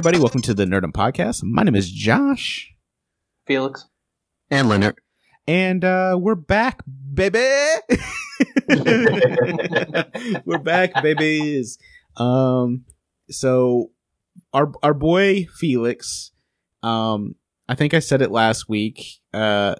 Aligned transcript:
Hey, 0.00 0.02
everybody, 0.02 0.22
welcome 0.22 0.40
to 0.40 0.54
the 0.54 0.64
Nerdum 0.64 0.92
Podcast. 0.92 1.42
My 1.42 1.62
name 1.62 1.76
is 1.76 1.92
Josh, 1.92 2.72
Felix. 3.46 3.86
and 4.50 4.66
Leonard. 4.66 4.98
and 5.46 5.84
uh, 5.84 6.16
we're 6.18 6.36
back, 6.36 6.80
baby. 7.12 7.44
we're 10.46 10.58
back, 10.58 11.02
babies. 11.02 11.76
Um, 12.16 12.86
so 13.28 13.90
our 14.54 14.72
our 14.82 14.94
boy 14.94 15.44
Felix, 15.54 16.32
um, 16.82 17.34
I 17.68 17.74
think 17.74 17.92
I 17.92 17.98
said 17.98 18.22
it 18.22 18.30
last 18.30 18.70
week. 18.70 19.20
Uh, 19.34 19.74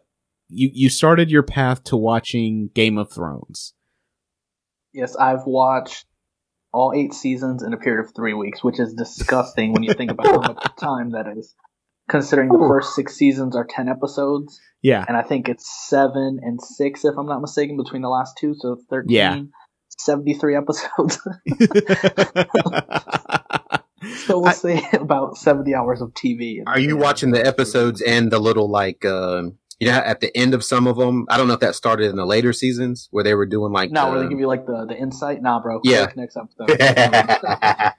you 0.51 0.68
you 0.74 0.91
started 0.91 1.30
your 1.30 1.45
path 1.45 1.82
to 1.84 1.96
watching 1.96 2.68
Game 2.74 2.98
of 2.98 3.10
Thrones. 3.10 3.73
Yes, 4.93 5.16
I've 5.16 5.46
watched 5.46 6.05
all 6.73 6.92
eight 6.95 7.12
seasons 7.15 7.62
in 7.62 7.73
a 7.73 7.77
period 7.77 8.05
of 8.05 8.15
three 8.15 8.34
weeks, 8.34 8.62
which 8.62 8.79
is 8.80 8.95
disgusting 8.95 9.73
when 9.73 9.83
you 9.83 9.92
think 9.95 10.10
about 10.10 10.27
how 10.27 10.41
much 10.52 10.65
time 10.80 11.10
that 11.12 11.27
is. 11.37 11.55
Considering 12.09 12.48
the 12.48 12.59
first 12.59 12.95
six 12.96 13.15
seasons 13.15 13.55
are 13.55 13.65
ten 13.69 13.88
episodes, 13.88 14.60
Yeah, 14.83 15.05
and 15.06 15.16
I 15.16 15.23
think 15.23 15.48
it's 15.48 15.69
seven 15.88 16.41
and 16.43 16.60
six, 16.60 17.05
if 17.05 17.15
I'm 17.16 17.27
not 17.27 17.41
mistaken, 17.41 17.77
between 17.77 18.02
the 18.02 18.09
last 18.09 18.37
two, 18.38 18.55
so 18.59 18.77
13, 18.91 19.10
Yeah. 19.15 19.43
73 19.98 20.56
episodes. 20.56 21.19
so 24.27 24.38
we'll 24.41 24.46
I- 24.48 24.52
say 24.52 24.82
about 24.95 25.37
70 25.37 25.74
hours 25.74 26.01
of 26.01 26.10
TV. 26.15 26.62
Are 26.66 26.79
you 26.80 26.96
watching 26.96 27.30
the 27.30 27.45
episodes 27.46 28.01
and 28.02 28.30
the 28.32 28.38
little 28.38 28.68
like 28.68 29.04
um 29.04 29.59
you 29.80 29.88
know 29.88 29.98
at 29.98 30.20
the 30.20 30.34
end 30.36 30.54
of 30.54 30.62
some 30.62 30.86
of 30.86 30.96
them? 30.96 31.26
I 31.28 31.36
don't 31.38 31.48
know 31.48 31.54
if 31.54 31.60
that 31.60 31.74
started 31.74 32.10
in 32.10 32.16
the 32.16 32.26
later 32.26 32.52
seasons 32.52 33.09
where 33.10 33.24
they 33.24 33.34
were 33.34 33.46
doing 33.46 33.73
like 33.73 33.90
No, 33.90 34.10
where 34.10 34.18
they 34.18 34.24
the- 34.26 34.30
give 34.30 34.38
you 34.38 34.46
like 34.46 34.66
the, 34.66 34.84
the 34.86 34.96
insight? 34.96 35.42
Nah, 35.42 35.60
bro. 35.60 35.80
Yeah. 35.82 36.10
Next 36.14 36.36
episode. 36.36 36.78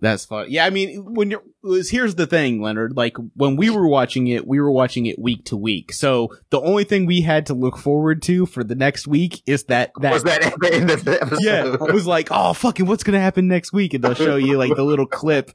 That's 0.00 0.24
fun. 0.24 0.46
Yeah, 0.48 0.66
I 0.66 0.70
mean, 0.70 1.14
when 1.14 1.30
you're 1.30 1.44
was 1.62 1.88
here's 1.88 2.16
the 2.16 2.26
thing, 2.26 2.60
Leonard. 2.60 2.96
Like 2.96 3.16
when 3.36 3.54
we 3.54 3.70
were 3.70 3.86
watching 3.86 4.26
it, 4.26 4.48
we 4.48 4.58
were 4.58 4.70
watching 4.72 5.06
it 5.06 5.16
week 5.16 5.44
to 5.44 5.56
week. 5.56 5.92
So 5.92 6.30
the 6.50 6.60
only 6.60 6.82
thing 6.82 7.06
we 7.06 7.20
had 7.20 7.46
to 7.46 7.54
look 7.54 7.78
forward 7.78 8.20
to 8.22 8.44
for 8.46 8.64
the 8.64 8.74
next 8.74 9.06
week 9.06 9.42
is 9.46 9.62
that 9.64 9.92
that, 10.00 10.12
was 10.12 10.24
that 10.24 10.42
at 10.44 10.54
the 10.58 10.74
end 10.74 10.90
of 10.90 11.04
the 11.04 11.22
episode? 11.22 11.38
yeah, 11.42 11.74
it 11.74 11.94
was 11.94 12.04
like, 12.04 12.28
oh 12.32 12.52
fucking, 12.52 12.86
what's 12.86 13.04
gonna 13.04 13.20
happen 13.20 13.46
next 13.46 13.72
week? 13.72 13.94
And 13.94 14.02
they'll 14.02 14.14
show 14.14 14.34
you 14.34 14.58
like 14.58 14.74
the 14.74 14.82
little 14.82 15.06
clip. 15.06 15.52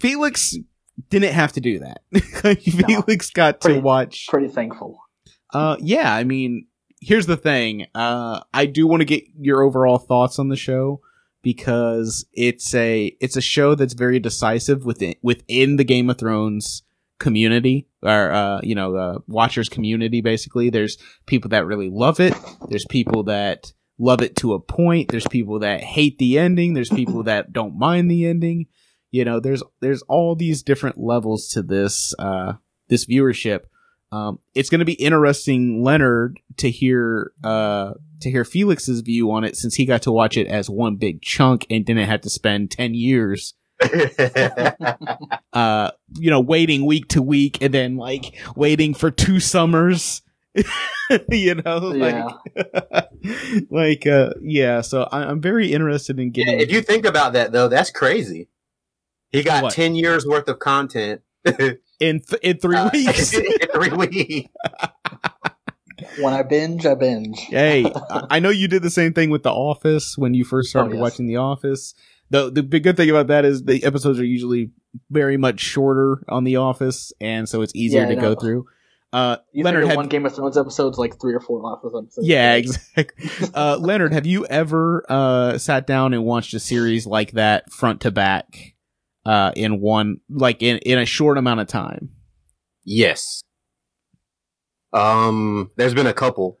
Felix 0.00 0.56
didn't 1.08 1.32
have 1.32 1.52
to 1.52 1.60
do 1.60 1.80
that. 1.80 2.02
Felix 2.62 3.30
got 3.30 3.60
to 3.62 3.80
watch. 3.80 4.26
Pretty 4.28 4.48
thankful. 4.48 5.00
Uh, 5.52 5.76
yeah, 5.80 6.14
I 6.14 6.24
mean, 6.24 6.66
here's 7.00 7.26
the 7.26 7.36
thing. 7.36 7.86
Uh, 7.94 8.40
I 8.52 8.66
do 8.66 8.86
want 8.86 9.00
to 9.00 9.06
get 9.06 9.24
your 9.38 9.62
overall 9.62 9.98
thoughts 9.98 10.38
on 10.38 10.48
the 10.48 10.56
show 10.56 11.00
because 11.42 12.26
it's 12.32 12.74
a 12.74 13.16
it's 13.20 13.36
a 13.36 13.40
show 13.40 13.74
that's 13.74 13.94
very 13.94 14.18
decisive 14.18 14.84
within 14.84 15.14
within 15.22 15.76
the 15.76 15.84
Game 15.84 16.10
of 16.10 16.18
Thrones 16.18 16.82
community 17.18 17.86
or 18.02 18.32
uh 18.32 18.60
you 18.62 18.74
know 18.74 18.96
uh 18.96 19.18
watchers 19.26 19.68
community 19.68 20.22
basically 20.22 20.70
there's 20.70 20.96
people 21.26 21.50
that 21.50 21.66
really 21.66 21.90
love 21.90 22.18
it 22.18 22.34
there's 22.68 22.86
people 22.88 23.22
that 23.24 23.74
love 23.98 24.22
it 24.22 24.34
to 24.36 24.54
a 24.54 24.60
point 24.60 25.10
there's 25.10 25.28
people 25.28 25.58
that 25.58 25.82
hate 25.82 26.18
the 26.18 26.38
ending 26.38 26.72
there's 26.72 26.88
people 26.88 27.22
that 27.22 27.52
don't 27.52 27.78
mind 27.78 28.10
the 28.10 28.26
ending 28.26 28.66
you 29.10 29.24
know 29.24 29.40
there's 29.40 29.62
there's 29.80 30.02
all 30.02 30.34
these 30.34 30.62
different 30.62 30.98
levels 30.98 31.48
to 31.48 31.62
this 31.62 32.14
uh 32.18 32.54
this 32.88 33.06
viewership 33.06 33.62
um, 34.12 34.40
it's 34.54 34.70
going 34.70 34.80
to 34.80 34.84
be 34.84 34.94
interesting, 34.94 35.84
Leonard, 35.84 36.40
to 36.56 36.70
hear 36.70 37.32
uh, 37.44 37.92
to 38.20 38.30
hear 38.30 38.44
Felix's 38.44 39.02
view 39.02 39.30
on 39.30 39.44
it 39.44 39.56
since 39.56 39.76
he 39.76 39.86
got 39.86 40.02
to 40.02 40.12
watch 40.12 40.36
it 40.36 40.48
as 40.48 40.68
one 40.68 40.96
big 40.96 41.22
chunk 41.22 41.64
and 41.70 41.84
didn't 41.84 42.08
have 42.08 42.22
to 42.22 42.30
spend 42.30 42.72
ten 42.72 42.94
years, 42.94 43.54
uh, 45.52 45.90
you 46.18 46.30
know, 46.30 46.40
waiting 46.40 46.86
week 46.86 47.06
to 47.08 47.22
week 47.22 47.62
and 47.62 47.72
then 47.72 47.96
like 47.96 48.36
waiting 48.56 48.94
for 48.94 49.10
two 49.12 49.38
summers. 49.38 50.22
you 51.30 51.54
know, 51.54 51.78
like, 51.78 52.24
like, 53.70 54.06
uh, 54.08 54.30
yeah. 54.42 54.80
So 54.80 55.04
I, 55.04 55.22
I'm 55.22 55.40
very 55.40 55.72
interested 55.72 56.18
in 56.18 56.32
Yeah, 56.34 56.46
getting. 56.46 56.60
if 56.60 56.72
you 56.72 56.82
think 56.82 57.06
about 57.06 57.34
that 57.34 57.52
though, 57.52 57.68
that's 57.68 57.92
crazy. 57.92 58.48
He 59.32 59.42
got 59.42 59.62
What? 59.64 59.72
ten 59.72 59.94
years 59.94 60.26
worth 60.26 60.48
of 60.48 60.58
content 60.58 61.20
in 61.44 62.20
th- 62.20 62.40
in 62.42 62.58
three 62.58 62.76
uh, 62.76 62.90
weeks. 62.92 63.32
in 63.34 63.44
three 63.74 63.90
weeks. 63.90 64.48
When 66.18 66.32
I 66.32 66.42
binge, 66.42 66.86
I 66.86 66.94
binge. 66.94 67.38
hey, 67.50 67.84
I 68.10 68.26
I 68.30 68.38
know 68.40 68.48
you 68.50 68.68
did 68.68 68.82
the 68.82 68.90
same 68.90 69.12
thing 69.12 69.30
with 69.30 69.42
The 69.42 69.52
Office 69.52 70.16
when 70.16 70.32
you 70.34 70.44
first 70.44 70.70
started 70.70 70.92
Oh, 70.92 70.94
yes. 70.94 71.00
watching 71.02 71.26
The 71.26 71.36
Office. 71.36 71.94
The 72.30 72.50
the 72.50 72.62
big 72.62 72.84
good 72.84 72.96
thing 72.96 73.10
about 73.10 73.26
that 73.26 73.44
is 73.44 73.64
the 73.64 73.84
episodes 73.84 74.18
are 74.18 74.24
usually 74.24 74.70
very 75.10 75.36
much 75.36 75.60
shorter 75.60 76.24
on 76.28 76.44
The 76.44 76.56
Office, 76.56 77.12
and 77.20 77.48
so 77.48 77.60
it's 77.62 77.74
easier 77.74 78.02
Yeah, 78.02 78.14
to 78.14 78.16
I 78.18 78.20
go 78.20 78.34
through. 78.34 78.66
Uh, 79.12 79.36
You 79.52 79.64
Leonard, 79.64 79.80
Leonard 79.82 79.88
have, 79.88 79.96
one 79.96 80.08
Game 80.08 80.24
of 80.24 80.34
Thrones 80.34 80.56
episode's 80.56 80.96
like 80.96 81.20
three 81.20 81.34
or 81.34 81.40
four 81.40 81.64
Office 81.66 81.92
episodes. 81.96 82.26
yeah, 82.26 82.54
exactly. 82.54 83.28
Uh, 83.54 83.76
Leonard, 83.80 84.12
have 84.12 84.24
you 84.24 84.46
ever 84.46 85.04
uh, 85.08 85.58
sat 85.58 85.86
down 85.86 86.14
and 86.14 86.24
watched 86.24 86.54
a 86.54 86.60
series 86.60 87.06
like 87.06 87.32
that 87.32 87.70
front 87.72 88.00
to 88.02 88.10
back 88.12 88.74
uh, 89.30 89.52
in 89.54 89.80
one, 89.80 90.20
like 90.28 90.62
in 90.62 90.78
in 90.78 90.98
a 90.98 91.06
short 91.06 91.38
amount 91.38 91.60
of 91.60 91.66
time? 91.68 92.10
Yes. 92.84 93.42
Um, 94.92 95.70
there's 95.76 95.94
been 95.94 96.06
a 96.06 96.12
couple. 96.12 96.58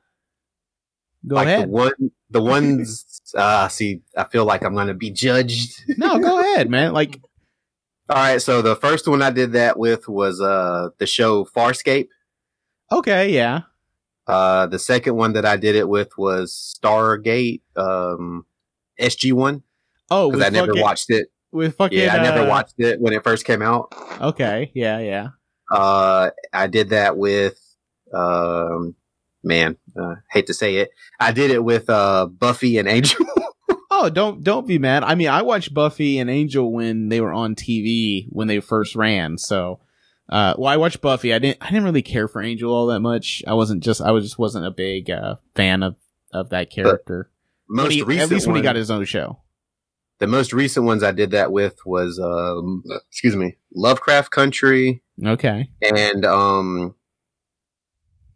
Go 1.26 1.34
like 1.36 1.48
ahead. 1.48 1.64
the 1.68 1.72
one, 1.72 1.92
the 2.30 2.40
ones. 2.42 3.04
uh, 3.36 3.68
see, 3.68 4.02
I 4.16 4.24
feel 4.24 4.44
like 4.44 4.62
I'm 4.64 4.74
gonna 4.74 4.94
be 4.94 5.10
judged. 5.10 5.82
no, 5.98 6.18
go 6.18 6.38
ahead, 6.54 6.70
man. 6.70 6.92
Like, 6.92 7.20
All 8.08 8.16
right, 8.16 8.40
so 8.40 8.62
the 8.62 8.76
first 8.76 9.06
one 9.08 9.20
I 9.22 9.30
did 9.30 9.52
that 9.52 9.78
with 9.78 10.08
was 10.08 10.40
uh 10.40 10.90
the 10.98 11.06
show 11.06 11.44
Farscape. 11.44 12.08
okay, 12.92 13.32
yeah, 13.32 13.62
Uh, 14.26 14.66
the 14.66 14.78
second 14.78 15.16
one 15.16 15.32
that 15.34 15.44
I 15.44 15.56
did 15.56 15.74
it 15.74 15.88
with 15.88 16.16
was 16.16 16.78
Stargate, 16.82 17.62
um, 17.76 18.46
SG 19.00 19.32
One 19.32 19.62
oh, 20.10 20.30
because 20.30 20.46
I 20.46 20.50
never 20.50 20.68
fucking- 20.68 20.82
watched 20.82 21.10
it. 21.10 21.28
With 21.52 21.76
fucking, 21.76 21.98
Yeah, 21.98 22.14
I 22.16 22.22
never 22.22 22.40
uh, 22.40 22.48
watched 22.48 22.74
it 22.78 23.00
when 23.00 23.12
it 23.12 23.24
first 23.24 23.44
came 23.44 23.62
out. 23.62 23.92
Okay, 24.20 24.70
yeah, 24.74 24.98
yeah. 25.00 25.28
Uh, 25.70 26.30
I 26.52 26.66
did 26.66 26.90
that 26.90 27.16
with, 27.16 27.58
um, 28.12 28.94
man, 29.42 29.76
uh, 30.00 30.16
hate 30.30 30.46
to 30.48 30.54
say 30.54 30.76
it, 30.76 30.90
I 31.18 31.32
did 31.32 31.50
it 31.50 31.62
with 31.64 31.88
uh 31.90 32.26
Buffy 32.26 32.78
and 32.78 32.88
Angel. 32.88 33.24
Oh, 33.92 34.08
don't 34.08 34.42
don't 34.42 34.68
be 34.68 34.78
mad. 34.78 35.02
I 35.02 35.14
mean, 35.16 35.28
I 35.28 35.42
watched 35.42 35.74
Buffy 35.74 36.18
and 36.20 36.30
Angel 36.30 36.72
when 36.72 37.08
they 37.08 37.20
were 37.20 37.32
on 37.32 37.54
TV 37.56 38.26
when 38.30 38.46
they 38.46 38.60
first 38.60 38.94
ran. 38.94 39.36
So, 39.36 39.80
uh, 40.28 40.54
well, 40.56 40.68
I 40.72 40.76
watched 40.76 41.00
Buffy. 41.02 41.34
I 41.34 41.38
didn't 41.40 41.58
I 41.60 41.66
didn't 41.66 41.84
really 41.84 42.00
care 42.00 42.28
for 42.28 42.40
Angel 42.40 42.72
all 42.72 42.86
that 42.86 43.00
much. 43.00 43.42
I 43.48 43.54
wasn't 43.54 43.82
just 43.82 44.00
I 44.00 44.12
was 44.12 44.24
just 44.24 44.38
wasn't 44.38 44.64
a 44.64 44.70
big 44.70 45.10
uh, 45.10 45.34
fan 45.56 45.82
of 45.82 45.96
of 46.32 46.50
that 46.50 46.70
character. 46.70 47.30
When 47.66 47.84
most 47.84 47.92
he- 47.94 48.02
recent 48.02 48.30
at 48.30 48.34
least 48.34 48.46
when 48.46 48.56
he 48.56 48.62
got 48.62 48.76
his 48.76 48.90
own 48.92 49.04
show. 49.04 49.40
The 50.20 50.26
most 50.26 50.52
recent 50.52 50.86
ones 50.86 51.02
I 51.02 51.10
did 51.12 51.32
that 51.32 51.50
with 51.50 51.76
was 51.84 52.18
um, 52.18 52.82
excuse 53.08 53.34
me, 53.36 53.56
Lovecraft 53.74 54.30
Country 54.30 55.02
Okay. 55.24 55.68
and 55.82 56.24
um, 56.24 56.94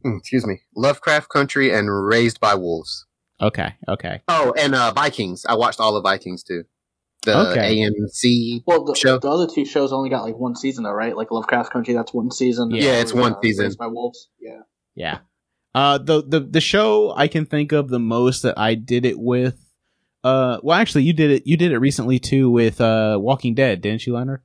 mm, 0.05 0.19
excuse 0.19 0.47
me, 0.47 0.61
Lovecraft 0.77 1.29
Country 1.29 1.71
and 1.73 1.89
Raised 2.07 2.41
by 2.41 2.55
Wolves. 2.55 3.07
Okay. 3.41 3.75
Okay. 3.89 4.21
Oh, 4.29 4.55
and 4.59 4.75
uh, 4.75 4.93
Vikings. 4.93 5.45
I 5.47 5.55
watched 5.55 5.81
all 5.81 5.97
of 5.97 6.03
Vikings 6.03 6.43
too. 6.43 6.65
The 7.25 7.51
Okay. 7.51 7.77
AMC. 7.81 8.63
Well, 8.67 8.85
the, 8.85 8.95
Show. 8.95 9.19
the 9.19 9.29
other 9.31 9.47
two 9.47 9.65
shows 9.65 9.93
only 9.93 10.11
got 10.11 10.25
like 10.25 10.37
one 10.39 10.55
season, 10.55 10.85
though, 10.85 10.93
right? 10.93 11.17
Like 11.17 11.31
Lovecraft 11.31 11.73
Country, 11.73 11.95
that's 11.95 12.13
one 12.13 12.31
season. 12.31 12.71
Yeah, 12.71 12.83
Yeah, 12.85 13.01
it's 13.01 13.15
one 13.15 13.35
season. 13.43 13.65
Raised 13.65 13.79
by 13.79 13.87
Wolves. 13.87 14.29
Yeah. 14.41 14.61
Yeah. 14.95 15.19
Uh, 15.75 15.99
the 15.99 16.23
the 16.23 16.41
the 16.41 16.61
show 16.61 17.13
I 17.17 17.27
can 17.27 17.47
think 17.47 17.73
of 17.73 17.89
the 17.89 17.99
most 17.99 18.43
that 18.43 18.57
I 18.59 18.75
did 18.75 19.05
it 19.05 19.19
with. 19.19 19.59
Uh, 20.25 20.59
well, 20.63 20.79
actually, 20.79 21.05
you 21.05 21.13
did 21.13 21.31
it. 21.31 21.47
You 21.47 21.57
did 21.57 21.71
it 21.73 21.79
recently 21.79 22.19
too 22.19 22.51
with 22.51 22.81
uh 22.81 23.19
Walking 23.21 23.55
Dead, 23.55 23.81
didn't 23.83 24.07
you, 24.07 24.15
Leonard? 24.15 24.41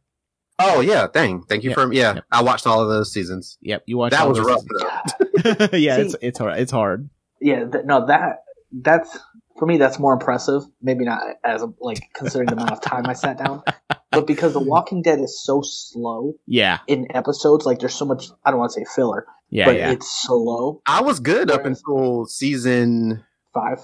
Oh 0.59 0.81
yeah, 0.81 1.07
dang. 1.11 1.43
Thank 1.43 1.63
you 1.63 1.69
Yeah. 1.69 1.73
for 1.75 1.93
yeah. 1.93 2.13
Yep. 2.15 2.25
I 2.31 2.43
watched 2.43 2.67
all 2.67 2.81
of 2.81 2.89
those 2.89 3.11
seasons. 3.13 3.57
Yep, 3.61 3.83
you 3.85 3.97
watched. 3.97 4.11
That 4.11 4.23
all 4.23 4.29
was 4.29 4.39
rough. 4.41 4.59
seasons. 4.59 5.69
Though. 5.71 5.77
yeah, 5.77 5.95
See- 5.95 6.01
it's 6.01 6.15
it's 6.21 6.39
hard. 6.39 6.59
It's 6.59 6.71
hard. 6.71 7.09
Yeah, 7.41 7.63
th- 7.65 7.85
no, 7.85 8.05
that 8.07 8.43
that's 8.73 9.17
for 9.57 9.65
me. 9.65 9.77
That's 9.77 9.97
more 9.99 10.11
impressive. 10.11 10.63
Maybe 10.81 11.05
not 11.05 11.21
as 11.45 11.63
like 11.79 11.99
considering 12.13 12.47
the 12.47 12.53
amount 12.53 12.71
of 12.71 12.81
time 12.81 13.05
I 13.07 13.13
sat 13.13 13.37
down, 13.37 13.63
but 14.11 14.27
because 14.27 14.51
The 14.51 14.59
Walking 14.59 15.01
Dead 15.01 15.19
is 15.21 15.41
so 15.41 15.61
slow 15.63 16.33
Yeah, 16.45 16.79
in 16.87 17.07
episodes, 17.15 17.65
like 17.65 17.79
there's 17.79 17.95
so 17.95 18.03
much. 18.03 18.27
I 18.43 18.51
don't 18.51 18.59
want 18.59 18.73
to 18.73 18.81
say 18.81 18.85
filler, 18.93 19.25
yeah, 19.49 19.63
but 19.65 19.75
yeah. 19.77 19.91
it's 19.91 20.11
slow. 20.23 20.81
I 20.85 21.01
was 21.03 21.21
good 21.21 21.49
up 21.49 21.65
until 21.65 22.25
season 22.25 23.23
Five. 23.53 23.79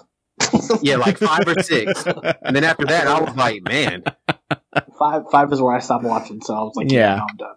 Yeah, 0.81 0.97
like 0.97 1.17
five 1.17 1.47
or 1.47 1.61
six. 1.61 2.05
And 2.41 2.55
then 2.55 2.63
after 2.63 2.85
that 2.85 3.07
I 3.07 3.19
was 3.21 3.35
like, 3.35 3.63
man. 3.63 4.03
five. 4.97 5.23
Five 5.31 5.51
is 5.53 5.61
where 5.61 5.75
I 5.75 5.79
stopped 5.79 6.03
watching, 6.03 6.41
so 6.41 6.53
I 6.53 6.61
was 6.61 6.73
like, 6.75 6.91
Yeah. 6.91 7.15
yeah, 7.15 7.21
I'm 7.29 7.37
done. 7.37 7.55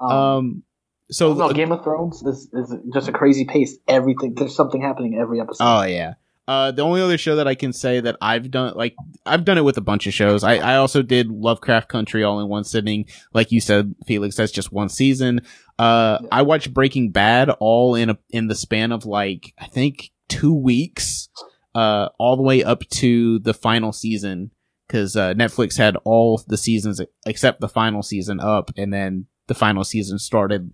Um, 0.00 0.10
um. 0.10 0.62
So 1.10 1.32
no, 1.32 1.52
Game 1.52 1.72
of 1.72 1.82
Thrones 1.82 2.22
is, 2.22 2.48
is 2.52 2.74
just 2.92 3.08
a 3.08 3.12
crazy 3.12 3.46
pace. 3.46 3.78
Everything 3.88 4.34
there's 4.34 4.54
something 4.54 4.82
happening 4.82 5.16
every 5.18 5.40
episode. 5.40 5.64
Oh 5.64 5.82
yeah. 5.84 6.14
Uh, 6.46 6.70
the 6.70 6.80
only 6.80 7.02
other 7.02 7.18
show 7.18 7.36
that 7.36 7.46
I 7.46 7.54
can 7.54 7.74
say 7.74 8.00
that 8.00 8.16
I've 8.22 8.50
done, 8.50 8.72
like, 8.74 8.96
I've 9.26 9.44
done 9.44 9.58
it 9.58 9.64
with 9.64 9.76
a 9.76 9.82
bunch 9.82 10.06
of 10.06 10.14
shows. 10.14 10.42
I, 10.42 10.54
I 10.56 10.76
also 10.76 11.02
did 11.02 11.28
Lovecraft 11.30 11.90
Country 11.90 12.24
all 12.24 12.40
in 12.40 12.48
one 12.48 12.64
sitting. 12.64 13.04
Like 13.34 13.52
you 13.52 13.60
said, 13.60 13.94
Felix, 14.06 14.34
that's 14.36 14.50
just 14.50 14.72
one 14.72 14.88
season. 14.88 15.42
Uh, 15.78 16.16
Yeah. 16.22 16.28
I 16.32 16.40
watched 16.40 16.72
Breaking 16.72 17.10
Bad 17.10 17.50
all 17.60 17.94
in 17.94 18.08
a, 18.08 18.18
in 18.30 18.46
the 18.46 18.54
span 18.54 18.92
of 18.92 19.04
like, 19.04 19.52
I 19.58 19.66
think 19.66 20.10
two 20.28 20.54
weeks, 20.54 21.28
uh, 21.74 22.08
all 22.18 22.36
the 22.36 22.42
way 22.42 22.62
up 22.62 22.88
to 22.88 23.38
the 23.40 23.54
final 23.54 23.92
season. 23.92 24.50
Cause, 24.88 25.16
uh, 25.16 25.34
Netflix 25.34 25.76
had 25.76 25.96
all 26.04 26.42
the 26.48 26.56
seasons 26.56 27.00
except 27.26 27.60
the 27.60 27.68
final 27.68 28.02
season 28.02 28.40
up 28.40 28.70
and 28.76 28.92
then 28.92 29.26
the 29.46 29.54
final 29.54 29.84
season 29.84 30.18
started 30.18 30.72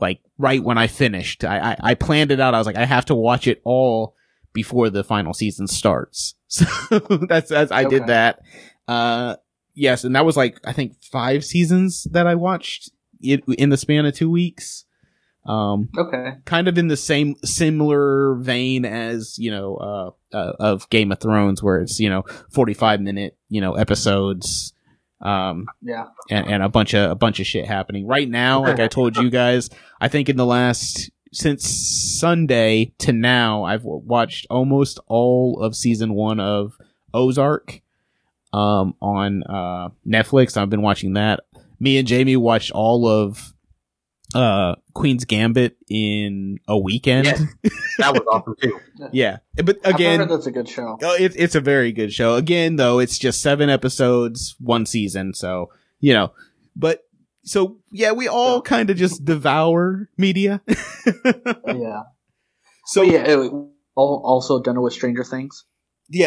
like 0.00 0.20
right 0.38 0.62
when 0.62 0.78
I 0.78 0.86
finished. 0.86 1.44
I, 1.44 1.58
I, 1.58 1.76
I 1.90 1.94
planned 1.94 2.30
it 2.30 2.40
out. 2.40 2.54
I 2.54 2.58
was 2.58 2.66
like, 2.66 2.76
I 2.76 2.84
have 2.84 3.04
to 3.06 3.14
watch 3.14 3.46
it 3.46 3.60
all 3.64 4.14
before 4.52 4.90
the 4.90 5.04
final 5.04 5.34
season 5.34 5.66
starts. 5.66 6.34
So 6.48 6.64
that's, 7.28 7.50
that's 7.50 7.72
I 7.72 7.84
did 7.84 8.06
that. 8.06 8.40
Uh, 8.86 9.34
yes, 9.74 10.04
and 10.04 10.14
that 10.14 10.24
was 10.24 10.36
like 10.36 10.60
I 10.64 10.72
think 10.72 11.02
five 11.02 11.44
seasons 11.44 12.06
that 12.12 12.28
I 12.28 12.36
watched 12.36 12.92
in, 13.20 13.42
in 13.58 13.70
the 13.70 13.76
span 13.76 14.06
of 14.06 14.14
two 14.14 14.30
weeks. 14.30 14.84
Um, 15.48 15.88
Okay. 15.96 16.32
kind 16.44 16.68
of 16.68 16.76
in 16.78 16.88
the 16.88 16.96
same 16.96 17.36
similar 17.44 18.34
vein 18.36 18.84
as 18.84 19.38
you 19.38 19.50
know 19.50 19.76
uh, 19.76 20.10
uh 20.36 20.52
of 20.58 20.88
Game 20.90 21.12
of 21.12 21.20
Thrones, 21.20 21.62
where 21.62 21.78
it's 21.78 21.98
you 22.00 22.08
know 22.08 22.24
forty 22.50 22.74
five 22.74 23.00
minute 23.00 23.36
you 23.48 23.60
know 23.60 23.74
episodes. 23.74 24.72
Um, 25.20 25.66
Yeah. 25.82 26.06
and, 26.30 26.46
and 26.46 26.62
a 26.62 26.68
bunch 26.68 26.92
of 26.94 27.10
a 27.10 27.14
bunch 27.14 27.40
of 27.40 27.46
shit 27.46 27.64
happening 27.66 28.06
right 28.06 28.28
now. 28.28 28.62
Like 28.62 28.80
I 28.80 28.86
told 28.88 29.16
you 29.16 29.30
guys, 29.30 29.70
I 30.00 30.08
think 30.08 30.28
in 30.28 30.36
the 30.36 30.44
last 30.46 31.10
since 31.32 31.66
Sunday 32.18 32.92
to 32.98 33.12
now, 33.12 33.64
I've 33.64 33.82
w- 33.82 34.02
watched 34.04 34.46
almost 34.50 35.00
all 35.06 35.60
of 35.62 35.74
season 35.74 36.14
one 36.14 36.38
of 36.38 36.76
Ozark 37.14 37.80
um, 38.52 38.94
on 39.00 39.42
uh, 39.44 39.88
Netflix. 40.06 40.56
I've 40.56 40.70
been 40.70 40.82
watching 40.82 41.14
that. 41.14 41.40
Me 41.80 41.98
and 41.98 42.06
Jamie 42.06 42.36
watched 42.36 42.70
all 42.70 43.06
of 43.06 43.52
uh, 44.36 44.74
Queen's 44.94 45.24
Gambit 45.24 45.76
in 45.88 46.58
a 46.68 46.78
weekend. 46.78 47.26
Yes. 47.26 47.42
That 47.98 48.12
was 48.12 48.22
awesome 48.30 48.54
too. 48.60 48.78
yeah, 49.10 49.38
but 49.54 49.78
I've 49.82 49.94
again, 49.94 50.20
heard 50.20 50.28
that's 50.28 50.46
a 50.46 50.50
good 50.50 50.68
show. 50.68 50.98
Oh, 51.02 51.14
it, 51.14 51.32
it's 51.34 51.54
a 51.54 51.62
very 51.62 51.92
good 51.92 52.12
show. 52.12 52.34
Again, 52.34 52.76
though, 52.76 52.98
it's 52.98 53.16
just 53.16 53.40
seven 53.40 53.70
episodes, 53.70 54.54
one 54.60 54.84
season. 54.84 55.32
So, 55.32 55.70
you 55.98 56.12
know, 56.12 56.32
but 56.76 57.04
so 57.44 57.78
yeah, 57.90 58.12
we 58.12 58.28
all 58.28 58.60
kind 58.60 58.90
of 58.90 58.98
just 58.98 59.24
devour 59.24 60.10
media. 60.18 60.60
Yeah. 61.66 62.02
so 62.84 63.00
So 63.00 63.02
yeah, 63.02 63.26
yeah. 63.26 63.44
It, 63.46 63.52
also 63.94 64.60
done 64.60 64.76
it 64.76 64.80
with 64.80 64.92
Stranger 64.92 65.24
Things. 65.24 65.64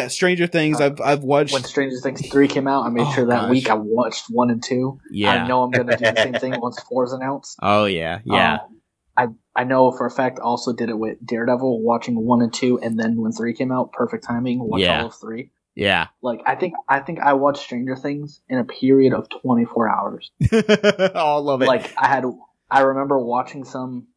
Stranger 0.10 0.48
Things. 0.48 0.82
I've 0.82 1.00
I've 1.02 1.24
watched. 1.24 1.54
When 1.54 1.64
Stranger 1.64 1.98
Things 2.02 2.28
three 2.30 2.48
came 2.48 2.68
out, 2.68 2.86
I 2.86 2.90
made 2.90 3.06
Oh, 3.08 3.12
sure 3.14 3.26
that 3.28 3.42
gosh. 3.44 3.50
week 3.52 3.70
I 3.70 3.76
watched 3.76 4.26
one 4.30 4.50
and 4.50 4.62
two. 4.64 5.00
yeah. 5.12 5.32
I 5.44 5.48
know 5.48 5.64
I'm 5.64 5.72
gonna 5.72 5.96
do 5.98 6.06
the 6.06 6.16
same 6.22 6.34
thing 6.34 6.56
once 6.62 6.80
four 6.84 7.04
is 7.06 7.14
announced. 7.14 7.58
Oh 7.62 7.86
yeah. 7.86 8.20
Yeah. 8.26 8.54
Um, 8.56 8.82
I 9.18 9.28
I 9.62 9.64
know 9.66 9.92
for 9.92 10.06
a 10.06 10.12
fact 10.12 10.40
I 10.40 10.44
also 10.44 10.74
did 10.74 10.90
it 10.90 10.98
with 10.98 11.18
Daredevil, 11.26 11.82
watching 11.82 12.16
one 12.26 12.42
and 12.42 12.54
two, 12.54 12.80
and 12.80 13.00
then 13.00 13.22
when 13.22 13.32
three 13.32 13.54
came 13.54 13.72
out, 13.72 13.92
perfect 13.94 14.24
timing, 14.24 14.60
watch 14.60 14.82
Yeah. 14.82 15.02
all 15.02 15.08
of 15.08 15.16
three. 15.16 15.52
yeah. 15.76 16.08
Like 16.22 16.42
I 16.46 16.56
think 16.56 16.74
I 16.88 17.00
think 17.00 17.20
I 17.20 17.34
watched 17.34 17.64
Stranger 17.64 17.96
Things 17.96 18.42
in 18.50 18.58
a 18.58 18.64
period 18.64 19.14
of 19.14 19.28
24 19.30 19.90
hours. 19.90 20.32
all 21.16 21.44
love 21.44 21.62
it. 21.62 21.68
Like 21.68 21.94
I 21.98 22.08
had, 22.08 22.26
I 22.72 22.82
remember 22.82 23.18
watching 23.20 23.64
some 23.66 24.08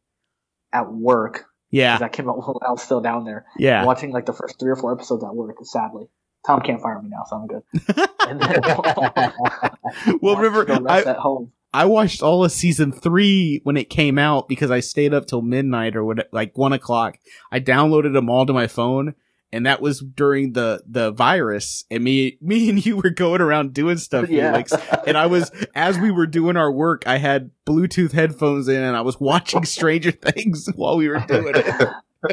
at 0.71 0.91
work 0.91 1.45
yeah. 1.73 1.97
I 2.01 2.07
came 2.09 2.29
out 2.29 2.37
while 2.37 2.59
I 2.65 2.71
was 2.71 2.81
still 2.81 3.01
down 3.01 3.25
there, 3.25 3.45
Yeah. 3.57 3.83
watching 3.85 4.11
like 4.11 4.25
the 4.25 4.33
first 4.33 4.59
three 4.59 4.71
or 4.71 4.75
four 4.77 4.93
episodes 4.93 5.23
at 5.23 5.35
work. 5.35 5.57
Sadly, 5.63 6.07
Tom 6.47 6.61
can't 6.61 6.81
fire 6.81 7.01
me 7.01 7.09
now, 7.09 7.23
so 7.27 7.35
I'm 7.37 7.47
good. 7.47 7.63
Then 8.23 8.39
Well, 10.21 10.35
watched 10.35 10.41
remember, 10.41 10.65
the 10.65 10.81
rest 10.81 11.07
I- 11.07 11.11
at 11.11 11.17
home. 11.17 11.51
I 11.75 11.85
watched 11.85 12.21
all 12.21 12.43
of 12.45 12.51
season 12.51 12.91
three 12.91 13.59
when 13.63 13.77
it 13.77 13.89
came 13.89 14.19
out 14.19 14.47
because 14.47 14.69
I 14.69 14.79
stayed 14.79 15.11
up 15.11 15.25
till 15.25 15.41
midnight 15.41 15.95
or 15.95 16.03
what, 16.05 16.29
like 16.31 16.55
one 16.55 16.71
o'clock. 16.71 17.17
I 17.51 17.59
downloaded 17.59 18.13
them 18.13 18.29
all 18.29 18.45
to 18.45 18.53
my 18.53 18.67
phone, 18.67 19.15
and 19.53 19.65
that 19.67 19.81
was 19.81 19.99
during 19.99 20.53
the 20.53 20.83
the 20.85 21.11
virus. 21.11 21.85
And 21.89 22.03
me, 22.03 22.37
me 22.41 22.69
and 22.69 22.85
you 22.85 22.97
were 22.97 23.11
going 23.11 23.39
around 23.39 23.73
doing 23.73 23.97
stuff, 23.97 24.27
Felix. 24.27 24.73
And 25.07 25.17
I 25.17 25.27
was, 25.27 25.51
as 25.75 25.97
we 25.99 26.11
were 26.11 26.27
doing 26.27 26.57
our 26.57 26.71
work, 26.71 27.03
I 27.07 27.17
had 27.19 27.51
Bluetooth 27.65 28.11
headphones 28.11 28.67
in, 28.67 28.81
and 28.81 28.97
I 28.97 29.01
was 29.01 29.19
watching 29.19 29.63
Stranger 29.63 30.11
Things 30.11 30.67
while 30.75 30.97
we 30.97 31.07
were 31.07 31.23
doing 31.27 31.53
it. 31.55 31.67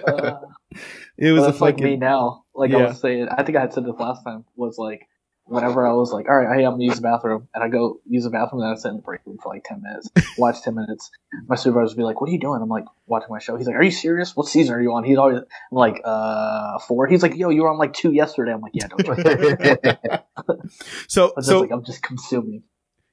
Uh, 0.09 0.39
It 1.19 1.33
was 1.33 1.41
Well, 1.41 1.49
a 1.49 1.53
that's 1.53 1.61
like 1.61 1.79
me 1.79 1.97
now. 1.97 2.45
Like 2.55 2.73
I 2.73 2.87
was 2.87 3.01
saying, 3.01 3.29
I 3.29 3.43
think 3.43 3.59
I 3.59 3.63
had 3.63 3.75
said 3.75 3.85
this 3.85 3.99
last 3.99 4.25
time. 4.25 4.45
Was 4.57 4.79
like 4.79 5.07
whenever 5.51 5.87
I 5.87 5.93
was 5.93 6.13
like, 6.13 6.29
all 6.29 6.37
right, 6.37 6.57
hey, 6.57 6.65
I'm 6.65 6.73
gonna 6.73 6.85
use 6.85 6.97
the 6.97 7.03
bathroom, 7.03 7.49
and 7.55 7.63
I 7.63 7.69
go 7.69 8.01
use 8.09 8.25
the 8.25 8.31
bathroom, 8.31 8.63
and 8.63 8.71
I 8.71 8.75
sit 8.77 8.91
in 8.91 8.97
the 8.97 9.03
break 9.03 9.21
room 9.27 9.39
for 9.43 9.53
like 9.53 9.65
ten 9.65 9.83
minutes, 9.83 10.09
watch 10.39 10.63
ten 10.63 10.77
minutes. 10.77 11.11
My 11.49 11.57
supervisor 11.57 11.91
would 11.91 11.97
be 11.97 12.05
like, 12.05 12.21
"What 12.21 12.31
are 12.31 12.33
you 12.33 12.41
doing?" 12.41 12.61
I'm 12.63 12.69
like, 12.69 12.85
"Watching 13.07 13.29
my 13.31 13.41
show." 13.41 13.57
He's 13.57 13.67
like, 13.67 13.77
"Are 13.77 13.83
you 13.83 13.91
serious? 13.91 14.37
What 14.37 14.47
season 14.47 14.75
are 14.75 14.81
you 14.81 14.93
on?" 14.93 15.05
He's 15.05 15.19
always 15.19 15.39
I'm 15.39 15.45
like, 15.71 16.01
"Uh, 16.05 16.79
four. 16.79 17.09
He's 17.09 17.23
like, 17.23 17.37
"Yo, 17.37 17.51
you 17.51 17.63
were 17.63 17.69
on 17.69 17.79
like 17.79 17.93
two 17.93 18.13
yesterday." 18.13 18.53
I'm 18.53 18.61
like, 18.61 18.73
"Yeah, 18.75 18.87
don't." 18.89 20.23
So 21.09 21.33
so 21.41 21.61
like, 21.61 21.73
I'm 21.73 21.85
just 21.85 22.03
consuming. 22.03 22.63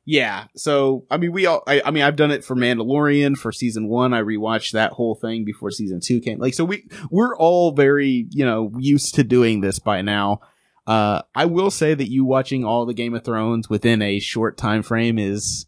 Yeah. 0.05 0.45
So, 0.55 1.05
I 1.11 1.17
mean, 1.17 1.33
we 1.33 1.47
all, 1.47 1.63
I, 1.67 1.81
I 1.83 1.91
mean, 1.91 2.03
I've 2.03 2.15
done 2.15 2.31
it 2.31 2.45
for 2.45 2.55
Mandalorian 2.55 3.35
for 3.35 3.51
season 3.51 3.89
one. 3.89 4.13
I 4.13 4.21
rewatched 4.21 4.71
that 4.71 4.93
whole 4.93 5.15
thing 5.15 5.43
before 5.43 5.69
season 5.69 5.99
two 5.99 6.21
came. 6.21 6.39
Like, 6.39 6.53
so 6.53 6.63
we, 6.63 6.87
we're 7.11 7.35
all 7.35 7.73
very, 7.73 8.25
you 8.29 8.45
know, 8.45 8.71
used 8.77 9.15
to 9.15 9.25
doing 9.25 9.59
this 9.59 9.79
by 9.79 10.01
now. 10.01 10.39
Uh, 10.87 11.21
I 11.35 11.45
will 11.45 11.69
say 11.69 11.93
that 11.93 12.09
you 12.09 12.23
watching 12.23 12.63
all 12.63 12.85
the 12.85 12.93
Game 12.93 13.13
of 13.13 13.25
Thrones 13.25 13.69
within 13.69 14.01
a 14.01 14.19
short 14.19 14.57
time 14.57 14.81
frame 14.81 15.19
is 15.19 15.67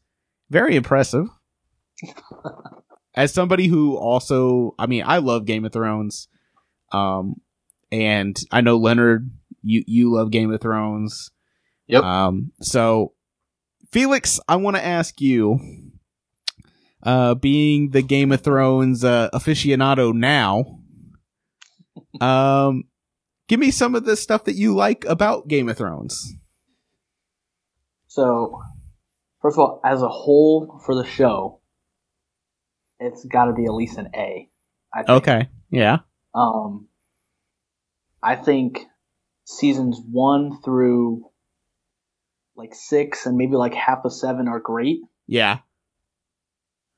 very 0.50 0.78
impressive. 0.78 1.28
As 3.14 3.34
somebody 3.34 3.68
who 3.68 3.98
also, 3.98 4.76
I 4.80 4.88
mean, 4.88 5.04
I 5.06 5.18
love 5.18 5.46
Game 5.46 5.66
of 5.66 5.74
Thrones. 5.74 6.30
Um, 6.94 7.42
and 7.92 8.40
I 8.52 8.62
know 8.62 8.78
Leonard, 8.78 9.30
you, 9.62 9.84
you 9.86 10.12
love 10.12 10.32
Game 10.32 10.54
of 10.54 10.62
Thrones. 10.62 11.32
Yep. 11.88 12.04
Um, 12.04 12.54
so 12.62 13.14
Felix, 13.92 14.40
I 14.48 14.56
want 14.56 14.78
to 14.78 14.86
ask 14.86 15.20
you, 15.20 15.60
uh, 17.04 17.36
being 17.36 17.90
the 17.90 18.02
Game 18.02 18.32
of 18.32 18.42
Thrones 18.42 19.04
uh, 19.04 19.30
aficionado 19.34 20.14
now, 20.14 20.80
um, 22.22 22.84
give 23.50 23.60
me 23.60 23.72
some 23.72 23.96
of 23.96 24.06
the 24.06 24.16
stuff 24.16 24.46
that 24.46 24.56
you 24.56 24.74
like 24.74 25.04
about 25.06 25.50
Game 25.50 25.68
of 25.68 25.78
Thrones. 25.78 26.36
So, 28.08 28.62
first 29.42 29.56
of 29.56 29.60
all, 29.60 29.82
as 29.84 30.02
a 30.02 30.08
whole 30.08 30.82
for 30.86 30.96
the 30.96 31.06
show, 31.06 31.60
it's 33.00 33.26
got 33.26 33.46
to 33.46 33.54
be 33.54 33.66
at 33.66 33.74
least 33.74 33.98
an 33.98 34.12
A. 34.16 34.50
I 34.94 35.04
think. 35.04 35.10
Okay, 35.10 35.50
yeah, 35.70 35.98
Um, 36.34 36.88
I 38.24 38.36
think 38.36 38.86
seasons 39.46 40.00
one 40.10 40.62
through 40.64 41.26
like 42.56 42.74
six 42.74 43.26
and 43.26 43.38
maybe 43.38 43.56
like 43.56 43.74
half 43.74 44.06
of 44.06 44.14
seven 44.14 44.48
are 44.48 44.60
great, 44.60 45.00
yeah, 45.28 45.60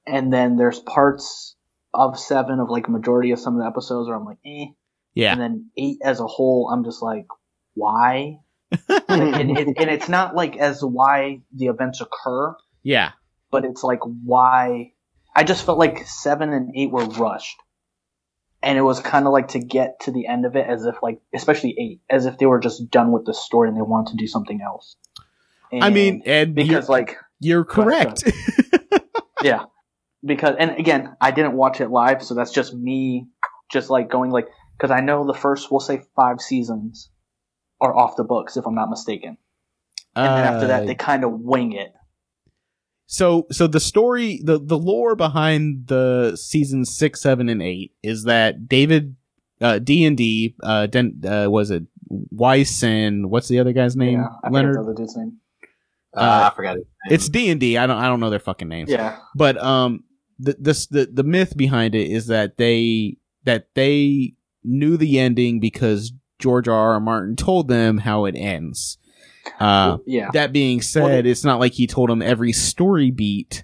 and 0.08 0.32
then 0.32 0.56
there's 0.56 0.80
parts 0.80 1.56
of 1.94 2.18
seven 2.18 2.60
of 2.60 2.70
like 2.70 2.88
majority 2.88 3.32
of 3.32 3.40
some 3.40 3.56
of 3.56 3.62
the 3.62 3.68
episodes 3.68 4.08
where 4.08 4.18
I'm 4.18 4.26
like, 4.26 4.40
eh, 4.46 4.68
yeah, 5.14 5.34
and 5.34 5.42
then 5.42 5.72
eight 5.78 5.98
as 6.04 6.20
a 6.20 6.28
whole, 6.28 6.70
I'm 6.72 6.84
just 6.84 7.02
like, 7.02 7.28
why? 7.74 8.40
and, 8.88 9.58
and, 9.58 9.78
and 9.78 9.90
it's 9.90 10.08
not 10.08 10.34
like 10.36 10.56
as 10.56 10.84
why 10.84 11.42
the 11.54 11.68
events 11.68 12.02
occur, 12.02 12.56
yeah, 12.84 13.12
but 13.52 13.66
it's 13.66 13.84
like 13.84 14.00
why 14.04 14.94
I 15.36 15.44
just 15.44 15.66
felt 15.66 15.78
like 15.78 16.06
seven 16.08 16.54
and 16.54 16.72
eight 16.76 16.92
were 16.92 17.06
rushed. 17.06 17.58
And 18.64 18.78
it 18.78 18.82
was 18.82 19.00
kind 19.00 19.26
of 19.26 19.34
like 19.34 19.50
to 19.50 19.60
get 19.60 20.02
to 20.02 20.12
the 20.12 20.28
end 20.28 20.46
of 20.46 20.56
it 20.56 20.68
as 20.68 20.86
if 20.86 20.96
like, 21.02 21.20
especially 21.34 21.76
eight, 21.80 22.02
as 22.10 22.26
if 22.26 22.38
they 22.38 22.46
were 22.46 22.60
just 22.60 22.92
done 22.92 23.12
with 23.12 23.26
the 23.26 23.34
story 23.34 23.68
and 23.68 23.78
they 23.78 23.82
wanted 23.82 24.12
to 24.12 24.18
do 24.18 24.28
something 24.28 24.62
else. 24.62 24.98
I 25.74 25.90
mean, 25.90 26.22
And 26.26 26.50
and 26.50 26.58
you're, 26.58 26.66
because 26.68 26.90
like, 26.90 27.18
you're 27.40 27.64
correct. 27.64 28.24
yeah, 29.42 29.66
because, 30.24 30.56
and 30.60 30.72
again, 30.78 31.16
I 31.20 31.32
didn't 31.32 31.54
watch 31.54 31.82
it 31.82 31.90
live, 31.90 32.22
so 32.22 32.36
that's 32.36 32.52
just 32.52 32.74
me 32.74 33.28
just 33.72 33.90
like 33.90 34.12
going 34.12 34.32
like, 34.32 34.48
because 34.82 34.90
I 34.92 35.02
know 35.02 35.26
the 35.28 35.34
first, 35.36 35.70
we'll 35.70 35.80
say 35.80 36.02
five 36.16 36.42
seasons 36.42 37.12
are 37.80 37.96
off 37.96 38.16
the 38.16 38.24
books, 38.24 38.58
if 38.58 38.66
I'm 38.66 38.74
not 38.74 38.90
mistaken. 38.90 39.38
And 40.16 40.26
then 40.26 40.44
after 40.46 40.66
Uh, 40.66 40.70
that, 40.70 40.88
they 40.88 40.96
kind 40.96 41.24
of 41.24 41.32
wing 41.40 41.74
it. 41.74 41.94
so 43.06 43.46
so 43.52 43.68
the 43.68 43.80
story 43.80 44.40
the 44.44 44.58
the 44.58 44.78
lore 44.78 45.16
behind 45.16 45.88
the 45.88 46.36
season 46.36 46.86
six 46.86 47.22
seven 47.22 47.50
and 47.50 47.62
eight 47.62 47.92
is 48.02 48.24
that 48.24 48.70
david 48.70 49.16
uh 49.60 49.80
d 49.80 50.06
and 50.06 50.16
d 50.18 50.56
uh 50.64 50.86
Den, 50.88 51.22
uh 51.28 51.48
was 51.50 51.72
it 51.72 51.84
weiss 52.10 52.82
and 52.84 53.30
what's 53.30 53.50
the 53.50 53.60
other 53.60 53.74
guy's 53.74 53.96
name 53.98 54.20
Yeah, 54.20 54.28
I 54.44 54.48
forget 54.48 54.52
leonard 54.54 54.88
the 54.88 54.94
dude's 54.94 55.18
name. 55.18 55.38
Uh, 56.16 56.50
I 56.52 56.56
forgot 56.56 56.78
it. 56.78 56.88
it's 57.10 57.28
d 57.30 57.50
and 57.50 57.60
d 57.60 57.78
i 57.78 57.86
don't 57.86 57.98
i 57.98 58.08
don't 58.08 58.20
know 58.22 58.30
their 58.30 58.40
fucking 58.40 58.70
names 58.70 58.90
Yeah. 58.90 59.18
but 59.36 59.58
um 59.62 60.04
the, 60.40 60.56
this 60.60 60.88
the 60.88 61.06
the 61.12 61.24
myth 61.24 61.56
behind 61.58 61.96
it 61.96 62.10
is 62.10 62.28
that 62.28 62.58
they 62.58 63.18
that 63.44 63.68
they 63.76 64.36
knew 64.64 64.98
the 64.98 65.20
ending 65.20 65.60
because 65.60 66.14
George 66.40 66.68
R. 66.68 66.94
R. 66.94 67.00
Martin 67.00 67.36
told 67.36 67.68
them 67.68 68.00
how 68.00 68.26
it 68.26 68.36
ends. 68.36 68.98
Uh, 69.60 69.98
yeah. 70.06 70.30
that 70.34 70.52
being 70.54 70.82
said, 70.82 71.26
it's 71.26 71.44
not 71.44 71.60
like 71.60 71.74
he 71.74 71.88
told 71.88 72.10
them 72.10 72.22
every 72.22 72.52
story 72.52 73.12
beat 73.12 73.64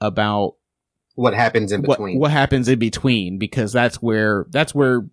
about 0.00 0.54
What 1.14 1.34
happens 1.34 1.72
in 1.72 1.82
between? 1.82 2.18
what 2.18 2.30
happens 2.30 2.68
in 2.68 2.78
between 2.78 3.38
because 3.38 3.72
that's 3.72 3.96
where 3.96 4.46
that's 4.50 4.74
where 4.74 5.06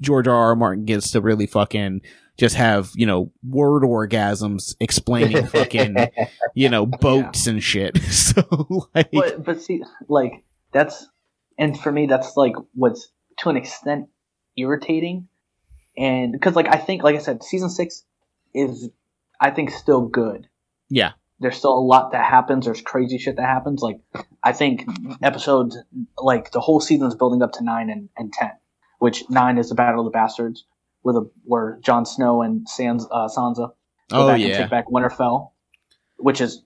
George 0.00 0.28
R. 0.28 0.34
R. 0.34 0.56
Martin 0.56 0.84
gets 0.84 1.10
to 1.12 1.20
really 1.20 1.46
fucking 1.46 2.02
just 2.38 2.54
have 2.56 2.90
you 2.94 3.06
know 3.06 3.32
word 3.42 3.82
orgasms 3.82 4.76
explaining 4.78 5.46
fucking 5.48 5.96
you 6.54 6.68
know 6.68 6.86
boats 6.86 7.46
and 7.46 7.62
shit. 7.62 7.98
So 8.10 8.86
like 8.94 9.10
But 9.12 9.44
but 9.44 9.62
see, 9.62 9.82
like 10.08 10.44
that's 10.72 11.06
and 11.58 11.78
for 11.78 11.90
me 11.90 12.06
that's 12.06 12.36
like 12.36 12.54
what's 12.74 13.10
to 13.38 13.48
an 13.48 13.56
extent 13.56 14.08
irritating, 14.56 15.28
and 15.96 16.32
because 16.32 16.54
like 16.56 16.68
I 16.68 16.76
think 16.78 17.02
like 17.02 17.16
I 17.16 17.20
said, 17.20 17.42
season 17.42 17.70
six 17.70 18.04
is 18.54 18.88
I 19.40 19.50
think 19.50 19.70
still 19.70 20.06
good. 20.06 20.48
yeah 20.88 21.12
There's 21.40 21.56
still 21.56 21.78
a 21.78 21.80
lot 21.80 22.12
that 22.12 22.24
happens. 22.24 22.64
There's 22.66 22.80
crazy 22.80 23.18
shit 23.18 23.36
that 23.36 23.46
happens. 23.46 23.82
Like 23.82 24.00
I 24.42 24.52
think 24.52 24.86
episodes 25.22 25.76
like 26.18 26.52
the 26.52 26.60
whole 26.60 26.80
season 26.80 27.06
is 27.08 27.14
building 27.14 27.42
up 27.42 27.52
to 27.52 27.64
nine 27.64 27.90
and, 27.90 28.08
and 28.16 28.32
ten, 28.32 28.52
which 28.98 29.24
nine 29.28 29.58
is 29.58 29.68
the 29.68 29.74
Battle 29.74 30.00
of 30.00 30.04
the 30.12 30.16
Bastards, 30.16 30.64
where 31.02 31.12
the 31.14 31.30
where 31.44 31.78
Jon 31.82 32.06
Snow 32.06 32.42
and 32.42 32.66
Sans, 32.68 33.06
uh, 33.10 33.28
Sansa 33.28 33.56
go 33.56 33.74
oh 34.10 34.26
back 34.28 34.40
and 34.40 34.50
yeah 34.50 34.58
take 34.58 34.70
back 34.70 34.86
Winterfell, 34.88 35.50
which 36.16 36.40
is 36.40 36.62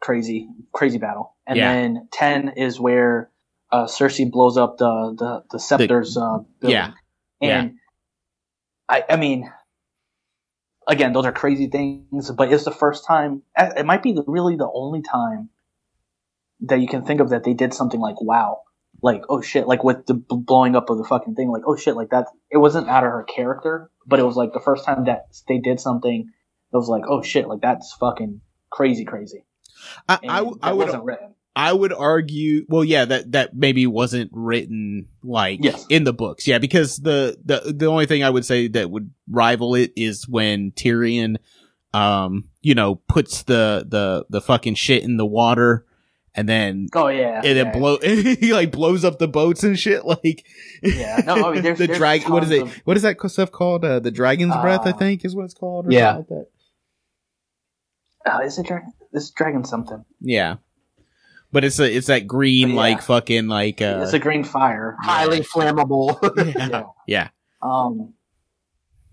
crazy, 0.00 0.48
crazy 0.72 0.98
battle. 0.98 1.34
And 1.46 1.56
Yeah. 1.58 1.72
then 1.72 2.08
ten 2.12 2.50
is 2.56 2.78
where 2.78 3.30
uh, 3.72 3.86
Cersei 3.86 4.30
blows 4.30 4.56
up 4.56 4.78
the 4.78 5.14
the 5.18 5.44
the 5.50 5.58
scepters. 5.58 6.16
uh, 6.16 6.38
building. 6.60 6.76
yeah 6.76 6.92
and 7.42 7.74
I 8.88 9.04
I 9.10 9.16
mean, 9.16 9.50
again, 10.88 11.12
those 11.12 11.26
are 11.26 11.32
crazy 11.32 11.68
things, 11.68 12.30
but 12.30 12.52
it's 12.52 12.64
the 12.64 12.70
first 12.70 13.06
time. 13.06 13.42
It 13.56 13.86
might 13.86 14.02
be 14.02 14.12
the, 14.12 14.24
really 14.26 14.56
the 14.56 14.70
only 14.72 15.02
time 15.02 15.50
that 16.60 16.80
you 16.80 16.88
can 16.88 17.04
think 17.04 17.20
of 17.20 17.30
that 17.30 17.44
they 17.44 17.54
did 17.54 17.74
something 17.74 18.00
like 18.00 18.20
wow. 18.20 18.62
Like 19.02 19.22
oh 19.28 19.40
shit! 19.40 19.66
Like 19.66 19.82
with 19.82 20.06
the 20.06 20.14
blowing 20.14 20.76
up 20.76 20.88
of 20.88 20.98
the 20.98 21.04
fucking 21.04 21.34
thing, 21.34 21.50
like 21.50 21.62
oh 21.66 21.76
shit! 21.76 21.96
Like 21.96 22.10
that. 22.10 22.26
It 22.50 22.58
wasn't 22.58 22.88
out 22.88 23.02
of 23.04 23.10
her 23.10 23.24
character, 23.24 23.90
but 24.06 24.20
it 24.20 24.24
was 24.24 24.36
like 24.36 24.52
the 24.52 24.60
first 24.60 24.84
time 24.84 25.06
that 25.06 25.26
they 25.48 25.58
did 25.58 25.80
something 25.80 26.30
that 26.70 26.78
was 26.78 26.88
like 26.88 27.02
oh 27.08 27.22
shit! 27.22 27.48
Like 27.48 27.62
that's 27.62 27.92
fucking 27.94 28.40
crazy, 28.70 29.04
crazy. 29.04 29.44
I, 30.08 30.18
And 30.22 30.30
I, 30.30 30.36
w- 30.38 30.58
I 30.62 30.72
would 30.72 30.86
wasn't 30.86 31.04
written. 31.04 31.34
I 31.54 31.72
would 31.72 31.92
argue, 31.92 32.64
well, 32.68 32.82
yeah, 32.84 33.04
that 33.04 33.32
that 33.32 33.54
maybe 33.54 33.86
wasn't 33.86 34.30
written 34.32 35.08
like 35.22 35.58
Yes. 35.62 35.84
in 35.90 36.04
the 36.04 36.12
books, 36.14 36.46
yeah, 36.46 36.58
because 36.58 36.96
the 36.96 37.36
the 37.44 37.72
the 37.74 37.86
only 37.86 38.06
thing 38.06 38.24
I 38.24 38.30
would 38.30 38.46
say 38.46 38.68
that 38.68 38.90
would 38.90 39.10
rival 39.28 39.74
it 39.74 39.92
is 39.94 40.26
when 40.26 40.70
Tyrion, 40.72 41.36
um, 41.92 42.48
you 42.62 42.74
know, 42.74 42.94
puts 42.94 43.42
the 43.42 43.84
the 43.86 44.24
the 44.30 44.40
fucking 44.40 44.76
shit 44.76 45.02
in 45.02 45.18
the 45.18 45.26
water, 45.26 45.84
and 46.34 46.48
then 46.48 46.86
Oh 46.94 47.08
yeah, 47.08 47.42
and 47.44 47.56
yeah. 47.58 47.68
it 47.68 47.72
blow 47.74 47.98
he 48.02 48.54
like 48.54 48.72
blows 48.72 49.04
up 49.04 49.18
the 49.18 49.28
boats 49.28 49.62
and 49.62 49.78
shit, 49.78 50.04
like 50.06 50.46
Yeah. 50.82 51.20
No, 51.26 51.34
I 51.50 51.52
mean, 51.52 51.62
there's- 51.62 51.76
the 51.78 51.86
there's 51.86 51.98
drag. 51.98 52.26
What 52.30 52.44
is 52.44 52.50
it? 52.50 52.62
of- 52.62 52.74
What 52.86 52.96
is 52.96 53.02
that 53.02 53.18
stuff 53.30 53.52
called? 53.52 53.84
Uh, 53.84 54.00
the 54.00 54.10
dragon's 54.10 54.54
breath, 54.62 54.86
I 54.86 54.90
Uh, 54.92 54.96
think, 54.96 55.22
is 55.22 55.36
what 55.36 55.44
it's 55.44 55.52
called. 55.54 55.88
Or 55.88 55.92
Yeah. 55.92 56.14
something 56.14 56.36
like 56.38 56.46
Uh, 58.24 58.38
that. 58.38 58.46
is 58.46 58.58
it 58.58 58.66
dragon? 58.66 58.92
This 59.12 59.30
dragon 59.32 59.64
something. 59.64 60.02
yeah. 60.20 60.56
But 61.52 61.64
it's 61.64 61.78
a 61.78 61.94
it's 61.96 62.06
that 62.06 62.26
green 62.26 62.70
yeah. 62.70 62.76
like 62.76 63.02
fucking 63.02 63.46
like 63.46 63.82
uh 63.82 64.00
it's 64.02 64.14
a 64.14 64.18
green 64.18 64.42
fire. 64.44 64.96
Highly 65.02 65.40
flammable. 65.40 66.18
yeah. 66.56 66.68
Yeah. 66.70 66.82
yeah. 67.06 67.28
Um, 67.62 68.14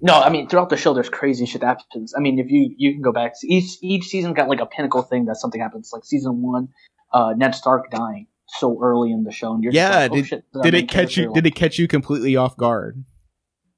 no, 0.01 0.13
I 0.13 0.29
mean 0.29 0.47
throughout 0.47 0.69
the 0.69 0.77
show, 0.77 0.93
there's 0.93 1.09
crazy 1.09 1.45
shit 1.45 1.61
that 1.61 1.81
happens. 1.81 2.13
I 2.15 2.21
mean, 2.21 2.39
if 2.39 2.49
you 2.49 2.73
you 2.77 2.93
can 2.93 3.01
go 3.01 3.11
back, 3.11 3.33
each 3.43 3.77
each 3.81 4.05
season 4.05 4.33
got 4.33 4.47
like 4.47 4.61
a 4.61 4.65
pinnacle 4.65 5.01
thing 5.01 5.25
that 5.25 5.35
something 5.35 5.59
happens. 5.59 5.91
Like 5.91 6.05
season 6.05 6.41
one, 6.41 6.69
uh, 7.13 7.33
Ned 7.35 7.53
Stark 7.55 7.91
dying 7.91 8.27
so 8.47 8.79
early 8.81 9.11
in 9.11 9.23
the 9.23 9.31
show, 9.31 9.53
and 9.53 9.61
you're 9.63 9.71
just 9.73 9.91
Yeah, 9.91 9.99
like, 9.99 10.11
oh, 10.11 10.23
shit, 10.23 10.45
Did 10.63 10.73
it 10.73 10.87
catch 10.89 11.17
you? 11.17 11.33
Did 11.33 11.45
it 11.45 11.55
catch 11.55 11.77
you 11.77 11.87
completely 11.87 12.35
off 12.35 12.55
guard? 12.55 13.03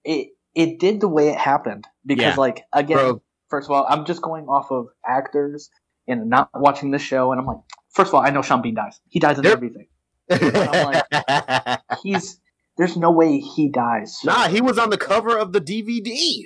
It 0.03 0.30
it 0.53 0.80
did 0.80 1.01
the 1.01 1.08
way 1.08 1.30
it 1.30 1.38
happened 1.38 1.88
because 2.06 2.24
Yeah. 2.24 2.36
like 2.36 2.63
again, 2.72 2.98
Bro. 2.98 3.22
first 3.50 3.68
of 3.68 3.72
all, 3.72 3.86
I'm 3.89 4.06
just 4.06 4.22
going 4.22 4.46
off 4.46 4.72
of 4.72 4.88
actors 5.06 5.70
and 6.08 6.30
not 6.30 6.50
watching 6.53 6.91
the 6.91 7.00
show, 7.00 7.32
and 7.32 7.39
I'm 7.41 7.48
like, 7.48 7.58
first 7.92 8.10
of 8.10 8.16
all, 8.16 8.22
I 8.22 8.30
know 8.30 8.42
Sean 8.42 8.62
Bean 8.62 8.76
dies. 8.76 9.00
He 9.10 9.20
dies 9.20 9.38
in 9.40 9.46
everything. 9.46 9.88
He's 12.04 12.40
there's 12.78 12.96
no 12.98 13.12
way 13.12 13.40
he 13.40 13.70
dies. 13.70 14.18
nah, 14.24 14.48
he 14.48 14.62
was 14.62 14.78
on 14.80 14.90
the 14.90 14.98
cover 14.98 15.38
of 15.38 15.52
the 15.52 15.62
DVD. 15.62 16.46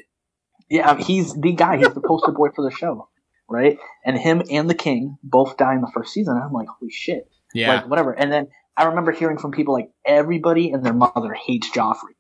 Yeah, 0.69 0.97
he's 0.97 1.33
the 1.33 1.53
guy. 1.53 1.77
He's 1.77 1.93
the 1.93 2.01
poster 2.01 2.31
boy 2.31 2.49
for 2.55 2.63
the 2.67 2.75
show, 2.75 3.07
right? 3.47 3.77
And 4.03 4.17
him 4.17 4.41
and 4.49 4.67
the 4.69 4.73
king 4.73 5.17
both 5.23 5.57
die 5.57 5.75
in 5.75 5.81
the 5.81 5.91
first 5.93 6.11
season. 6.13 6.35
I'm 6.43 6.51
like, 6.51 6.67
holy 6.67 6.89
shit, 6.91 7.29
Yeah. 7.53 7.75
like 7.75 7.87
whatever. 7.89 8.11
And 8.11 8.31
then 8.31 8.47
I 8.75 8.85
remember 8.85 9.11
hearing 9.11 9.37
from 9.37 9.51
people 9.51 9.73
like 9.75 9.91
everybody 10.05 10.71
and 10.71 10.83
their 10.83 10.93
mother 10.93 11.33
hates 11.33 11.69
Joffrey. 11.69 12.15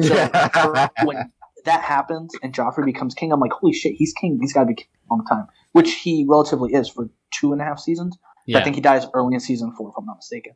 So 0.00 0.14
when 1.04 1.32
that 1.64 1.82
happens 1.82 2.32
and 2.42 2.54
Joffrey 2.54 2.84
becomes 2.86 3.14
king, 3.14 3.32
I'm 3.32 3.40
like, 3.40 3.52
holy 3.52 3.72
shit, 3.72 3.94
he's 3.96 4.12
king. 4.12 4.38
He's 4.40 4.52
got 4.52 4.60
to 4.60 4.66
be 4.66 4.74
king 4.74 4.86
a 5.10 5.12
long 5.14 5.26
time, 5.26 5.46
which 5.72 5.92
he 5.96 6.24
relatively 6.28 6.72
is 6.72 6.88
for 6.88 7.10
two 7.34 7.52
and 7.52 7.60
a 7.60 7.64
half 7.64 7.80
seasons. 7.80 8.16
Yeah. 8.52 8.58
I 8.58 8.64
think 8.64 8.76
he 8.76 8.82
dies 8.82 9.06
early 9.14 9.34
in 9.34 9.40
season 9.40 9.72
four, 9.76 9.90
if 9.90 9.94
I'm 9.98 10.06
not 10.06 10.16
mistaken. 10.16 10.52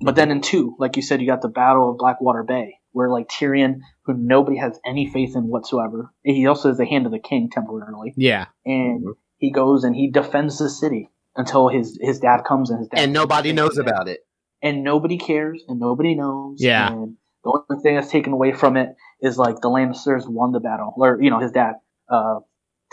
But 0.00 0.14
then 0.14 0.30
in 0.30 0.40
two, 0.42 0.76
like 0.78 0.96
you 0.96 1.02
said, 1.02 1.20
you 1.20 1.26
got 1.26 1.40
the 1.42 1.48
Battle 1.48 1.90
of 1.90 1.98
Blackwater 1.98 2.42
Bay, 2.42 2.74
where 2.92 3.08
like 3.08 3.28
Tyrion, 3.28 3.80
who 4.04 4.14
nobody 4.14 4.58
has 4.58 4.78
any 4.84 5.08
faith 5.10 5.34
in 5.34 5.44
whatsoever, 5.44 6.12
he 6.22 6.46
also 6.46 6.68
has 6.68 6.76
the 6.78 6.84
hand 6.86 7.06
of 7.06 7.12
the 7.12 7.18
king 7.18 7.48
temporarily, 7.50 8.12
yeah. 8.16 8.46
and 8.64 9.02
Mhm. 9.04 9.12
he 9.38 9.50
goes 9.50 9.84
and 9.84 9.96
he 9.96 10.10
defends 10.10 10.58
the 10.58 10.68
city 10.68 11.08
until 11.34 11.68
his 11.68 11.98
his 12.00 12.20
dad 12.20 12.42
comes 12.44 12.70
and 12.70 12.80
his 12.80 12.88
dad 12.88 13.00
and 13.00 13.12
nobody 13.12 13.52
knows 13.52 13.78
about 13.78 14.08
it. 14.08 14.20
and 14.62 14.82
nobody 14.84 15.16
cares 15.18 15.62
and 15.68 15.78
nobody 15.80 16.14
knows. 16.14 16.56
Yeah. 16.62 16.92
And 16.92 17.16
the 17.44 17.62
only 17.70 17.82
thing 17.82 17.94
that's 17.96 18.10
taken 18.10 18.32
away 18.32 18.52
from 18.52 18.76
it 18.76 18.96
is 19.22 19.38
like 19.38 19.56
the 19.60 19.68
Lannisters 19.68 20.28
won 20.28 20.52
the 20.52 20.60
battle, 20.60 20.92
or 20.96 21.18
you 21.22 21.30
know 21.30 21.38
his 21.40 21.52
dad, 21.52 21.74
uh, 22.10 22.40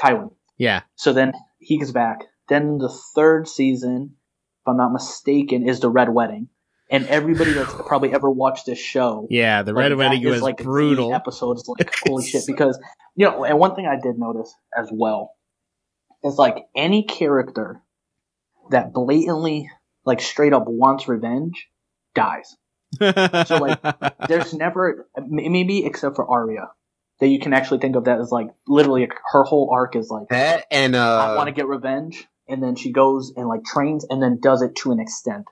Tywin. 0.01 0.31
Yeah. 0.57 0.81
So 0.95 1.11
then 1.13 1.33
he 1.59 1.77
gets 1.79 1.91
back. 1.91 2.19
Then 2.49 2.77
the 2.77 2.93
third 3.15 3.47
season, 3.47 4.15
if 4.61 4.67
I'm 4.67 4.77
not 4.77 4.91
mistaken, 4.91 5.67
is 5.67 5.79
the 5.79 5.89
Red 5.89 6.09
Wedding. 6.09 6.49
And 6.89 7.07
everybody 7.07 7.53
that's 7.53 7.73
probably 7.87 8.13
ever 8.13 8.29
watched 8.29 8.65
this 8.65 8.79
show, 8.79 9.27
Yeah. 9.29 9.63
The 9.63 9.73
like, 9.73 9.83
Red 9.83 9.91
that 9.91 9.97
Wedding 9.97 10.23
is, 10.23 10.31
was 10.31 10.41
like 10.41 10.57
brutal. 10.57 11.13
episode 11.13 11.57
is 11.57 11.67
like 11.67 11.93
holy 12.05 12.25
shit 12.25 12.43
because 12.45 12.79
you 13.15 13.25
know. 13.25 13.43
And 13.45 13.59
one 13.59 13.75
thing 13.75 13.87
I 13.87 13.95
did 13.95 14.17
notice 14.17 14.53
as 14.77 14.89
well 14.91 15.31
is 16.23 16.37
like 16.37 16.57
any 16.75 17.03
character 17.03 17.81
that 18.71 18.93
blatantly, 18.93 19.69
like 20.05 20.21
straight 20.21 20.53
up 20.53 20.65
wants 20.67 21.07
revenge, 21.07 21.67
dies. 22.15 22.55
So, 22.99 23.57
like, 23.57 23.79
There's 24.27 24.53
never, 24.53 25.07
maybe 25.17 25.85
except 25.85 26.15
for 26.15 26.29
Arya, 26.29 26.69
that 27.19 27.27
you 27.27 27.39
can 27.39 27.53
actually 27.53 27.79
think 27.79 27.95
of 27.95 28.05
that 28.05 28.19
as 28.19 28.31
like 28.31 28.47
literally 28.67 29.09
her 29.31 29.43
whole 29.43 29.69
arc 29.73 29.95
is 29.95 30.09
like 30.09 30.29
That 30.29 30.65
and 30.71 30.95
uh, 30.95 31.17
I 31.17 31.35
want 31.35 31.47
to 31.47 31.53
get 31.53 31.67
revenge, 31.67 32.27
and 32.47 32.61
then 32.61 32.75
she 32.75 32.91
goes 32.91 33.31
and 33.35 33.47
like 33.47 33.63
trains 33.63 34.05
and 34.09 34.21
then 34.21 34.39
does 34.41 34.61
it 34.61 34.75
to 34.77 34.91
an 34.91 34.99
extent. 34.99 35.45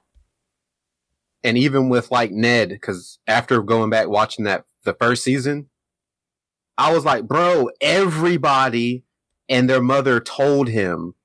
and 1.44 1.58
even 1.58 1.90
with 1.90 2.12
like 2.12 2.32
Ned, 2.32 2.70
because 2.70 3.18
after 3.28 3.62
going 3.64 3.90
back 3.90 4.08
watching 4.08 4.46
that 4.46 4.66
the 4.84 4.94
first 4.94 5.24
season, 5.24 5.70
I 6.78 6.94
was 6.94 7.04
like, 7.06 7.28
bro, 7.28 7.70
everybody 7.82 9.04
and 9.50 9.70
their 9.70 9.82
mother 9.82 10.20
told 10.20 10.68
him, 10.68 11.16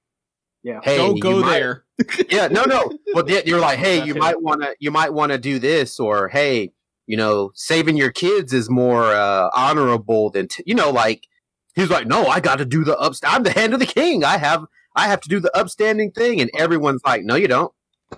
Yeah. 0.63 0.81
"Hey, 0.83 0.97
Don't 0.97 1.21
go 1.21 1.41
might- 1.41 1.59
there. 1.59 1.85
yeah, 2.31 2.49
no, 2.49 2.65
no. 2.65 2.91
But 3.15 3.27
then 3.27 3.43
you're 3.47 3.61
like, 3.61 3.79
hey, 3.79 4.05
you 4.05 4.15
might 4.15 4.41
want 4.43 4.63
to, 4.63 4.75
you 4.81 4.91
might 4.91 5.13
want 5.15 5.33
to 5.33 5.39
do 5.39 5.59
this, 5.59 5.99
or 6.01 6.29
hey, 6.29 6.73
you 7.07 7.17
know, 7.17 7.53
saving 7.55 7.97
your 7.97 8.11
kids 8.13 8.53
is 8.53 8.69
more 8.69 9.05
uh, 9.05 9.49
honorable 9.55 10.29
than, 10.31 10.49
t-, 10.49 10.63
you 10.67 10.75
know, 10.75 10.91
like 10.91 11.27
he's 11.75 11.89
like, 11.89 12.07
no, 12.07 12.27
I 12.27 12.41
got 12.41 12.57
to 12.59 12.65
do 12.67 12.85
the 12.85 12.97
upst. 12.97 13.21
I'm 13.27 13.45
the 13.45 13.51
hand 13.51 13.73
of 13.75 13.81
the 13.81 13.87
king. 13.87 14.25
I 14.25 14.37
have, 14.39 14.65
I 14.97 15.09
have 15.09 15.21
to 15.21 15.29
do 15.29 15.39
the 15.41 15.55
upstanding 15.57 16.11
thing, 16.11 16.41
and 16.41 16.51
everyone's 16.57 17.03
like, 17.05 17.23
no, 17.23 17.35
you 17.37 17.49
don't. 17.49 17.71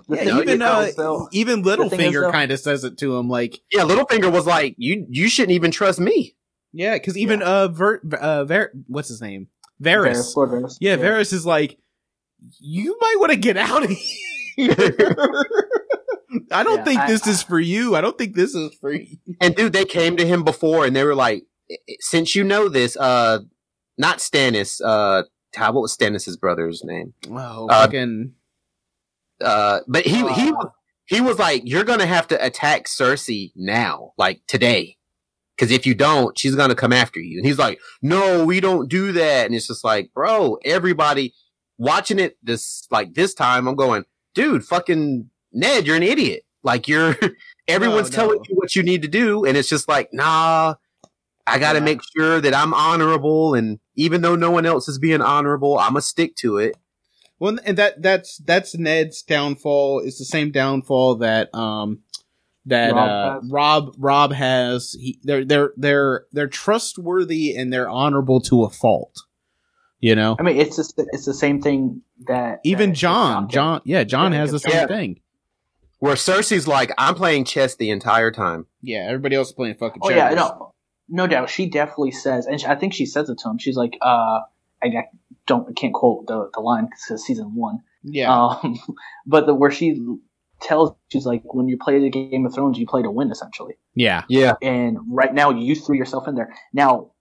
Yeah, 0.07 0.15
thing 0.17 0.27
is, 0.29 0.41
even 0.41 0.61
uh, 0.61 0.89
though- 0.95 1.27
even 1.31 1.63
Littlefinger 1.63 2.31
kind 2.31 2.51
of 2.51 2.59
says 2.59 2.83
it 2.83 2.97
to 2.99 3.17
him, 3.17 3.27
like 3.27 3.59
Yeah, 3.71 3.81
Littlefinger 3.83 4.31
was 4.31 4.45
like, 4.45 4.75
you, 4.77 5.05
you 5.09 5.27
shouldn't 5.29 5.51
even 5.51 5.71
trust 5.71 5.99
me. 5.99 6.35
yeah, 6.71 6.93
because 6.93 7.17
even 7.17 7.41
uh, 7.41 7.67
Ver, 7.67 7.99
uh, 8.19 8.45
Ver, 8.45 8.71
what's 8.87 9.09
his 9.09 9.19
name, 9.21 9.47
Varys. 9.83 10.33
Varys, 10.35 10.35
Varys. 10.35 10.77
Yeah, 10.79 10.97
Varys 10.97 11.33
is 11.33 11.45
like, 11.45 11.77
you 12.59 12.97
might 13.01 13.15
want 13.19 13.31
to 13.31 13.37
get 13.37 13.57
out 13.57 13.83
of 13.83 13.89
here. 13.89 14.75
I 16.51 16.63
don't 16.63 16.77
Yeah, 16.77 16.83
think 16.83 16.99
I- 17.01 17.07
this 17.07 17.25
is 17.27 17.41
for 17.41 17.59
you. 17.59 17.95
I 17.95 18.01
don't 18.01 18.17
think 18.17 18.35
this 18.35 18.53
is 18.53 18.73
for 18.79 18.91
you. 18.93 19.17
And 19.41 19.55
dude, 19.55 19.73
they 19.73 19.85
came 19.85 20.17
to 20.17 20.25
him 20.25 20.43
before, 20.43 20.85
and 20.85 20.95
they 20.95 21.03
were 21.03 21.15
like, 21.15 21.43
since 21.99 22.35
you 22.35 22.43
know 22.43 22.69
this, 22.69 22.95
uh, 22.97 23.39
not 23.97 24.19
Stannis, 24.19 24.79
uh, 24.83 25.23
how, 25.55 25.71
what 25.71 25.81
was 25.81 25.95
Stannis's 25.95 26.37
brother's 26.37 26.83
name? 26.83 27.13
Oh, 27.29 27.67
Uh, 27.67 27.83
fucking 27.85 28.33
Uh, 29.41 29.79
but 29.87 30.05
he 30.05 30.17
he 30.33 30.51
Uh, 30.51 30.65
he 31.05 31.21
was 31.21 31.39
like, 31.39 31.63
"You're 31.65 31.83
gonna 31.85 32.05
have 32.05 32.27
to 32.27 32.45
attack 32.45 32.85
Cersei 32.85 33.51
now, 33.55 34.13
like 34.17 34.41
today, 34.47 34.97
Because 35.57 35.71
if 35.71 35.85
you 35.85 35.93
don't, 35.95 36.37
she's 36.37 36.55
gonna 36.55 36.75
come 36.75 36.93
after 36.93 37.19
you. 37.19 37.37
And 37.39 37.45
he's 37.45 37.57
like, 37.59 37.79
"No, 38.01 38.45
we 38.45 38.59
don't 38.61 38.87
do 38.89 39.11
that." 39.13 39.45
And 39.45 39.53
it's 39.55 39.67
just 39.67 39.83
like, 39.83 40.13
bro, 40.13 40.57
everybody 40.63 41.33
watching 41.77 42.19
it 42.19 42.37
this 42.43 42.87
like 42.91 43.13
this 43.13 43.33
time, 43.33 43.67
I'm 43.67 43.75
going, 43.75 44.05
dude, 44.35 44.63
fucking 44.65 45.29
Ned, 45.51 45.85
you're 45.87 45.95
an 45.97 46.03
idiot. 46.03 46.43
Like 46.63 46.87
you're 46.87 47.15
everyone's 47.67 48.09
No, 48.11 48.15
telling 48.15 48.39
you 48.47 48.55
what 48.55 48.75
you 48.75 48.83
need 48.83 49.01
to 49.01 49.07
do, 49.09 49.45
and 49.45 49.57
it's 49.57 49.67
just 49.69 49.87
like, 49.89 50.09
nah, 50.13 50.75
I 51.47 51.59
gotta 51.59 51.79
Yeah. 51.79 51.85
make 51.85 52.01
sure 52.15 52.39
that 52.41 52.53
I'm 52.53 52.73
honorable, 52.73 53.53
and 53.55 53.79
even 53.99 54.21
though 54.21 54.35
no 54.35 54.49
one 54.51 54.65
else 54.65 54.87
is 54.87 54.97
being 54.97 55.21
honorable, 55.21 55.77
I'm 55.77 55.89
gonna 55.93 56.01
stick 56.01 56.35
to 56.37 56.57
it. 56.57 56.77
Well, 57.39 57.57
and 57.65 57.77
that 57.77 58.01
that's 58.01 58.37
that's 58.37 58.75
Ned's 58.77 59.21
downfall. 59.21 59.99
It's 59.99 60.19
the 60.19 60.25
same 60.25 60.51
downfall 60.51 61.15
that 61.17 61.53
um 61.53 61.99
that 62.65 62.93
Robb 62.93 63.09
uh, 63.09 63.33
has. 63.41 63.51
Robb 63.51 63.95
Robb 63.97 64.33
has. 64.33 64.95
He, 64.99 65.19
they're 65.23 65.45
they're 65.45 65.71
they're 65.77 66.25
they're 66.31 66.47
trustworthy 66.47 67.55
and 67.55 67.71
they're 67.71 67.89
honorable 67.89 68.41
to 68.41 68.63
a 68.63 68.69
fault. 68.69 69.15
You 70.01 70.15
know, 70.15 70.37
I 70.39 70.43
mean, 70.43 70.55
it's 70.57 70.77
just 70.77 70.93
it's 70.97 71.25
the 71.25 71.33
same 71.33 71.61
thing 71.61 72.01
that 72.27 72.61
even 72.63 72.91
that 72.91 72.95
Jon. 72.95 73.49
Jon, 73.49 73.81
yeah, 73.83 74.05
Jon 74.05 74.31
Yeah, 74.31 74.39
has 74.39 74.51
the 74.51 74.59
same 74.59 74.71
yeah. 74.71 74.87
thing. 74.87 75.19
Where 75.99 76.15
Cersei's 76.15 76.65
like, 76.65 76.93
I'm 76.97 77.15
playing 77.15 77.43
chess 77.43 77.75
the 77.75 77.89
entire 77.89 78.31
time. 78.31 78.67
Yeah, 78.81 79.05
everybody 79.07 79.35
else 79.35 79.49
is 79.49 79.53
playing 79.53 79.75
fucking. 79.75 80.01
Oh 80.01 80.09
yeah, 80.09 80.29
checkers. 80.29 80.37
no, 80.37 80.73
no 81.09 81.27
doubt. 81.27 81.49
She 81.49 81.69
definitely 81.69 82.11
says, 82.11 82.45
and 82.45 82.59
she, 82.61 82.67
I 82.67 82.75
think 82.75 82.93
she 82.93 83.05
says 83.05 83.29
it 83.29 83.39
to 83.39 83.49
him. 83.49 83.57
She's 83.57 83.75
like, 83.75 83.97
uh, 84.01 84.39
I, 84.81 84.87
I 84.87 85.03
don't, 85.47 85.67
I 85.69 85.73
can't 85.73 85.93
quote 85.93 86.27
the 86.27 86.49
the 86.53 86.59
line 86.61 86.85
because 86.85 87.03
it's 87.09 87.25
season 87.25 87.55
one. 87.55 87.79
Yeah, 88.03 88.33
Um, 88.33 88.79
but 89.25 89.45
the 89.45 89.53
where 89.53 89.71
she 89.71 90.01
tells, 90.61 90.93
she's 91.09 91.25
like, 91.25 91.41
when 91.53 91.67
you 91.67 91.77
play 91.77 91.99
the 91.99 92.09
Game 92.09 92.45
of 92.45 92.53
Thrones, 92.53 92.77
you 92.77 92.85
play 92.87 93.01
to 93.01 93.11
win, 93.11 93.31
essentially. 93.31 93.75
yeah, 93.93 94.23
Yeah, 94.29 94.55
And 94.61 94.97
right 95.09 95.33
now, 95.33 95.49
you 95.51 95.75
threw 95.75 95.95
yourself 95.97 96.27
in 96.27 96.35
there. 96.35 96.53
Now, 96.73 97.11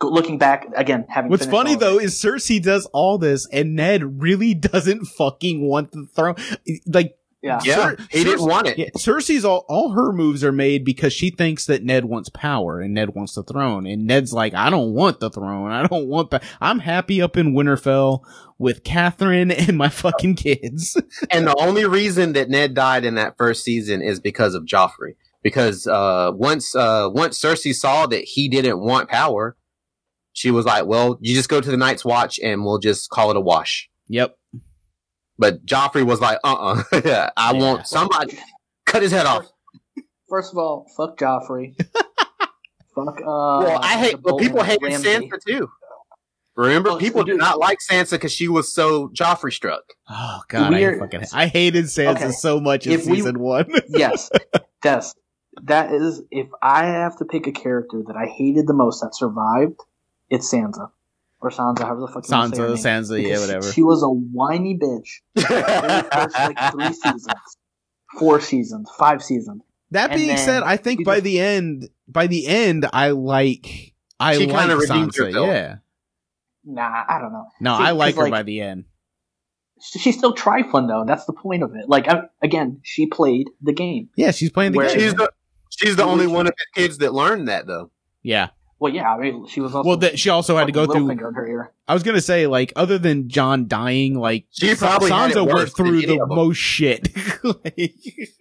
looking 0.00 0.38
back 0.38 0.66
again, 0.76 1.06
having 1.08 1.30
What's 1.30 1.46
funny 1.46 1.74
though 1.74 1.98
it- 1.98 2.04
is 2.04 2.14
Cersei 2.14 2.62
does 2.62 2.86
all 2.92 3.18
this, 3.18 3.48
and 3.52 3.74
Ned 3.74 4.22
really 4.22 4.54
doesn't 4.54 5.06
fucking 5.06 5.66
want 5.66 5.92
the 5.92 6.06
throne. 6.14 6.36
Like, 6.86 7.16
yeah, 7.42 7.60
yeah, 7.64 7.74
Cer- 7.74 7.96
he 8.10 8.22
didn't 8.22 8.46
want 8.46 8.68
it. 8.68 8.78
yeah, 8.78 8.90
Cersei's 8.96 9.44
all 9.44 9.64
all 9.68 9.90
her 9.90 10.12
moves 10.12 10.44
are 10.44 10.52
made 10.52 10.84
because 10.84 11.12
she 11.12 11.30
thinks 11.30 11.66
that 11.66 11.82
Ned 11.82 12.04
wants 12.04 12.28
power 12.28 12.80
and 12.80 12.94
Ned 12.94 13.14
wants 13.14 13.34
the 13.34 13.42
throne, 13.42 13.84
and 13.84 14.06
Ned's 14.06 14.32
like, 14.32 14.54
I 14.54 14.70
don't 14.70 14.92
want 14.92 15.18
the 15.18 15.28
throne. 15.28 15.72
I 15.72 15.86
don't 15.86 16.06
want 16.06 16.30
that. 16.30 16.44
I'm 16.60 16.78
happy 16.78 17.20
up 17.20 17.36
in 17.36 17.52
Winterfell 17.52 18.22
with 18.58 18.84
Catherine 18.84 19.50
and 19.50 19.76
my 19.76 19.88
fucking 19.88 20.36
kids. 20.36 20.96
and 21.30 21.46
the 21.46 21.56
only 21.58 21.84
reason 21.84 22.32
that 22.34 22.48
Ned 22.48 22.74
died 22.74 23.04
in 23.04 23.16
that 23.16 23.36
first 23.36 23.64
season 23.64 24.02
is 24.02 24.20
because 24.20 24.54
of 24.54 24.64
Joffrey. 24.64 25.16
Because 25.42 25.88
uh, 25.88 26.30
once 26.32 26.76
uh, 26.76 27.08
once 27.12 27.40
Cersei 27.40 27.74
saw 27.74 28.06
that 28.06 28.22
he 28.22 28.48
didn't 28.48 28.78
want 28.78 29.08
power, 29.08 29.56
she 30.32 30.52
was 30.52 30.64
like, 30.64 30.86
"Well, 30.86 31.18
you 31.20 31.34
just 31.34 31.48
go 31.48 31.60
to 31.60 31.70
the 31.70 31.76
Night's 31.76 32.04
Watch, 32.04 32.38
and 32.38 32.64
we'll 32.64 32.78
just 32.78 33.10
call 33.10 33.32
it 33.32 33.36
a 33.36 33.40
wash." 33.40 33.90
yep. 34.08 34.38
But 35.42 35.66
Joffrey 35.66 36.04
was 36.06 36.20
like, 36.20 36.38
"Uh, 36.44 36.54
uh 36.54 36.82
I 37.36 37.52
Yeah. 37.52 37.52
want 37.52 37.86
somebody 37.86 38.38
cut 38.86 39.02
his 39.02 39.10
head 39.12 39.26
off." 39.26 39.46
First 40.28 40.52
of 40.52 40.58
all, 40.58 40.86
fuck 40.96 41.18
Joffrey. 41.18 41.74
fuck. 42.94 43.18
Uh, 43.20 43.24
Well, 43.24 43.80
I 43.82 43.98
hate. 43.98 44.12
the 44.16 44.20
Well, 44.22 44.38
people 44.38 44.56
Bolton 44.58 44.70
hated 44.70 44.82
Ramsay. 45.04 45.28
Sansa 45.30 45.38
too. 45.46 45.68
Remember, 46.54 46.90
Oh, 46.90 46.96
people 46.98 47.24
did 47.24 47.32
dude. 47.32 47.40
not 47.40 47.58
like 47.58 47.78
Sansa 47.90 48.12
because 48.12 48.32
she 48.32 48.46
was 48.46 48.70
so 48.72 49.08
Joffrey 49.08 49.52
struck. 49.52 49.82
Oh 50.08 50.40
god, 50.48 50.74
I 50.74 50.98
fucking 50.98 51.24
I 51.32 51.46
hated 51.46 51.86
Sansa 51.86 52.16
Okay. 52.16 52.30
so 52.30 52.60
much 52.60 52.86
in 52.86 52.92
If 52.92 53.06
we- 53.06 53.16
season 53.16 53.38
one. 53.40 53.66
yes, 53.88 54.30
Des. 54.82 55.02
That 55.64 55.92
is, 55.92 56.22
if 56.30 56.48
I 56.62 56.86
have 56.86 57.16
to 57.18 57.24
pick 57.26 57.46
a 57.46 57.52
character 57.52 58.02
that 58.06 58.16
I 58.16 58.26
hated 58.26 58.66
the 58.66 58.72
most 58.72 59.00
that 59.02 59.14
survived, 59.14 59.78
it's 60.30 60.50
Sansa 60.52 60.90
or 61.42 61.50
Sansa, 61.50 61.80
however 61.80 62.00
the 62.02 62.06
fuck 62.08 62.28
you 62.28 62.34
want 62.36 62.54
say 62.56 62.62
her 62.62 62.68
Sansa, 62.68 62.74
name. 62.74 62.84
Sansa, 63.24 63.28
yeah, 63.28 63.38
whatever. 63.40 63.72
She 63.72 63.82
was 63.82 64.02
a 64.02 64.08
whiny 64.08 64.78
bitch. 64.78 65.08
the 65.34 66.08
first 66.12 66.36
like 66.38 66.72
three 66.72 66.92
seasons, 66.92 67.26
four 68.18 68.40
seasons, 68.40 68.90
five 68.98 69.22
seasons. 69.22 69.62
That 69.90 70.10
and 70.12 70.20
being 70.20 70.36
said, 70.38 70.62
I 70.62 70.76
think 70.78 71.04
by 71.04 71.16
just- 71.16 71.24
the 71.24 71.40
end, 71.40 71.88
by 72.08 72.26
the 72.28 72.46
end, 72.46 72.86
I 72.92 73.10
like, 73.10 73.94
I 74.18 74.38
She 74.38 74.46
like 74.46 74.58
kinda 74.60 74.76
redeemed 74.76 75.12
Sansa. 75.12 75.26
herself. 75.26 75.46
Yeah, 75.48 75.74
Nah, 76.64 77.04
I 77.08 77.18
don't 77.20 77.32
know. 77.32 77.46
no, 77.60 77.76
See, 77.76 77.82
I 77.84 77.90
like 77.90 78.14
her 78.14 78.22
like, 78.22 78.30
by 78.30 78.42
the 78.44 78.60
end. 78.60 78.84
She's 79.80 80.16
still 80.16 80.32
trifling 80.32 80.86
though. 80.86 81.04
That's 81.04 81.24
the 81.24 81.32
point 81.32 81.64
of 81.64 81.74
it. 81.74 81.88
Like 81.88 82.06
I, 82.08 82.22
again, 82.40 82.80
she 82.84 83.06
played 83.06 83.48
the 83.60 83.72
game. 83.72 84.10
Yeah, 84.16 84.30
she's 84.30 84.50
playing 84.52 84.72
the 84.72 84.78
Where- 84.78 84.88
game. 84.88 85.00
she's 85.00 85.14
the 85.14 85.32
she's 85.70 85.96
the 85.96 86.04
only 86.04 86.28
one 86.28 86.46
of 86.46 86.52
the 86.56 86.80
kids 86.80 86.98
that 86.98 87.12
learned 87.12 87.48
that 87.48 87.66
though. 87.66 87.90
Yeah. 88.22 88.50
Well, 88.82 88.92
yeah, 88.92 89.14
I 89.14 89.18
mean, 89.18 89.46
she 89.46 89.60
was 89.60 89.76
also 89.76 89.86
Well, 89.88 89.96
that 89.98 90.18
she 90.18 90.28
also 90.28 90.56
had 90.56 90.66
to 90.66 90.72
go 90.72 90.86
through. 90.86 91.04
Littlefinger 91.06 91.28
in 91.28 91.34
her 91.34 91.46
ear. 91.46 91.72
I 91.86 91.94
was 91.94 92.02
gonna 92.02 92.20
say, 92.20 92.48
like, 92.48 92.72
other 92.74 92.98
than 92.98 93.28
Jon 93.28 93.68
dying, 93.68 94.14
like 94.18 94.46
She 94.50 94.74
probably 94.74 95.08
Sansa 95.08 95.46
went 95.46 95.70
through 95.76 96.00
the 96.02 96.26
most 96.26 96.56
shit. 96.56 97.08
Like, 97.44 97.92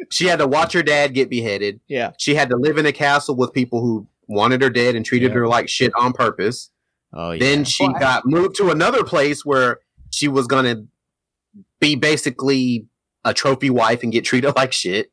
She 0.10 0.26
had 0.26 0.40
to 0.40 0.48
watch 0.48 0.74
her 0.74 0.82
dad 0.82 1.14
get 1.14 1.30
beheaded. 1.30 1.80
yeah. 1.88 2.12
She 2.18 2.34
had 2.36 2.50
to 2.50 2.58
live 2.58 2.78
in 2.80 2.86
a 2.88 2.92
castle 2.92 3.36
with 3.36 3.54
people 3.54 3.82
who 3.82 4.08
wanted 4.28 4.62
her 4.64 4.70
dead 4.72 4.96
and 4.96 5.06
treated 5.06 5.30
Yeah. 5.32 5.36
her 5.40 5.48
like 5.48 5.70
shit 5.70 5.92
on 5.96 6.12
purpose. 6.14 6.72
Oh 7.14 7.32
yeah. 7.32 7.40
Then 7.40 7.64
she 7.64 7.86
Well, 7.86 7.96
I- 7.98 8.00
got 8.00 8.26
moved 8.26 8.56
to 8.58 8.72
another 8.72 9.04
place 9.04 9.46
where 9.46 9.78
she 10.10 10.28
was 10.28 10.48
gonna 10.48 10.86
be 11.80 11.96
basically 11.96 12.88
a 13.24 13.34
trophy 13.34 13.70
wife 13.70 14.02
and 14.04 14.12
get 14.12 14.26
treated 14.26 14.54
like 14.56 14.74
shit. 14.74 15.12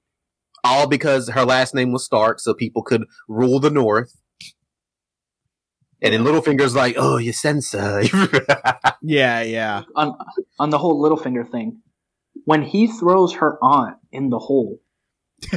All 0.64 0.86
because 0.86 1.28
her 1.28 1.44
last 1.44 1.74
name 1.74 1.92
was 1.92 2.04
Stark, 2.04 2.40
so 2.40 2.54
people 2.54 2.82
could 2.82 3.04
rule 3.28 3.60
the 3.60 3.70
North. 3.70 4.14
And 6.00 6.14
then 6.14 6.22
Littlefinger's 6.24 6.74
like, 6.76 6.94
"Oh, 6.96 7.16
you 7.16 7.32
Sansa." 7.32 8.04
yeah, 9.02 9.42
yeah. 9.42 9.82
on 9.96 10.16
on 10.58 10.70
the 10.70 10.78
whole 10.78 11.02
Littlefinger 11.02 11.50
thing, 11.50 11.80
when 12.44 12.62
he 12.62 12.86
throws 12.86 13.34
her 13.34 13.58
aunt 13.62 13.96
in 14.12 14.30
the 14.30 14.38
hole 14.38 14.78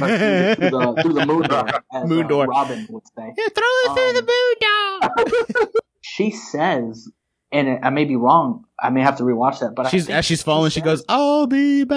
through, 0.00 0.06
the, 0.06 0.56
through, 0.58 0.70
the, 0.70 1.02
through 1.02 1.26
moon 1.26 1.42
door, 1.42 1.66
as 1.92 2.08
Moon 2.08 2.26
uh. 2.26 2.46
Robin 2.48 2.86
would 2.90 3.02
say, 3.16 3.32
Yeah, 3.36 3.48
throw 3.54 3.64
it 3.64 3.94
through 3.94 4.08
Um, 4.08 4.14
the 4.14 5.42
moon 5.42 5.60
dog. 5.60 5.68
she 6.00 6.30
says, 6.32 7.08
and 7.52 7.78
I 7.84 7.90
may 7.90 8.04
be 8.04 8.16
wrong. 8.16 8.64
I 8.80 8.90
may 8.90 9.02
have 9.02 9.18
to 9.18 9.22
rewatch 9.24 9.60
that, 9.60 9.74
but 9.76 9.90
She's 9.90 10.06
think 10.06 10.16
as 10.18 10.24
she's 10.24 10.42
falling, 10.42 10.70
she 10.70 10.80
says- 10.80 10.84
goes, 11.02 11.04
"I'll 11.08 11.46
be 11.46 11.84
back." 11.84 11.96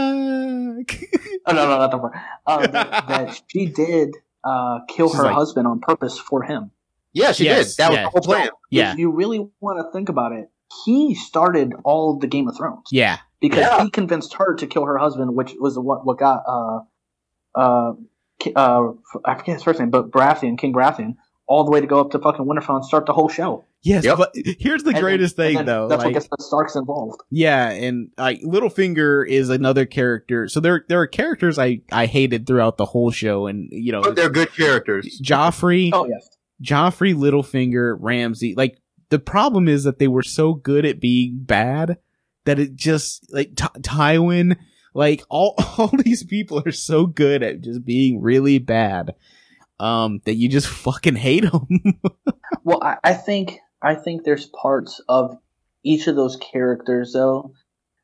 Oh 1.47 1.53
no, 1.53 1.67
no, 1.67 1.77
not 1.77 1.91
the 1.91 1.97
part. 1.99 2.13
Uh, 2.45 2.67
that, 2.67 3.08
that 3.08 3.41
she 3.47 3.65
did 3.67 4.12
uh, 4.43 4.79
kill 4.88 5.08
She's 5.10 5.17
her 5.17 5.23
like- 5.23 5.34
husband 5.36 5.65
on 5.67 5.79
purpose 5.79 6.17
for 6.19 6.43
him. 6.43 6.71
Yeah, 7.15 7.32
she 7.32 7.45
Yes, 7.45 7.75
did. 7.75 7.84
That 7.84 7.89
was 7.89 7.97
yeah. 7.97 8.04
the 8.04 8.10
whole 8.10 8.21
plan. 8.21 8.49
yeah, 8.69 8.91
If 8.93 8.99
you 8.99 9.12
really 9.12 9.47
want 9.60 9.80
to 9.80 9.91
think 9.91 10.10
about 10.10 10.32
it, 10.34 10.49
he 10.86 11.15
started 11.15 11.73
all 11.84 12.19
the 12.19 12.28
Game 12.28 12.47
of 12.47 12.56
Thrones. 12.58 12.88
yeah, 12.91 13.17
because 13.41 13.60
Yeah. 13.60 13.84
he 13.84 13.89
convinced 13.89 14.34
her 14.36 14.56
to 14.56 14.67
kill 14.67 14.86
her 14.86 14.97
husband, 14.97 15.36
which 15.36 15.54
was 15.60 15.78
what 15.80 16.06
what 16.06 16.19
got 16.19 16.43
uh 16.47 16.80
uh 17.56 17.93
uh 18.56 18.82
I 19.25 19.36
forget 19.36 19.56
his 19.56 19.63
first 19.63 19.80
name, 19.80 19.89
but 19.89 20.12
Baratheon, 20.12 20.58
King 20.58 20.73
Baratheon, 20.73 21.15
all 21.47 21.63
the 21.63 21.71
way 21.71 21.82
to 21.82 21.88
go 21.88 21.99
up 22.01 22.12
to 22.12 22.19
fucking 22.19 22.45
Winterfell 22.45 22.75
and 22.78 22.86
start 22.86 23.06
the 23.06 23.13
whole 23.13 23.30
show. 23.30 23.65
yes. 23.84 24.04
Yep. 24.04 24.17
But 24.17 24.32
here's 24.60 24.84
the 24.84 24.89
And 24.89 24.99
greatest 24.99 25.38
and 25.38 25.45
thing, 25.45 25.56
then 25.58 25.65
though. 25.67 25.88
That's 25.88 25.99
like, 25.99 26.08
what 26.08 26.13
gets 26.15 26.28
the 26.28 26.38
Starks 26.43 26.75
involved. 26.75 27.21
Yeah, 27.30 27.69
and 27.69 28.10
like 28.17 28.41
Littlefinger 28.41 29.28
is 29.28 29.49
another 29.49 29.86
character. 29.86 30.47
So 30.49 30.60
there 30.60 30.84
there 30.89 30.99
are 30.99 31.08
characters 31.08 31.58
I 31.60 31.82
I 31.91 32.08
hated 32.08 32.47
throughout 32.47 32.78
the 32.78 32.86
whole 32.86 33.12
show, 33.12 33.45
and 33.47 33.69
you 33.71 33.91
know, 33.91 34.01
But 34.01 34.15
they're 34.15 34.30
good 34.30 34.51
characters. 34.54 35.21
Joffrey, 35.23 35.91
Oh 35.93 36.08
yes, 36.08 36.28
Joffrey, 36.62 37.13
Littlefinger, 37.13 37.98
Ramsay. 38.00 38.56
Like 38.56 38.80
the 39.10 39.20
problem 39.20 39.68
is 39.68 39.84
that 39.84 40.00
they 40.00 40.08
were 40.08 40.24
so 40.24 40.54
good 40.54 40.86
at 40.86 41.00
being 41.00 41.39
bad 41.39 41.98
that 42.46 42.60
it 42.60 42.76
just 42.76 43.32
like 43.34 43.52
Ty 43.56 43.70
Tywin, 43.80 44.58
like 44.94 45.24
all 45.30 45.56
all 45.78 45.91
these 46.04 46.24
people 46.24 46.62
are 46.65 46.72
so 46.72 47.06
good 47.06 47.44
at 47.44 47.62
just 47.62 47.84
being 47.86 48.22
really 48.22 48.60
bad, 48.60 49.15
um, 49.80 50.22
that 50.26 50.36
you 50.36 50.50
just 50.50 50.68
fucking 50.68 51.15
hate 51.15 51.50
them. 51.50 51.68
well 52.63 52.82
I, 52.82 52.98
I 53.04 53.13
think 53.13 53.60
I 53.82 53.96
think 53.96 54.24
there's 54.24 54.46
parts 54.46 55.02
of 55.08 55.38
each 55.84 56.08
of 56.08 56.15
those 56.15 56.38
characters 56.38 57.13
though 57.13 57.54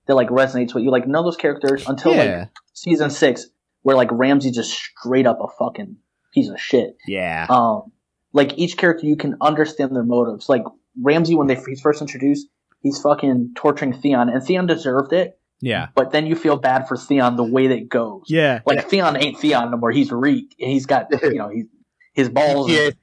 that 0.07 0.15
like 0.15 0.29
resonates 0.29 0.73
with 0.73 0.83
you. 0.83 0.91
Like 0.91 1.07
none 1.07 1.19
of 1.19 1.25
those 1.25 1.37
characters 1.37 1.87
until 1.87 2.15
like 2.15 2.49
season 2.73 3.09
six, 3.09 3.47
where 3.81 3.95
like 3.95 4.09
Ramsay 4.11 4.51
just 4.51 4.71
straight 4.71 5.25
up 5.27 5.39
a 5.41 5.47
fucking 5.47 5.97
piece 6.33 6.49
of 6.49 6.59
shit. 6.59 6.97
yeah, 7.07 7.47
um, 7.49 7.91
like 8.33 8.57
each 8.57 8.77
character 8.77 9.05
you 9.05 9.15
can 9.17 9.35
understand 9.41 9.95
their 9.95 10.03
motives. 10.03 10.49
Like 10.49 10.63
Ramsay, 11.01 11.35
when 11.35 11.47
they 11.47 11.55
he's 11.55 11.81
first 11.81 12.01
introduced, 12.01 12.47
he's 12.81 12.99
fucking 12.99 13.53
torturing 13.55 13.93
Theon, 13.93 14.29
and 14.29 14.43
Theon 14.43 14.67
deserved 14.67 15.13
it. 15.13 15.39
yeah, 15.61 15.87
But 15.95 16.11
then 16.11 16.25
you 16.27 16.35
feel 16.35 16.57
bad 16.57 16.87
for 16.87 16.97
Theon 16.97 17.35
the 17.35 17.43
way 17.43 17.67
that 17.67 17.77
it 17.77 17.89
goes. 17.89 18.23
yeah. 18.27 18.61
Like 18.65 18.89
Theon 18.89 19.15
ain't 19.17 19.37
Theon 19.39 19.71
no 19.71 19.77
more. 19.77 19.91
He's 19.91 20.11
Reek, 20.11 20.55
and 20.59 20.71
he's 20.71 20.85
got 20.85 21.07
you 21.23 21.35
know 21.35 21.49
he's 21.49 21.65
his 22.13 22.27
balls 22.29 22.69
and 22.69 22.93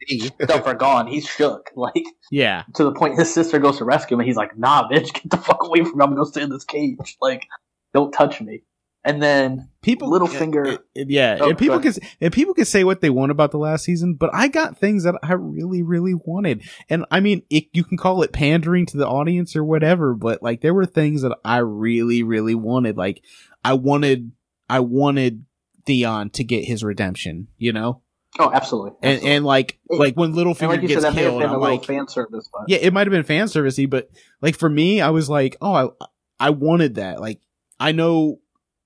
stuff 0.42 0.66
are 0.66 0.74
gone. 0.74 1.06
He's 1.06 1.26
shook, 1.26 1.70
like 1.76 2.04
Yeah, 2.30 2.64
to 2.74 2.84
the 2.84 2.92
point 2.92 3.18
his 3.18 3.32
sister 3.32 3.58
goes 3.58 3.78
to 3.78 3.84
rescue 3.84 4.16
him, 4.16 4.20
and 4.20 4.26
he's 4.26 4.36
like, 4.36 4.58
"Nah, 4.58 4.86
bitch, 4.90 5.14
get 5.14 5.30
the 5.30 5.38
fuck 5.38 5.62
away 5.64 5.82
from 5.84 5.98
me. 5.98 6.04
I'm 6.04 6.10
gonna 6.14 6.26
stay 6.26 6.42
in 6.42 6.50
this 6.50 6.64
cage. 6.64 7.16
Like, 7.22 7.46
don't 7.94 8.12
touch 8.12 8.40
me." 8.42 8.64
And 9.04 9.22
then 9.22 9.70
people 9.80 10.10
Littlefinger- 10.10 10.74
uh, 10.76 10.78
yeah 10.94 11.38
Oh, 11.40 11.50
and 11.50 11.58
people 11.58 11.78
can 11.80 11.94
and 12.20 12.32
people 12.32 12.52
can 12.52 12.64
say 12.66 12.84
what 12.84 13.00
they 13.00 13.08
want 13.10 13.30
about 13.30 13.52
the 13.52 13.58
last 13.58 13.84
season 13.84 14.14
but 14.14 14.28
i 14.34 14.48
got 14.48 14.76
things 14.76 15.04
that 15.04 15.14
i 15.22 15.32
really 15.32 15.82
really 15.82 16.14
wanted 16.14 16.62
and 16.90 17.06
i 17.10 17.20
mean 17.20 17.42
it, 17.48 17.66
you 17.72 17.84
can 17.84 17.96
call 17.96 18.22
it 18.22 18.32
pandering 18.32 18.84
to 18.86 18.96
the 18.98 19.06
audience 19.06 19.56
or 19.56 19.64
whatever 19.64 20.14
but 20.14 20.42
like 20.42 20.60
there 20.60 20.74
were 20.74 20.84
things 20.84 21.22
that 21.22 21.34
i 21.44 21.56
really 21.58 22.22
really 22.22 22.54
wanted 22.54 22.96
like 22.98 23.22
i 23.64 23.72
wanted 23.72 24.32
i 24.68 24.80
wanted 24.80 25.44
theon 25.86 26.28
to 26.30 26.44
get 26.44 26.64
his 26.64 26.82
redemption 26.84 27.46
you 27.56 27.72
know 27.72 28.02
oh, 28.40 28.50
absolutely. 28.52 28.90
and 29.02 29.12
absolutely. 29.14 29.36
and 29.36 29.44
like 29.46 29.78
It- 29.88 29.98
like 29.98 30.16
when 30.16 30.34
littlefinger 30.34 30.68
like 30.68 30.80
said, 30.80 30.88
gets 30.88 31.04
have 31.04 31.14
killed 31.14 31.40
been 31.40 31.48
a 31.48 31.54
i'm 31.54 31.60
little 31.60 31.76
like 31.76 31.84
fan 31.84 32.08
service, 32.08 32.50
but 32.52 32.64
yeah, 32.68 32.78
it 32.78 32.92
might 32.92 33.06
have 33.06 33.12
been 33.12 33.22
fan 33.22 33.46
servicey, 33.46 33.88
but 33.88 34.10
like 34.42 34.56
for 34.56 34.68
me, 34.68 35.00
I 35.00 35.10
was 35.10 35.30
like, 35.30 35.56
oh, 35.62 35.72
I 35.72 36.06
I 36.48 36.50
wanted 36.50 36.96
that. 36.96 37.20
Like 37.20 37.40
I 37.80 37.92
know, 37.92 38.40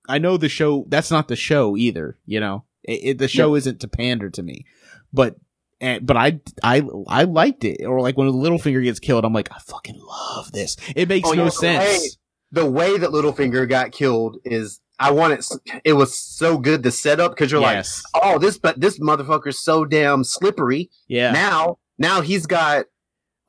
I 0.08 0.18
know 0.18 0.36
the 0.36 0.48
show. 0.48 0.84
That's 0.88 1.10
not 1.10 1.28
the 1.28 1.36
show 1.36 1.76
either. 1.76 2.18
You 2.26 2.40
know, 2.40 2.64
it, 2.82 3.00
it, 3.02 3.18
the 3.18 3.28
show 3.28 3.54
isn't 3.54 3.80
to 3.80 3.88
pander 3.88 4.30
to 4.30 4.42
me, 4.42 4.66
but. 5.12 5.36
And, 5.80 6.06
but 6.06 6.16
I, 6.16 6.38
I, 6.62 6.82
I 7.08 7.24
liked 7.24 7.64
it. 7.64 7.84
Or 7.84 8.00
like 8.00 8.16
when 8.16 8.28
Littlefinger 8.28 8.84
gets 8.84 9.00
killed, 9.00 9.24
I'm 9.24 9.32
like, 9.32 9.48
I 9.50 9.58
fucking 9.58 9.98
love 9.98 10.52
this. 10.52 10.76
It 10.94 11.08
makes 11.08 11.28
Oh, 11.28 11.32
no 11.32 11.42
yeah, 11.44 11.48
sense. 11.48 12.18
the 12.52 12.70
way 12.70 12.96
that 12.96 13.10
Littlefinger 13.10 13.68
got 13.68 13.90
killed 13.90 14.36
is 14.44 14.78
I 15.00 15.10
want 15.10 15.32
it. 15.32 15.44
It 15.82 15.94
was 15.94 16.16
so 16.16 16.56
good 16.56 16.84
the 16.84 16.92
setup 16.92 17.32
because 17.32 17.50
you're 17.50 17.60
yes. 17.62 18.04
like, 18.14 18.22
oh, 18.24 18.38
this 18.38 18.58
but 18.58 18.80
this 18.80 19.00
motherfucker's 19.00 19.58
so 19.58 19.84
damn 19.84 20.22
slippery. 20.22 20.88
yeah. 21.08 21.32
Now, 21.32 21.78
now 21.98 22.20
he's 22.20 22.46
got 22.46 22.84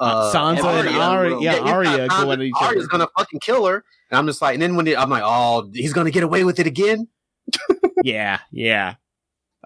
uh, 0.04 0.34
Sansa 0.34 0.80
and 0.80 0.90
Arya. 0.90 1.00
Arya, 1.00 1.40
yeah, 1.42 1.52
he's 1.54 1.62
Arya 1.72 1.90
Sansa- 2.08 2.24
going 2.24 2.40
at 2.42 2.46
each 2.46 2.54
Arya's 2.62 2.84
other. 2.84 2.88
gonna 2.88 3.08
fucking 3.18 3.40
kill 3.40 3.66
her, 3.66 3.84
and 4.10 4.18
I'm 4.18 4.28
just 4.28 4.42
like, 4.42 4.54
and 4.54 4.62
then 4.62 4.76
when 4.76 4.88
it, 4.88 4.98
I'm 4.98 5.10
like, 5.10 5.24
oh, 5.26 5.70
he's 5.74 5.94
gonna 5.94 6.12
get 6.12 6.24
away 6.24 6.44
with 6.44 6.60
it 6.60 6.68
again. 6.68 7.08
yeah, 8.04 8.40
yeah. 8.52 8.96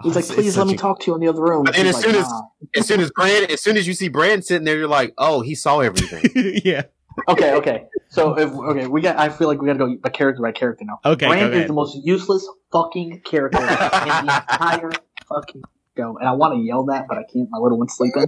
he's 0.04 0.16
like, 0.16 0.24
It's- 0.26 0.30
it's 0.32 0.36
please 0.36 0.58
let 0.58 0.68
me 0.68 0.74
a- 0.74 0.78
talk 0.78 1.00
to 1.02 1.12
you 1.12 1.16
in 1.16 1.22
the 1.22 1.28
other 1.28 1.42
room. 1.42 1.66
And, 1.68 1.76
then 1.76 1.86
He's 1.86 1.96
as 1.98 2.06
like, 2.06 2.14
soon 2.14 2.22
as- 2.22 2.30
"Nah." 2.30 2.42
As 2.76 2.88
soon 2.88 3.00
as 3.00 3.12
Bran, 3.12 3.52
as 3.52 3.62
soon 3.62 3.78
as 3.78 3.88
you 3.88 3.94
see 3.94 4.10
Bran 4.10 4.42
sitting 4.42 4.66
there, 4.66 4.78
you're 4.78 4.88
like, 4.88 5.14
oh, 5.18 5.42
he 5.42 5.56
saw 5.56 5.80
everything. 5.80 6.26
yeah. 6.66 6.84
okay, 7.30 7.54
okay. 7.54 7.86
So 8.10 8.38
if 8.38 8.52
okay, 8.52 8.88
we 8.88 9.02
got. 9.02 9.18
I 9.18 9.30
feel 9.30 9.48
like 9.48 9.60
we 9.62 9.68
got 9.68 9.74
to 9.74 9.80
go 9.80 9.96
by 9.98 10.10
character 10.10 10.42
by 10.42 10.52
character 10.52 10.86
now. 10.86 11.00
Okay. 11.06 11.28
Bran 11.28 11.44
okay. 11.46 11.62
is 11.62 11.68
the 11.68 11.74
most 11.74 11.98
useless 12.04 12.48
fucking 12.72 13.22
character 13.26 13.60
in 13.60 13.66
the 13.66 14.22
entire 14.52 14.92
fucking 15.30 15.62
show, 15.98 16.18
and 16.18 16.28
I 16.28 16.32
want 16.34 16.54
to 16.56 16.62
yell 16.62 16.86
that, 16.86 17.08
but 17.10 17.18
I 17.18 17.24
can't. 17.24 17.50
My 17.50 17.58
little 17.58 17.78
one's 17.78 17.94
sleeping. 17.96 18.28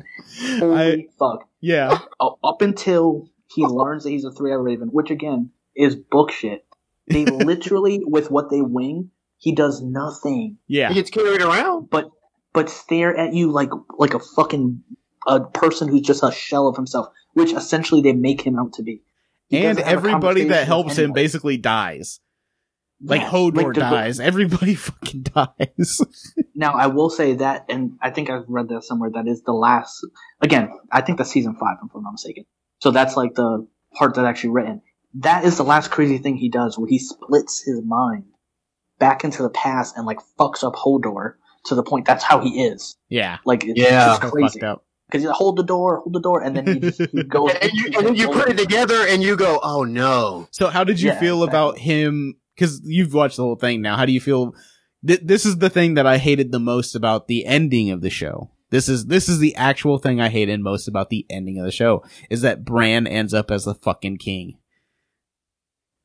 Holy 0.59 0.77
I, 0.77 1.05
fuck! 1.17 1.47
yeah. 1.61 1.99
Oh, 2.19 2.37
up 2.43 2.61
until 2.61 3.29
he 3.53 3.65
learns 3.65 4.03
that 4.03 4.09
he's 4.09 4.25
a 4.25 4.31
three-eyed 4.31 4.55
raven, 4.55 4.89
which 4.89 5.11
again 5.11 5.51
is 5.75 5.95
book 5.95 6.31
shit. 6.31 6.65
They 7.07 7.25
literally, 7.25 8.01
with 8.03 8.29
what 8.31 8.49
they 8.49 8.61
wing, 8.61 9.11
he 9.37 9.53
does 9.53 9.81
nothing 9.81 10.57
Yeah. 10.67 10.89
he 10.89 10.95
gets 10.95 11.09
carried 11.09 11.41
around. 11.41 11.89
but 11.89 12.09
but 12.53 12.69
stare 12.69 13.15
at 13.15 13.33
you 13.33 13.51
like 13.51 13.69
like 13.97 14.13
a 14.13 14.19
fucking 14.19 14.83
a 15.27 15.39
person 15.41 15.87
who's 15.87 16.01
just 16.01 16.23
a 16.23 16.31
shell 16.31 16.67
of 16.67 16.75
himself, 16.75 17.07
which 17.33 17.53
essentially 17.53 18.01
they 18.01 18.13
make 18.13 18.41
him 18.41 18.57
out 18.59 18.73
to 18.73 18.83
be. 18.83 19.01
He 19.47 19.57
And 19.57 19.77
doesn't 19.77 19.83
have 19.83 19.93
a 19.93 19.97
everybody 20.09 20.43
that 20.45 20.67
helps 20.67 20.93
him 20.97 21.05
anyone. 21.05 21.13
basically 21.15 21.57
dies. 21.57 22.19
Like 23.01 23.21
Yeah, 23.21 23.29
Hodor 23.29 23.73
the- 23.73 23.79
dies. 23.79 24.19
Everybody 24.19 24.75
fucking 24.87 25.23
dies. 25.23 26.01
Now 26.55 26.73
I 26.73 26.87
will 26.87 27.09
say 27.09 27.35
that, 27.35 27.67
and 27.69 27.93
I 28.01 28.09
think 28.09 28.29
I've 28.29 28.43
read 28.49 28.67
that 28.67 28.83
somewhere. 28.83 29.09
That 29.13 29.27
is 29.29 29.41
the 29.43 29.53
last. 29.53 30.05
Again, 30.41 30.69
I 30.91 30.99
think 30.99 31.17
that's 31.17 31.31
season 31.31 31.55
five, 31.55 31.77
if 31.81 31.95
I'm 31.95 32.03
not 32.03 32.11
mistaken. 32.11 32.43
So 32.81 32.91
that's 32.91 33.15
like 33.15 33.33
the 33.35 33.65
part 33.93 34.15
that's 34.15 34.25
actually 34.25 34.49
written. 34.49 34.81
That 35.15 35.45
is 35.45 35.55
the 35.55 35.63
last 35.63 35.89
crazy 35.89 36.17
thing 36.17 36.35
he 36.35 36.49
does, 36.49 36.77
where 36.77 36.89
he 36.89 36.99
splits 36.99 37.61
his 37.63 37.81
mind 37.81 38.25
back 38.99 39.23
into 39.23 39.41
the 39.41 39.49
past 39.49 39.95
and 39.95 40.05
like 40.05 40.19
fucks 40.37 40.61
up 40.65 40.75
Hodor 40.75 41.35
to 41.67 41.75
the 41.75 41.83
point 41.83 42.05
that's 42.05 42.25
how 42.25 42.41
he 42.41 42.63
is. 42.63 42.97
yeah. 43.07 43.37
Like 43.45 43.63
it's 43.63 43.79
Yeah. 43.79 44.07
just 44.07 44.21
So 44.23 44.29
crazy 44.31 44.61
up. 44.61 44.83
because 45.07 45.21
he's 45.21 45.27
like, 45.29 45.37
hold 45.37 45.55
the 45.55 45.63
door, 45.63 45.99
hold 45.99 46.13
the 46.13 46.19
door, 46.19 46.41
and 46.43 46.57
then 46.57 46.67
he 46.67 46.79
just 46.81 46.99
he 47.11 47.23
goes. 47.27 47.51
And 47.61 47.71
you, 47.73 47.85
and 47.97 48.05
then 48.07 48.15
you 48.15 48.27
put 48.29 48.49
it 48.49 48.57
together, 48.57 49.05
and 49.07 49.23
you 49.23 49.37
go, 49.37 49.61
oh 49.63 49.85
no. 49.85 50.49
So 50.51 50.67
how 50.67 50.83
did 50.83 50.99
you 50.99 51.09
Yeah, 51.11 51.19
feel 51.21 51.41
exactly. 51.43 51.57
about 51.57 51.77
him? 51.77 52.35
Because 52.59 52.81
you've 52.83 53.13
watched 53.13 53.37
the 53.37 53.43
whole 53.43 53.55
thing 53.55 53.81
now. 53.81 53.95
How 53.95 54.05
do 54.05 54.11
you 54.11 54.19
feel? 54.19 54.53
Th- 55.07 55.21
this 55.23 55.45
is 55.45 55.59
the 55.59 55.69
thing 55.69 55.93
that 55.93 56.05
I 56.05 56.17
hated 56.17 56.51
the 56.51 56.59
most 56.59 56.93
about 56.93 57.27
the 57.27 57.45
ending 57.45 57.89
of 57.89 58.01
the 58.01 58.09
show. 58.09 58.51
This 58.69 58.89
is 58.89 59.05
this 59.05 59.29
is 59.29 59.39
the 59.39 59.55
actual 59.55 59.97
thing 59.97 60.19
I 60.19 60.27
hated 60.27 60.59
most 60.59 60.87
about 60.89 61.09
the 61.09 61.25
ending 61.29 61.57
of 61.57 61.63
the 61.65 61.71
show 61.71 62.03
is 62.29 62.41
that 62.41 62.65
Bran 62.65 63.07
ends 63.07 63.33
up 63.33 63.49
as 63.49 63.63
the 63.63 63.73
fucking 63.75 64.17
king. 64.17 64.57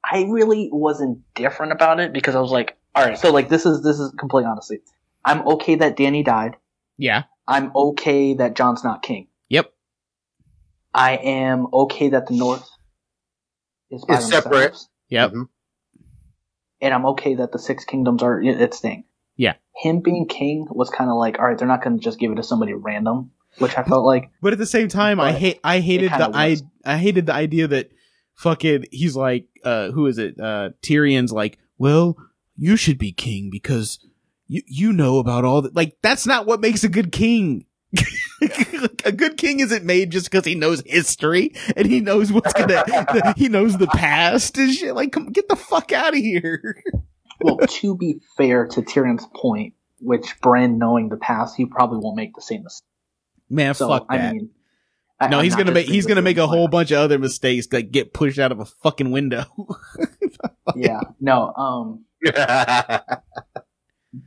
I 0.08 0.22
really 0.28 0.68
wasn't 0.70 1.22
different 1.34 1.72
about 1.72 1.98
it 1.98 2.12
because 2.12 2.36
I 2.36 2.40
was 2.40 2.52
like, 2.52 2.76
all 2.94 3.04
right, 3.04 3.18
so 3.18 3.32
like 3.32 3.48
this 3.48 3.66
is 3.66 3.82
this 3.82 3.98
is 3.98 4.12
complete 4.16 4.44
honesty. 4.46 4.78
I'm 5.24 5.46
okay 5.48 5.74
that 5.74 5.96
Dany 5.96 6.24
died. 6.24 6.56
Yeah. 6.98 7.24
I'm 7.48 7.72
okay 7.74 8.34
that 8.34 8.54
Jon's 8.54 8.84
not 8.84 9.02
king. 9.02 9.26
Yep. 9.48 9.72
I 10.94 11.16
am 11.16 11.66
okay 11.72 12.10
that 12.10 12.28
the 12.28 12.34
North 12.36 12.68
is 13.90 14.04
by 14.04 14.18
Is 14.18 14.28
separate. 14.28 14.52
themselves. 14.52 14.88
Yep. 15.08 15.32
Mhm. 15.32 15.48
And 16.84 16.92
I'm 16.92 17.06
okay 17.06 17.34
that 17.36 17.50
the 17.50 17.58
Six 17.58 17.84
Kingdoms 17.84 18.22
are 18.22 18.40
its 18.40 18.78
thing. 18.78 19.04
Yeah. 19.36 19.54
Him 19.74 20.00
being 20.00 20.28
king 20.28 20.66
was 20.70 20.90
kind 20.90 21.10
of 21.10 21.16
like, 21.16 21.38
all 21.38 21.46
right, 21.46 21.58
they're 21.58 21.66
not 21.66 21.82
going 21.82 21.98
to 21.98 22.04
just 22.04 22.20
give 22.20 22.30
it 22.30 22.36
to 22.36 22.42
somebody 22.42 22.74
random, 22.74 23.30
which 23.58 23.76
I 23.76 23.82
felt 23.82 24.04
like. 24.04 24.30
But 24.42 24.52
at 24.52 24.58
the 24.58 24.66
same 24.66 24.88
time, 24.88 25.18
I 25.18 25.32
hate 25.32 25.58
I 25.64 25.80
hated 25.80 26.12
the 26.12 26.30
I. 26.32 26.58
I 26.84 26.98
hated 26.98 27.26
the 27.26 27.34
idea 27.34 27.66
that 27.68 27.90
fucking 28.34 28.84
he's 28.90 29.16
like 29.16 29.46
uh 29.64 29.90
who 29.92 30.06
is 30.06 30.18
it 30.18 30.38
uh 30.40 30.70
Tyrion's 30.82 31.32
like 31.32 31.56
well 31.78 32.16
you 32.56 32.76
should 32.76 32.98
be 32.98 33.12
king 33.12 33.48
because 33.48 34.04
you 34.48 34.60
you 34.66 34.92
know 34.92 35.18
about 35.18 35.44
all 35.44 35.62
that 35.62 35.74
like 35.74 35.96
that's 36.02 36.26
not 36.26 36.44
what 36.46 36.60
makes 36.60 36.84
a 36.84 36.88
good 36.88 37.10
king. 37.10 37.64
a 39.04 39.12
good 39.12 39.36
king 39.36 39.60
isn't 39.60 39.84
made 39.84 40.10
just 40.10 40.30
because 40.30 40.44
he 40.44 40.54
knows 40.54 40.82
history 40.86 41.52
and 41.76 41.86
he 41.86 42.00
knows 42.00 42.32
what's 42.32 42.52
gonna 42.52 43.34
he 43.36 43.48
knows 43.48 43.76
the 43.78 43.86
past 43.88 44.56
and 44.58 44.72
shit. 44.72 44.94
Like, 44.94 45.12
come 45.12 45.26
get 45.32 45.48
the 45.48 45.56
fuck 45.56 45.92
out 45.92 46.14
of 46.14 46.18
here. 46.20 46.82
Well, 47.40 47.58
to 47.58 47.96
be 47.96 48.20
fair 48.36 48.66
to 48.68 48.82
Tyrion's 48.82 49.26
point, 49.34 49.74
which 50.00 50.40
Bran 50.40 50.78
knowing 50.78 51.08
the 51.08 51.16
past, 51.16 51.56
he 51.56 51.66
probably 51.66 51.98
won't 51.98 52.16
make 52.16 52.34
the 52.34 52.40
same 52.42 52.62
mistake. 52.62 52.84
Man, 53.50 53.74
So 53.74 53.88
fuck 53.88 54.06
I 54.08 54.18
that. 54.18 54.32
mean, 54.34 54.50
I- 55.20 55.28
no, 55.28 55.38
I'm 55.38 55.44
he's 55.44 55.54
gonna 55.56 55.72
make 55.72 55.86
he's 55.86 56.06
gonna 56.06 56.22
make 56.22 56.38
a 56.38 56.46
whole 56.46 56.68
bunch 56.68 56.90
of 56.90 56.98
other 56.98 57.18
mistakes 57.18 57.66
that 57.68 57.92
get 57.92 58.12
pushed 58.12 58.38
out 58.38 58.52
of 58.52 58.60
a 58.60 58.64
fucking 58.64 59.10
window. 59.10 59.44
Yeah, 60.74 61.00
no. 61.20 61.52
Um, 61.54 62.04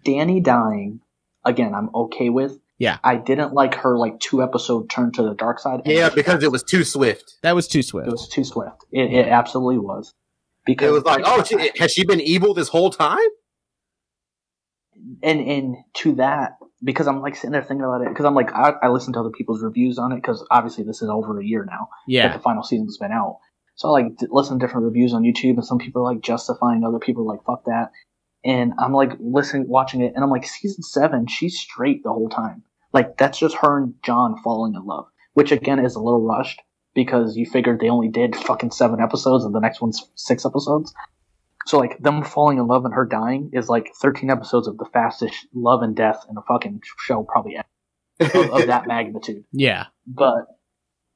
Dany 0.05 0.43
dying 0.43 0.99
again. 1.45 1.73
I'm 1.73 1.89
okay 1.93 2.29
with. 2.29 2.59
Yeah. 2.79 2.99
I 3.03 3.15
didn't 3.15 3.53
like 3.53 3.75
her 3.75 3.97
like 3.97 4.19
two 4.19 4.43
episode 4.43 4.89
turn 4.89 5.11
to 5.13 5.23
the 5.23 5.33
dark 5.33 5.59
side. 5.59 5.81
yeah, 5.85 6.09
because 6.09 6.43
it 6.43 6.51
was 6.51 6.63
too 6.63 6.83
swift. 6.83 7.37
that 7.41 7.55
was 7.55 7.67
too 7.67 7.81
swift. 7.81 8.07
it 8.07 8.11
was 8.11 8.29
too 8.29 8.43
swift. 8.43 8.85
It, 8.91 9.11
it 9.11 9.27
absolutely 9.27 9.79
was. 9.79 10.13
Because 10.65 10.89
It 10.89 10.91
was 10.91 11.03
like, 11.03 11.23
oh, 11.25 11.43
she, 11.43 11.71
has 11.79 11.91
she 11.91 12.05
been 12.05 12.21
evil 12.21 12.53
this 12.53 12.67
whole 12.69 12.91
time? 12.91 13.17
and 15.23 15.39
and 15.39 15.75
to 15.93 16.15
that 16.15 16.57
because 16.83 17.07
I'm 17.07 17.21
like 17.21 17.35
sitting 17.35 17.51
there 17.51 17.63
thinking 17.63 17.83
about 17.83 18.01
it 18.01 18.09
because 18.09 18.25
I'm 18.25 18.35
like 18.35 18.51
I, 18.53 18.73
I 18.83 18.87
listen 18.89 19.13
to 19.13 19.19
other 19.19 19.29
people's 19.29 19.61
reviews 19.61 19.97
on 19.97 20.11
it 20.11 20.17
because 20.17 20.45
obviously 20.51 20.83
this 20.83 21.01
is 21.01 21.09
over 21.09 21.39
a 21.39 21.45
year 21.45 21.65
now 21.65 21.89
that 22.07 22.11
yeah, 22.11 22.33
the 22.33 22.39
final 22.39 22.63
season's 22.63 22.97
been 22.97 23.11
out. 23.11 23.39
So 23.75 23.89
I 23.89 23.91
like 23.91 24.17
d- 24.17 24.27
listen 24.29 24.59
to 24.59 24.65
different 24.65 24.85
reviews 24.85 25.13
on 25.13 25.23
YouTube 25.23 25.55
and 25.55 25.65
some 25.65 25.77
people 25.77 26.01
are 26.01 26.13
like 26.13 26.23
justifying, 26.23 26.83
other 26.83 26.99
people 26.99 27.23
are 27.23 27.35
like 27.35 27.45
fuck 27.45 27.65
that, 27.65 27.91
and 28.43 28.73
I'm 28.79 28.93
like 28.93 29.11
listening, 29.19 29.67
watching 29.67 30.01
it, 30.01 30.13
and 30.15 30.23
I'm 30.23 30.29
like 30.29 30.45
season 30.45 30.83
seven, 30.83 31.27
she's 31.27 31.59
straight 31.59 32.03
the 32.03 32.11
whole 32.11 32.29
time. 32.29 32.63
Like 32.97 33.15
that's 33.15 33.37
just 33.37 33.57
her 33.57 33.77
and 33.77 33.93
Jon 34.03 34.41
falling 34.43 34.73
in 34.73 34.83
love, 34.83 35.05
which 35.35 35.51
again 35.51 35.77
is 35.77 35.93
a 35.93 36.01
little 36.01 36.25
rushed 36.25 36.59
because 36.95 37.37
you 37.37 37.45
figured 37.45 37.79
they 37.79 37.89
only 37.89 38.07
did 38.07 38.35
fucking 38.35 38.71
seven 38.71 38.99
episodes 38.99 39.45
and 39.45 39.53
the 39.53 39.59
next 39.59 39.79
one's 39.81 40.09
six 40.15 40.47
episodes. 40.47 40.95
So 41.67 41.77
like 41.77 41.99
them 41.99 42.23
falling 42.23 42.57
in 42.57 42.65
love 42.65 42.85
and 42.85 42.93
her 42.95 43.05
dying 43.05 43.51
is 43.53 43.69
like 43.69 43.91
13 44.01 44.31
episodes 44.31 44.67
of 44.67 44.79
the 44.79 44.89
fastest 44.91 45.35
love 45.53 45.83
and 45.83 45.95
death 45.95 46.25
in 46.27 46.37
a 46.37 46.41
fucking 46.41 46.81
show 47.05 47.21
probably 47.21 47.57
ever, 48.19 48.39
of, 48.39 48.61
of 48.61 48.65
that 48.65 48.87
magnitude. 48.87 49.43
yeah, 49.51 49.85
But 50.07 50.47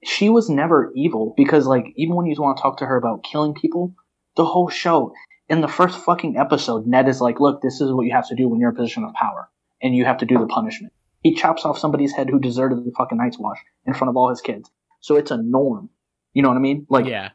she 0.03 0.29
was 0.29 0.51
never 0.51 0.91
evil 0.95 1.33
because 1.35 1.65
like 1.65 1.85
even 1.95 2.15
when 2.15 2.27
you 2.27 2.35
want 2.39 2.57
to 2.57 2.61
talk 2.61 2.77
to 2.77 2.85
her 2.85 2.95
about 2.95 3.23
killing 3.23 3.55
people, 3.55 3.95
the 4.35 4.45
whole 4.45 4.69
show 4.69 5.13
in 5.49 5.61
the 5.61 5.67
first 5.67 5.97
fucking 5.97 6.37
episode, 6.37 6.85
Ned 6.85 7.09
is 7.09 7.21
like, 7.21 7.39
"Look, 7.39 7.63
this 7.63 7.81
is 7.81 7.91
what 7.91 8.05
you 8.05 8.11
have 8.11 8.27
to 8.27 8.35
do 8.35 8.47
when 8.47 8.59
you're 8.59 8.69
in 8.69 8.75
a 8.75 8.79
position 8.79 9.03
of 9.03 9.13
power, 9.15 9.49
and 9.81 9.95
you 9.95 10.05
have 10.05 10.19
to 10.19 10.27
do 10.27 10.37
the 10.37 10.45
punishment." 10.45 10.93
He 11.21 11.35
chops 11.35 11.65
off 11.65 11.77
somebody's 11.77 12.13
head 12.13 12.29
who 12.29 12.39
deserted 12.39 12.83
the 12.83 12.91
fucking 12.97 13.17
Night's 13.17 13.37
Watch 13.37 13.59
in 13.85 13.93
front 13.93 14.09
of 14.09 14.17
all 14.17 14.29
his 14.29 14.41
kids. 14.41 14.69
So 15.01 15.15
it's 15.15 15.31
a 15.31 15.37
norm. 15.37 15.89
You 16.33 16.41
know 16.41 16.49
what 16.49 16.57
I 16.57 16.61
mean? 16.61 16.85
Like 16.89 17.05
yeah, 17.05 17.29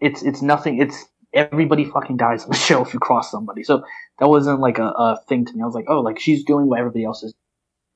it's 0.00 0.22
it's 0.22 0.42
nothing. 0.42 0.80
It's 0.80 1.04
everybody 1.32 1.84
fucking 1.84 2.16
dies 2.16 2.44
on 2.44 2.50
the 2.50 2.56
show 2.68 2.82
if 2.82 2.92
you 2.92 3.00
cross 3.00 3.30
somebody. 3.30 3.62
So 3.62 3.82
that 4.18 4.28
wasn't 4.28 4.60
like 4.60 4.78
a, 4.78 4.86
a 4.86 5.20
thing 5.28 5.44
to 5.44 5.52
me. 5.52 5.62
I 5.62 5.66
was 5.66 5.74
like, 5.74 5.86
oh, 5.88 6.00
like 6.00 6.18
she's 6.18 6.44
doing 6.44 6.66
what 6.66 6.78
everybody 6.78 7.04
else 7.04 7.22
is. 7.22 7.34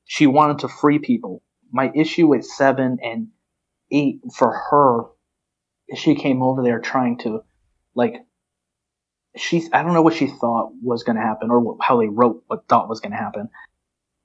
She 0.05 0.27
wanted 0.27 0.59
to 0.59 0.67
free 0.67 0.99
people. 0.99 1.41
My 1.71 1.91
issue 1.95 2.27
with 2.27 2.45
seven 2.45 2.97
and 3.01 3.27
eight 3.91 4.21
for 4.35 4.51
her 4.69 5.05
she 5.93 6.15
came 6.15 6.41
over 6.41 6.63
there 6.63 6.79
trying 6.79 7.17
to 7.19 7.41
like 7.93 8.15
she's 9.35 9.69
I 9.71 9.83
don't 9.83 9.93
know 9.93 10.01
what 10.01 10.15
she 10.15 10.27
thought 10.27 10.71
was 10.81 11.03
going 11.03 11.17
to 11.17 11.21
happen 11.21 11.51
or 11.51 11.59
what, 11.59 11.77
how 11.81 11.99
they 11.99 12.07
wrote 12.07 12.43
what 12.47 12.67
thought 12.67 12.89
was 12.89 12.99
going 12.99 13.11
to 13.11 13.17
happen 13.17 13.49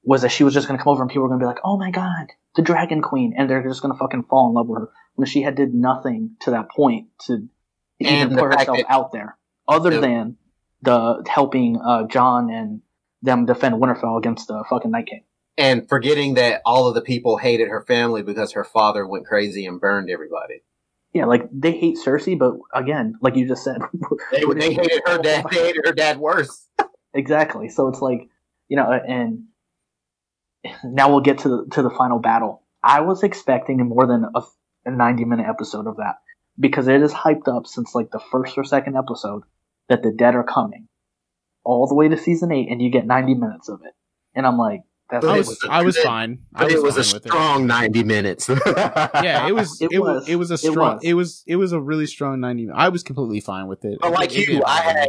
was 0.02 0.22
that 0.22 0.30
she 0.30 0.44
was 0.44 0.54
just 0.54 0.66
going 0.66 0.78
to 0.78 0.82
come 0.82 0.92
over 0.92 1.02
and 1.02 1.10
people 1.10 1.22
were 1.22 1.28
going 1.28 1.40
to 1.40 1.44
be 1.44 1.48
like, 1.48 1.60
"Oh 1.64 1.76
my 1.76 1.90
god, 1.90 2.28
the 2.56 2.62
Dragon 2.62 3.02
Queen," 3.02 3.34
and 3.36 3.48
they're 3.50 3.62
just 3.62 3.82
going 3.82 3.92
to 3.92 3.98
fucking 3.98 4.24
fall 4.24 4.48
in 4.48 4.54
love 4.54 4.68
with 4.68 4.80
her 4.82 4.88
when 5.14 5.26
she 5.26 5.42
had 5.42 5.54
did 5.54 5.74
nothing 5.74 6.36
to 6.40 6.50
that 6.52 6.70
point 6.70 7.08
to 7.26 7.34
And 8.00 8.30
even 8.30 8.38
put 8.38 8.54
herself 8.54 8.78
out 8.88 9.12
there 9.12 9.36
other 9.68 9.90
the- 9.90 10.00
than 10.00 10.36
the 10.82 11.22
helping 11.28 11.76
uh, 11.78 12.04
Jon 12.06 12.50
and 12.50 12.80
them 13.22 13.44
defend 13.44 13.74
Winterfell 13.74 14.16
against 14.16 14.48
the 14.48 14.64
fucking 14.70 14.90
Night 14.90 15.06
King. 15.06 15.24
and 15.58 15.86
forgetting 15.88 16.34
that 16.34 16.62
all 16.64 16.88
of 16.88 16.94
the 16.94 17.02
people 17.02 17.36
hated 17.36 17.68
her 17.68 17.82
family 17.82 18.22
because 18.22 18.52
her 18.52 18.64
father 18.64 19.06
went 19.06 19.26
crazy 19.26 19.66
and 19.66 19.78
burned 19.78 20.08
everybody. 20.08 20.62
Yeah, 21.12 21.26
like 21.26 21.42
they 21.52 21.72
hate 21.72 21.98
Cersei, 21.98 22.38
but 22.38 22.54
again, 22.72 23.16
like 23.20 23.36
you 23.36 23.46
just 23.46 23.62
said, 23.64 23.82
They, 24.32 24.44
they 24.54 24.72
hated 24.72 25.02
her 25.04 25.18
dad. 25.18 25.44
They 25.50 25.58
hated 25.66 25.84
her 25.86 25.92
dad 25.92 26.18
worse. 26.18 26.66
Exactly. 27.12 27.68
So 27.68 27.88
it's 27.88 28.00
like, 28.00 28.28
you 28.68 28.76
know, 28.76 28.90
and 28.92 29.44
now 30.84 31.10
we'll 31.10 31.20
get 31.20 31.38
to 31.38 31.48
the 31.48 31.66
to 31.72 31.82
the 31.82 31.90
final 31.90 32.18
battle. 32.18 32.62
I 32.82 33.00
was 33.00 33.22
expecting 33.22 33.78
more 33.86 34.06
than 34.06 34.24
a, 34.34 34.40
a 34.86 34.90
90 34.90 35.24
minute 35.26 35.46
episode 35.48 35.86
of 35.86 35.96
that 35.98 36.16
because 36.58 36.88
it 36.88 37.02
is 37.02 37.12
hyped 37.12 37.48
up 37.48 37.66
since 37.66 37.94
like 37.94 38.10
the 38.10 38.20
first 38.32 38.56
or 38.56 38.64
second 38.64 38.96
episode 38.96 39.42
that 39.88 40.02
the 40.02 40.12
dead 40.12 40.34
are 40.34 40.44
coming 40.44 40.88
all 41.64 41.86
the 41.86 41.94
way 41.94 42.08
to 42.08 42.16
season 42.16 42.50
8 42.52 42.68
and 42.70 42.80
you 42.80 42.90
get 42.90 43.06
90 43.06 43.34
minutes 43.34 43.68
of 43.68 43.80
it. 43.84 43.92
And 44.34 44.46
I'm 44.46 44.56
like 44.56 44.80
that's 45.10 45.26
But 45.26 45.32
I 45.34 45.38
was 45.38 45.48
was 45.48 45.64
a 45.64 45.70
I 45.72 45.82
was 45.82 45.96
good- 45.96 46.04
fine. 46.04 46.38
I 46.54 46.62
But 46.62 46.72
it 46.72 46.82
was 46.82 46.96
a 46.96 47.02
fine 47.04 47.14
with 47.14 47.22
strong 47.26 47.66
ninety 47.66 48.04
minutes. 48.04 48.48
Yeah, 48.66 49.48
it 49.48 49.54
was. 49.54 49.80
It, 49.80 49.90
It 49.92 49.98
was. 49.98 50.08
was. 50.22 50.28
It 50.28 50.36
was 50.36 50.50
a 50.52 50.54
It 50.54 50.58
strong. 50.58 50.94
was. 50.96 51.00
It 51.04 51.14
was. 51.14 51.42
It 51.48 51.56
was 51.56 51.72
a 51.72 51.80
really 51.80 52.06
strong 52.06 52.40
ninety. 52.40 52.68
I 52.72 52.88
was 52.90 53.02
completely 53.02 53.40
fine 53.40 53.66
with 53.66 53.84
it. 53.84 53.98
But 54.00 54.12
like 54.12 54.30
It- 54.30 54.36
it 54.36 54.40
you, 54.40 54.46
didn't 54.46 54.64
I 54.68 54.76
had 54.80 55.08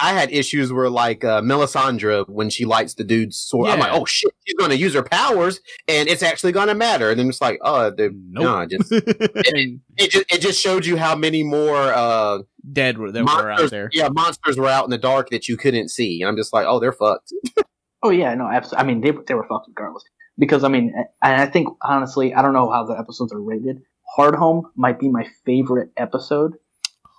I 0.00 0.12
had 0.12 0.30
issues 0.32 0.72
where 0.72 0.88
like 0.90 1.24
uh, 1.24 1.40
Melisandre 1.42 2.28
when 2.28 2.50
she 2.50 2.64
lights 2.64 2.94
the 2.94 3.04
dude's 3.04 3.36
sword, 3.38 3.70
I'm 3.70 3.80
like, 3.80 3.92
oh 3.92 4.04
shit, 4.04 4.32
she's 4.46 4.54
going 4.56 4.70
to 4.70 4.76
use 4.76 4.94
her 4.94 5.02
powers 5.02 5.60
and 5.88 6.08
it's 6.08 6.22
actually 6.22 6.52
going 6.52 6.68
to 6.68 6.74
matter. 6.74 7.10
And 7.10 7.18
then 7.18 7.28
it's 7.28 7.40
like, 7.40 7.58
oh, 7.62 7.92
Nope. 7.98 8.12
no, 8.32 8.66
just 8.66 8.92
And 8.92 9.80
it 9.96 10.10
just 10.10 10.32
it 10.32 10.40
just 10.40 10.60
showed 10.60 10.86
you 10.86 10.96
how 10.96 11.16
many 11.16 11.42
more 11.42 11.76
uh, 11.92 12.38
dead 12.72 12.98
were 12.98 13.10
that 13.12 13.24
were 13.24 13.50
out 13.50 13.70
there. 13.70 13.90
yeah, 13.92 14.08
monsters 14.10 14.56
were 14.56 14.68
out 14.68 14.84
in 14.84 14.90
the 14.90 14.98
dark 14.98 15.30
that 15.30 15.48
you 15.48 15.56
couldn't 15.56 15.88
see. 15.88 16.20
And 16.22 16.28
I'm 16.28 16.36
just 16.36 16.52
like, 16.52 16.66
oh, 16.68 16.78
they're 16.80 16.92
fucked. 16.92 17.32
Oh 18.00 18.10
yeah, 18.10 18.32
no, 18.34 18.46
absolutely. 18.46 18.78
I 18.84 18.86
mean, 18.86 19.00
they 19.00 19.10
they 19.26 19.34
were 19.34 19.44
fucked 19.48 19.66
regardless. 19.66 20.04
Because 20.38 20.62
I 20.62 20.68
mean, 20.68 20.94
and 21.20 21.42
I 21.42 21.46
think 21.46 21.66
honestly, 21.82 22.32
I 22.32 22.42
don't 22.42 22.52
know 22.52 22.70
how 22.70 22.84
the 22.84 22.96
episodes 22.96 23.32
are 23.32 23.40
rated. 23.42 23.78
Hardhome 24.16 24.62
might 24.76 25.00
be 25.00 25.08
my 25.08 25.26
favorite 25.44 25.90
episode, 25.96 26.52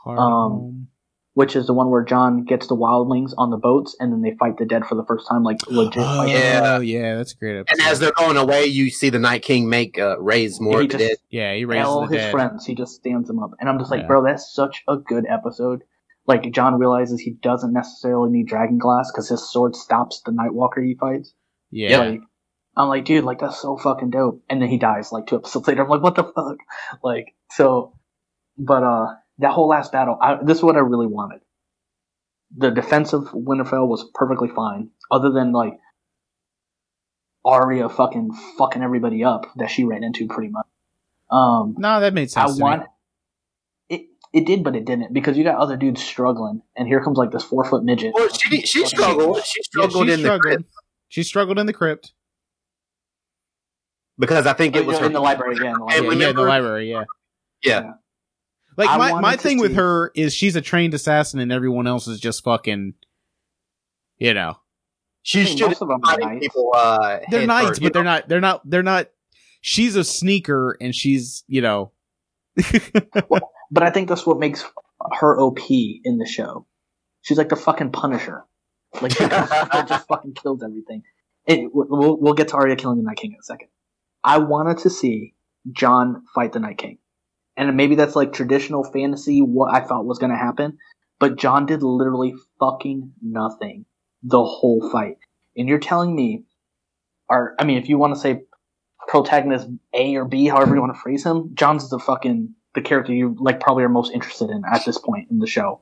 Hard 0.05 0.17
Um, 0.19 0.25
home. 0.51 0.87
Which 1.39 1.55
is 1.55 1.67
the 1.67 1.73
one 1.73 1.89
where 1.89 2.03
Jon 2.03 2.43
gets 2.43 2.67
the 2.67 2.75
wildlings 2.75 3.31
on 3.37 3.49
the 3.49 3.57
boats 3.57 3.95
and 3.99 4.11
then 4.11 4.21
they 4.21 4.35
fight 4.37 4.57
the 4.57 4.65
dead 4.65 4.85
for 4.85 4.95
the 4.95 5.05
first 5.05 5.25
time, 5.29 5.43
like 5.43 5.65
legit. 5.67 6.01
Oh 6.03 6.17
fight. 6.17 6.29
Yeah. 6.31 6.79
yeah, 6.79 7.15
that's 7.15 7.31
a 7.33 7.37
great 7.37 7.59
episode. 7.59 7.79
And 7.79 7.89
as 7.89 7.99
they're 7.99 8.11
going 8.17 8.35
away, 8.35 8.65
you 8.65 8.89
see 8.89 9.09
the 9.09 9.19
Night 9.19 9.41
King 9.41 9.69
make 9.69 9.97
uh, 9.97 10.19
raise 10.19 10.59
more 10.59 10.81
he 10.81 10.87
just- 10.87 10.99
dead. 10.99 11.17
yeah, 11.29 11.53
he 11.53 11.63
raises 11.63 11.87
all 11.87 12.01
the 12.07 12.15
his 12.17 12.25
dead. 12.25 12.31
friends. 12.31 12.65
He 12.65 12.75
just 12.75 12.95
stands 12.95 13.27
them 13.29 13.39
up, 13.39 13.51
and 13.59 13.69
I'm 13.69 13.79
just 13.79 13.89
like, 13.89 14.01
Yeah. 14.01 14.07
bro, 14.07 14.23
that's 14.25 14.53
such 14.53 14.83
a 14.89 14.97
good 14.97 15.25
episode. 15.29 15.83
Like 16.27 16.51
Jon 16.51 16.77
realizes 16.77 17.21
he 17.21 17.37
doesn't 17.41 17.71
necessarily 17.73 18.29
need 18.31 18.47
dragon 18.47 18.77
glass 18.77 19.09
because 19.11 19.29
his 19.29 19.49
sword 19.49 19.75
stops 19.77 20.21
the 20.25 20.31
Nightwalker 20.31 20.85
he 20.85 20.95
fights. 20.99 21.33
Yeah, 21.71 21.99
Like, 21.99 22.21
I'm 22.75 22.87
like, 22.89 23.05
dude, 23.05 23.23
like 23.23 23.39
that's 23.39 23.61
so 23.61 23.77
fucking 23.77 24.09
dope. 24.09 24.43
And 24.49 24.61
then 24.61 24.67
he 24.69 24.77
dies 24.77 25.11
like 25.13 25.25
two 25.27 25.37
episodes 25.37 25.67
later. 25.69 25.83
I'm 25.83 25.89
like, 25.89 26.03
what 26.03 26.15
the 26.15 26.23
fuck? 26.25 26.57
Like, 27.03 27.33
so, 27.51 27.93
but 28.57 28.83
uh, 28.83 29.07
that 29.39 29.51
whole 29.51 29.67
last 29.67 29.91
battle, 29.91 30.17
I, 30.21 30.37
this 30.43 30.57
is 30.57 30.63
what 30.63 30.75
I 30.75 30.79
really 30.79 31.07
wanted. 31.07 31.41
The 32.55 32.69
defense 32.71 33.13
of 33.13 33.25
Winterfell 33.31 33.87
was 33.87 34.09
perfectly 34.13 34.47
fine, 34.49 34.89
other 35.11 35.31
than 35.31 35.51
like 35.51 35.73
Arya 37.45 37.89
fucking 37.89 38.31
fucking 38.57 38.81
everybody 38.81 39.23
up 39.23 39.45
that 39.57 39.69
she 39.71 39.83
ran 39.83 40.03
into 40.03 40.27
pretty 40.27 40.51
much. 40.51 40.65
Um, 41.31 41.75
no, 41.77 41.99
that 41.99 42.13
made 42.13 42.23
I 42.35 42.45
sense. 42.45 42.53
to 42.53 42.57
me. 42.59 42.63
want 42.63 42.81
it. 42.83 42.89
It 44.31 44.45
did, 44.45 44.63
but 44.63 44.75
it 44.75 44.85
didn't 44.85 45.11
because 45.11 45.37
you 45.37 45.43
got 45.43 45.57
other 45.57 45.75
dudes 45.75 46.03
struggling, 46.03 46.61
and 46.75 46.87
here 46.87 47.03
comes 47.03 47.17
like 47.17 47.31
this 47.31 47.43
four 47.43 47.65
foot 47.65 47.83
midget. 47.83 48.11
Well, 48.13 48.29
she 48.29 48.61
she 48.61 48.85
struggled. 48.85 49.43
She 49.43 49.59
Yeah, 49.59 49.63
struggled 49.63 50.07
she 50.07 50.13
in 50.13 50.21
the 50.21 50.37
crypt 50.39 50.63
She 51.07 51.23
struggled 51.23 51.57
in 51.57 51.65
the 51.65 51.73
crypt. 51.73 52.13
because 54.19 54.45
I 54.45 54.53
think 54.53 54.75
Oh, 54.75 54.79
it 54.79 54.85
was 54.85 54.99
her 54.99 55.05
in 55.07 55.13
the 55.13 55.19
library. 55.19 55.55
Yeah, 55.61 55.73
in 55.73 55.73
the 55.73 55.79
Yeah, 55.79 55.85
library. 55.85 55.95
yeah, 55.95 56.11
in 56.11 56.19
the 56.19 56.25
remember- 56.43 56.47
library. 56.47 56.91
Yeah. 56.91 57.03
yeah. 57.63 57.91
Like 58.79 58.89
I 58.89 58.97
my, 58.97 59.21
my 59.21 59.35
to 59.35 59.41
thing 59.41 59.59
with 59.59 59.75
her 59.75 60.11
is 60.15 60.33
she's 60.33 60.55
a 60.55 60.61
trained 60.61 60.95
assassin 60.95 61.39
and 61.39 61.51
everyone 61.51 61.85
else 61.85 62.07
is 62.07 62.19
just 62.19 62.43
fucking, 62.43 62.95
you 64.17 64.33
know, 64.33 64.57
She's 65.21 65.47
I 65.47 65.49
mean, 65.49 65.57
should 65.57 65.67
most 65.67 65.81
of 65.81 65.87
them 65.89 66.01
are 66.03 66.11
have 66.11 66.19
nice. 66.19 66.39
people. 66.39 66.71
Uh, 66.73 67.19
they're 67.29 67.41
head 67.41 67.47
knights, 67.47 67.79
but 67.79 67.81
you 67.81 67.89
they're 67.91 68.03
know? 68.03 68.11
not. 68.11 68.29
They're 68.29 68.41
not. 68.41 68.69
They're 68.69 68.83
not. 68.83 69.09
She's 69.61 69.95
a 69.95 70.03
sneaker 70.03 70.77
and 70.79 70.95
she's, 70.95 71.43
you 71.47 71.61
know. 71.61 71.91
But 73.71 73.83
I 73.83 73.91
think 73.91 74.09
that's 74.09 74.25
what 74.25 74.39
makes 74.39 74.65
her 75.19 75.39
OP 75.39 75.69
in 75.69 76.17
the 76.17 76.25
show. 76.25 76.65
She's 77.21 77.37
like 77.37 77.49
the 77.49 77.55
fucking 77.55 77.91
Punisher. 77.91 78.43
Like 78.99 79.11
she 79.11 79.27
comes 79.27 79.51
out 79.51 79.75
and 79.75 79.87
just 79.87 80.07
fucking 80.07 80.33
kills 80.33 80.63
everything. 80.63 81.03
It, 81.45 81.69
we'll, 81.71 82.17
we'll 82.17 82.33
get 82.33 82.47
to 82.47 82.55
Arya 82.55 82.77
killing 82.77 82.97
the 82.97 83.03
Night 83.03 83.17
King 83.17 83.33
in 83.33 83.37
a 83.39 83.43
second. 83.43 83.67
I 84.23 84.39
wanted 84.39 84.79
to 84.79 84.89
see 84.89 85.35
Jon 85.71 86.23
fight 86.33 86.53
the 86.53 86.59
Night 86.59 86.79
King, 86.79 86.97
and 87.59 87.75
maybe 87.75 87.95
that's 87.95 88.15
like 88.15 88.31
traditional 88.31 88.85
fantasy. 88.85 89.41
What 89.41 89.75
I 89.75 89.81
thought 89.81 90.05
was 90.05 90.17
going 90.17 90.31
to 90.31 90.37
happen, 90.37 90.77
but 91.19 91.37
Jon 91.37 91.65
did 91.65 91.83
literally 91.83 92.33
fucking 92.57 93.11
nothing 93.21 93.85
the 94.23 94.43
whole 94.43 94.89
fight. 94.89 95.17
And 95.57 95.67
you're 95.67 95.77
telling 95.77 96.15
me, 96.15 96.45
or 97.29 97.55
I 97.59 97.65
mean, 97.65 97.77
if 97.77 97.89
you 97.89 97.97
want 97.97 98.15
to 98.15 98.19
say 98.19 98.43
protagonist 99.09 99.67
A 99.93 100.15
or 100.15 100.23
B, 100.23 100.47
however 100.47 100.73
you 100.73 100.79
want 100.79 100.95
to 100.95 101.01
phrase 101.01 101.25
him, 101.25 101.51
Jon's 101.53 101.89
the 101.89 101.99
fucking 101.99 102.55
the 102.75 102.81
character 102.81 103.13
you 103.13 103.35
like 103.37 103.59
probably 103.59 103.83
are 103.83 103.89
most 103.89 104.13
interested 104.13 104.49
in 104.49 104.63
at 104.71 104.85
this 104.85 104.97
point 104.97 105.29
in 105.29 105.39
the 105.39 105.47
show. 105.47 105.81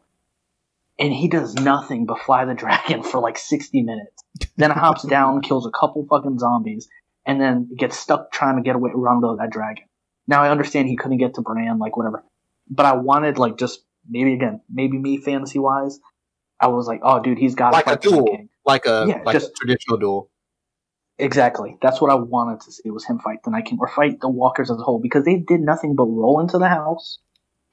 And 0.98 1.14
he 1.14 1.28
does 1.28 1.54
nothing 1.54 2.08
but 2.08 2.22
fly 2.22 2.46
the 2.46 2.54
dragon 2.56 3.04
for 3.04 3.20
like 3.20 3.38
60 3.38 3.84
minutes. 3.84 4.24
Then 4.56 4.72
hops 4.72 5.04
down, 5.04 5.42
kills 5.42 5.68
a 5.68 5.80
couple 5.80 6.08
fucking 6.10 6.40
zombies, 6.40 6.90
and 7.24 7.40
then 7.40 7.70
gets 7.78 8.00
stuck 8.00 8.32
trying 8.32 8.56
to 8.56 8.64
get 8.64 8.76
away 8.76 8.90
around 8.96 9.22
that 9.22 9.52
dragon. 9.52 9.84
Now 10.28 10.44
I 10.44 10.50
understand 10.50 10.88
he 10.88 10.98
couldn't 10.98 11.18
get 11.18 11.36
to 11.36 11.42
Bran, 11.42 11.80
like 11.80 11.96
whatever. 11.98 12.24
But 12.70 12.86
I 12.86 12.94
wanted 12.94 13.38
like 13.38 13.58
just 13.58 13.82
maybe 14.10 14.34
again, 14.34 14.62
maybe 14.70 14.98
me 14.98 15.18
fantasy 15.18 15.60
wise, 15.60 16.00
I 16.60 16.68
was 16.68 16.88
like, 16.88 17.00
oh 17.04 17.22
dude, 17.22 17.38
he's 17.38 17.56
got 17.56 17.74
Like 17.74 17.86
a 17.88 17.90
fight 17.92 18.02
the 18.02 18.12
Night 18.12 18.26
duel. 18.26 18.48
Like 18.66 18.86
a 18.86 19.06
Yeah, 19.08 19.22
like 19.26 19.34
just- 19.34 19.50
a 19.52 19.54
traditional 19.54 19.98
duel. 19.98 20.32
Exactly. 21.20 21.78
That's 21.82 22.00
what 22.00 22.12
I 22.12 22.16
wanted 22.16 22.62
to 22.62 22.72
see 22.72 22.92
was 22.92 23.06
him 23.06 23.18
fight 23.20 23.40
the 23.44 23.50
Night 23.50 23.66
King 23.66 23.80
or 23.82 23.88
fight 23.88 24.20
the 24.22 24.30
Walkers 24.30 24.70
as 24.70 24.78
a 24.80 24.84
whole 24.84 25.00
because 25.02 25.26
they 25.26 25.38
did 25.38 25.62
nothing 25.62 25.96
but 25.96 26.04
roll 26.04 26.40
into 26.40 26.60
the 26.60 26.68
house 26.68 27.18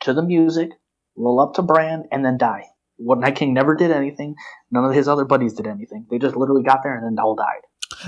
to 0.00 0.14
the 0.14 0.22
music, 0.22 0.70
roll 1.14 1.40
up 1.40 1.52
to 1.54 1.62
Bran, 1.62 2.04
and 2.10 2.24
then 2.24 2.38
die. 2.38 2.64
What 2.96 3.18
Night 3.18 3.36
King 3.36 3.52
never 3.52 3.74
did 3.74 3.90
anything. 3.90 4.34
None 4.70 4.84
of 4.84 4.94
his 4.94 5.08
other 5.08 5.26
buddies 5.26 5.52
did 5.52 5.66
anything. 5.66 6.06
They 6.10 6.18
just 6.18 6.36
literally 6.36 6.62
got 6.62 6.82
there 6.82 6.96
and 6.96 7.04
then 7.04 7.22
all 7.22 7.34
died. 7.34 7.60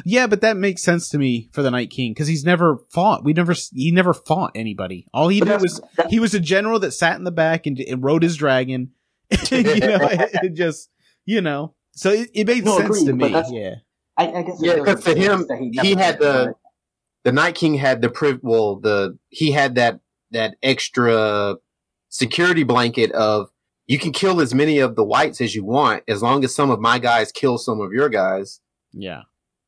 Yeah, 0.05 0.27
but 0.27 0.41
that 0.43 0.57
makes 0.57 0.83
sense 0.83 1.09
to 1.11 1.19
me 1.19 1.49
for 1.53 1.63
the 1.63 1.71
Night 1.71 1.91
King 1.91 2.13
because 2.13 2.29
he's 2.29 2.45
never 2.45 2.79
fought. 2.91 3.25
We 3.25 3.33
never. 3.33 3.55
He 3.73 3.91
never 3.91 4.13
fought 4.15 4.53
anybody. 4.55 5.07
All 5.15 5.29
he 5.29 5.41
But 5.41 5.49
did 5.49 5.61
was 5.63 5.81
that- 5.97 6.11
he 6.11 6.21
was 6.21 6.35
a 6.35 6.41
general 6.41 6.79
that 6.81 6.93
sat 6.93 7.17
in 7.17 7.25
the 7.25 7.31
back 7.33 7.67
and, 7.67 7.79
and 7.81 8.03
rode 8.03 8.23
his 8.23 8.37
dragon. 8.37 8.93
you 9.51 9.63
know, 9.63 9.99
it 10.11 10.55
just 10.55 10.91
you 11.25 11.41
know. 11.41 11.75
So 11.93 12.11
it, 12.11 12.31
it 12.35 12.47
made 12.47 12.65
No, 12.65 12.77
sense 12.79 13.01
agreed, 13.03 13.07
to 13.07 13.13
me. 13.15 13.29
Yeah. 13.61 13.75
I, 14.19 14.29
I 14.33 14.43
guess 14.43 14.59
Yeah, 14.61 14.77
doesn't 14.77 14.85
'cause 14.87 15.05
for 15.05 15.11
him, 15.19 15.39
sense 15.45 15.49
that 15.49 15.85
he 15.85 15.95
never 15.95 16.03
had 16.03 16.19
the- 16.21 16.45
but- 16.47 16.59
the 17.25 17.33
Night 17.33 17.55
King 17.57 17.75
had 17.75 18.03
the 18.03 18.09
priv 18.09 18.39
well 18.43 18.77
the 18.77 19.19
he 19.31 19.51
had 19.51 19.75
that 19.75 19.99
that 20.31 20.57
extra 20.63 21.57
security 22.09 22.63
blanket 22.63 23.11
of 23.13 23.49
you 23.89 23.99
can 23.99 24.13
kill 24.13 24.41
as 24.41 24.55
many 24.55 24.79
of 24.79 24.95
the 24.97 25.05
whites 25.05 25.41
as 25.41 25.55
you 25.55 25.65
want 25.65 26.03
as 26.09 26.23
long 26.23 26.45
as 26.45 26.55
some 26.55 26.71
of 26.71 26.79
my 26.81 26.99
guys 26.99 27.33
kill 27.33 27.59
some 27.59 27.81
of 27.81 27.93
your 27.93 28.09
guys. 28.09 28.61
Yeah. 28.93 29.23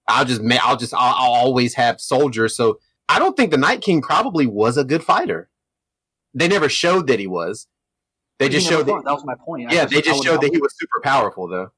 I'll 0.09 0.25
just 0.25 0.41
I'll 0.63 0.77
just 0.77 0.95
I'll, 0.95 1.15
I'll 1.15 1.33
always 1.33 1.75
have 1.75 2.01
soldiers. 2.01 2.57
So 2.57 2.81
I 3.09 3.19
don't 3.19 3.37
think 3.37 3.51
the 3.51 3.59
Night 3.59 3.81
King 3.81 4.03
probably 4.03 4.47
was 4.47 4.77
a 4.77 4.85
good 4.85 5.05
fighter. 5.05 5.49
They 6.35 6.49
never 6.49 6.69
showed 6.69 7.07
that 7.07 7.19
he 7.19 7.27
was. 7.27 7.67
They 8.39 8.49
just 8.49 8.69
showed 8.69 8.87
that. 8.87 9.03
that 9.05 9.13
was 9.13 9.25
my 9.25 9.35
point. 9.35 9.71
I 9.71 9.75
Yeah, 9.75 9.85
they 9.87 10.01
just 10.01 10.25
showed 10.25 10.41
that 10.41 10.53
he 10.53 10.59
was 10.59 10.75
super 10.79 11.01
powerful 11.03 11.49
though. 11.49 11.73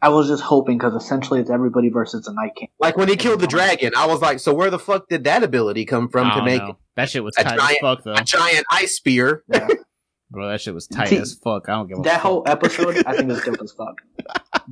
I 0.00 0.08
was 0.08 0.26
just 0.26 0.42
hoping 0.42 0.78
because 0.78 0.94
essentially 0.94 1.38
it's 1.40 1.50
everybody 1.50 1.88
versus 1.88 2.24
the 2.24 2.32
Night 2.32 2.56
King. 2.56 2.68
Like 2.80 2.96
when 2.96 3.08
he 3.08 3.14
killed 3.14 3.38
the 3.38 3.46
dragon, 3.46 3.92
I 3.96 4.06
was 4.06 4.20
like, 4.20 4.40
so 4.40 4.52
where 4.52 4.68
the 4.68 4.78
fuck 4.78 5.08
did 5.08 5.22
that 5.24 5.44
ability 5.44 5.84
come 5.84 6.08
from 6.08 6.28
to 6.32 6.42
make 6.42 6.60
know. 6.60 6.76
that 6.96 7.08
shit 7.08 7.22
was 7.22 7.36
a 7.38 7.44
tight 7.44 7.54
as 7.54 7.60
giant- 7.60 7.80
fuck 7.80 8.02
though, 8.02 8.14
a 8.14 8.24
giant 8.24 8.66
ice 8.70 8.96
spear? 8.96 9.44
Yeah. 9.48 9.68
Bro. 10.32 10.48
That 10.48 10.60
shit 10.60 10.74
was 10.74 10.86
tight 10.88 11.08
See, 11.08 11.16
as 11.18 11.34
fuck. 11.34 11.68
I 11.68 11.72
don't 11.72 11.86
give 11.88 11.98
a 11.98 12.02
that 12.02 12.14
fuck. 12.14 12.22
whole 12.22 12.42
episode, 12.46 13.02
I 13.06 13.14
think 13.16 13.28
was 13.28 13.40
dope 13.44 13.62
as 13.62 13.72
fuck. 13.72 14.02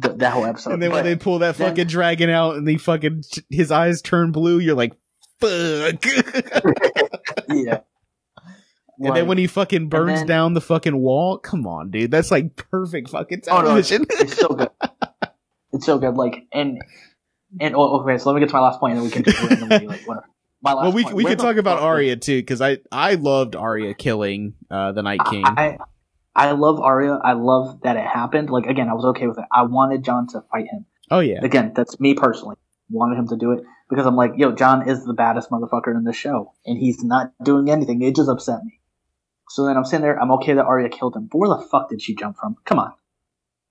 Th- 0.02 0.16
that 0.16 0.32
whole 0.32 0.46
episode. 0.46 0.72
and 0.72 0.82
then 0.82 0.90
when 0.90 1.04
they 1.04 1.14
pull 1.16 1.38
that 1.40 1.56
then- 1.56 1.68
fucking 1.68 1.86
dragon 1.86 2.30
out 2.30 2.56
and 2.56 2.66
they 2.66 2.76
fucking 2.76 3.22
his 3.50 3.70
eyes 3.70 4.02
turn 4.02 4.32
blue, 4.32 4.58
you're 4.58 4.74
like, 4.74 4.94
fuck. 5.40 6.04
yeah. 7.48 7.80
And 9.02 9.16
then 9.16 9.26
when 9.28 9.38
he 9.38 9.46
fucking 9.46 9.88
burns 9.88 10.20
then- 10.20 10.26
down 10.26 10.54
the 10.54 10.60
fucking 10.60 10.96
wall, 10.96 11.38
come 11.38 11.66
on, 11.66 11.90
dude, 11.90 12.10
that's 12.10 12.30
like 12.30 12.56
perfect 12.56 13.08
fucking 13.10 13.42
Oh, 13.48 13.62
no, 13.62 13.76
it's, 13.76 13.88
television. 13.88 14.06
it's 14.20 14.36
so 14.38 14.48
good. 14.48 14.68
It's 15.72 15.86
so 15.86 15.98
good. 15.98 16.14
Like 16.16 16.46
and 16.52 16.82
and 17.60 17.74
oh, 17.74 18.00
okay, 18.00 18.18
so 18.18 18.28
let 18.30 18.34
me 18.34 18.40
get 18.40 18.50
to 18.50 18.54
my 18.56 18.60
last 18.60 18.78
point, 18.80 18.92
and 18.92 19.00
then 19.00 19.04
we 19.06 19.10
can 19.10 19.22
just 19.24 19.40
randomly 19.42 19.86
like 19.86 20.02
whatever. 20.06 20.26
My 20.62 20.72
last 20.74 20.84
well, 20.84 20.92
we 20.92 21.02
point, 21.04 21.16
we 21.16 21.24
where 21.24 21.32
could 21.32 21.42
talk 21.42 21.56
about 21.56 21.80
Arya 21.80 22.16
too 22.16 22.38
because 22.38 22.60
I 22.60 22.78
I 22.92 23.14
loved 23.14 23.56
Arya 23.56 23.94
killing 23.94 24.54
uh, 24.70 24.92
the 24.92 25.02
Night 25.02 25.20
King. 25.30 25.44
I 25.46 25.78
I 26.34 26.52
love 26.52 26.80
Arya. 26.80 27.18
I 27.22 27.32
love 27.32 27.80
that 27.82 27.96
it 27.96 28.04
happened. 28.04 28.50
Like 28.50 28.66
again, 28.66 28.88
I 28.88 28.94
was 28.94 29.04
okay 29.06 29.26
with 29.26 29.38
it. 29.38 29.44
I 29.50 29.62
wanted 29.62 30.04
Jon 30.04 30.26
to 30.28 30.42
fight 30.52 30.66
him. 30.70 30.84
oh 31.10 31.20
yeah, 31.20 31.40
Again, 31.42 31.72
that's 31.74 31.98
me 31.98 32.14
personally. 32.14 32.56
Wanted 32.90 33.18
him 33.18 33.28
to 33.28 33.36
do 33.36 33.52
it 33.52 33.64
because 33.88 34.04
I'm 34.04 34.16
like, 34.16 34.32
yo, 34.36 34.52
Jon 34.52 34.88
is 34.88 35.04
the 35.04 35.14
baddest 35.14 35.50
motherfucker 35.50 35.94
in 35.94 36.04
the 36.04 36.12
show, 36.12 36.52
and 36.66 36.76
he's 36.76 37.02
not 37.02 37.32
doing 37.42 37.70
anything. 37.70 38.02
It 38.02 38.16
just 38.16 38.28
upset 38.28 38.62
me. 38.64 38.80
So 39.48 39.64
then 39.64 39.76
I'm 39.76 39.84
sitting 39.84 40.02
there. 40.02 40.20
I'm 40.20 40.30
okay 40.32 40.54
that 40.54 40.64
Arya 40.64 40.90
killed 40.90 41.16
him. 41.16 41.28
But 41.30 41.38
where 41.38 41.48
the 41.48 41.66
fuck 41.70 41.88
did 41.88 42.02
she 42.02 42.14
jump 42.14 42.36
from? 42.36 42.56
Come 42.64 42.78
on. 42.78 42.92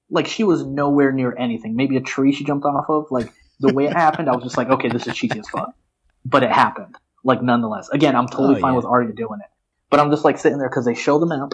Like 0.10 0.28
she 0.28 0.43
was 0.43 0.65
nowhere 0.65 1.12
near 1.12 1.36
anything. 1.38 1.75
Maybe 1.75 1.97
a 1.97 2.02
tree 2.02 2.34
she 2.34 2.43
jumped 2.43 2.65
off 2.65 2.86
of. 2.89 3.06
Like 3.12 3.32
the 3.60 3.73
way 3.73 3.86
it 3.86 3.93
happened, 3.93 4.28
I 4.28 4.36
was 4.36 4.43
just 4.43 4.58
like, 4.58 4.69
okay, 4.69 4.89
this 4.89 5.06
is 5.06 5.15
cheesy 5.15 5.39
as 5.39 5.47
fuck. 5.47 5.73
But 6.25 6.43
it 6.43 6.51
happened. 6.51 6.95
Like 7.23 7.41
nonetheless. 7.41 7.89
Again, 7.89 8.15
I'm 8.15 8.27
totally 8.27 8.58
Oh, 8.58 8.60
fine 8.62 8.73
yeah. 8.73 8.77
with 8.77 8.86
Arya 8.86 9.13
doing 9.13 9.39
it. 9.41 9.49
But 9.89 9.99
I'm 9.99 10.12
just 10.12 10.23
like 10.23 10.38
sitting 10.38 10.58
there 10.60 10.69
because 10.69 10.86
they 10.86 10.93
show 10.95 11.19
the 11.19 11.25
map 11.25 11.53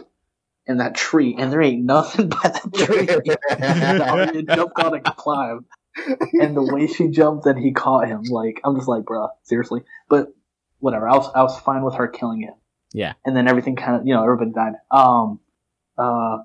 and 0.68 0.80
that 0.80 0.96
tree, 0.96 1.36
and 1.38 1.52
there 1.52 1.62
ain't 1.62 1.84
nothing 1.86 2.28
but 2.30 2.42
that 2.44 2.74
tree. 2.74 3.08
and 3.60 4.02
Arya 4.02 4.44
jumped 4.44 4.80
on 4.80 4.96
and 4.96 5.04
climbed. 5.06 5.66
And 6.34 6.58
the 6.58 6.62
way 6.64 6.88
she 6.88 7.08
jumped 7.08 7.46
and 7.46 7.58
he 7.58 7.72
caught 7.72 8.08
him, 8.08 8.24
like 8.24 8.60
I'm 8.66 8.76
just 8.76 8.88
like, 8.88 9.04
bruh, 9.04 9.30
seriously. 9.44 9.82
But 10.10 10.34
whatever. 10.80 11.08
I 11.08 11.16
was 11.16 11.32
I 11.34 11.42
was 11.44 11.58
fine 11.62 11.84
with 11.84 11.96
her 11.96 12.08
killing 12.08 12.42
him. 12.42 12.54
Yeah. 12.94 13.14
And 13.26 13.36
then 13.36 13.48
everything 13.48 13.76
kind 13.78 14.02
of, 14.02 14.06
you 14.08 14.14
know, 14.14 14.22
everybody 14.24 14.52
died. 14.52 14.74
Um, 14.92 15.40
uh, 15.98 16.40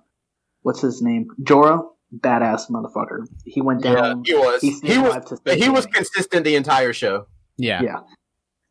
what's 0.62 0.80
his 0.80 1.02
name? 1.02 1.28
Jorah, 1.42 1.84
badass 2.16 2.70
motherfucker. 2.70 3.26
He 3.44 3.60
went 3.60 3.84
yeah, 3.84 3.94
down. 3.94 4.22
he 4.24 4.34
was. 4.34 4.60
He 4.60 4.70
He, 4.82 4.98
was. 4.98 5.08
alive 5.08 5.24
to 5.26 5.38
But 5.44 5.54
save 5.54 5.62
he 5.64 5.68
was 5.68 5.86
consistent 5.86 6.44
the 6.44 6.54
entire 6.56 6.92
show. 6.92 7.26
Yeah, 7.62 7.82
Yeah. 7.82 8.00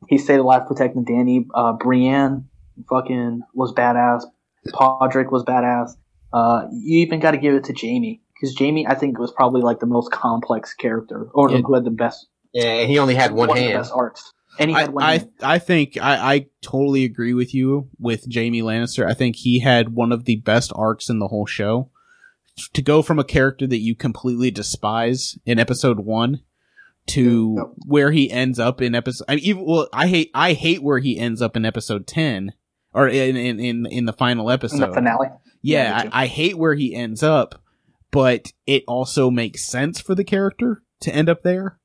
He 0.07 0.17
stayed 0.17 0.39
alive 0.39 0.65
protecting 0.67 1.03
Dany. 1.05 1.45
Uh, 1.53 1.73
Brienne 1.73 2.47
fucking 2.89 3.41
was 3.53 3.73
badass. 3.73 4.23
Podrick 4.69 5.31
was 5.31 5.43
badass. 5.43 5.91
Uh, 6.31 6.67
you 6.71 6.99
even 6.99 7.19
got 7.19 7.31
to 7.31 7.37
give 7.37 7.53
it 7.55 7.65
to 7.65 7.73
Jaime 7.73 8.21
because 8.33 8.55
Jaime, 8.57 8.87
I 8.87 8.95
think, 8.95 9.19
was 9.19 9.31
probably 9.31 9.61
like 9.61 9.79
the 9.79 9.85
most 9.87 10.11
complex 10.11 10.73
character 10.73 11.29
or 11.33 11.51
Yeah. 11.51 11.57
who 11.61 11.73
had 11.73 11.83
the 11.83 11.91
best 11.91 12.27
Yeah, 12.53 12.63
and 12.65 12.89
he 12.89 12.97
only 12.99 13.15
had 13.15 13.31
one 13.33 13.49
of 13.49 13.55
the 13.55 13.61
hand. 13.61 13.73
best 13.73 13.91
arcs. 13.93 14.33
And 14.57 14.69
he 14.69 14.75
I, 14.75 14.79
had 14.81 14.93
one. 14.93 15.03
I 15.03 15.11
hand. 15.17 15.29
I 15.41 15.59
think 15.59 15.97
I, 16.01 16.33
I 16.35 16.45
totally 16.61 17.03
agree 17.03 17.33
with 17.33 17.53
you 17.53 17.89
with 17.99 18.25
Jaime 18.33 18.61
Lannister. 18.61 19.05
I 19.05 19.13
think 19.13 19.35
he 19.37 19.59
had 19.59 19.93
one 19.95 20.11
of 20.11 20.25
the 20.25 20.37
best 20.37 20.71
arcs 20.75 21.09
in 21.09 21.19
the 21.19 21.27
whole 21.27 21.45
show. 21.45 21.89
To 22.73 22.81
go 22.81 23.01
from 23.01 23.19
a 23.19 23.23
character 23.23 23.65
that 23.67 23.79
you 23.79 23.95
completely 23.95 24.51
despise 24.51 25.37
in 25.45 25.59
episode 25.59 25.99
one 25.99 26.41
to 27.09 27.55
Yep. 27.57 27.65
where 27.85 28.11
he 28.11 28.31
ends 28.31 28.59
up 28.59 28.81
in 28.81 28.95
episode. 28.95 29.25
I 29.27 29.35
mean, 29.35 29.43
even 29.45 29.65
well, 29.65 29.87
I 29.93 30.07
hate 30.07 30.31
I 30.33 30.53
hate 30.53 30.81
where 30.83 30.99
he 30.99 31.17
ends 31.19 31.41
up 31.41 31.55
in 31.55 31.65
episode 31.65 32.07
ten 32.07 32.53
or 32.93 33.07
in 33.07 33.35
in 33.35 33.59
in, 33.59 33.85
in 33.85 34.05
the 34.05 34.13
final 34.13 34.49
episode. 34.51 34.75
in 34.83 34.89
the 34.89 34.93
finale. 34.95 35.27
Yeah, 35.61 36.03
Yeah. 36.03 36.09
I, 36.13 36.23
I 36.23 36.25
hate 36.27 36.57
where 36.57 36.75
he 36.75 36.95
ends 36.95 37.21
up, 37.23 37.61
but 38.11 38.51
it 38.65 38.83
also 38.87 39.29
makes 39.29 39.63
sense 39.65 39.99
for 39.99 40.15
the 40.15 40.23
character 40.23 40.83
to 41.01 41.13
end 41.13 41.29
up 41.29 41.43
there. 41.43 41.77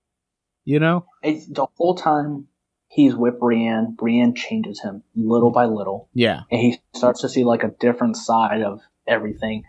You 0.65 0.81
know? 0.81 1.05
It's, 1.23 1.47
the 1.47 1.67
whole 1.77 1.95
time 1.95 2.47
he's 2.89 3.15
with 3.15 3.39
Brienne, 3.39 3.95
Brienne 3.99 4.35
changes 4.35 4.81
him 4.81 5.03
little 5.15 5.51
by 5.51 5.67
little. 5.67 6.09
Yeah. 6.15 6.43
and 6.51 6.61
he 6.61 6.79
starts 6.95 7.21
to 7.21 7.29
see 7.29 7.45
like 7.45 7.63
a 7.65 7.75
different 7.81 8.17
side 8.17 8.63
of 8.63 8.81
everything. 9.07 9.65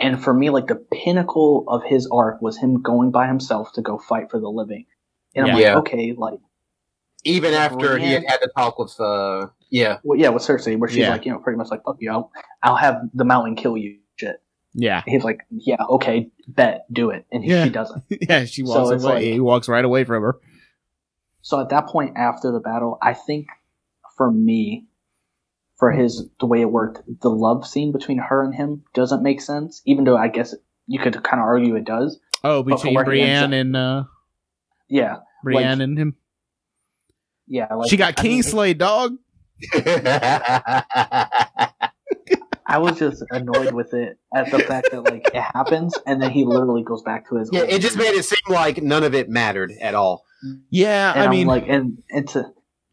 And 0.00 0.22
for 0.22 0.32
me, 0.32 0.50
like 0.50 0.66
the 0.66 0.76
pinnacle 0.76 1.64
of 1.68 1.82
his 1.84 2.08
arc 2.10 2.40
was 2.40 2.56
him 2.56 2.80
going 2.82 3.10
by 3.10 3.26
himself 3.26 3.72
to 3.74 3.82
go 3.82 3.98
fight 3.98 4.30
for 4.30 4.40
the 4.40 4.48
living. 4.48 4.86
And 5.34 5.46
I'm 5.50 5.58
Yeah. 5.58 5.74
like, 5.74 5.76
okay, 5.88 6.14
like, 6.16 6.40
Even 7.24 7.52
after 7.52 7.98
he 7.98 8.12
had 8.12 8.22
Brienne- 8.22 8.30
had 8.30 8.38
to 8.38 8.50
talk 8.56 8.78
with, 8.78 8.98
uh, 8.98 9.48
yeah, 9.70 9.98
well, 10.02 10.18
yeah, 10.18 10.30
with 10.30 10.42
Cersei, 10.42 10.78
where 10.78 10.88
she's 10.88 11.00
Yeah. 11.00 11.10
like, 11.10 11.26
you 11.26 11.32
know, 11.32 11.38
pretty 11.38 11.58
much 11.58 11.70
like, 11.70 11.84
fuck 11.84 11.96
you, 12.00 12.10
I'll, 12.10 12.32
I'll 12.62 12.76
have 12.76 13.02
the 13.12 13.26
mountain 13.26 13.56
kill 13.56 13.76
you, 13.76 13.98
shit. 14.16 14.40
Yeah. 14.72 15.02
He's 15.06 15.22
like, 15.22 15.40
yeah, 15.50 15.76
okay, 15.90 16.30
bet, 16.48 16.86
do 16.90 17.10
it, 17.10 17.26
and 17.30 17.44
he, 17.44 17.50
Yeah. 17.50 17.64
she 17.64 17.70
doesn't. 17.80 18.02
yeah, 18.08 18.46
she 18.46 18.62
walks 18.62 18.90
it's 18.92 19.04
away. 19.04 19.14
like- 19.16 19.22
he 19.24 19.38
walks 19.40 19.68
right 19.68 19.84
away 19.84 20.04
from 20.04 20.22
her. 20.22 20.36
So 21.42 21.60
at 21.60 21.68
that 21.68 21.88
point 21.88 22.16
after 22.16 22.50
the 22.52 22.60
battle, 22.60 22.96
I 23.02 23.12
think 23.12 23.48
for 24.16 24.30
me, 24.30 24.86
for 25.80 25.90
his 25.90 26.28
the 26.38 26.46
way 26.46 26.60
it 26.60 26.70
worked, 26.70 27.00
the 27.22 27.30
love 27.30 27.66
scene 27.66 27.90
between 27.90 28.18
her 28.18 28.44
and 28.44 28.54
him 28.54 28.84
doesn't 28.94 29.22
make 29.22 29.40
sense. 29.40 29.82
Even 29.86 30.04
though 30.04 30.16
I 30.16 30.28
guess 30.28 30.54
you 30.86 31.00
could 31.00 31.14
kind 31.24 31.40
of 31.40 31.46
argue 31.46 31.74
it 31.74 31.84
does. 31.84 32.20
Oh, 32.44 32.62
But 32.62 32.80
from 32.80 32.90
between 32.90 32.94
where 32.94 33.10
he 33.12 33.20
ends 33.22 33.48
Brienne 33.48 33.52
and 33.54 33.76
uh 33.76 34.04
Yeah, 34.88 35.16
Brienne 35.42 35.80
and 35.80 35.98
him. 35.98 36.16
yeah. 37.48 37.74
Like 37.74 37.90
she 37.90 37.96
got 37.96 38.14
I 38.18 38.22
mean, 38.22 38.30
Kingsley, 38.32 38.74
dog. 38.74 39.16
I 42.66 42.78
was 42.78 42.98
just 42.98 43.24
annoyed 43.30 43.72
with 43.74 43.92
it 43.94 44.18
at 44.34 44.50
the 44.50 44.60
fact 44.60 44.90
that 44.92 45.02
like 45.02 45.26
it 45.34 45.42
happens 45.42 45.92
and 46.06 46.22
then 46.22 46.30
he 46.30 46.44
literally 46.44 46.84
goes 46.84 47.02
back 47.02 47.28
to 47.28 47.36
his. 47.36 47.50
yeah, 47.52 47.62
old 47.62 47.70
it 47.70 47.80
just 47.80 47.96
made 47.96 48.14
it 48.14 48.24
seem 48.24 48.38
like 48.48 48.80
none 48.82 49.02
of 49.02 49.14
it 49.14 49.28
mattered 49.28 49.72
at 49.80 49.94
all. 49.94 50.24
Yeah, 50.70 51.12
And 51.12 51.22
I 51.22 51.24
I'm 51.24 51.30
mean, 51.30 51.46
like, 51.46 51.64
and 51.68 51.98
it's 52.08 52.32
to. 52.34 52.52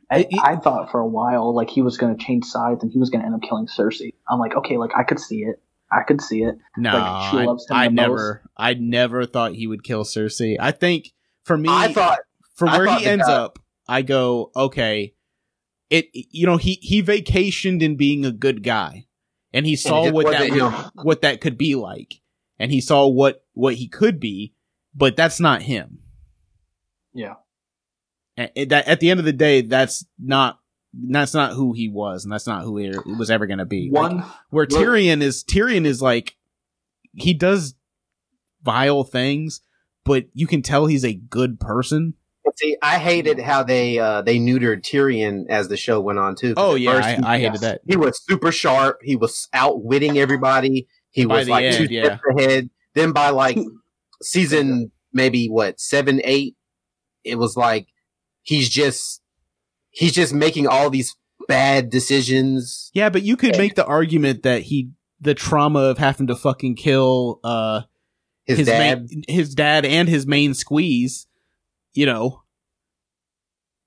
I, 0.10 0.20
It- 0.20 0.28
it- 0.32 0.40
I 0.42 0.56
thought 0.56 0.92
for 0.92 1.00
a 1.00 1.08
while 1.08 1.54
like 1.54 1.70
he 1.70 1.82
was 1.82 1.98
going 1.98 2.16
to 2.18 2.24
change 2.24 2.46
sides 2.46 2.84
and 2.84 2.92
he 2.92 3.00
was 3.00 3.10
going 3.10 3.22
to 3.22 3.26
end 3.26 3.36
up 3.36 3.42
killing 3.42 3.68
Cersei. 3.68 4.14
I'm 4.30 4.40
like, 4.40 4.56
okay, 4.56 4.78
like 4.78 4.92
I 4.96 5.04
could 5.04 5.20
see 5.20 5.40
it. 5.44 5.62
I 5.92 6.04
could 6.04 6.22
see 6.22 6.44
it. 6.44 6.58
no, 6.76 6.92
like, 6.98 7.32
she 7.32 7.38
I, 7.38 7.44
loves 7.46 7.66
him 7.70 7.78
I 7.78 7.88
the 7.88 7.94
never, 7.94 8.44
I 8.58 8.74
never 8.74 9.26
thought 9.26 9.54
he 9.54 9.68
would 9.68 9.84
kill 9.84 10.04
Cersei. 10.04 10.58
I 10.60 10.72
think 10.72 11.14
for 11.46 11.58
me, 11.58 11.70
I 11.72 11.94
thought, 11.94 12.20
for 12.56 12.68
where 12.68 12.86
thought 12.86 13.00
he 13.02 13.06
ends 13.08 13.26
guy- 13.26 13.34
up, 13.34 13.60
I 13.88 14.02
go, 14.02 14.52
okay, 14.54 15.14
it, 15.90 16.08
you 16.14 16.46
know, 16.46 16.58
he 16.58 16.74
he 16.82 17.02
vacationed 17.02 17.82
in 17.82 17.96
being 17.96 18.26
a 18.26 18.34
good 18.34 18.64
guy, 18.64 19.06
and 19.54 19.66
he 19.66 19.78
saw 19.78 20.04
just 20.04 20.14
what 20.14 20.30
that 20.32 20.50
would, 20.50 20.60
him. 20.60 20.74
what 21.04 21.22
that 21.22 21.40
could 21.40 21.58
be 21.58 21.76
like, 21.76 22.16
and 22.60 22.70
he 22.70 22.82
saw 22.82 23.08
what 23.08 23.46
what 23.54 23.76
he 23.76 23.88
could 23.88 24.20
be, 24.20 24.54
but 24.94 25.16
that's 25.16 25.40
not 25.40 25.62
him. 25.62 26.00
Yeah. 27.14 27.36
And 28.38 28.70
that 28.70 28.88
at 28.88 29.00
the 29.00 29.10
end 29.10 29.20
of 29.20 29.26
the 29.26 29.34
day, 29.34 29.62
that's 29.62 30.06
not 30.20 30.60
that's 30.94 31.34
not 31.34 31.54
who 31.54 31.74
he 31.74 31.90
was, 31.90 32.24
and 32.24 32.32
that's 32.32 32.48
not 32.48 32.64
who 32.64 32.78
he 32.78 32.92
was 33.18 33.30
ever 33.32 33.46
going 33.48 33.60
to 33.60 33.66
be. 33.66 33.90
Like, 33.92 34.12
One, 34.12 34.26
where 34.52 34.66
Look- 34.70 34.80
Tyrion 34.82 35.22
is 35.22 35.44
Tyrion 35.44 35.86
is 35.86 36.02
like 36.02 36.36
he 37.14 37.34
does 37.34 37.76
vile 38.64 39.04
things, 39.04 39.62
but 40.06 40.26
you 40.34 40.48
can 40.48 40.62
tell 40.62 40.86
he's 40.86 41.06
a 41.06 41.14
good 41.14 41.60
person. 41.60 42.14
see, 42.56 42.78
I 42.82 42.98
hated 43.00 43.40
how 43.40 43.64
they 43.64 43.98
uh, 44.00 44.22
they 44.22 44.38
neutered 44.38 44.82
Tyrion 44.82 45.46
as 45.50 45.68
the 45.68 45.78
show 45.78 46.00
went 46.00 46.20
on 46.20 46.36
too. 46.36 46.54
Oh 46.58 46.76
yeah, 46.76 46.94
first 46.94 47.08
I, 47.08 47.16
he- 47.16 47.24
I 47.24 47.40
hated 47.40 47.62
that. 47.62 47.82
he 47.88 47.96
was 47.98 48.22
super 48.24 48.52
sharp. 48.52 49.00
He 49.04 49.16
was 49.16 49.48
outwitting 49.54 50.18
everybody. 50.18 50.88
He 51.10 51.26
By 51.26 51.40
was 51.40 51.50
like 51.50 51.66
end, 51.66 51.88
two 51.88 51.94
yeah. 51.94 52.04
steps 52.06 52.22
ahead. 52.38 52.70
Then 52.94 53.12
by 53.14 53.30
like 53.32 53.58
season 54.22 54.92
maybe 55.14 55.48
what 55.48 55.80
seven, 55.80 56.22
eight, 56.24 56.56
it 57.24 57.36
was 57.36 57.56
like 57.58 57.88
he's 58.48 58.70
just 58.70 59.22
he's 59.90 60.14
just 60.14 60.34
making 60.34 60.68
all 60.68 60.90
these 60.90 61.16
bad 61.48 61.90
decisions. 61.90 62.90
Yeah, 62.94 63.10
but 63.10 63.22
you 63.24 63.36
could 63.38 63.58
make 63.58 63.76
the 63.76 63.86
argument 63.86 64.44
that 64.44 64.64
he 64.64 64.90
the 65.20 65.34
trauma 65.34 65.80
of 65.82 65.98
having 65.98 66.28
to 66.28 66.36
fucking 66.36 66.76
kill 66.76 67.40
uh 67.44 67.82
His, 68.46 68.66
dad, 68.66 69.10
main, 69.10 69.24
his 69.28 69.54
dad 69.54 69.86
and 69.86 70.08
his 70.08 70.26
main 70.26 70.54
squeeze, 70.54 71.28
you 71.94 72.06
know, 72.06 72.44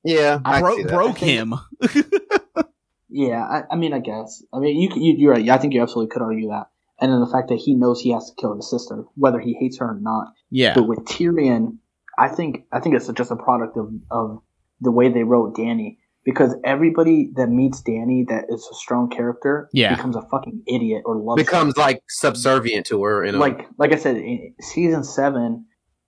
yeah, 0.04 0.40
I 0.44 0.60
bro- 0.60 0.84
broke 0.84 1.18
think- 1.18 1.30
him. 1.30 1.54
yeah. 3.08 3.42
I, 3.44 3.62
I 3.72 3.76
mean, 3.76 3.92
I 3.92 3.98
guess. 4.00 4.42
I 4.52 4.58
mean, 4.58 4.80
you, 4.80 4.88
you 4.96 5.14
you're 5.18 5.32
right. 5.32 5.48
I 5.48 5.58
think 5.58 5.74
you 5.74 5.82
absolutely 5.82 6.10
could 6.12 6.22
argue 6.22 6.48
that. 6.48 6.68
And 7.00 7.10
then 7.12 7.20
the 7.20 7.26
fact 7.26 7.48
that 7.48 7.56
he 7.56 7.74
knows 7.74 8.00
he 8.00 8.12
has 8.12 8.28
to 8.30 8.36
kill 8.40 8.54
his 8.56 8.68
sister, 8.70 9.04
whether 9.14 9.40
he 9.40 9.54
hates 9.58 9.78
her 9.78 9.86
or 9.90 9.98
not. 10.00 10.32
yeah. 10.50 10.74
But 10.74 10.84
with 10.88 11.00
Tyrion, 11.00 11.78
I 12.18 12.28
think 12.28 12.64
I 12.72 12.80
think 12.80 12.94
it's 12.94 13.08
just 13.12 13.30
a 13.30 13.36
product 13.36 13.76
of 13.76 13.90
of 14.10 14.42
the 14.80 14.90
way 14.90 15.08
they 15.08 15.22
wrote 15.22 15.54
Dany. 15.56 15.96
Because 16.22 16.54
everybody 16.64 17.30
that 17.36 17.48
meets 17.48 17.82
Dany 17.82 18.28
that 18.28 18.44
is 18.50 18.68
a 18.70 18.74
strong 18.74 19.08
character 19.08 19.68
Yeah. 19.72 19.94
becomes 19.96 20.16
a 20.16 20.22
fucking 20.30 20.62
idiot 20.68 21.02
or 21.06 21.16
loves 21.16 21.42
becomes 21.42 21.76
like 21.78 22.02
subservient 22.08 22.84
to 22.86 23.02
her. 23.04 23.24
In 23.24 23.36
a, 23.36 23.38
like 23.38 23.66
like 23.78 23.92
I 23.92 23.96
said, 23.96 24.16
in 24.16 24.54
season 24.60 25.02
seven, 25.02 25.64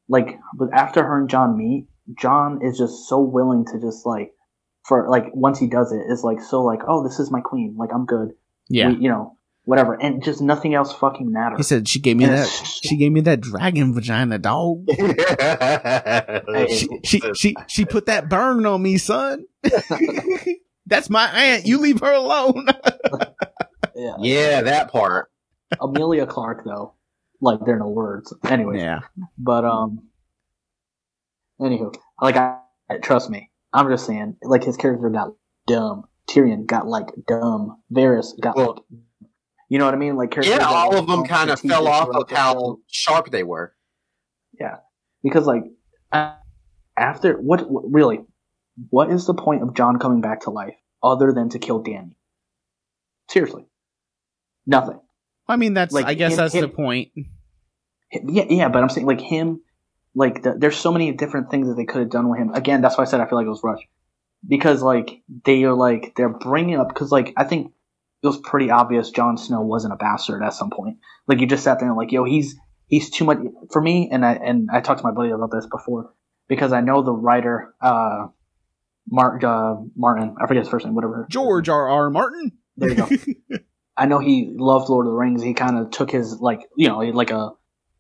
like 0.09 0.39
but 0.59 0.69
after 0.75 1.03
her 1.03 1.19
and 1.19 1.31
Jon 1.31 1.57
meet, 1.57 1.87
Jon 2.19 2.61
is 2.63 2.77
just 2.77 3.09
so 3.09 3.21
willing 3.21 3.65
to 3.73 3.81
just 3.81 4.05
like 4.05 4.33
for 4.87 5.09
like 5.09 5.27
once 5.35 5.59
he 5.59 5.67
does 5.67 5.93
it, 5.93 6.03
is 6.11 6.23
like 6.25 6.41
so 6.43 6.63
like 6.63 6.81
oh 6.87 7.03
this 7.03 7.19
is 7.19 7.31
my 7.31 7.41
queen, 7.41 7.75
like 7.79 7.91
I'm 7.95 8.05
good, 8.05 8.33
Yeah. 8.69 8.89
We- 8.91 8.97
you 9.05 9.09
know 9.09 9.39
whatever, 9.65 9.95
and 9.95 10.23
just 10.25 10.41
nothing 10.41 10.75
else 10.75 10.93
fucking 10.93 11.31
matters. 11.31 11.59
He 11.59 11.63
said 11.63 11.89
she 11.89 12.01
gave 12.01 12.17
me 12.17 12.25
And 12.25 12.35
that 12.35 12.49
she 12.83 12.97
gave 12.97 13.13
me 13.13 13.21
that 13.23 13.41
dragon 13.41 13.95
vagina 13.95 14.39
dog. 14.39 14.87
She 16.69 16.89
she 17.05 17.21
she, 17.35 17.55
she 17.69 17.85
put 17.85 18.07
that 18.07 18.29
burn 18.29 18.67
on 18.67 18.83
me, 18.83 18.99
son. 18.99 19.47
That's 20.87 21.09
my 21.11 21.27
aunt. 21.29 21.67
You 21.67 21.79
leave 21.79 22.01
her 22.01 22.13
alone. 22.13 22.67
Yeah. 23.95 24.15
Yeah, 24.21 24.63
that 24.63 24.91
part. 24.91 25.31
Emilia 25.81 26.27
Clarke 26.27 26.65
though, 26.65 26.95
like 27.43 27.61
there 27.65 27.77
are 27.77 27.79
no 27.79 27.89
words. 27.91 28.35
Anyway, 28.49 28.79
Yeah. 28.79 29.01
but 29.39 29.67
um, 29.67 30.09
anywho, 31.61 31.95
like 32.21 32.37
I 32.37 32.57
trust 33.03 33.29
me, 33.29 33.51
I'm 33.73 33.89
just 33.91 34.07
saying, 34.07 34.39
like 34.43 34.65
his 34.65 34.79
character 34.79 35.11
got 35.11 35.35
dumb. 35.67 36.05
Tyrion 36.29 36.65
got 36.67 36.87
like 36.89 37.09
dumb. 37.29 37.83
Varys 37.93 38.29
got 38.41 38.57
Well- 38.57 38.85
like, 38.91 39.01
you 39.73 39.79
know 39.79 39.87
what 39.87 39.95
I 39.95 39.97
mean? 39.97 40.17
Like 40.17 40.31
characters 40.33 40.55
Yeah, 40.59 40.67
all 40.67 40.97
of 40.99 41.07
them 41.07 41.25
kind 41.25 41.49
of 41.51 41.59
fell 41.61 41.89
off 41.89 42.09
of 42.11 42.31
how 42.31 42.53
show. 42.55 42.81
sharp 42.89 43.31
they 43.31 43.43
were. 43.43 43.75
Yeah, 44.61 44.77
because 45.23 45.47
like 45.47 45.65
after 46.97 47.35
what, 47.39 47.71
what 47.71 47.85
really 47.91 48.21
what 48.91 49.11
is 49.11 49.27
the 49.27 49.35
point 49.35 49.63
of 49.63 49.75
jon 49.75 49.99
coming 49.99 50.21
back 50.21 50.43
to 50.43 50.51
life 50.51 50.75
other 51.03 51.33
than 51.33 51.49
to 51.49 51.59
kill 51.59 51.83
dany 51.83 52.13
seriously 53.29 53.65
nothing 54.67 54.99
I 55.49 55.57
mean, 55.57 55.75
that's. 55.75 55.93
Like, 55.93 56.07
I 56.07 56.15
guess 56.15 56.33
him- 56.33 56.37
that's 56.37 56.53
the 56.53 56.61
him- 56.61 56.71
point. 56.71 57.09
yeah 58.13 58.45
yeah 58.49 58.69
but 58.69 58.83
i'm 58.83 58.89
saying 58.91 59.07
like 59.07 59.21
him 59.21 59.63
like 60.15 60.43
the, 60.43 60.55
there's 60.59 60.77
so 60.77 60.93
many 60.93 61.13
different 61.13 61.51
things 61.51 61.67
that 61.69 61.75
they 61.75 61.87
could 61.87 62.01
have 62.01 62.11
done 62.11 62.29
with 62.29 62.39
him 62.39 62.51
again 62.53 62.83
that's 62.83 62.97
why 62.99 63.05
i 63.05 63.07
said 63.07 63.21
i 63.21 63.27
feel 63.27 63.39
like 63.39 63.47
it 63.47 63.51
was 63.51 63.65
rushed 63.65 63.87
because 64.47 64.83
like 64.83 65.23
they 65.47 65.65
are 65.65 65.73
like 65.75 66.13
they're 66.17 66.29
bringing 66.29 66.77
up 66.79 66.89
because 66.89 67.11
like 67.11 67.33
i 67.39 67.45
think 67.45 67.73
it 68.23 68.27
was 68.27 68.39
pretty 68.39 68.71
obvious 68.71 69.11
Jon 69.11 69.37
Snow 69.37 69.61
wasn't 69.63 69.95
a 69.95 69.97
bastard 69.97 70.43
at 70.43 70.55
some 70.55 70.71
point. 70.71 70.99
Like 71.27 71.41
you 71.41 71.47
just 71.47 71.65
sat 71.65 71.81
there 71.81 71.89
and 71.89 71.97
like, 71.97 72.13
yo, 72.13 72.25
he's 72.25 72.57
he's 72.87 73.11
too 73.11 73.25
much 73.25 73.39
for 73.73 73.83
me. 73.83 74.09
And 74.13 74.25
I 74.25 74.35
and 74.35 74.69
I 74.73 74.81
talked 74.81 75.01
to 75.01 75.07
my 75.07 75.13
buddy 75.13 75.31
about 75.31 75.51
this 75.51 75.67
before 75.67 76.13
because 76.49 76.73
I 76.73 76.81
know 76.83 77.03
the 77.03 77.13
writer, 77.13 77.75
uh, 77.81 78.29
Mark 79.11 79.43
uh, 79.43 79.75
Martin. 79.97 80.37
I 80.41 80.47
forget 80.47 80.63
his 80.63 80.69
first 80.69 80.85
name, 80.85 80.95
whatever. 80.95 81.27
George 81.29 81.69
R. 81.69 81.89
R. 81.89 82.11
Martin. 82.11 82.53
There 82.77 82.91
you 82.91 82.95
go. 82.95 83.09
I 83.97 84.07
know 84.07 84.21
he 84.21 84.53
loved 84.57 84.89
Lord 84.89 85.07
of 85.07 85.13
the 85.13 85.19
Rings. 85.19 85.43
He 85.43 85.55
kind 85.55 85.77
of 85.77 85.91
took 85.91 86.11
his 86.11 86.41
like 86.41 86.61
you 86.77 86.89
know 86.89 86.99
like 86.99 87.31
a, 87.31 87.51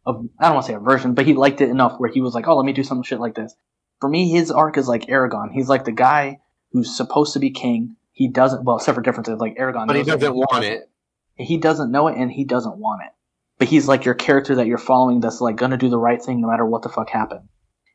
a 0.06 0.10
I 0.10 0.12
don't 0.12 0.54
want 0.54 0.66
to 0.66 0.72
say 0.72 0.76
a 0.76 0.80
version, 0.80 1.14
but 1.14 1.26
he 1.26 1.34
liked 1.34 1.60
it 1.60 1.68
enough 1.68 1.98
where 1.98 2.10
he 2.10 2.20
was 2.20 2.34
like, 2.34 2.46
oh, 2.46 2.56
let 2.56 2.64
me 2.64 2.72
do 2.72 2.84
some 2.84 3.02
shit 3.02 3.18
like 3.18 3.34
this. 3.34 3.54
For 4.00 4.08
me, 4.08 4.30
his 4.30 4.52
arc 4.52 4.78
is 4.78 4.86
like 4.86 5.06
Aragorn. 5.06 5.52
He's 5.52 5.68
like 5.68 5.84
the 5.84 5.92
guy 5.92 6.40
who's 6.70 6.96
supposed 6.96 7.32
to 7.34 7.38
be 7.38 7.50
king. 7.50 7.96
He 8.22 8.28
doesn't. 8.28 8.62
Well, 8.62 8.76
except 8.76 8.94
for 8.94 9.02
differences 9.02 9.40
like 9.40 9.56
Aragorn, 9.56 9.88
But 9.88 9.96
he 9.96 10.04
doesn't 10.04 10.32
want 10.32 10.64
it. 10.64 10.88
He 11.34 11.56
doesn't 11.56 11.90
know 11.90 12.06
it, 12.06 12.16
and 12.16 12.30
he 12.30 12.44
doesn't 12.44 12.76
want 12.76 13.02
it. 13.04 13.10
But 13.58 13.66
he's 13.66 13.88
like 13.88 14.04
your 14.04 14.14
character 14.14 14.54
that 14.54 14.68
you're 14.68 14.78
following. 14.78 15.18
That's 15.18 15.40
like 15.40 15.56
gonna 15.56 15.76
do 15.76 15.88
the 15.88 15.98
right 15.98 16.22
thing 16.22 16.40
no 16.40 16.46
matter 16.46 16.64
what 16.64 16.82
the 16.82 16.88
fuck 16.88 17.10
happened. 17.10 17.48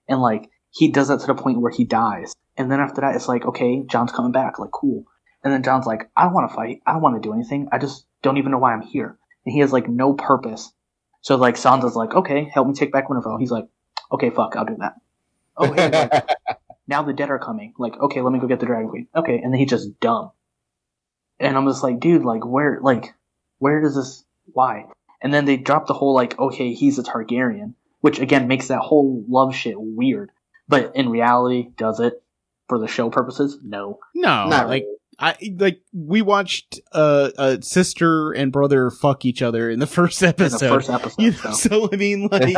And 0.06 0.22
like 0.22 0.50
he 0.70 0.92
does 0.92 1.08
that 1.08 1.22
to 1.22 1.28
the 1.28 1.34
point 1.34 1.62
where 1.62 1.72
he 1.72 1.86
dies. 1.86 2.34
And 2.58 2.70
then 2.70 2.82
after 2.82 3.00
that, 3.00 3.16
it's 3.16 3.30
like, 3.30 3.46
okay, 3.46 3.84
Jon's 3.90 4.12
coming 4.12 4.34
back. 4.34 4.60
Like 4.60 4.72
cool. 4.72 5.06
And 5.46 5.54
then 5.54 5.64
Jon's 5.64 5.86
like, 5.86 6.10
I 6.18 6.26
don't 6.26 6.34
want 6.34 6.52
to 6.52 6.56
fight. 6.56 6.82
I 6.86 6.92
don't 6.92 7.02
want 7.02 7.16
to 7.16 7.26
do 7.26 7.34
anything. 7.34 7.70
I 7.72 7.78
just 7.78 8.06
don't 8.22 8.36
even 8.36 8.52
know 8.52 8.58
why 8.58 8.74
I'm 8.74 8.82
here. 8.82 9.18
And 9.46 9.54
he 9.54 9.62
has 9.62 9.72
like 9.72 9.88
no 9.88 10.14
purpose. 10.14 10.74
So 11.22 11.38
like 11.38 11.56
Sansa's 11.56 11.96
like, 11.96 12.14
okay, 12.14 12.52
help 12.54 12.68
me 12.68 12.74
take 12.74 12.92
back 12.92 13.08
Winterfell. 13.08 13.40
He's 13.40 13.52
like, 13.52 13.70
okay, 14.12 14.30
fuck, 14.30 14.58
I'll 14.58 14.66
do 14.66 14.76
that. 14.80 14.96
Oh, 15.56 15.72
hey, 15.72 15.90
like, 15.90 16.30
now 16.88 17.04
the 17.04 17.14
dead 17.14 17.30
are 17.30 17.40
coming. 17.40 17.74
Like, 17.78 17.98
okay, 18.00 18.22
let 18.22 18.32
me 18.32 18.40
go 18.40 18.48
get 18.48 18.60
the 18.60 18.66
Dragon 18.66 18.90
Queen. 18.90 19.08
Okay, 19.16 19.40
and 19.40 19.54
then 19.54 19.60
he's 19.60 19.70
just 19.70 20.00
dumb. 20.00 20.32
And 21.40 21.56
I'm 21.56 21.68
just 21.68 21.84
like, 21.84 22.00
dude, 22.00 22.24
like, 22.24 22.46
where, 22.46 22.80
like, 22.82 23.14
where 23.60 23.82
does 23.82 23.96
this, 23.96 24.24
why? 24.46 24.86
And 25.22 25.34
then 25.34 25.46
they 25.46 25.58
drop 25.58 25.88
the 25.88 25.94
whole, 25.94 26.14
like, 26.14 26.38
okay, 26.40 26.74
he's 26.74 26.98
a 27.00 27.04
Targaryen, 27.04 27.74
which 28.02 28.20
again 28.20 28.48
makes 28.48 28.68
that 28.70 28.80
whole 28.80 29.24
love 29.28 29.56
shit 29.56 29.76
weird. 29.78 30.32
But 30.68 30.96
in 30.96 31.10
reality, 31.10 31.70
does 31.78 32.00
it 32.00 32.22
for 32.68 32.80
the 32.80 32.88
show 32.88 33.10
purposes? 33.10 33.58
No. 33.64 34.00
No, 34.14 34.48
Not 34.48 34.68
like 34.68 34.86
I 35.20 35.36
like 35.58 35.82
we 35.94 36.22
watched 36.22 36.80
uh, 36.94 37.32
a 37.38 37.62
sister 37.62 38.32
and 38.34 38.52
brother 38.52 38.92
fuck 38.92 39.26
each 39.26 39.42
other 39.42 39.70
in 39.70 39.80
the 39.80 39.88
first 39.98 40.22
In 40.22 40.30
episode. 40.30 40.60
the 40.60 40.70
first 40.70 40.90
episode. 40.90 41.22
You 41.22 41.32
know, 41.32 41.38
so. 41.38 41.52
so 41.54 41.90
I 41.92 41.96
mean, 41.96 42.28
like, 42.32 42.56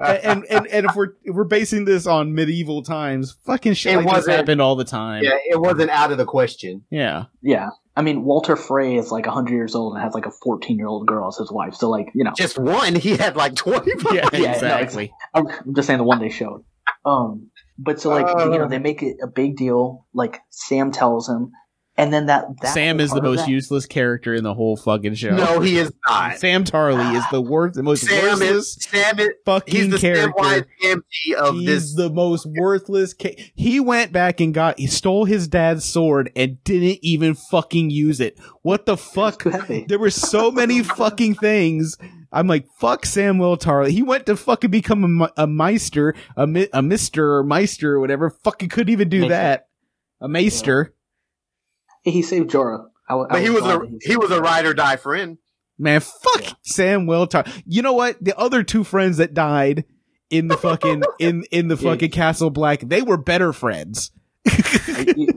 and 0.00 0.44
and 0.50 0.66
and 0.66 0.86
if 0.86 0.94
we're 0.94 1.14
if 1.24 1.34
we're 1.34 1.44
basing 1.44 1.84
this 1.86 2.06
on 2.06 2.34
medieval 2.34 2.82
times, 2.82 3.36
fucking 3.46 3.74
shit 3.74 3.94
It 3.94 3.96
like 3.98 4.04
this 4.06 4.12
wasn't- 4.14 4.36
happened 4.36 4.60
all 4.60 4.76
the 4.76 4.84
time. 4.84 5.22
yeah, 5.24 5.38
it 5.50 5.60
wasn't 5.60 5.90
out 5.90 6.12
of 6.12 6.18
the 6.18 6.26
question. 6.26 6.84
yeah. 6.90 7.24
Yeah. 7.42 7.68
I 7.96 8.02
mean, 8.02 8.22
Walder 8.22 8.54
Frey 8.54 8.94
is 8.96 9.10
like 9.10 9.26
100 9.26 9.52
years 9.52 9.74
old 9.74 9.94
and 9.94 10.02
has 10.04 10.14
like 10.14 10.24
a 10.26 10.30
14 10.30 10.76
year 10.78 10.86
old 10.86 11.04
girl 11.08 11.26
as 11.26 11.36
his 11.36 11.50
wife. 11.50 11.74
So, 11.74 11.90
like, 11.90 12.06
you 12.14 12.22
know, 12.22 12.30
Just 12.36 12.56
one, 12.56 12.94
he 12.94 13.16
had 13.16 13.34
like 13.36 13.56
twenty. 13.56 13.90
Yeah, 14.12 14.28
Yeah, 14.32 14.52
exactly. 14.52 15.12
I'm 15.34 15.48
I'm 15.48 15.74
just 15.74 15.86
saying 15.88 15.98
the 15.98 16.04
one 16.04 16.20
they 16.20 16.28
showed. 16.28 16.62
Um, 17.04 17.50
but 17.76 18.00
so 18.00 18.10
like 18.10 18.26
Uh. 18.26 18.52
you 18.52 18.58
know 18.58 18.68
they 18.68 18.78
make 18.78 19.02
it 19.02 19.16
a 19.22 19.26
big 19.26 19.56
deal. 19.56 20.06
Like 20.14 20.38
Sam 20.50 20.92
tells 20.92 21.28
him, 21.28 21.50
and 21.98 22.12
then 22.12 22.26
that, 22.26 22.46
that 22.62 22.72
Sam 22.72 23.00
is 23.00 23.10
the 23.10 23.20
most 23.20 23.40
that- 23.40 23.48
useless 23.48 23.84
character 23.84 24.32
in 24.34 24.44
the 24.44 24.54
whole 24.54 24.76
fucking 24.76 25.14
show. 25.16 25.36
No, 25.36 25.60
he 25.60 25.76
is 25.76 25.92
not. 26.08 26.38
Sam 26.38 26.64
Tarly 26.64 27.14
is 27.16 27.24
the 27.30 27.42
worst, 27.42 27.74
the 27.74 27.82
most 27.82 28.06
Sam 28.06 28.22
worthless 28.22 28.50
is 28.50 28.76
Sam 28.88 29.18
is 29.18 29.28
fucking 29.44 29.74
he's 29.74 29.90
the 29.90 29.98
character. 29.98 30.32
Samwise 30.42 30.64
of 31.38 31.54
He's 31.56 31.66
this. 31.66 31.94
the 31.96 32.08
most 32.10 32.46
worthless. 32.46 33.14
Ca- 33.14 33.36
he 33.54 33.80
went 33.80 34.12
back 34.12 34.40
and 34.40 34.54
got. 34.54 34.78
He 34.78 34.86
stole 34.86 35.24
his 35.26 35.48
dad's 35.48 35.84
sword 35.84 36.30
and 36.34 36.62
didn't 36.64 37.00
even 37.02 37.34
fucking 37.34 37.90
use 37.90 38.20
it. 38.20 38.38
What 38.62 38.86
the 38.86 38.96
fuck? 38.96 39.42
There 39.88 39.98
were 39.98 40.10
so 40.10 40.50
many 40.50 40.82
fucking 40.84 41.34
things. 41.34 41.96
I'm 42.30 42.46
like, 42.46 42.66
fuck 42.78 43.06
Samuel 43.06 43.56
Tarly. 43.56 43.88
He 43.90 44.02
went 44.02 44.26
to 44.26 44.36
fucking 44.36 44.70
become 44.70 45.22
a, 45.22 45.32
a 45.38 45.46
meister, 45.46 46.14
a, 46.36 46.46
mi- 46.46 46.68
a 46.72 46.82
mister 46.82 47.34
or 47.36 47.42
meister 47.42 47.94
or 47.94 48.00
whatever. 48.00 48.30
Fucking 48.44 48.68
couldn't 48.68 48.92
even 48.92 49.08
do 49.08 49.20
Maester. 49.20 49.28
that. 49.30 49.66
A 50.20 50.28
maester. 50.28 50.94
He 52.04 52.22
saved 52.22 52.50
Jorah. 52.50 52.86
I, 53.08 53.12
w- 53.12 53.26
I 53.30 53.32
but 53.32 53.42
he 53.42 53.50
was 53.50 53.62
a 53.64 53.78
that 53.78 53.98
he 54.02 54.16
was 54.16 54.30
a 54.30 54.40
ride 54.40 54.66
or 54.66 54.74
die 54.74 54.96
friend. 54.96 55.38
Man, 55.78 56.00
fuck 56.00 56.42
Yeah. 56.42 56.52
Samuel 56.62 57.26
Tarly. 57.26 57.62
You 57.66 57.82
know 57.82 57.92
what? 57.92 58.22
The 58.22 58.36
other 58.36 58.62
two 58.62 58.84
friends 58.84 59.16
that 59.18 59.32
died 59.34 59.84
in 60.30 60.48
the 60.48 60.56
fucking 60.56 61.02
in 61.18 61.44
in 61.50 61.68
the 61.68 61.76
Yeah. 61.76 61.92
fucking 61.92 62.10
Castle 62.10 62.50
Black, 62.50 62.80
they 62.80 63.02
were 63.02 63.16
better 63.16 63.52
friends. 63.52 64.10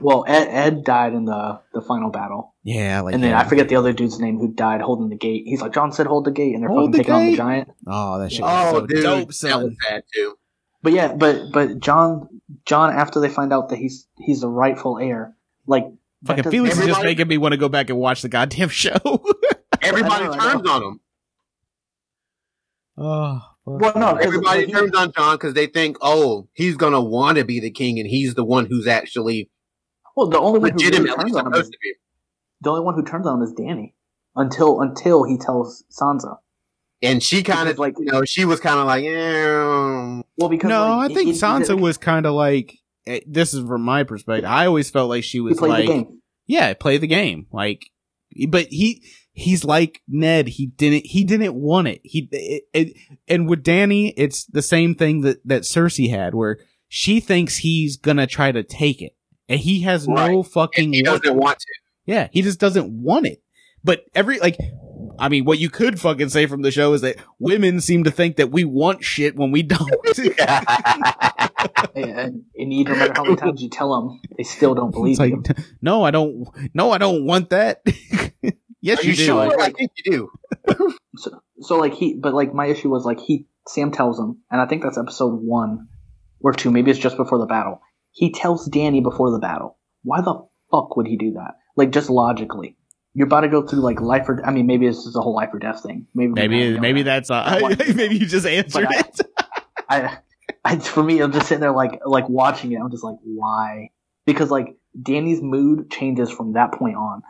well, 0.00 0.24
Ed, 0.26 0.46
Ed 0.48 0.84
died 0.84 1.12
in 1.12 1.24
the 1.26 1.60
the 1.74 1.80
final 1.82 2.10
battle, 2.10 2.54
yeah, 2.62 3.00
like 3.02 3.14
and 3.14 3.22
then 3.22 3.30
yeah. 3.30 3.40
I 3.40 3.44
forget 3.44 3.68
the 3.68 3.76
other 3.76 3.92
dude's 3.92 4.18
name 4.18 4.38
who 4.38 4.52
died 4.52 4.80
holding 4.80 5.08
the 5.10 5.16
gate. 5.16 5.42
He's 5.46 5.60
like, 5.60 5.74
Jon 5.74 5.92
said, 5.92 6.06
hold 6.06 6.24
the 6.24 6.30
gate, 6.30 6.54
and 6.54 6.62
they're 6.62 6.70
Hold 6.70 6.92
fucking 6.92 6.92
the 6.92 6.98
taking 6.98 7.14
on 7.14 7.26
the 7.26 7.36
giant. 7.36 7.68
Oh, 7.86 8.18
that 8.18 8.32
shit 8.32 8.42
was 8.42 8.74
Oh, 8.74 8.78
so 8.80 8.86
dude, 8.86 9.02
dope, 9.02 9.28
that 9.28 9.34
son. 9.34 9.64
was 9.64 9.76
bad 9.88 10.04
too. 10.14 10.34
But 10.82 10.92
yeah, 10.92 11.12
but 11.14 11.52
but 11.52 11.78
Jon 11.80 12.28
Jon 12.64 12.92
after 12.94 13.20
they 13.20 13.28
find 13.28 13.52
out 13.52 13.68
that 13.68 13.76
he's 13.78 14.06
he's 14.18 14.40
the 14.40 14.48
rightful 14.48 14.98
heir, 14.98 15.36
like 15.66 15.84
that 15.84 15.92
Fucking 16.26 16.50
Felix 16.50 16.78
is 16.78 16.86
just 16.86 17.02
making 17.02 17.28
me 17.28 17.38
want 17.38 17.52
to 17.52 17.58
go 17.58 17.68
back 17.68 17.90
and 17.90 17.98
watch 17.98 18.22
the 18.22 18.28
goddamn 18.28 18.68
show. 18.68 18.96
Everybody 19.82 20.24
know, 20.26 20.34
turns 20.34 20.68
on 20.68 20.82
him. 20.82 21.00
oh, 22.98 23.40
Well, 23.64 23.92
no, 23.96 24.14
Everybody 24.16 24.44
like, 24.60 24.66
he- 24.66 24.72
turns 24.72 24.94
on 24.94 25.12
Jon 25.12 25.34
because 25.36 25.54
they 25.54 25.66
think, 25.66 25.96
oh, 26.00 26.48
he's 26.52 26.76
gonna 26.76 27.02
want 27.02 27.38
to 27.38 27.44
be 27.44 27.60
the 27.60 27.70
king, 27.70 27.98
and 27.98 28.08
he's 28.08 28.34
the 28.34 28.44
one 28.44 28.66
who's 28.66 28.86
actually 28.86 29.50
well, 30.16 30.28
the 30.28 30.38
only 30.38 30.60
one 30.60 30.70
who 30.72 30.76
really 30.78 31.08
turns 31.08 31.34
on 31.36 31.46
him 31.46 31.54
is 31.54 31.68
to 31.70 31.78
be. 31.82 31.94
the 32.60 32.70
only 32.70 32.84
one 32.84 32.94
who 32.94 33.02
turns 33.02 33.26
on 33.26 33.38
him 33.38 33.42
is 33.42 33.52
Dany 33.54 33.94
until 34.36 34.80
until 34.80 35.24
he 35.24 35.38
tells 35.38 35.84
Sansa. 35.90 36.36
And 37.04 37.20
she 37.22 37.42
kind 37.42 37.68
of 37.68 37.78
like- 37.80 37.94
like, 37.98 38.06
you 38.06 38.12
know, 38.12 38.24
she 38.24 38.44
was 38.44 38.60
kind 38.60 38.78
of 38.78 38.86
like, 38.86 39.02
yeah. 39.04 39.64
Um. 39.66 40.24
Well, 40.36 40.48
because 40.48 40.68
no, 40.68 40.96
like, 40.98 41.10
I 41.10 41.14
think 41.14 41.26
he- 41.28 41.32
he- 41.32 41.40
Sansa 41.40 41.78
was 41.80 41.96
kind 41.98 42.26
of 42.26 42.34
like. 42.34 42.78
Eh, 43.06 43.20
This 43.26 43.54
is 43.54 43.66
from 43.66 43.82
my 43.82 44.04
perspective. 44.04 44.48
I 44.48 44.66
always 44.66 44.90
felt 44.90 45.08
like 45.08 45.24
she 45.24 45.40
was 45.40 45.58
like, 45.60 45.88
yeah, 46.46 46.72
play 46.74 46.98
the 46.98 47.06
game. 47.06 47.46
Like, 47.52 47.86
but 48.48 48.66
he 48.66 49.02
he's 49.32 49.64
like 49.64 50.02
Ned. 50.08 50.48
He 50.48 50.66
didn't 50.66 51.06
he 51.06 51.24
didn't 51.24 51.54
want 51.54 51.88
it. 51.88 52.00
He 52.04 52.28
it, 52.30 52.64
it, 52.72 52.96
and 53.28 53.48
with 53.48 53.64
Dany, 53.64 54.12
it's 54.16 54.44
the 54.46 54.62
same 54.62 54.94
thing 54.94 55.22
that 55.22 55.38
that 55.46 55.62
Cersei 55.62 56.10
had, 56.10 56.34
where 56.34 56.58
she 56.88 57.20
thinks 57.20 57.58
he's 57.58 57.96
gonna 57.96 58.26
try 58.26 58.52
to 58.52 58.62
take 58.62 59.02
it, 59.02 59.12
and 59.48 59.60
he 59.60 59.80
has 59.82 60.06
no 60.06 60.42
fucking. 60.42 60.84
And 60.86 60.94
he 60.94 61.02
doesn't 61.02 61.36
want 61.36 61.58
to. 61.58 61.66
Yeah, 62.06 62.28
he 62.32 62.42
just 62.42 62.60
doesn't 62.60 62.90
want 62.90 63.26
it. 63.26 63.42
But 63.84 64.04
every 64.14 64.38
like 64.38 64.56
I 65.18 65.28
mean, 65.28 65.44
what 65.44 65.58
you 65.58 65.70
could 65.70 66.00
fucking 66.00 66.30
say 66.30 66.46
from 66.46 66.62
the 66.62 66.70
show 66.70 66.92
is 66.92 67.00
that 67.02 67.16
women 67.38 67.80
seem 67.80 68.04
to 68.04 68.10
think 68.10 68.36
that 68.36 68.50
we 68.50 68.64
want 68.64 69.04
shit 69.04 69.36
when 69.36 69.50
we 69.50 69.62
don't. 69.62 69.90
And, 71.94 72.06
and 72.08 72.44
you 72.54 72.66
need 72.66 72.88
no 72.88 72.94
matter 72.94 73.12
how 73.14 73.24
many 73.24 73.36
times 73.36 73.62
you 73.62 73.68
tell 73.68 73.94
them, 74.00 74.20
they 74.36 74.44
still 74.44 74.74
don't 74.74 74.90
believe 74.92 75.18
like, 75.18 75.32
you. 75.32 75.42
no, 75.82 76.02
I 76.02 76.10
don't. 76.10 76.48
No, 76.74 76.90
I 76.90 76.98
don't 76.98 77.26
want 77.26 77.50
that. 77.50 77.82
yes, 78.80 79.00
Are 79.00 79.04
you, 79.04 79.10
you 79.10 79.16
do. 79.16 79.24
sure? 79.24 79.46
Like- 79.46 79.60
I 79.60 79.70
think 79.70 79.92
you 79.96 80.12
do. 80.12 80.94
So, 81.16 81.42
so 81.60 81.76
like 81.76 81.94
he, 81.94 82.14
but 82.14 82.34
like 82.34 82.54
my 82.54 82.66
issue 82.66 82.88
was 82.88 83.04
like 83.04 83.20
he 83.20 83.46
Sam 83.68 83.92
tells 83.92 84.18
him, 84.18 84.38
and 84.50 84.60
I 84.60 84.66
think 84.66 84.82
that's 84.82 84.98
episode 84.98 85.40
one 85.42 85.88
or 86.40 86.52
two, 86.52 86.70
maybe 86.70 86.90
it's 86.90 87.00
just 87.00 87.16
before 87.16 87.38
the 87.38 87.46
battle. 87.46 87.80
He 88.10 88.32
tells 88.32 88.68
Dany 88.68 89.02
before 89.02 89.30
the 89.30 89.38
battle. 89.38 89.78
Why 90.02 90.20
the 90.20 90.46
fuck 90.70 90.96
would 90.96 91.06
he 91.06 91.16
do 91.16 91.32
that? 91.32 91.54
Like 91.76 91.90
just 91.90 92.10
logically, 92.10 92.76
you're 93.14 93.26
about 93.26 93.42
to 93.42 93.48
go 93.48 93.66
through 93.66 93.80
like 93.80 94.00
life 94.00 94.28
or 94.28 94.44
I 94.44 94.50
mean 94.50 94.66
maybe 94.66 94.86
this 94.86 95.04
is 95.06 95.16
a 95.16 95.20
whole 95.20 95.34
life 95.34 95.50
or 95.52 95.58
death 95.58 95.82
thing. 95.82 96.06
Maybe 96.14 96.32
Maybe 96.32 96.78
maybe 96.78 97.02
that. 97.02 97.26
that's 97.26 97.30
uh, 97.30 97.58
What? 97.60 97.78
maybe 97.94 98.16
you 98.16 98.26
just 98.26 98.46
answered 98.46 98.86
But 98.88 98.96
I- 98.96 99.00
it. 99.00 99.20
I, 99.88 100.18
I 100.64 100.78
for 100.78 101.02
me, 101.02 101.20
I'm 101.20 101.32
just 101.32 101.48
sitting 101.48 101.60
there 101.60 101.72
like 101.72 102.00
like 102.06 102.28
watching 102.28 102.72
it. 102.72 102.76
I'm 102.76 102.90
just 102.90 103.04
like, 103.04 103.16
why? 103.22 103.90
Because 104.26 104.50
like 104.50 104.76
Dany's 105.00 105.42
mood 105.42 105.90
changes 105.90 106.30
from 106.30 106.52
that 106.54 106.72
point 106.72 106.96
on. 106.96 107.22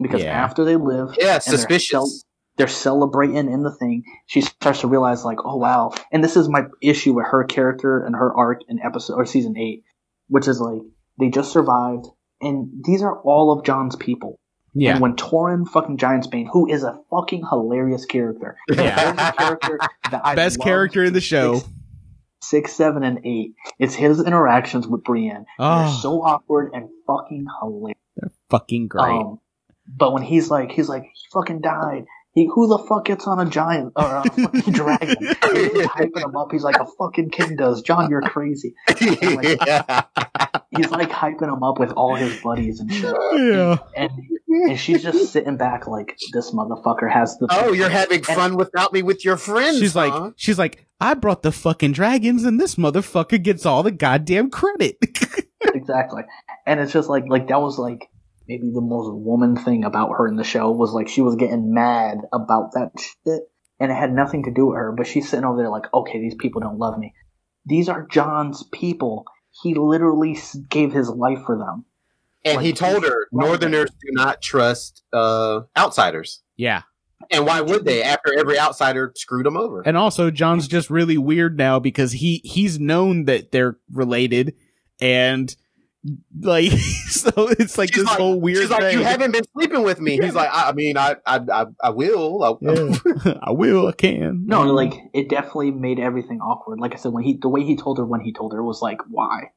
because 0.00 0.22
Yeah. 0.22 0.30
after 0.42 0.64
they 0.64 0.76
live, 0.76 1.14
Yeah, 1.18 1.24
and 1.24 1.28
they're 1.28 1.40
suspicious. 1.40 1.90
cel- 1.90 2.10
they're 2.56 2.68
celebrating 2.68 3.36
in 3.52 3.62
the 3.64 3.70
thing. 3.74 4.04
She 4.26 4.40
starts 4.40 4.80
to 4.80 4.86
realize, 4.86 5.24
like, 5.26 5.38
oh 5.44 5.56
wow. 5.56 5.92
And 6.10 6.24
this 6.24 6.36
is 6.36 6.48
my 6.48 6.62
issue 6.80 7.12
with 7.12 7.26
her 7.26 7.44
character 7.44 8.02
and 8.02 8.14
her 8.16 8.34
arc 8.34 8.62
in 8.68 8.78
episode 8.82 9.14
or 9.16 9.26
season 9.26 9.58
eight, 9.58 9.84
which 10.28 10.48
is 10.48 10.58
like 10.58 10.80
they 11.20 11.28
just 11.28 11.52
survived, 11.52 12.06
and 12.40 12.70
these 12.84 13.02
are 13.02 13.20
all 13.20 13.52
of 13.52 13.64
Jon's 13.66 13.96
people. 13.96 14.38
Yeah. 14.78 14.92
And 14.92 15.00
when 15.00 15.16
Tormund 15.16 15.68
fucking 15.68 15.96
Giantsbane, 15.96 16.48
who 16.52 16.68
is 16.68 16.82
a 16.82 16.98
fucking 17.10 17.44
hilarious 17.48 18.04
character, 18.04 18.58
Yeah. 18.70 19.30
character 19.32 19.78
Best 20.34 20.60
character 20.60 21.02
in 21.02 21.14
the 21.14 21.20
show. 21.22 21.54
Six, 21.60 21.68
six, 22.42 22.72
seven, 22.74 23.02
and 23.02 23.20
eight. 23.24 23.54
It's 23.78 23.94
his 23.94 24.22
interactions 24.22 24.86
with 24.86 25.02
Brienne. 25.02 25.46
They're 25.58 25.66
Oh, 25.86 25.98
so 26.02 26.22
awkward 26.22 26.72
and 26.74 26.88
fucking 27.06 27.46
hilarious. 27.60 27.98
They're 28.16 28.30
fucking 28.50 28.88
great. 28.88 29.02
Um, 29.04 29.40
but 29.88 30.12
when 30.12 30.22
he's 30.22 30.50
like, 30.50 30.70
he's 30.72 30.88
like, 30.90 31.04
he 31.04 31.10
fucking 31.32 31.62
died. 31.62 32.04
He, 32.36 32.46
who 32.54 32.68
the 32.68 32.76
fuck 32.76 33.06
gets 33.06 33.26
on 33.26 33.40
a 33.40 33.48
giant 33.48 33.94
or 33.96 34.16
a 34.16 34.22
fucking 34.24 34.60
dragon? 34.74 35.16
He's 35.18 35.86
hyping 35.86 36.22
him 36.22 36.36
up. 36.36 36.52
He's 36.52 36.62
like, 36.62 36.76
a 36.76 36.84
fucking 36.84 37.30
king 37.30 37.56
does. 37.56 37.80
Jon, 37.80 38.10
you're 38.10 38.20
crazy. 38.20 38.74
yeah. 39.00 40.02
He's 40.76 40.90
like 40.90 41.08
hyping 41.08 41.50
him 41.50 41.62
up 41.62 41.80
with 41.80 41.92
all 41.92 42.14
his 42.14 42.38
buddies 42.42 42.80
and 42.80 42.92
shit. 42.92 43.16
yeah. 43.32 43.78
And 43.96 44.10
and 44.48 44.78
she's 44.78 45.02
just 45.02 45.32
sitting 45.32 45.56
back 45.56 45.86
like, 45.86 46.18
this 46.32 46.50
motherfucker 46.50 47.10
has 47.10 47.38
the. 47.38 47.46
Oh, 47.50 47.72
you're 47.72 47.88
having 47.88 48.22
fun 48.22 48.56
without 48.56 48.92
me 48.92 49.02
with 49.02 49.24
your 49.24 49.38
friends. 49.38 49.78
She's 49.78 49.96
like, 49.96 50.34
she's 50.36 50.58
like, 50.58 50.86
I 51.00 51.14
brought 51.14 51.42
the 51.42 51.52
fucking 51.52 51.92
dragons, 51.92 52.44
and 52.44 52.60
this 52.60 52.74
motherfucker 52.74 53.42
gets 53.42 53.64
all 53.64 53.82
the 53.82 53.90
goddamn 53.90 54.50
credit. 54.50 54.98
exactly. 55.62 56.22
And 56.66 56.80
it's 56.80 56.92
just 56.92 57.08
like 57.08 57.24
like 57.28 57.48
that 57.48 57.60
was 57.60 57.78
like 57.78 58.10
maybe 58.48 58.70
the 58.72 58.80
most 58.80 59.12
woman 59.14 59.56
thing 59.56 59.84
about 59.84 60.10
her 60.16 60.28
in 60.28 60.36
the 60.36 60.44
show 60.44 60.70
was 60.70 60.92
like 60.92 61.08
she 61.08 61.20
was 61.20 61.36
getting 61.36 61.72
mad 61.74 62.18
about 62.32 62.72
that 62.72 62.92
shit 62.98 63.42
and 63.78 63.90
it 63.90 63.94
had 63.94 64.12
nothing 64.12 64.44
to 64.44 64.52
do 64.52 64.66
with 64.66 64.76
her, 64.76 64.92
but 64.96 65.06
she's 65.06 65.28
sitting 65.28 65.44
over 65.44 65.58
there 65.58 65.70
like, 65.70 65.92
okay, 65.92 66.18
these 66.20 66.34
people 66.38 66.60
don't 66.60 66.78
love 66.78 66.98
me. 66.98 67.14
These 67.66 67.88
are 67.88 68.06
Jon's 68.06 68.62
people. 68.72 69.24
He 69.62 69.74
literally 69.74 70.38
gave 70.68 70.92
his 70.92 71.08
life 71.08 71.40
for 71.44 71.58
them. 71.58 71.84
and 72.44 72.62
he 72.62 72.72
told 72.72 73.04
her, 73.04 73.26
Northerners 73.32 73.90
do 73.90 74.08
not 74.12 74.40
trust 74.40 75.02
uh, 75.12 75.62
outsiders. 75.76 76.42
yeah. 76.56 76.82
And 77.30 77.46
why 77.46 77.60
would 77.62 77.84
they? 77.84 78.02
After 78.02 78.38
every 78.38 78.58
outsider 78.58 79.12
screwed 79.16 79.46
them 79.46 79.56
over. 79.56 79.80
And 79.80 79.96
also, 79.96 80.30
Jon's 80.30 80.68
just 80.68 80.90
really 80.90 81.18
weird 81.18 81.56
now 81.56 81.80
because 81.80 82.12
he 82.12 82.40
he's 82.44 82.78
known 82.78 83.24
that 83.24 83.50
they're 83.50 83.78
related, 83.90 84.54
and 85.00 85.56
like 86.40 86.70
so 87.08 87.30
it's 87.48 87.78
like 87.78 87.92
She's 87.94 88.04
this 88.04 88.14
whole 88.14 88.40
weird 88.40 88.58
She's 88.58 88.70
like, 88.70 88.80
thing. 88.82 88.98
you 88.98 89.04
haven't 89.04 89.32
been 89.32 89.44
sleeping 89.52 89.82
with 89.82 90.00
me. 90.00 90.18
He's 90.20 90.34
like, 90.34 90.50
I, 90.52 90.70
I 90.70 90.72
mean, 90.72 90.96
I, 90.96 91.16
I, 91.26 91.40
I, 91.52 91.66
I 91.82 91.90
will. 91.90 92.42
I, 92.42 92.54
Yeah. 92.60 93.38
I 93.42 93.52
will. 93.52 93.88
I 93.88 93.92
can. 93.92 94.46
No, 94.46 94.62
like 94.62 94.94
it 95.14 95.28
definitely 95.28 95.70
made 95.70 95.98
everything 95.98 96.40
awkward. 96.40 96.80
Like 96.80 96.94
I 96.94 96.96
said, 96.96 97.12
when 97.12 97.24
he 97.24 97.38
the 97.40 97.48
way 97.48 97.64
he 97.64 97.76
told 97.76 97.98
her 97.98 98.04
when 98.04 98.20
he 98.20 98.32
told 98.32 98.52
her 98.52 98.62
was 98.62 98.82
like, 98.82 98.98
why? 99.08 99.50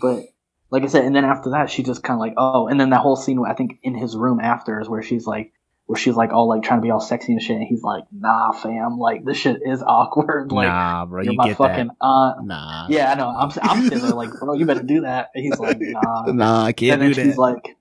But 0.00 0.24
like 0.70 0.82
I 0.82 0.86
said, 0.86 1.04
and 1.04 1.14
then 1.14 1.24
after 1.24 1.50
that, 1.50 1.70
she 1.70 1.82
just 1.82 2.02
kind 2.02 2.16
of 2.16 2.20
like, 2.20 2.34
oh, 2.36 2.66
and 2.68 2.80
then 2.80 2.90
that 2.90 3.00
whole 3.00 3.16
scene, 3.16 3.40
I 3.48 3.54
think 3.54 3.78
in 3.82 3.94
his 3.94 4.16
room 4.16 4.40
after 4.40 4.80
is 4.80 4.88
where 4.88 5.02
she's 5.02 5.26
like, 5.26 5.52
where 5.86 5.98
she's 5.98 6.14
like 6.14 6.32
all 6.32 6.48
like 6.48 6.62
trying 6.62 6.80
to 6.80 6.82
be 6.82 6.90
all 6.90 7.00
sexy 7.00 7.32
and 7.32 7.42
shit, 7.42 7.56
and 7.56 7.66
he's 7.66 7.82
like, 7.82 8.04
nah, 8.12 8.52
fam, 8.52 8.98
like 8.98 9.24
this 9.24 9.36
shit 9.36 9.60
is 9.64 9.82
awkward. 9.82 10.50
Like 10.52 10.68
nah, 10.68 11.04
bro, 11.06 11.22
you're 11.22 11.32
you 11.32 11.36
my 11.38 11.48
get 11.48 11.56
fucking 11.58 11.88
that. 11.88 11.96
aunt. 12.00 12.46
Nah. 12.46 12.86
Yeah, 12.88 13.12
I 13.12 13.14
know. 13.16 13.28
I'm 13.28 13.50
I'm 13.62 13.82
sitting 13.84 13.98
there 14.00 14.10
like, 14.12 14.30
bro, 14.38 14.54
you 14.54 14.64
better 14.66 14.82
do 14.82 15.02
that. 15.02 15.30
And 15.34 15.44
he's 15.44 15.58
like, 15.58 15.78
nah. 15.80 16.24
Nah, 16.32 16.64
I 16.64 16.72
can't 16.72 16.92
and 16.94 17.02
then 17.02 17.08
do 17.12 17.22
she's 17.22 17.34
that. 17.36 17.40
like, 17.40 17.76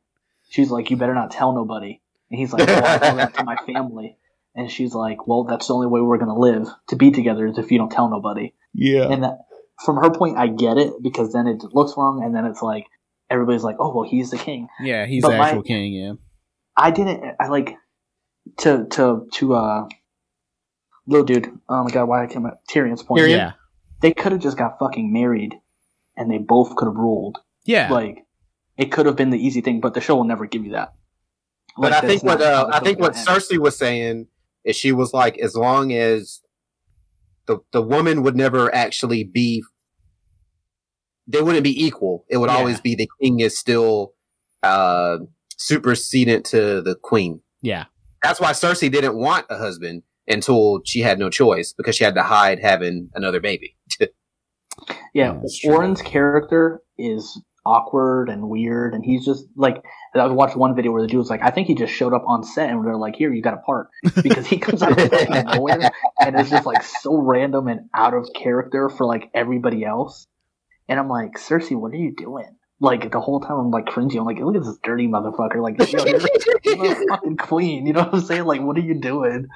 she's 0.49 0.69
like, 0.71 0.91
you 0.91 0.97
better 0.97 1.13
not 1.15 1.31
tell 1.31 1.53
nobody. 1.53 2.01
And 2.29 2.39
he's 2.39 2.51
like, 2.51 2.67
oh, 2.67 2.73
I'll 2.73 2.99
tell 2.99 3.15
that 3.17 3.33
to 3.35 3.43
my 3.43 3.55
family. 3.65 4.17
And 4.55 4.69
she's 4.69 4.93
like, 4.93 5.25
well, 5.27 5.45
that's 5.45 5.67
the 5.67 5.73
only 5.73 5.87
way 5.87 6.01
we're 6.01 6.17
gonna 6.17 6.37
live 6.37 6.67
to 6.89 6.95
be 6.95 7.11
together 7.11 7.47
is 7.47 7.57
if 7.57 7.71
you 7.71 7.77
don't 7.77 7.91
tell 7.91 8.09
nobody. 8.09 8.53
yeah. 8.73 9.07
And 9.09 9.23
that, 9.23 9.39
from 9.85 9.97
her 9.97 10.11
point, 10.11 10.37
I 10.37 10.47
get 10.47 10.77
it 10.77 10.93
because 11.01 11.33
then 11.33 11.47
it 11.47 11.63
looks 11.73 11.93
wrong, 11.97 12.21
and 12.23 12.35
then 12.35 12.45
it's 12.45 12.61
like 12.61 12.85
everybody's 13.29 13.63
like, 13.63 13.77
oh, 13.79 13.93
well, 13.95 14.07
he's 14.07 14.29
the 14.29 14.37
king. 14.37 14.67
Yeah, 14.81 15.05
he's 15.07 15.23
But 15.23 15.31
the 15.31 15.37
my- 15.37 15.47
actual 15.47 15.63
king, 15.63 15.93
yeah. 15.93 16.13
I 16.77 16.91
didn't. 16.91 17.23
I 17.39 17.47
like 17.47 17.75
to 18.59 18.85
to 18.91 19.27
to 19.33 19.53
uh, 19.53 19.87
little 21.07 21.25
dude. 21.25 21.47
Oh 21.69 21.83
my 21.83 21.89
god, 21.91 22.05
why 22.05 22.23
I 22.23 22.27
came 22.27 22.45
at 22.45 22.59
Tyrion's 22.69 23.03
point. 23.03 23.21
Tyrion? 23.21 23.37
Yeah. 23.37 23.51
They 24.01 24.13
could 24.13 24.31
have 24.33 24.41
just 24.41 24.57
got 24.57 24.77
fucking 24.79 25.11
married, 25.13 25.55
and 26.17 26.29
they 26.29 26.37
both 26.37 26.75
could 26.75 26.85
have 26.87 26.95
ruled. 26.95 27.39
Yeah. 27.65 27.91
Like 27.91 28.25
it 28.77 28.91
could 28.91 29.05
have 29.05 29.15
been 29.15 29.29
the 29.29 29.37
easy 29.37 29.61
thing, 29.61 29.79
but 29.79 29.93
the 29.93 30.01
show 30.01 30.15
will 30.15 30.23
never 30.25 30.45
give 30.45 30.65
you 30.65 30.71
that. 30.73 30.93
But 31.77 31.93
I 31.93 32.01
think 32.01 32.23
what 32.23 32.41
uh, 32.41 32.69
I 32.71 32.79
think 32.79 32.99
what 32.99 33.13
gonna. 33.13 33.25
Cersei 33.25 33.57
was 33.57 33.77
saying 33.77 34.27
is 34.63 34.75
she 34.75 34.91
was 34.91 35.13
like, 35.13 35.37
as 35.39 35.55
long 35.55 35.91
as 35.93 36.41
the 37.47 37.59
the 37.71 37.81
woman 37.81 38.23
would 38.23 38.35
never 38.35 38.73
actually 38.75 39.23
be, 39.23 39.63
they 41.27 41.41
wouldn't 41.41 41.63
be 41.63 41.85
equal. 41.85 42.25
It 42.29 42.37
would 42.37 42.49
Yeah. 42.49 42.57
always 42.57 42.79
be 42.81 42.95
the 42.95 43.09
king 43.21 43.39
is 43.39 43.57
still 43.57 44.13
uh, 44.61 45.17
supersedent 45.57 46.45
to 46.47 46.81
the 46.81 46.95
queen. 47.01 47.41
yeah. 47.61 47.85
That's 48.23 48.39
why 48.39 48.51
Cersei 48.51 48.91
didn't 48.91 49.15
want 49.15 49.45
a 49.49 49.57
husband 49.57 50.03
until 50.27 50.81
she 50.85 51.01
had 51.01 51.19
no 51.19 51.29
choice 51.29 51.73
because 51.73 51.95
she 51.95 52.03
had 52.03 52.15
to 52.15 52.23
hide 52.23 52.59
having 52.59 53.09
another 53.13 53.39
baby. 53.39 53.75
Yeah, 55.13 55.39
Yeah. 55.63 55.69
Euron's 55.69 56.01
character 56.01 56.81
is 56.97 57.39
awkward 57.65 58.29
and 58.29 58.49
weird, 58.49 58.93
and 58.93 59.03
he's 59.05 59.25
just 59.25 59.45
like 59.55 59.83
I 60.15 60.27
watched 60.27 60.55
one 60.55 60.75
video 60.75 60.91
where 60.91 61.01
the 61.01 61.07
dude 61.07 61.19
was 61.19 61.29
like, 61.29 61.43
I 61.43 61.51
think 61.51 61.67
he 61.67 61.75
just 61.75 61.93
showed 61.93 62.13
up 62.13 62.23
on 62.27 62.43
set, 62.43 62.69
and 62.69 62.85
they're 62.85 62.97
like, 62.97 63.15
"Here, 63.15 63.33
you 63.33 63.41
got 63.41 63.53
a 63.53 63.57
part," 63.57 63.89
because 64.23 64.47
he 64.47 64.57
comes 64.57 64.81
out 64.81 64.99
of 64.99 65.45
nowhere, 65.55 65.91
and 66.19 66.39
it's 66.39 66.49
just 66.49 66.65
like 66.65 66.83
so 66.83 67.17
random 67.17 67.67
and 67.67 67.89
out 67.93 68.13
of 68.13 68.27
character 68.35 68.89
for 68.89 69.05
like 69.05 69.29
everybody 69.33 69.85
else. 69.85 70.27
And 70.89 70.99
I'm 70.99 71.07
like, 71.07 71.33
Cersei, 71.35 71.79
what 71.79 71.93
are 71.93 71.97
you 71.97 72.13
doing? 72.15 72.57
Like 72.83 73.11
the 73.13 73.21
whole 73.21 73.39
time, 73.39 73.57
I'm 73.57 73.71
like 73.71 73.85
cringing. 73.85 74.19
I'm 74.19 74.25
like, 74.25 74.39
look 74.39 74.57
at 74.57 74.63
this 74.63 74.77
dirty 74.83 75.07
motherfucker. 75.07 75.61
Like, 75.61 75.77
yo, 75.79 76.03
you're, 76.05 76.19
you're 76.63 76.95
the 76.95 77.05
fucking 77.09 77.37
queen. 77.37 77.87
You 77.87 77.93
know 77.93 78.01
what 78.01 78.13
I'm 78.13 78.21
saying? 78.21 78.43
Like, 78.43 78.61
what 78.61 78.75
are 78.75 78.81
you 78.81 78.95
doing? 78.95 79.47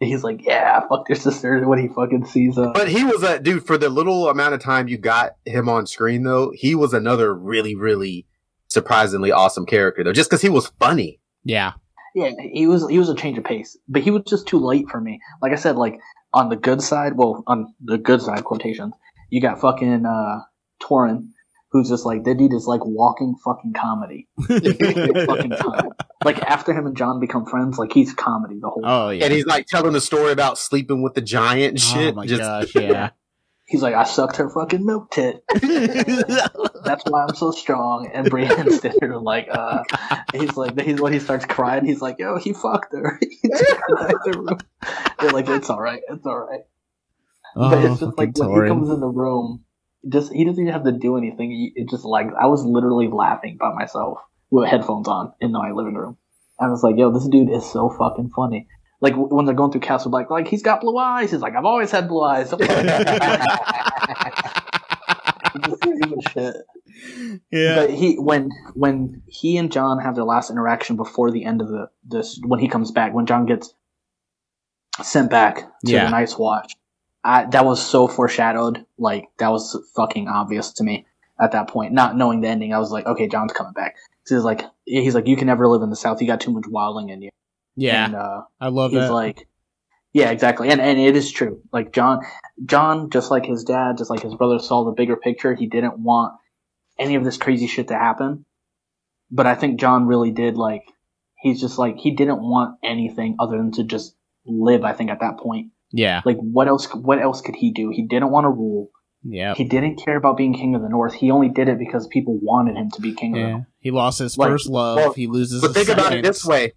And 0.00 0.08
he's 0.08 0.24
like, 0.24 0.46
yeah, 0.46 0.80
fuck 0.88 1.06
your 1.10 1.16
sister. 1.16 1.68
When 1.68 1.78
he 1.78 1.88
fucking 1.88 2.24
sees 2.24 2.56
uh, 2.56 2.72
But 2.72 2.88
he 2.88 3.04
was 3.04 3.22
a 3.22 3.38
dude 3.38 3.66
for 3.66 3.76
the 3.76 3.90
little 3.90 4.30
amount 4.30 4.54
of 4.54 4.60
time 4.60 4.88
you 4.88 4.96
got 4.96 5.36
him 5.44 5.68
on 5.68 5.86
screen 5.86 6.22
though. 6.22 6.52
He 6.54 6.74
was 6.74 6.94
another 6.94 7.34
really, 7.34 7.74
really 7.74 8.26
surprisingly 8.68 9.30
awesome 9.30 9.66
character 9.66 10.02
though, 10.02 10.14
just 10.14 10.30
because 10.30 10.40
he 10.40 10.48
was 10.48 10.72
funny. 10.80 11.20
Yeah. 11.44 11.72
Yeah, 12.14 12.30
he 12.52 12.66
was 12.66 12.88
he 12.88 12.98
was 12.98 13.08
a 13.10 13.14
change 13.14 13.38
of 13.38 13.44
pace, 13.44 13.76
but 13.88 14.02
he 14.02 14.10
was 14.10 14.22
just 14.26 14.48
too 14.48 14.58
late 14.58 14.88
for 14.88 15.00
me. 15.00 15.20
Like 15.42 15.52
I 15.52 15.56
said, 15.56 15.76
like 15.76 16.00
on 16.32 16.48
the 16.48 16.56
good 16.56 16.82
side, 16.82 17.12
well, 17.16 17.44
on 17.46 17.72
the 17.84 17.98
good 17.98 18.20
side 18.20 18.42
quotations, 18.42 18.94
you 19.28 19.40
got 19.40 19.60
fucking 19.60 20.06
uh 20.06 20.40
Tormund, 20.82 21.28
who's 21.70 21.88
just 21.88 22.04
like 22.04 22.24
that 22.24 22.36
dude 22.36 22.52
is 22.52 22.66
like 22.66 22.84
walking 22.84 23.36
fucking 23.44 23.72
comedy. 23.72 24.28
fucking 24.46 25.50
time. 25.50 25.90
Like 26.24 26.38
after 26.42 26.72
him 26.72 26.86
and 26.86 26.96
John 26.96 27.20
become 27.20 27.46
friends, 27.46 27.78
like 27.78 27.92
he's 27.92 28.12
comedy 28.12 28.58
the 28.60 28.68
whole. 28.68 28.82
time. 28.82 28.90
Oh 28.90 29.10
yeah. 29.10 29.24
And 29.24 29.32
he's 29.32 29.46
like 29.46 29.66
telling 29.66 29.92
the 29.92 30.00
story 30.00 30.32
about 30.32 30.58
sleeping 30.58 31.02
with 31.02 31.14
the 31.14 31.20
giant 31.20 31.70
and 31.72 31.80
shit. 31.80 32.12
Oh 32.12 32.16
my 32.16 32.26
Just- 32.26 32.40
gosh, 32.40 32.74
yeah. 32.74 33.10
He's 33.66 33.82
like, 33.82 33.94
I 33.94 34.02
sucked 34.02 34.38
her 34.38 34.50
fucking 34.50 34.84
milk 34.84 35.12
tit. 35.12 35.44
That's 35.54 37.04
why 37.06 37.24
I'm 37.28 37.36
so 37.36 37.52
strong. 37.52 38.10
And 38.12 38.28
Brienne's 38.28 38.80
there, 38.80 39.16
like, 39.20 39.46
uh, 39.48 39.84
he's 40.32 40.56
like, 40.56 40.80
he's 40.80 41.00
when 41.00 41.12
he 41.12 41.20
starts 41.20 41.44
crying, 41.44 41.84
he's 41.84 42.00
like, 42.00 42.16
yo, 42.18 42.36
he 42.36 42.52
fucked 42.52 42.92
her. 42.92 43.16
he 43.20 43.38
her 43.44 43.98
out 44.00 44.14
of 44.14 44.22
the 44.24 44.38
room. 44.40 44.58
They're 45.20 45.30
like, 45.30 45.48
it's 45.48 45.70
all 45.70 45.80
right, 45.80 46.02
it's 46.08 46.26
all 46.26 46.40
right. 46.40 46.62
oh, 47.54 47.70
but 47.70 47.84
it's 47.84 48.00
just 48.00 48.18
like 48.18 48.36
when 48.36 48.64
he 48.64 48.68
comes 48.70 48.90
in 48.90 48.98
the 48.98 49.06
room, 49.06 49.64
just 50.08 50.32
he 50.32 50.44
doesn't 50.44 50.60
even 50.62 50.72
have 50.72 50.84
to 50.84 50.92
do 50.92 51.16
anything. 51.16 51.50
He, 51.50 51.72
it 51.76 51.90
just 51.90 52.04
like 52.04 52.28
I 52.40 52.46
was 52.46 52.64
literally 52.64 53.08
laughing 53.08 53.56
by 53.58 53.72
myself 53.74 54.18
with 54.50 54.68
headphones 54.68 55.08
on 55.08 55.32
in 55.40 55.52
my 55.52 55.70
living 55.72 55.94
room. 55.94 56.16
I 56.58 56.68
was 56.68 56.82
like, 56.82 56.96
"Yo, 56.96 57.10
this 57.12 57.28
dude 57.28 57.50
is 57.50 57.70
so 57.70 57.90
fucking 57.90 58.30
funny." 58.34 58.66
Like 59.02 59.14
when 59.16 59.46
they're 59.46 59.54
going 59.54 59.72
through 59.72 59.80
Castle 59.82 60.10
Black, 60.10 60.30
like 60.30 60.46
he's 60.48 60.62
got 60.62 60.80
blue 60.82 60.96
eyes. 60.98 61.30
He's 61.30 61.40
like, 61.40 61.54
"I've 61.56 61.64
always 61.64 61.90
had 61.90 62.06
blue 62.08 62.22
eyes." 62.22 62.52
Shit. 66.32 66.56
yeah. 67.50 67.76
But 67.76 67.90
he 67.90 68.14
when 68.16 68.50
when 68.74 69.22
he 69.26 69.56
and 69.56 69.70
Jon 69.72 69.98
have 70.00 70.14
their 70.14 70.24
last 70.24 70.50
interaction 70.50 70.96
before 70.96 71.30
the 71.30 71.44
end 71.44 71.60
of 71.60 71.68
the 71.68 71.88
this 72.06 72.40
when 72.44 72.60
he 72.60 72.68
comes 72.68 72.90
back 72.90 73.14
when 73.14 73.26
Jon 73.26 73.46
gets 73.46 73.72
sent 75.02 75.30
back 75.30 75.56
to 75.86 75.92
Yeah. 75.92 76.04
the 76.04 76.10
Night's 76.10 76.38
Watch, 76.38 76.74
I, 77.24 77.46
that 77.46 77.64
was 77.64 77.84
so 77.84 78.08
foreshadowed. 78.08 78.84
Like 78.98 79.28
that 79.38 79.50
was 79.50 79.78
fucking 79.94 80.28
obvious 80.28 80.72
to 80.74 80.84
me 80.84 81.06
at 81.40 81.52
that 81.52 81.68
point. 81.68 81.92
Not 81.92 82.16
knowing 82.16 82.40
the 82.40 82.48
ending, 82.48 82.72
I 82.72 82.78
was 82.78 82.90
like, 82.90 83.06
okay, 83.06 83.28
Jon's 83.28 83.52
coming 83.52 83.72
back. 83.72 83.96
So 84.24 84.36
he's 84.36 84.44
like, 84.44 84.62
he's 84.84 85.14
like, 85.14 85.26
you 85.26 85.36
can 85.36 85.46
never 85.46 85.66
live 85.68 85.82
in 85.82 85.90
the 85.90 85.96
South. 85.96 86.20
You 86.20 86.26
got 86.26 86.40
too 86.40 86.52
much 86.52 86.64
wildling 86.64 87.10
in 87.10 87.22
you. 87.22 87.30
Yeah. 87.76 88.06
And, 88.06 88.14
uh, 88.14 88.42
I 88.60 88.68
love 88.68 88.92
he's 88.92 89.00
that. 89.00 89.12
like 89.12 89.46
yeah 90.12 90.32
exactly 90.32 90.68
and 90.70 90.80
and 90.80 90.98
it 90.98 91.14
is 91.14 91.30
true 91.30 91.62
like 91.72 91.92
jon 91.92 92.18
jon 92.66 93.10
just 93.10 93.30
like 93.30 93.46
his 93.46 93.62
dad 93.62 93.96
just 93.96 94.10
like 94.10 94.20
his 94.20 94.34
brother 94.34 94.58
saw 94.58 94.84
the 94.84 94.90
bigger 94.90 95.14
picture 95.14 95.54
he 95.54 95.68
didn't 95.68 96.00
want 96.00 96.34
any 96.98 97.14
of 97.14 97.22
this 97.22 97.36
crazy 97.36 97.68
shit 97.68 97.86
to 97.86 97.94
happen 97.94 98.44
but 99.30 99.46
i 99.46 99.54
think 99.54 99.78
jon 99.78 100.08
really 100.08 100.32
did 100.32 100.56
like 100.56 100.82
he's 101.40 101.60
just 101.60 101.78
like 101.78 101.96
he 101.96 102.12
didn't 102.12 102.40
want 102.40 102.78
anything 102.82 103.36
other 103.38 103.56
than 103.56 103.72
to 103.72 103.84
just 103.84 104.14
live. 104.44 104.84
I 104.84 104.92
think 104.92 105.10
at 105.10 105.20
that 105.20 105.38
point, 105.38 105.70
Yeah. 105.92 106.22
like 106.24 106.36
what 106.38 106.68
else? 106.68 106.86
What 106.94 107.20
else 107.20 107.40
could 107.40 107.56
he 107.56 107.72
do? 107.72 107.90
He 107.92 108.06
didn't 108.06 108.30
want 108.30 108.44
to 108.44 108.48
rule. 108.50 108.90
Yeah. 109.22 109.54
He 109.54 109.64
didn't 109.64 109.96
care 110.02 110.16
about 110.16 110.36
being 110.36 110.54
king 110.54 110.74
of 110.74 110.82
the 110.82 110.88
north. 110.88 111.12
He 111.14 111.30
only 111.30 111.48
did 111.50 111.68
it 111.68 111.78
because 111.78 112.06
people 112.06 112.38
wanted 112.40 112.76
him 112.76 112.90
to 112.92 113.00
be 113.02 113.12
king 113.14 113.36
of 113.36 113.42
the 113.42 113.48
north. 113.50 113.64
He 113.80 113.90
lost 113.90 114.18
his 114.18 114.38
Like, 114.38 114.48
first 114.50 114.68
love. 114.68 114.96
well, 114.96 115.12
he 115.12 115.26
loses. 115.26 115.60
But 115.60 115.74
his 115.76 115.86
think 115.86 115.98
about 115.98 116.12
it 116.14 116.22
this 116.22 116.44
way: 116.44 116.72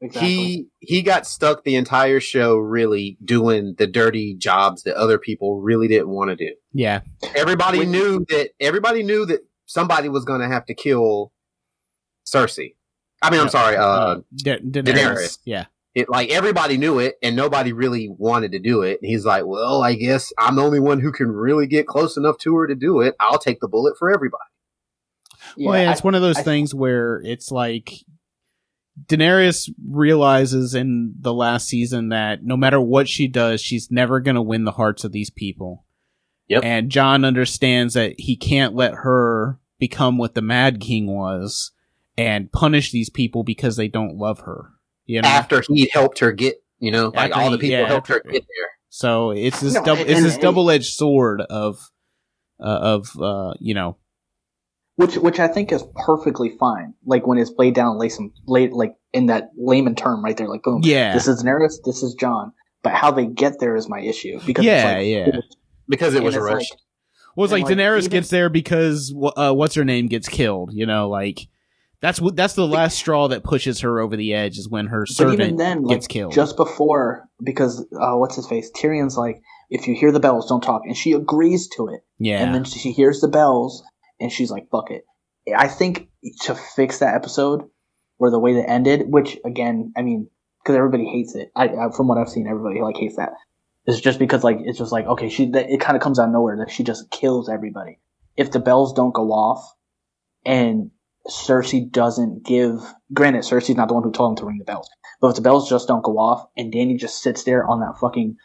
Exactly. 0.00 0.28
he 0.28 0.66
he 0.80 1.02
got 1.02 1.26
stuck 1.26 1.62
the 1.62 1.76
entire 1.76 2.18
show 2.20 2.56
really 2.56 3.16
doing 3.24 3.74
the 3.78 3.86
dirty 3.86 4.34
jobs 4.34 4.82
that 4.84 4.96
other 4.96 5.18
people 5.18 5.60
really 5.60 5.86
didn't 5.86 6.08
want 6.08 6.30
to 6.30 6.36
do. 6.36 6.54
Yeah. 6.72 7.02
Everybody 7.36 7.78
When- 7.80 7.90
knew 7.92 8.24
that 8.30 8.50
everybody 8.58 9.02
knew 9.04 9.24
that 9.26 9.40
somebody 9.66 10.08
was 10.08 10.24
going 10.24 10.40
to 10.40 10.48
have 10.48 10.66
to 10.66 10.74
kill 10.74 11.32
Cersei. 12.26 12.74
I 13.22 13.30
mean, 13.30 13.40
I'm 13.40 13.46
Yeah. 13.46 13.50
sorry, 13.50 13.76
uh, 13.76 14.16
Da- 14.36 14.58
Daenerys. 14.58 14.82
Daenerys. 14.84 15.38
Yeah. 15.44 15.66
It 15.94 16.08
like 16.08 16.30
everybody 16.30 16.76
knew 16.76 16.98
it 16.98 17.16
and 17.22 17.36
nobody 17.36 17.72
really 17.72 18.08
wanted 18.08 18.52
to 18.52 18.58
do 18.58 18.82
it. 18.82 18.98
And 19.00 19.08
he's 19.08 19.24
like, 19.24 19.46
"Well, 19.46 19.82
I 19.82 19.94
guess 19.94 20.32
I'm 20.38 20.56
the 20.56 20.62
only 20.62 20.80
one 20.80 21.00
who 21.00 21.12
can 21.12 21.30
really 21.30 21.66
get 21.68 21.86
close 21.86 22.16
enough 22.16 22.36
to 22.38 22.54
her 22.56 22.66
to 22.66 22.74
do 22.74 23.00
it. 23.00 23.14
I'll 23.20 23.38
take 23.38 23.60
the 23.60 23.68
bullet 23.68 23.94
for 23.98 24.12
everybody." 24.12 24.42
yeah, 25.56 25.68
well, 25.70 25.80
yeah, 25.82 25.88
I- 25.90 25.92
it's 25.92 26.02
one 26.02 26.14
of 26.16 26.22
those 26.22 26.38
I- 26.38 26.42
things 26.42 26.74
where 26.74 27.20
it's 27.24 27.50
like 27.52 27.92
Daenerys 29.06 29.70
realizes 29.88 30.74
in 30.74 31.14
the 31.18 31.34
last 31.34 31.68
season 31.68 32.10
that 32.10 32.44
no 32.44 32.56
matter 32.56 32.80
what 32.80 33.08
she 33.08 33.26
does, 33.26 33.60
she's 33.60 33.90
never 33.90 34.20
going 34.20 34.36
to 34.36 34.42
win 34.42 34.64
the 34.64 34.72
hearts 34.72 35.04
of 35.04 35.12
these 35.12 35.30
people. 35.30 35.84
Yep. 36.48 36.62
And 36.64 36.90
Jon 36.90 37.24
understands 37.24 37.94
that 37.94 38.14
he 38.18 38.36
can't 38.36 38.74
let 38.74 38.94
her 38.96 39.58
become 39.78 40.18
what 40.18 40.34
the 40.34 40.42
Mad 40.42 40.80
King 40.80 41.06
was 41.06 41.72
and 42.16 42.52
punish 42.52 42.92
these 42.92 43.10
people 43.10 43.42
because 43.42 43.76
they 43.76 43.88
don't 43.88 44.16
love 44.16 44.40
her. 44.40 44.70
You 45.06 45.22
know? 45.22 45.28
After 45.28 45.62
he 45.68 45.90
helped 45.92 46.18
her 46.20 46.32
get, 46.32 46.56
you 46.78 46.90
know, 46.90 47.08
like 47.14 47.30
After 47.30 47.34
all 47.42 47.50
the 47.50 47.56
he- 47.56 47.62
people 47.62 47.78
yeah, 47.80 47.86
helped 47.86 48.08
her 48.08 48.20
get 48.20 48.42
there. 48.42 48.68
So 48.88 49.30
it's 49.32 49.60
this 49.60 49.74
No, 49.74 49.84
double, 49.84 50.02
and- 50.02 50.10
it's 50.10 50.22
this 50.22 50.38
double 50.38 50.70
edged 50.70 50.92
sword 50.94 51.40
of, 51.42 51.90
uh, 52.60 52.64
of, 52.64 53.10
uh, 53.20 53.54
you 53.60 53.74
know, 53.74 53.96
which 54.96 55.16
which 55.16 55.40
I 55.40 55.48
think 55.48 55.72
is 55.72 55.84
perfectly 56.06 56.50
fine. 56.50 56.94
Like 57.04 57.26
when 57.26 57.36
it's 57.38 57.52
laid 57.58 57.74
down, 57.74 57.98
lay 57.98 58.08
some 58.08 58.32
lay 58.46 58.68
like 58.68 58.94
in 59.12 59.26
that 59.26 59.50
layman 59.58 59.96
term 59.96 60.24
right 60.24 60.36
there, 60.36 60.48
like 60.48 60.62
boom. 60.62 60.82
yeah, 60.84 61.12
This 61.14 61.26
is 61.26 61.42
Daenerys. 61.42 61.74
This 61.84 62.02
is 62.04 62.14
Jon. 62.14 62.52
But 62.84 62.92
how 62.92 63.10
they 63.10 63.26
get 63.26 63.58
there 63.60 63.74
is 63.76 63.88
my 63.88 64.00
issue 64.00 64.38
because 64.46 64.64
Yeah, 64.64 64.90
it's 64.92 65.26
like, 65.26 65.34
yeah. 65.34 65.40
Because 65.88 66.14
it 66.14 66.22
was 66.22 66.36
it's 66.36 66.44
like- 66.44 66.54
rushed. 66.54 66.76
Well, 67.36 67.44
it's 67.46 67.52
like, 67.52 67.64
like, 67.64 67.76
Daenerys 67.76 67.98
even- 68.00 68.10
gets 68.10 68.28
there 68.30 68.48
because 68.48 69.12
uh, 69.36 69.52
what's 69.52 69.74
her 69.74 69.84
name 69.84 70.06
gets 70.06 70.28
killed. 70.28 70.70
You 70.72 70.86
know, 70.86 71.08
like 71.08 71.48
that's 72.04 72.20
what 72.20 72.36
that's 72.36 72.52
the 72.52 72.66
last 72.66 72.98
straw 72.98 73.28
that 73.28 73.42
pushes 73.42 73.80
her 73.80 73.98
over 73.98 74.14
the 74.14 74.34
edge 74.34 74.58
is 74.58 74.68
when 74.68 74.88
her 74.88 75.06
servant 75.06 75.40
even 75.40 75.56
then, 75.56 75.84
like, 75.84 75.96
gets 75.96 76.06
killed. 76.06 76.34
just 76.34 76.54
before 76.54 77.26
because 77.42 77.80
uh, 77.98 78.12
what's 78.16 78.36
his 78.36 78.46
face 78.46 78.70
Tyrion's 78.76 79.16
like, 79.16 79.40
if 79.70 79.88
you 79.88 79.94
hear 79.94 80.12
the 80.12 80.20
bells, 80.20 80.46
don't 80.46 80.60
talk, 80.60 80.82
and 80.84 80.94
she 80.94 81.12
agrees 81.12 81.66
to 81.76 81.88
it. 81.88 82.02
yeah, 82.18 82.44
And 82.44 82.54
then 82.54 82.64
she 82.64 82.92
hears 82.92 83.22
the 83.22 83.28
bells, 83.28 83.82
and 84.20 84.30
she's 84.30 84.50
like, 84.50 84.68
"Fuck 84.70 84.90
it." 84.90 85.06
I 85.56 85.66
think 85.66 86.08
to 86.42 86.54
fix 86.54 86.98
that 86.98 87.14
episode, 87.14 87.62
or 88.18 88.30
the 88.30 88.38
way 88.38 88.52
that 88.52 88.68
ended, 88.68 89.04
which 89.06 89.38
again, 89.42 89.94
I 89.96 90.02
mean, 90.02 90.28
because 90.62 90.76
everybody 90.76 91.06
hates 91.06 91.34
it. 91.34 91.52
I, 91.56 91.68
I 91.68 91.88
from 91.96 92.06
what 92.06 92.18
I've 92.18 92.28
seen, 92.28 92.46
everybody 92.46 92.82
like 92.82 92.98
hates 92.98 93.16
that. 93.16 93.30
It's 93.86 93.98
just 93.98 94.18
because 94.18 94.44
like 94.44 94.58
it's 94.60 94.78
just 94.78 94.92
like 94.92 95.06
okay, 95.06 95.30
she 95.30 95.50
that, 95.52 95.70
it 95.70 95.80
kind 95.80 95.96
of 95.96 96.02
comes 96.02 96.18
out 96.18 96.26
of 96.26 96.32
nowhere 96.34 96.58
that 96.58 96.70
she 96.70 96.84
just 96.84 97.10
kills 97.10 97.48
everybody. 97.48 97.98
If 98.36 98.50
the 98.50 98.60
bells 98.60 98.92
don't 98.92 99.14
go 99.14 99.32
off, 99.32 99.66
and 100.44 100.90
Cersei 101.28 101.90
doesn't 101.90 102.44
give, 102.44 102.80
granted, 103.12 103.42
Cersei's 103.42 103.76
not 103.76 103.88
the 103.88 103.94
one 103.94 104.02
who 104.02 104.12
told 104.12 104.32
him 104.32 104.36
to 104.36 104.46
ring 104.46 104.58
the 104.58 104.64
bells, 104.64 104.88
but 105.20 105.28
if 105.28 105.36
the 105.36 105.42
bells 105.42 105.68
just 105.68 105.88
don't 105.88 106.04
go 106.04 106.18
off, 106.18 106.46
and 106.56 106.72
Dany 106.72 106.98
just 106.98 107.22
sits 107.22 107.44
there 107.44 107.66
on 107.66 107.80
that 107.80 107.98
fucking 108.00 108.36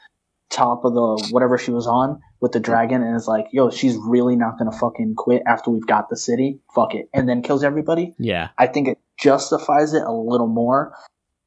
top 0.50 0.84
of 0.84 0.94
the 0.94 1.28
whatever 1.32 1.58
she 1.58 1.72
was 1.72 1.86
on 1.88 2.20
with 2.40 2.52
the 2.54 2.60
dragon 2.60 3.04
and 3.04 3.16
is 3.16 3.28
like, 3.28 3.48
yo, 3.52 3.70
she's 3.70 3.96
really 3.98 4.36
not 4.36 4.58
gonna 4.58 4.72
fucking 4.72 5.14
quit 5.16 5.44
after 5.46 5.70
we've 5.72 5.86
got 5.86 6.10
the 6.10 6.18
city. 6.18 6.60
Fuck 6.74 6.96
it. 6.96 7.10
And 7.14 7.28
then 7.28 7.42
kills 7.42 7.64
everybody. 7.64 8.16
yeah, 8.18 8.50
I 8.58 8.68
think 8.68 8.88
it 8.88 8.98
justifies 9.20 9.94
it 9.94 10.04
a 10.04 10.12
little 10.12 10.48
more, 10.48 10.94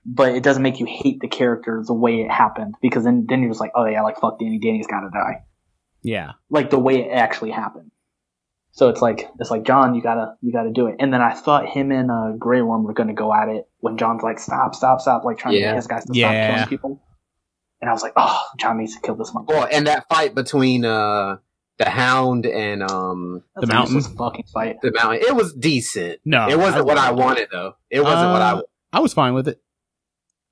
but 0.05 0.35
it 0.35 0.43
doesn't 0.43 0.63
make 0.63 0.81
you 0.81 0.87
hate 0.87 1.21
the 1.21 1.29
character 1.29 1.83
the 1.85 1.95
way 1.95 2.21
it 2.21 2.31
happened 2.31 2.75
because 2.83 3.05
then 3.05 3.27
then 3.29 3.41
you're 3.41 3.51
just 3.51 3.61
like, 3.61 3.73
oh 3.75 3.87
yeah, 3.87 4.03
like 4.03 4.21
fuck 4.21 4.39
Dany, 4.39 4.63
Dany's 4.63 4.87
gotta 4.87 5.09
die. 5.11 5.45
yeah, 6.03 6.33
Like 6.51 6.71
the 6.71 6.79
way 6.79 7.07
it 7.07 7.11
actually 7.11 7.53
happened. 7.53 7.91
So 8.75 8.89
it's 8.89 9.03
like 9.03 9.29
it's 9.39 9.51
like 9.51 9.65
Jon, 9.65 9.95
you 9.95 10.03
gotta 10.03 10.35
you 10.41 10.51
gotta 10.53 10.71
do 10.71 10.87
it. 10.87 10.97
And 10.99 11.13
then 11.13 11.21
I 11.21 11.35
thought 11.35 11.69
him 11.69 11.93
and 11.93 12.11
uh, 12.11 12.33
Grey 12.39 12.63
Worm 12.63 12.85
were 12.85 12.95
gonna 12.95 13.13
go 13.15 13.33
at 13.33 13.49
it 13.49 13.69
when 13.81 13.99
Jon's 13.99 14.23
like, 14.23 14.39
stop, 14.39 14.75
stop, 14.75 15.01
stop, 15.01 15.25
like 15.25 15.37
trying 15.39 15.55
to 15.55 15.61
get 15.61 15.77
his 15.77 15.87
guys 15.87 16.05
to 16.07 16.13
Yeah. 16.15 16.31
stop 16.31 16.55
killing 16.57 16.69
people. 16.69 17.03
And 17.83 17.91
I 17.91 17.93
was 17.93 18.03
like, 18.03 18.13
oh, 18.17 18.41
Jon 18.59 18.79
needs 18.79 18.95
to 18.95 19.01
kill 19.03 19.15
this 19.17 19.31
motherfucker. 19.33 19.49
Well, 19.49 19.69
and 19.71 19.87
that 19.89 20.09
fight 20.09 20.35
between 20.35 20.85
uh 20.87 21.37
the 21.79 21.91
Hound 21.91 22.47
and 22.47 22.83
um 22.83 23.43
That's 23.55 23.67
The 23.67 23.73
mountain? 23.75 23.95
useless 23.97 24.15
fucking 24.17 24.45
fight. 24.55 24.77
the 24.83 24.93
Mountain, 24.93 25.21
it 25.27 25.35
was 25.37 25.53
decent. 25.53 26.21
no, 26.25 26.49
it 26.49 26.59
wasn't 26.59 26.87
what 26.87 26.97
I 26.97 27.11
wanted 27.11 27.49
though. 27.53 27.75
It 27.91 28.01
wasn't 28.03 28.31
what 28.31 28.41
I 28.43 28.53
Uh, 28.53 28.63
I 28.95 29.01
was 29.01 29.13
fine 29.13 29.35
with 29.35 29.49
it. 29.49 29.61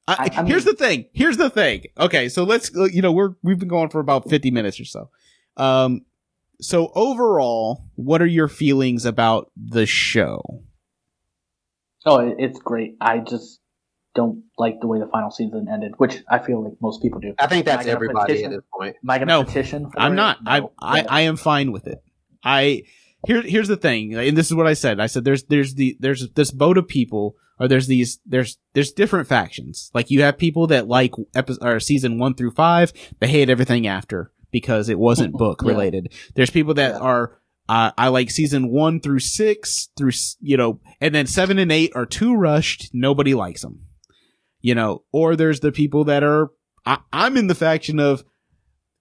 I, 0.09 0.13
I- 0.37 0.41
I 0.43 0.45
here's 0.45 0.67
mean- 0.67 0.75
the 0.75 0.79
thing. 0.85 1.05
Here's 1.15 1.37
the 1.39 1.49
thing. 1.51 1.85
Okay, 1.99 2.29
so 2.29 2.45
let's 2.45 2.75
uh, 2.77 2.85
you 2.85 3.01
know 3.01 3.13
we're 3.13 3.35
we've 3.43 3.59
been 3.59 3.69
going 3.69 3.89
for 3.89 4.01
about 4.01 4.29
fifty 4.29 4.51
minutes 4.51 4.79
or 4.81 4.85
so. 4.85 5.09
Um, 5.57 6.05
so 6.61 6.91
overall, 6.95 7.85
what 7.97 8.23
are 8.23 8.27
your 8.27 8.49
feelings 8.49 9.05
about 9.05 9.51
the 9.57 9.87
show? 9.87 10.63
Oh, 12.07 12.19
it's 12.39 12.59
great. 12.59 12.97
I 13.01 13.19
just 13.19 13.61
don't 14.15 14.45
like 14.59 14.81
the 14.81 14.87
way 14.87 14.99
the 14.99 15.07
final 15.07 15.31
season 15.31 15.69
ended, 15.73 15.93
which 15.99 16.23
I 16.29 16.39
feel 16.39 16.65
like 16.65 16.75
most 16.81 17.03
people 17.03 17.21
do. 17.21 17.35
I 17.39 17.47
think 17.47 17.67
Am 17.67 17.73
I 17.73 17.77
that's 17.77 17.87
gonna 17.87 17.95
everybody 17.95 18.33
petition? 18.33 18.53
at 18.53 18.57
this 18.57 18.65
point. 18.77 18.97
Am 19.03 19.11
I 19.11 19.19
going 19.19 19.29
to 19.29 19.35
No, 19.35 19.45
petition? 19.45 19.91
For 19.91 20.01
I'm 20.01 20.13
it? 20.13 20.17
not. 20.17 20.39
I 20.47 20.63
I 20.81 21.05
I 21.09 21.21
am 21.23 21.37
fine 21.37 21.73
with 21.73 21.87
it. 21.87 22.03
I 22.43 22.85
here 23.27 23.43
here's 23.43 23.69
the 23.69 23.77
thing, 23.77 24.15
and 24.15 24.37
this 24.37 24.47
is 24.47 24.55
what 24.55 24.67
I 24.67 24.73
said. 24.75 24.99
I 24.99 25.07
said 25.07 25.25
there's 25.25 25.45
there's 25.45 25.75
the 25.75 25.97
there's 26.01 26.29
this 26.31 26.51
boat 26.51 26.79
of 26.79 26.89
people, 26.89 27.37
or 27.59 27.69
there's 27.69 27.87
these 27.87 28.19
there's 28.25 28.59
there's 28.73 28.93
different 28.93 29.29
factions. 29.29 29.91
Like 29.93 30.11
you 30.11 30.23
have 30.23 30.39
people 30.39 30.67
that 30.69 30.89
like 30.89 31.13
episode 31.35 31.65
or 31.65 31.79
season 31.81 32.19
one 32.19 32.35
through 32.35 32.53
five, 32.53 32.93
they 33.21 33.29
hate 33.29 33.51
everything 33.51 33.87
after 33.87 34.33
because 34.51 34.89
it 34.89 34.99
wasn't 34.99 35.33
book 35.39 35.63
Yeah. 35.65 35.69
related. 35.73 36.13
There's 36.35 36.51
people 36.51 36.75
that 36.75 36.95
Yeah. 36.95 36.99
are. 37.01 37.37
Uh, 37.69 37.93
I 37.97 38.09
like 38.09 38.31
season 38.33 38.69
one 38.71 38.99
through 39.01 39.21
six 39.21 39.91
through 39.97 40.11
you 40.41 40.57
know, 40.57 40.81
and 41.01 41.15
then 41.15 41.27
seven 41.27 41.59
and 41.59 41.71
eight 41.71 41.93
are 41.95 42.07
too 42.07 42.35
rushed. 42.35 42.91
Nobody 42.93 43.33
likes 43.33 43.63
them, 43.63 43.87
you 44.61 44.75
know. 44.75 45.05
Or 45.13 45.37
there's 45.37 45.61
the 45.61 45.71
people 45.73 46.05
that 46.05 46.25
are. 46.25 46.51
I, 46.85 46.99
I'm 47.13 47.37
in 47.37 47.47
the 47.47 47.55
faction 47.55 48.01
of 48.01 48.25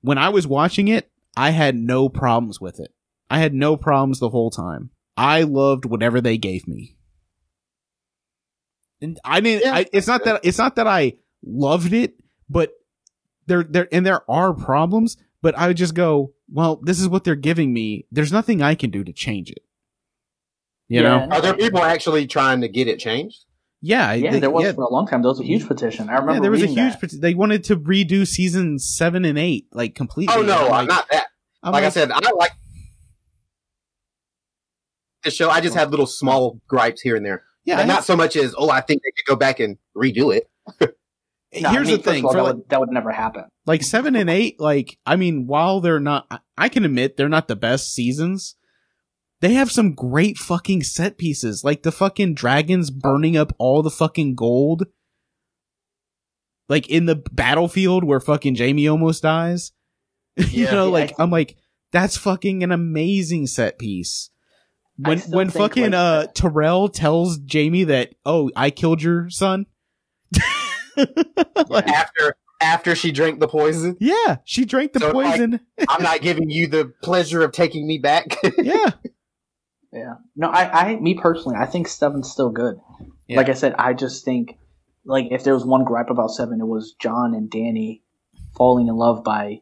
when 0.02 0.18
I 0.20 0.30
was 0.30 0.46
watching 0.46 0.88
it, 0.88 1.10
I 1.36 1.50
had 1.50 1.76
no 1.76 2.10
problems 2.10 2.62
with 2.62 2.80
it. 2.80 2.94
I 3.30 3.40
had 3.40 3.54
no 3.56 3.76
problems 3.76 4.20
the 4.20 4.30
whole 4.30 4.52
time. 4.52 4.92
I 5.18 5.44
loved 5.44 5.86
whatever 5.86 6.22
they 6.22 6.38
gave 6.38 6.68
me. 6.68 6.96
And 9.02 9.18
I 9.24 9.40
didn't 9.40 9.64
Yeah, 9.64 9.76
I, 9.76 9.86
it's 9.94 10.08
not 10.08 10.24
that 10.26 10.42
it's 10.44 10.58
not 10.58 10.76
that 10.76 10.88
I 10.88 11.14
loved 11.44 11.94
it, 11.94 12.16
but 12.50 12.72
there 13.48 13.64
there 13.64 13.88
and 13.92 14.06
there 14.06 14.30
are 14.30 14.54
problems, 14.54 15.18
but 15.42 15.58
I 15.58 15.68
would 15.68 15.78
just 15.78 15.94
go, 15.94 16.34
well, 16.52 16.78
this 16.84 17.00
is 17.00 17.08
what 17.08 17.24
they're 17.24 17.36
giving 17.36 17.74
me. 17.74 18.06
There's 18.12 18.32
nothing 18.32 18.62
I 18.62 18.76
can 18.76 18.90
do 18.90 19.04
to 19.04 19.14
change 19.14 19.50
it. 19.52 19.60
You 20.88 21.02
Yeah, 21.02 21.26
know? 21.26 21.36
Are 21.36 21.42
there 21.42 21.54
people 21.54 21.82
actually 21.84 22.28
trying 22.28 22.62
to 22.62 22.68
get 22.68 22.88
it 22.88 23.00
changed? 23.00 23.46
Yeah, 23.82 24.12
Yeah, 24.14 24.32
they- 24.32 24.40
there 24.42 24.50
was 24.50 24.64
yeah, 24.66 24.74
for 24.74 24.84
a 24.84 24.92
long 24.92 25.08
time. 25.08 25.22
There 25.22 25.30
was 25.30 25.40
a 25.40 25.46
huge 25.46 25.68
petition. 25.68 26.10
I 26.10 26.14
remember. 26.14 26.34
yeah, 26.34 26.40
there 26.42 26.52
was 26.52 26.64
a 26.64 26.68
huge 26.68 26.94
that. 26.94 27.02
peti- 27.02 27.18
they 27.20 27.34
wanted 27.34 27.64
to 27.66 27.78
redo 27.78 28.28
season 28.28 28.78
7 28.80 29.24
and 29.24 29.38
8 29.38 29.68
like 29.74 29.96
completely. 29.96 30.36
Oh 30.36 30.42
no, 30.42 30.68
I'm 30.68 30.72
uh, 30.72 30.78
I'm 30.80 30.88
not 30.88 31.08
that. 31.12 31.28
I'm 31.64 31.74
like, 31.74 31.84
I 31.86 31.90
said, 31.90 32.12
I 32.12 32.20
like 32.38 32.52
the 35.24 35.32
show. 35.32 35.50
I 35.50 35.62
just 35.62 35.76
had 35.76 35.92
little 35.92 36.06
small 36.08 36.60
gripes 36.68 37.02
here 37.02 37.16
and 37.16 37.26
there. 37.26 37.44
yeah, 37.66 37.78
But 37.78 37.88
not 37.88 38.04
so 38.04 38.16
much 38.16 38.36
as 38.36 38.54
oh, 38.58 38.70
I 38.70 38.82
think 38.82 39.02
they 39.04 39.12
could 39.12 39.26
go 39.30 39.36
back 39.36 39.60
and 39.60 39.78
redo 39.96 40.36
it. 40.36 40.50
No, 41.62 41.70
I 41.70 41.72
here's 41.72 41.88
mean, 41.88 41.98
the 41.98 42.04
thing 42.04 42.24
all, 42.26 42.32
for 42.32 42.38
that, 42.38 42.44
like, 42.44 42.56
would, 42.58 42.70
that 42.70 42.80
would 42.80 42.92
never 42.92 43.12
happen. 43.12 43.46
Like 43.70 43.84
seven 43.84 44.16
and 44.16 44.30
eight 44.32 44.60
like 44.60 44.98
i 45.06 45.16
mean 45.16 45.46
while 45.46 45.80
they're 45.80 46.00
not 46.00 46.42
I- 46.58 46.70
can 46.70 46.86
admit 46.86 47.16
they're 47.18 47.30
not 47.30 47.48
the 47.48 47.56
best 47.56 47.94
seasons 47.94 48.56
they 49.42 49.54
have 49.54 49.72
some 49.72 49.94
great 49.96 50.38
fucking 50.38 50.84
set 50.84 51.18
pieces. 51.18 51.64
Like 51.64 51.84
the 51.84 51.94
fucking 51.94 52.34
dragons 52.34 52.90
burning 52.92 53.38
up 53.38 53.54
all 53.58 53.82
the 53.82 53.90
fucking 53.90 54.36
gold. 54.36 54.84
Like 56.68 56.90
in 56.90 57.06
the 57.06 57.16
battlefield 57.32 58.04
where 58.04 58.20
fucking 58.20 58.58
jaime 58.58 58.88
almost 58.90 59.24
dies. 59.24 59.72
You 60.36 60.66
Yeah. 60.66 60.72
know 60.72 60.86
Yeah, 60.88 60.92
like 60.92 61.12
I- 61.20 61.24
i'm 61.24 61.30
like 61.32 61.56
that's 61.92 62.18
fucking 62.18 62.64
an 62.64 62.72
amazing 62.72 63.48
set 63.48 63.78
piece. 63.80 64.30
When 64.98 65.20
when 65.22 65.50
fucking 65.52 65.92
like, 65.92 65.94
uh 65.94 66.28
Tyrell 66.36 66.90
tells 66.90 67.40
Jaime 67.52 67.86
that 67.86 68.16
oh 68.26 68.52
I 68.56 68.72
killed 68.72 69.02
your 69.02 69.30
son. 69.30 69.68
Like, 71.70 71.88
After 71.88 72.36
after 72.62 72.96
she 72.96 73.12
drank 73.12 73.40
the 73.40 73.48
poison, 73.48 73.96
yeah 74.00 74.38
she 74.46 74.66
drank 74.66 74.94
the 74.94 75.00
So, 75.00 75.12
like- 75.12 75.32
poison 75.32 75.60
I'm 75.90 76.04
not 76.04 76.22
giving 76.22 76.50
you 76.50 76.68
the 76.68 76.92
pleasure 77.04 77.42
of 77.44 77.52
taking 77.52 77.88
me 77.88 77.98
back. 77.98 78.38
yeah 78.58 78.92
Yeah. 79.92 80.16
No, 80.36 80.50
I, 80.50 80.92
I, 80.92 81.00
me 81.00 81.16
personally, 81.16 81.58
I 81.60 81.66
think 81.66 81.88
seven's 81.88 82.32
still 82.32 82.50
good. 82.52 82.76
Yeah. 83.28 83.38
Like 83.38 83.50
I 83.50 83.54
said, 83.54 83.74
I 83.80 83.94
just 83.94 84.24
think 84.26 84.58
like 85.06 85.28
if 85.32 85.44
there 85.44 85.54
was 85.54 85.66
one 85.66 85.84
gripe 85.84 86.10
about 86.10 86.30
seven, 86.32 86.60
it 86.62 86.66
was 86.68 86.96
Jon 87.00 87.34
and 87.34 87.50
Dany 87.50 88.02
falling 88.56 88.88
in 88.88 88.96
love 88.96 89.24
by 89.24 89.62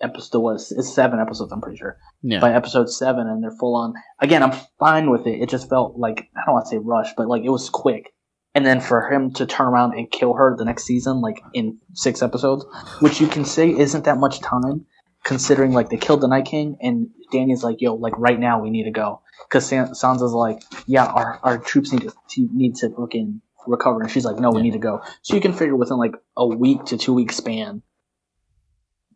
episode 0.00 0.40
was 0.40 0.72
it's 0.72 0.94
seven 0.94 1.18
episodes. 1.20 1.52
I'm 1.52 1.60
pretty 1.60 1.78
sure 1.78 1.98
Yeah. 2.22 2.40
by 2.40 2.54
episode 2.54 2.88
seven, 2.90 3.26
and 3.26 3.42
they're 3.42 3.56
full 3.58 3.74
on. 3.76 3.94
Again, 4.20 4.42
I'm 4.42 4.52
fine 4.78 5.10
with 5.10 5.26
it. 5.26 5.40
It 5.42 5.48
just 5.50 5.68
felt 5.68 5.96
like 5.98 6.28
I 6.36 6.40
don't 6.46 6.54
want 6.54 6.66
to 6.66 6.70
say 6.70 6.78
rushed, 6.78 7.14
but 7.16 7.28
like 7.28 7.42
it 7.44 7.50
was 7.50 7.68
quick. 7.70 8.12
And 8.56 8.64
then 8.64 8.80
for 8.80 9.08
him 9.12 9.32
to 9.34 9.44
turn 9.44 9.66
around 9.68 9.92
and 9.98 10.10
kill 10.10 10.32
her 10.32 10.56
the 10.56 10.64
next 10.64 10.84
season, 10.84 11.20
like 11.20 11.42
in 11.52 11.76
six 11.92 12.22
episodes, 12.22 12.64
which 13.00 13.20
you 13.20 13.26
can 13.26 13.44
say 13.44 13.68
isn't 13.68 14.04
that 14.06 14.16
much 14.16 14.40
time, 14.40 14.86
considering 15.24 15.72
like 15.72 15.90
they 15.90 15.98
killed 15.98 16.22
the 16.22 16.26
Night 16.28 16.46
King, 16.46 16.78
and 16.80 17.10
Dany's 17.30 17.62
like, 17.62 17.82
"Yo, 17.82 17.94
like 17.96 18.16
right 18.16 18.40
now 18.40 18.62
we 18.62 18.70
need 18.70 18.84
to 18.84 18.90
go," 18.90 19.20
because 19.46 19.66
San- 19.66 19.88
Sansa's 19.88 20.32
like, 20.32 20.62
"Yeah, 20.86 21.04
our, 21.04 21.38
our 21.42 21.58
troops 21.58 21.92
need 21.92 22.02
to 22.02 22.12
to- 22.30 22.48
need 22.50 22.76
to 22.76 22.88
fucking 22.96 23.42
recover," 23.66 24.00
and 24.00 24.10
she's 24.10 24.24
like, 24.24 24.38
"No, 24.38 24.50
we 24.50 24.62
need 24.62 24.72
to 24.72 24.78
go." 24.78 25.02
So 25.20 25.34
you 25.34 25.42
can 25.42 25.52
figure 25.52 25.76
within 25.76 25.98
like 25.98 26.14
a 26.34 26.46
week 26.46 26.86
to 26.86 26.96
two 26.96 27.12
week 27.12 27.32
span, 27.32 27.82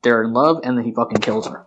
they're 0.03 0.23
in 0.23 0.35
love, 0.35 0.61
and 0.65 0.77
then 0.77 0.85
he 0.85 0.93
fucking 0.93 1.23
kills 1.23 1.47
her. 1.47 1.67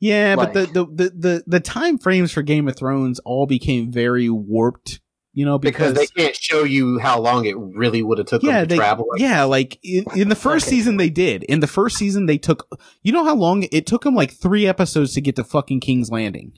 Yeah, 0.00 0.36
but 0.36 0.54
Like- 0.54 0.72
the, 0.72 0.84
the, 0.84 0.84
the, 0.86 1.10
the, 1.10 1.44
the 1.46 1.60
time 1.60 1.98
frames 1.98 2.32
for 2.32 2.40
Game 2.40 2.68
of 2.68 2.76
Thrones 2.76 3.20
all 3.26 3.46
became 3.46 3.92
very 3.92 4.30
warped, 4.30 5.00
you 5.34 5.44
know, 5.46 5.58
because 5.58 5.92
because, 5.92 6.10
they 6.14 6.22
can't 6.22 6.36
show 6.36 6.62
you 6.64 6.98
how 6.98 7.18
long 7.20 7.46
it 7.46 7.56
really 7.56 8.02
would 8.02 8.18
have 8.18 8.26
took 8.26 8.42
yeah, 8.42 8.60
them 8.60 8.68
to 8.68 8.74
they, 8.74 8.76
travel. 8.76 9.06
Like, 9.10 9.20
yeah, 9.20 9.44
like 9.44 9.78
in, 9.82 10.04
in 10.14 10.28
the 10.28 10.36
first 10.36 10.66
Okay. 10.66 10.76
season 10.76 10.96
they 10.98 11.10
did. 11.10 11.42
In 11.44 11.60
the 11.60 11.66
first 11.66 11.96
season 11.96 12.26
they 12.26 12.38
took, 12.38 12.68
you 13.02 13.12
know 13.12 13.24
how 13.24 13.34
long 13.34 13.62
it 13.72 13.86
took 13.86 14.02
them 14.04 14.14
like 14.14 14.32
three 14.32 14.66
episodes 14.66 15.14
to 15.14 15.20
get 15.20 15.36
to 15.36 15.44
fucking 15.44 15.80
King's 15.80 16.10
Landing 16.10 16.52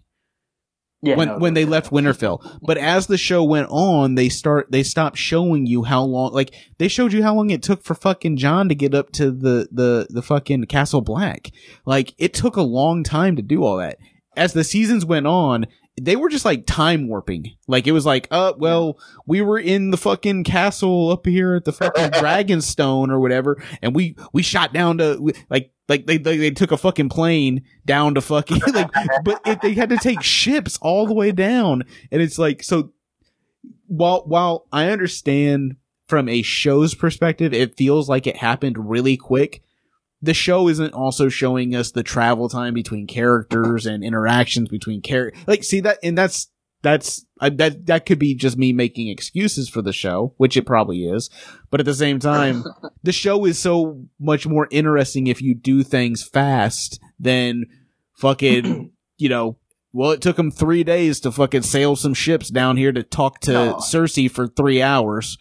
Yeah, 1.03 1.17
when 1.17 1.29
no, 1.29 1.39
when 1.39 1.55
they 1.55 1.65
left 1.65 1.93
Winterfell. 1.93 2.59
But 2.63 2.79
as 2.79 3.07
the 3.07 3.19
show 3.19 3.45
went 3.45 3.69
on, 3.71 4.17
they 4.17 4.29
start 4.29 4.73
they 4.73 4.83
stopped 4.83 5.19
showing 5.19 5.67
you 5.67 5.85
how 5.85 6.03
long. 6.03 6.33
Like 6.33 6.53
they 6.79 6.89
showed 6.89 7.13
you 7.13 7.23
how 7.23 7.35
long 7.35 7.51
it 7.51 7.63
took 7.63 7.85
for 7.85 7.95
fucking 7.95 8.39
Jon 8.39 8.69
to 8.69 8.75
get 8.75 8.95
up 8.95 9.13
to 9.13 9.31
the 9.31 9.69
the 9.71 10.09
the 10.11 10.23
fucking 10.23 10.65
Castle 10.65 11.01
Black. 11.01 11.53
Like 11.87 12.15
it 12.19 12.35
took 12.35 12.57
a 12.57 12.63
long 12.63 13.05
time 13.05 13.37
to 13.37 13.43
do 13.43 13.63
all 13.63 13.77
that. 13.77 13.99
As 14.37 14.53
the 14.53 14.65
seasons 14.65 15.05
went 15.05 15.29
on, 15.29 15.67
they 16.01 16.17
were 16.17 16.29
just 16.29 16.45
like 16.45 16.67
time 16.67 17.07
warping. 17.09 17.55
Like 17.69 17.87
it 17.87 17.93
was 17.93 18.05
like, 18.05 18.27
uh, 18.31 18.55
well, 18.59 18.99
we 19.27 19.43
were 19.43 19.59
in 19.59 19.91
the 19.91 19.97
fucking 19.97 20.45
castle 20.45 21.11
up 21.11 21.27
here 21.27 21.55
at 21.55 21.65
the 21.65 21.73
fucking 21.73 22.11
Dragonstone 22.11 23.11
or 23.11 23.21
whatever, 23.21 23.63
and 23.83 23.95
we 23.95 24.17
we 24.33 24.43
shot 24.43 24.73
down 24.73 24.99
to 24.99 25.17
we- 25.21 25.35
like 25.49 25.73
like 25.89 26.07
they 26.07 26.19
they, 26.19 26.37
they 26.37 26.51
took 26.51 26.73
a 26.73 26.77
fucking 26.77 27.11
plane 27.11 27.63
down 27.85 28.15
to 28.15 28.21
fucking 28.21 28.61
like, 28.75 28.91
but 29.25 29.41
if 29.47 29.61
they 29.61 29.75
had 29.75 29.91
to 29.91 29.97
take 29.97 30.23
ships 30.23 30.79
all 30.83 31.07
the 31.07 31.15
way 31.15 31.33
down, 31.33 31.85
and 32.11 32.21
it's 32.21 32.39
like 32.39 32.63
so. 32.63 32.91
While 33.87 34.25
while 34.27 34.67
I 34.73 34.91
understand 34.91 35.77
from 36.09 36.29
a 36.29 36.43
show's 36.43 36.95
perspective, 36.95 37.53
it 37.53 37.77
feels 37.77 38.09
like 38.09 38.27
it 38.27 38.37
happened 38.37 38.91
really 38.91 39.17
quick 39.17 39.63
the 40.25 40.35
show 40.35 40.69
isn't 40.69 40.95
also 40.95 41.29
showing 41.29 41.75
us 41.75 41.91
the 41.91 42.03
travel 42.03 42.49
time 42.49 42.75
between 42.75 43.07
characters 43.07 43.87
and 43.87 44.03
interactions 44.03 44.69
between 44.69 45.03
characters. 45.03 45.43
Like, 45.47 45.65
see 45.65 45.81
that, 45.81 45.99
and 46.03 46.17
that's 46.17 46.49
that's 46.83 47.25
uh, 47.41 47.51
that 47.55 47.87
that 47.87 48.07
could 48.07 48.19
be 48.19 48.35
just 48.35 48.57
me 48.57 48.73
making 48.73 49.09
excuses 49.09 49.69
for 49.69 49.83
the 49.83 49.93
show, 49.93 50.35
which 50.37 50.57
it 50.57 50.67
probably 50.67 51.07
is. 51.07 51.31
But 51.71 51.81
at 51.81 51.87
the 51.87 51.95
same 51.95 52.19
time, 52.19 52.65
the 53.03 53.13
show 53.13 53.45
is 53.45 53.59
so 53.59 54.05
much 54.19 54.47
more 54.47 54.69
interesting 54.71 55.27
if 55.27 55.43
you 55.43 55.55
do 55.55 55.83
things 55.83 56.23
fast 56.23 57.01
than 57.19 57.65
fucking, 58.17 58.93
you 59.19 59.29
know. 59.29 59.59
Well, 59.97 60.11
it 60.11 60.21
took 60.21 60.35
them 60.35 60.51
three 60.51 60.83
days 60.83 61.21
to 61.21 61.31
fucking 61.31 61.63
sail 61.63 61.95
some 61.95 62.15
ships 62.15 62.49
down 62.51 62.77
here 62.77 62.91
to 62.91 63.05
talk 63.05 63.39
to 63.43 63.53
No. 63.53 63.75
Cersei 63.77 64.29
for 64.29 64.49
three 64.49 64.83
hours. 64.83 65.39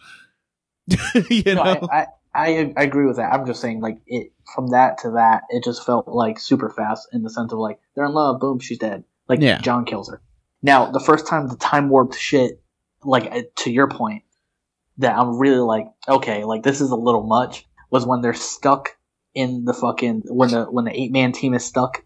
you 1.28 1.42
No, 1.46 1.54
know, 1.54 1.88
I, 1.90 2.02
I, 2.02 2.06
I 2.34 2.72
I 2.76 2.82
agree 2.82 3.06
with 3.06 3.16
that. 3.16 3.32
I'm 3.32 3.46
just 3.46 3.60
saying, 3.60 3.80
like 3.80 3.98
it 4.06 4.32
from 4.54 4.68
that 4.68 4.98
to 4.98 5.12
that, 5.12 5.42
it 5.50 5.64
just 5.64 5.84
felt 5.84 6.08
like 6.08 6.38
super 6.38 6.70
fast 6.70 7.08
in 7.12 7.22
the 7.22 7.30
sense 7.30 7.52
of 7.52 7.58
like 7.58 7.78
they're 7.94 8.04
in 8.04 8.12
love, 8.12 8.40
boom, 8.40 8.58
she's 8.58 8.78
dead. 8.78 9.04
Like 9.28 9.40
Yeah. 9.40 9.58
Jon 9.58 9.84
kills 9.84 10.10
her. 10.10 10.20
Now, 10.62 10.90
the 10.90 11.00
first 11.00 11.26
time 11.26 11.48
the 11.48 11.56
time 11.56 11.88
warped 11.88 12.16
shit, 12.16 12.62
like 13.04 13.30
uh, 13.30 13.42
to 13.56 13.70
your 13.70 13.88
point, 13.88 14.24
that 14.98 15.16
I'm 15.16 15.38
really 15.38 15.58
like, 15.58 15.86
okay, 16.08 16.44
like 16.44 16.62
this 16.62 16.80
is 16.80 16.90
a 16.90 16.96
little 16.96 17.22
much, 17.22 17.66
was 17.90 18.06
when 18.06 18.20
they're 18.20 18.34
stuck 18.34 18.96
in 19.34 19.64
the 19.64 19.74
fucking 19.74 20.22
when 20.26 20.50
the 20.50 20.64
when 20.64 20.84
the 20.84 20.98
eight 20.98 21.12
man 21.12 21.32
team 21.32 21.54
is 21.54 21.64
stuck. 21.64 22.03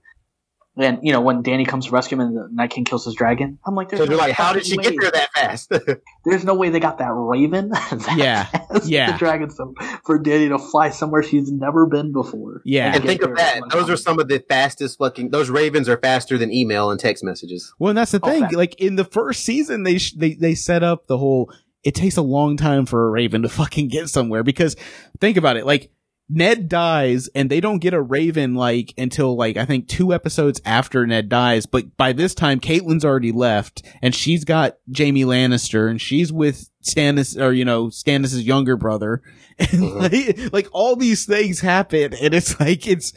And 0.80 0.98
you 1.02 1.12
know 1.12 1.20
when 1.20 1.42
Dany 1.42 1.66
comes 1.66 1.86
to 1.86 1.90
rescue 1.92 2.16
him 2.16 2.20
and 2.28 2.36
the 2.36 2.48
Night 2.52 2.70
King 2.70 2.84
kills 2.84 3.04
his 3.04 3.14
dragon, 3.14 3.58
I'm 3.66 3.74
like, 3.74 3.88
there's 3.88 3.98
So 4.00 4.04
no 4.04 4.10
you're 4.12 4.18
like, 4.20 4.32
how 4.34 4.52
did 4.52 4.64
she 4.64 4.76
fucking 4.76 4.92
get 4.92 4.98
way. 5.02 5.10
there 5.10 5.10
that 5.12 5.30
fast? 5.34 5.72
There's 6.24 6.44
no 6.44 6.54
way 6.54 6.68
they 6.70 6.78
got 6.80 6.98
that 6.98 7.10
raven. 7.12 7.68
that 7.70 8.14
Yeah. 8.16 8.44
fast, 8.44 8.86
Yeah. 8.88 9.16
The 9.16 9.24
Dragonstone 9.24 9.74
for 10.04 10.22
Dany 10.22 10.48
to 10.50 10.58
fly 10.58 10.90
somewhere 10.90 11.22
she's 11.22 11.50
never 11.50 11.86
been 11.86 12.12
before. 12.12 12.62
Yeah. 12.64 12.92
and 12.94 13.02
get 13.02 13.06
think 13.08 13.22
of 13.22 13.36
that. 13.36 13.56
in 13.56 13.60
one 13.62 13.70
Those 13.70 13.90
are 13.90 13.96
some 13.96 14.18
of 14.20 14.28
the 14.28 14.38
fastest 14.48 14.98
fucking. 14.98 15.30
Those 15.30 15.50
ravens 15.50 15.88
are 15.88 15.96
faster 15.98 16.38
than 16.38 16.52
email 16.52 16.90
and 16.90 17.00
text 17.00 17.24
messages. 17.24 17.72
Well, 17.78 17.90
and 17.90 17.98
that's 17.98 18.12
the 18.12 18.20
Oh, 18.22 18.28
thing. 18.28 18.42
fact. 18.42 18.54
Like 18.54 18.74
in 18.80 18.96
the 18.96 19.04
first 19.04 19.44
season, 19.44 19.82
they 19.82 19.98
sh- 19.98 20.12
they 20.12 20.34
they 20.34 20.54
set 20.54 20.82
up 20.82 21.06
the 21.06 21.18
whole. 21.18 21.50
It 21.82 21.94
takes 21.94 22.16
a 22.16 22.22
long 22.22 22.56
time 22.56 22.86
for 22.86 23.06
a 23.06 23.10
Raven 23.10 23.42
to 23.42 23.48
fucking 23.60 23.88
get 23.88 24.08
somewhere 24.10 24.42
because 24.42 24.76
think 25.20 25.36
about 25.36 25.56
it. 25.56 25.64
Like 25.66 25.90
Ned 26.30 26.68
dies, 26.68 27.28
and 27.34 27.48
they 27.48 27.60
don't 27.60 27.78
get 27.78 27.94
a 27.94 28.02
Raven 28.02 28.54
like 28.54 28.92
until 28.98 29.34
like 29.36 29.56
I 29.56 29.64
think 29.64 29.88
two 29.88 30.12
episodes 30.12 30.60
after 30.64 31.06
Ned 31.06 31.28
dies. 31.28 31.64
But 31.66 31.96
by 31.96 32.12
this 32.12 32.34
time, 32.34 32.60
Catelyn's 32.60 33.04
already 33.04 33.32
left, 33.32 33.82
and 34.02 34.14
she's 34.14 34.44
got 34.44 34.76
Jaime 34.94 35.24
Lannister, 35.24 35.88
and 35.90 36.00
she's 36.00 36.30
with 36.32 36.68
Stannis, 36.82 37.40
or 37.40 37.52
you 37.52 37.64
know 37.64 37.86
Stannis' 37.86 38.44
younger 38.44 38.76
brother, 38.76 39.22
and 39.58 39.68
Mhm. 39.68 40.00
like, 40.42 40.52
like 40.52 40.68
all 40.72 40.96
these 40.96 41.24
things 41.24 41.60
happen, 41.60 42.12
and 42.14 42.34
it's 42.34 42.60
like 42.60 42.86
it's 42.86 43.14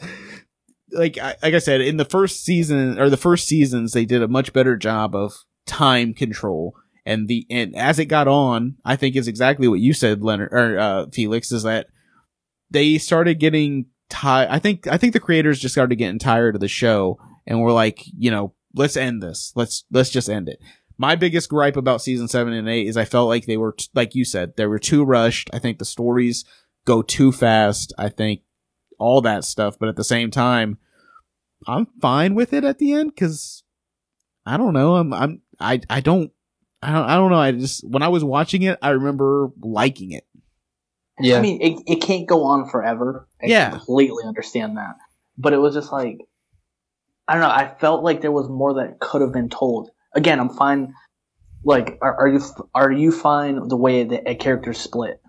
like 0.90 1.18
I, 1.18 1.36
like 1.42 1.54
I 1.54 1.58
said 1.58 1.80
in 1.82 1.98
the 1.98 2.04
first 2.06 2.44
season 2.44 2.98
or 2.98 3.10
the 3.10 3.16
first 3.16 3.46
seasons 3.46 3.92
they 3.92 4.04
did 4.04 4.22
a 4.22 4.28
much 4.28 4.52
better 4.52 4.76
job 4.76 5.14
of 5.14 5.34
time 5.64 6.12
control 6.12 6.74
and 7.06 7.28
the 7.28 7.46
and 7.48 7.74
as 7.76 7.98
it 7.98 8.06
got 8.06 8.28
on 8.28 8.76
I 8.84 8.96
think 8.96 9.16
is 9.16 9.26
exactly 9.26 9.68
what 9.68 9.80
you 9.80 9.94
said 9.94 10.22
Leonard 10.22 10.52
or 10.52 10.78
uh, 10.78 11.06
Felix 11.10 11.50
is 11.50 11.62
that 11.62 11.86
they 12.72 12.98
started 12.98 13.38
getting 13.38 13.86
tired 14.08 14.48
I 14.50 14.58
think 14.58 14.86
I 14.86 14.96
think 14.96 15.12
the 15.12 15.20
creators 15.20 15.60
just 15.60 15.74
started 15.74 15.96
getting 15.96 16.18
tired 16.18 16.54
of 16.54 16.60
the 16.60 16.68
show 16.68 17.18
and 17.46 17.60
were 17.60 17.72
like 17.72 18.02
you 18.06 18.30
know 18.30 18.54
let's 18.74 18.96
end 18.96 19.22
this 19.22 19.52
let's 19.54 19.84
let's 19.90 20.10
just 20.10 20.28
end 20.28 20.48
it 20.48 20.58
my 20.98 21.16
biggest 21.16 21.48
gripe 21.48 21.76
about 21.76 22.02
season 22.02 22.28
7 22.28 22.52
and 22.52 22.68
8 22.68 22.86
is 22.86 22.96
I 22.96 23.04
felt 23.04 23.28
like 23.28 23.46
they 23.46 23.56
were 23.56 23.72
t- 23.72 23.88
like 23.94 24.14
you 24.14 24.24
said 24.24 24.56
they 24.56 24.66
were 24.66 24.78
too 24.78 25.04
rushed 25.04 25.50
I 25.52 25.58
think 25.58 25.78
the 25.78 25.84
stories 25.84 26.44
go 26.84 27.02
too 27.02 27.32
fast 27.32 27.92
I 27.98 28.08
think 28.08 28.42
all 28.98 29.20
that 29.22 29.44
stuff 29.44 29.78
but 29.78 29.88
at 29.88 29.96
the 29.96 30.04
same 30.04 30.30
time 30.30 30.78
I'm 31.66 31.86
fine 32.00 32.34
with 32.34 32.52
it 32.52 32.64
at 32.64 32.78
the 32.78 32.92
end 32.92 33.14
because 33.14 33.62
I 34.44 34.56
don't 34.56 34.72
know. 34.72 34.96
I'm 34.96 35.12
I'm 35.12 35.42
I 35.60 35.80
I 35.88 36.00
don't 36.00 36.32
I 36.82 36.92
don't 36.92 37.04
I 37.04 37.16
don't 37.16 37.30
know. 37.30 37.38
I 37.38 37.52
just 37.52 37.88
when 37.88 38.02
I 38.02 38.08
was 38.08 38.24
watching 38.24 38.62
it, 38.62 38.78
I 38.82 38.90
remember 38.90 39.48
liking 39.60 40.12
it. 40.12 40.26
Yeah. 41.20 41.38
I 41.38 41.40
mean, 41.40 41.60
it, 41.60 41.82
it 41.86 41.96
can't 42.02 42.26
go 42.26 42.44
on 42.44 42.68
forever. 42.68 43.28
I 43.42 43.46
Yeah. 43.46 43.70
completely 43.70 44.24
understand 44.24 44.76
that. 44.76 44.96
But 45.38 45.52
it 45.52 45.58
was 45.58 45.74
just 45.74 45.92
like, 45.92 46.18
I 47.28 47.34
don't 47.34 47.42
know. 47.42 47.48
I 47.50 47.74
felt 47.78 48.02
like 48.02 48.20
there 48.20 48.32
was 48.32 48.48
more 48.48 48.74
that 48.74 48.98
could 49.00 49.20
have 49.22 49.32
been 49.32 49.48
told. 49.48 49.90
Again, 50.14 50.40
I'm 50.40 50.50
fine. 50.50 50.94
Like, 51.64 51.98
are, 52.02 52.14
are 52.20 52.28
you 52.28 52.40
are 52.74 52.90
you 52.90 53.12
fine 53.12 53.68
the 53.68 53.76
way 53.76 54.02
that 54.04 54.28
a 54.28 54.34
character 54.34 54.72
split, 54.72 55.22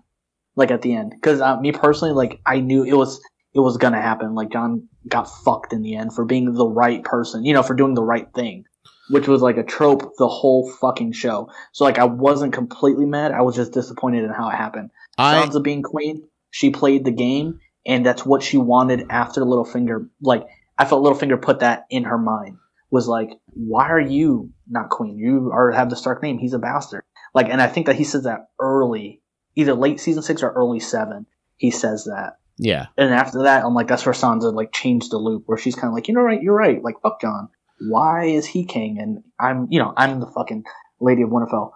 like 0.56 0.70
at 0.72 0.82
the 0.82 0.94
end? 0.94 1.12
Because 1.12 1.40
uh, 1.40 1.58
me 1.60 1.70
personally, 1.70 2.12
like, 2.12 2.40
I 2.44 2.60
knew 2.60 2.82
it 2.82 2.94
was 2.94 3.22
it 3.54 3.60
was 3.60 3.76
gonna 3.76 4.02
happen. 4.02 4.34
Like, 4.34 4.50
Jon 4.50 4.88
got 5.08 5.24
fucked 5.44 5.72
in 5.72 5.82
the 5.82 5.94
end 5.94 6.12
for 6.12 6.24
being 6.24 6.52
the 6.52 6.66
right 6.66 7.04
person, 7.04 7.44
you 7.44 7.54
know, 7.54 7.62
for 7.62 7.74
doing 7.74 7.94
the 7.94 8.02
right 8.02 8.26
thing, 8.34 8.64
which 9.10 9.28
was 9.28 9.42
like 9.42 9.56
a 9.58 9.62
trope 9.62 10.16
the 10.18 10.28
whole 10.28 10.68
fucking 10.80 11.12
show. 11.12 11.48
So 11.72 11.84
like, 11.84 11.98
I 12.00 12.04
wasn't 12.04 12.52
completely 12.52 13.06
mad. 13.06 13.30
I 13.30 13.42
was 13.42 13.54
just 13.54 13.72
disappointed 13.72 14.24
in 14.24 14.30
how 14.30 14.48
it 14.48 14.56
happened. 14.56 14.90
I 15.18 15.34
Sansa 15.34 15.62
being 15.62 15.82
queen, 15.82 16.28
she 16.50 16.70
played 16.70 17.04
the 17.04 17.10
game, 17.10 17.60
and 17.86 18.04
that's 18.04 18.24
what 18.24 18.42
she 18.42 18.56
wanted 18.56 19.06
after 19.10 19.42
Littlefinger. 19.42 20.08
Like, 20.22 20.46
I 20.78 20.84
felt 20.84 21.04
Littlefinger 21.04 21.40
put 21.40 21.60
that 21.60 21.84
in 21.90 22.04
her 22.04 22.18
mind. 22.18 22.58
Was 22.90 23.08
like, 23.08 23.30
why 23.46 23.88
are 23.88 24.00
you 24.00 24.50
not 24.68 24.88
queen? 24.88 25.18
You 25.18 25.50
are 25.52 25.72
have 25.72 25.90
the 25.90 25.96
Stark 25.96 26.22
name. 26.22 26.38
He's 26.38 26.52
a 26.52 26.60
bastard. 26.60 27.02
Like, 27.34 27.48
and 27.48 27.60
I 27.60 27.66
think 27.66 27.86
that 27.86 27.96
he 27.96 28.04
says 28.04 28.22
that 28.22 28.48
early, 28.60 29.20
either 29.56 29.74
late 29.74 29.98
season 29.98 30.22
six 30.22 30.42
or 30.42 30.52
early 30.52 30.78
seven. 30.78 31.26
He 31.56 31.70
says 31.70 32.04
that, 32.04 32.38
yeah 32.58 32.86
and 32.96 33.12
after 33.12 33.42
that, 33.44 33.64
I'm 33.64 33.74
like, 33.74 33.88
that's 33.88 34.06
where 34.06 34.12
Sansa 34.12 34.52
like 34.52 34.72
changed 34.72 35.10
the 35.10 35.18
loop, 35.18 35.44
where 35.46 35.58
she's 35.58 35.74
kind 35.74 35.88
of 35.88 35.94
like, 35.94 36.08
you 36.08 36.14
know, 36.14 36.20
right, 36.20 36.42
you're 36.42 36.54
right. 36.54 36.82
Like, 36.82 37.00
fuck 37.02 37.20
Jon. 37.20 37.48
Why 37.80 38.26
is 38.26 38.46
he 38.46 38.64
king? 38.64 38.98
And 39.00 39.24
I'm, 39.40 39.66
you 39.70 39.80
know, 39.80 39.92
I'm 39.96 40.20
the 40.20 40.26
fucking 40.26 40.64
Lady 41.00 41.22
of 41.22 41.30
Winterfell. 41.30 41.72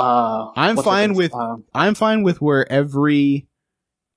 Uh, 0.00 0.50
I'm 0.56 0.76
fine 0.76 1.14
with- 1.14 1.34
Um, 1.34 1.64
I'm 1.74 1.94
fine 1.94 2.22
with 2.22 2.40
where 2.40 2.70
every 2.70 3.46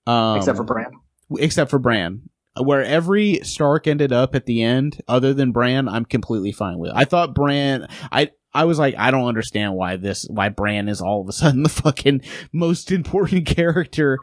um 0.07 0.37
except 0.37 0.57
for 0.57 0.63
Bran. 0.63 0.91
except 1.37 1.69
for 1.71 1.79
Bran. 1.79 2.23
Where 2.61 2.83
every 2.83 3.39
Stark 3.43 3.87
ended 3.87 4.11
up 4.11 4.35
at 4.35 4.45
the 4.45 4.61
end, 4.61 5.01
other 5.07 5.33
than 5.33 5.51
Bran, 5.51 5.87
I'm 5.89 6.05
completely 6.05 6.51
fine 6.51 6.77
with. 6.77 6.91
I 6.93 7.03
thought 7.05 7.33
Bran, 7.33 7.87
I 8.11 8.29
I 8.53 8.65
was 8.65 8.77
like, 8.77 8.93
I 8.95 9.09
don't 9.09 9.27
understand 9.27 9.73
why 9.73 9.95
this, 9.95 10.27
why 10.29 10.49
Bran 10.49 10.87
is 10.87 11.01
all 11.01 11.21
of 11.21 11.27
a 11.27 11.31
sudden 11.31 11.63
the 11.63 11.69
fucking 11.69 12.21
most 12.51 12.91
important 12.91 13.45
character 13.57 14.19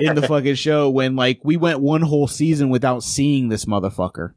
in 0.00 0.14
the 0.14 0.22
fucking 0.28 0.54
show 0.54 0.88
when 0.90 1.16
like 1.16 1.40
we 1.42 1.56
went 1.56 1.80
one 1.80 2.02
whole 2.02 2.28
season 2.28 2.68
without 2.70 3.02
seeing 3.02 3.48
this 3.48 3.64
motherfucker. 3.64 4.34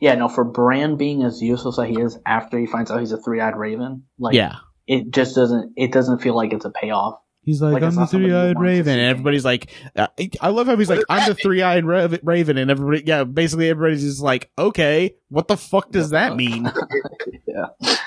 Yeah, 0.00 0.14
no, 0.16 0.28
for 0.28 0.44
Bran 0.44 0.96
being 0.96 1.22
as 1.22 1.40
useless 1.40 1.78
as 1.78 1.88
he 1.88 1.98
is 1.98 2.18
after 2.26 2.58
he 2.58 2.66
finds 2.66 2.90
out 2.90 3.00
he's 3.00 3.12
a 3.12 3.16
three 3.22 3.40
eyed 3.40 3.56
raven, 3.56 4.02
like 4.18 4.34
yeah. 4.34 4.56
It 4.88 5.10
just 5.10 5.36
doesn't 5.36 5.74
it 5.76 5.92
doesn't 5.92 6.18
feel 6.20 6.34
like 6.34 6.52
it's 6.52 6.64
a 6.64 6.70
payoff. 6.70 7.20
He's 7.42 7.62
like, 7.62 7.74
Like, 7.74 7.82
I'm 7.82 7.94
the 7.94 8.00
not 8.00 8.10
somebody 8.10 8.32
you 8.32 8.38
three 8.38 8.50
eyed 8.50 8.58
raven. 8.58 8.98
And 8.98 9.08
everybody's 9.08 9.44
like, 9.44 9.70
uh, 9.94 10.08
I 10.40 10.48
love 10.48 10.66
how 10.66 10.76
he's 10.76 10.90
like, 10.90 10.98
What 10.98 11.18
does 11.18 11.28
I'm 11.28 11.34
the 11.34 11.34
three 11.34 11.62
eyed 11.62 11.84
ra- 11.84 12.08
raven. 12.22 12.58
And 12.58 12.70
everybody, 12.70 13.04
yeah, 13.06 13.24
basically 13.24 13.70
everybody's 13.70 14.02
just 14.02 14.20
like, 14.20 14.50
okay, 14.58 15.14
what 15.28 15.46
the 15.46 15.56
fuck 15.56 15.90
does 15.90 16.10
that 16.10 16.36
mean? 16.36 16.64
yeah. 17.46 17.66
Like, 17.80 17.98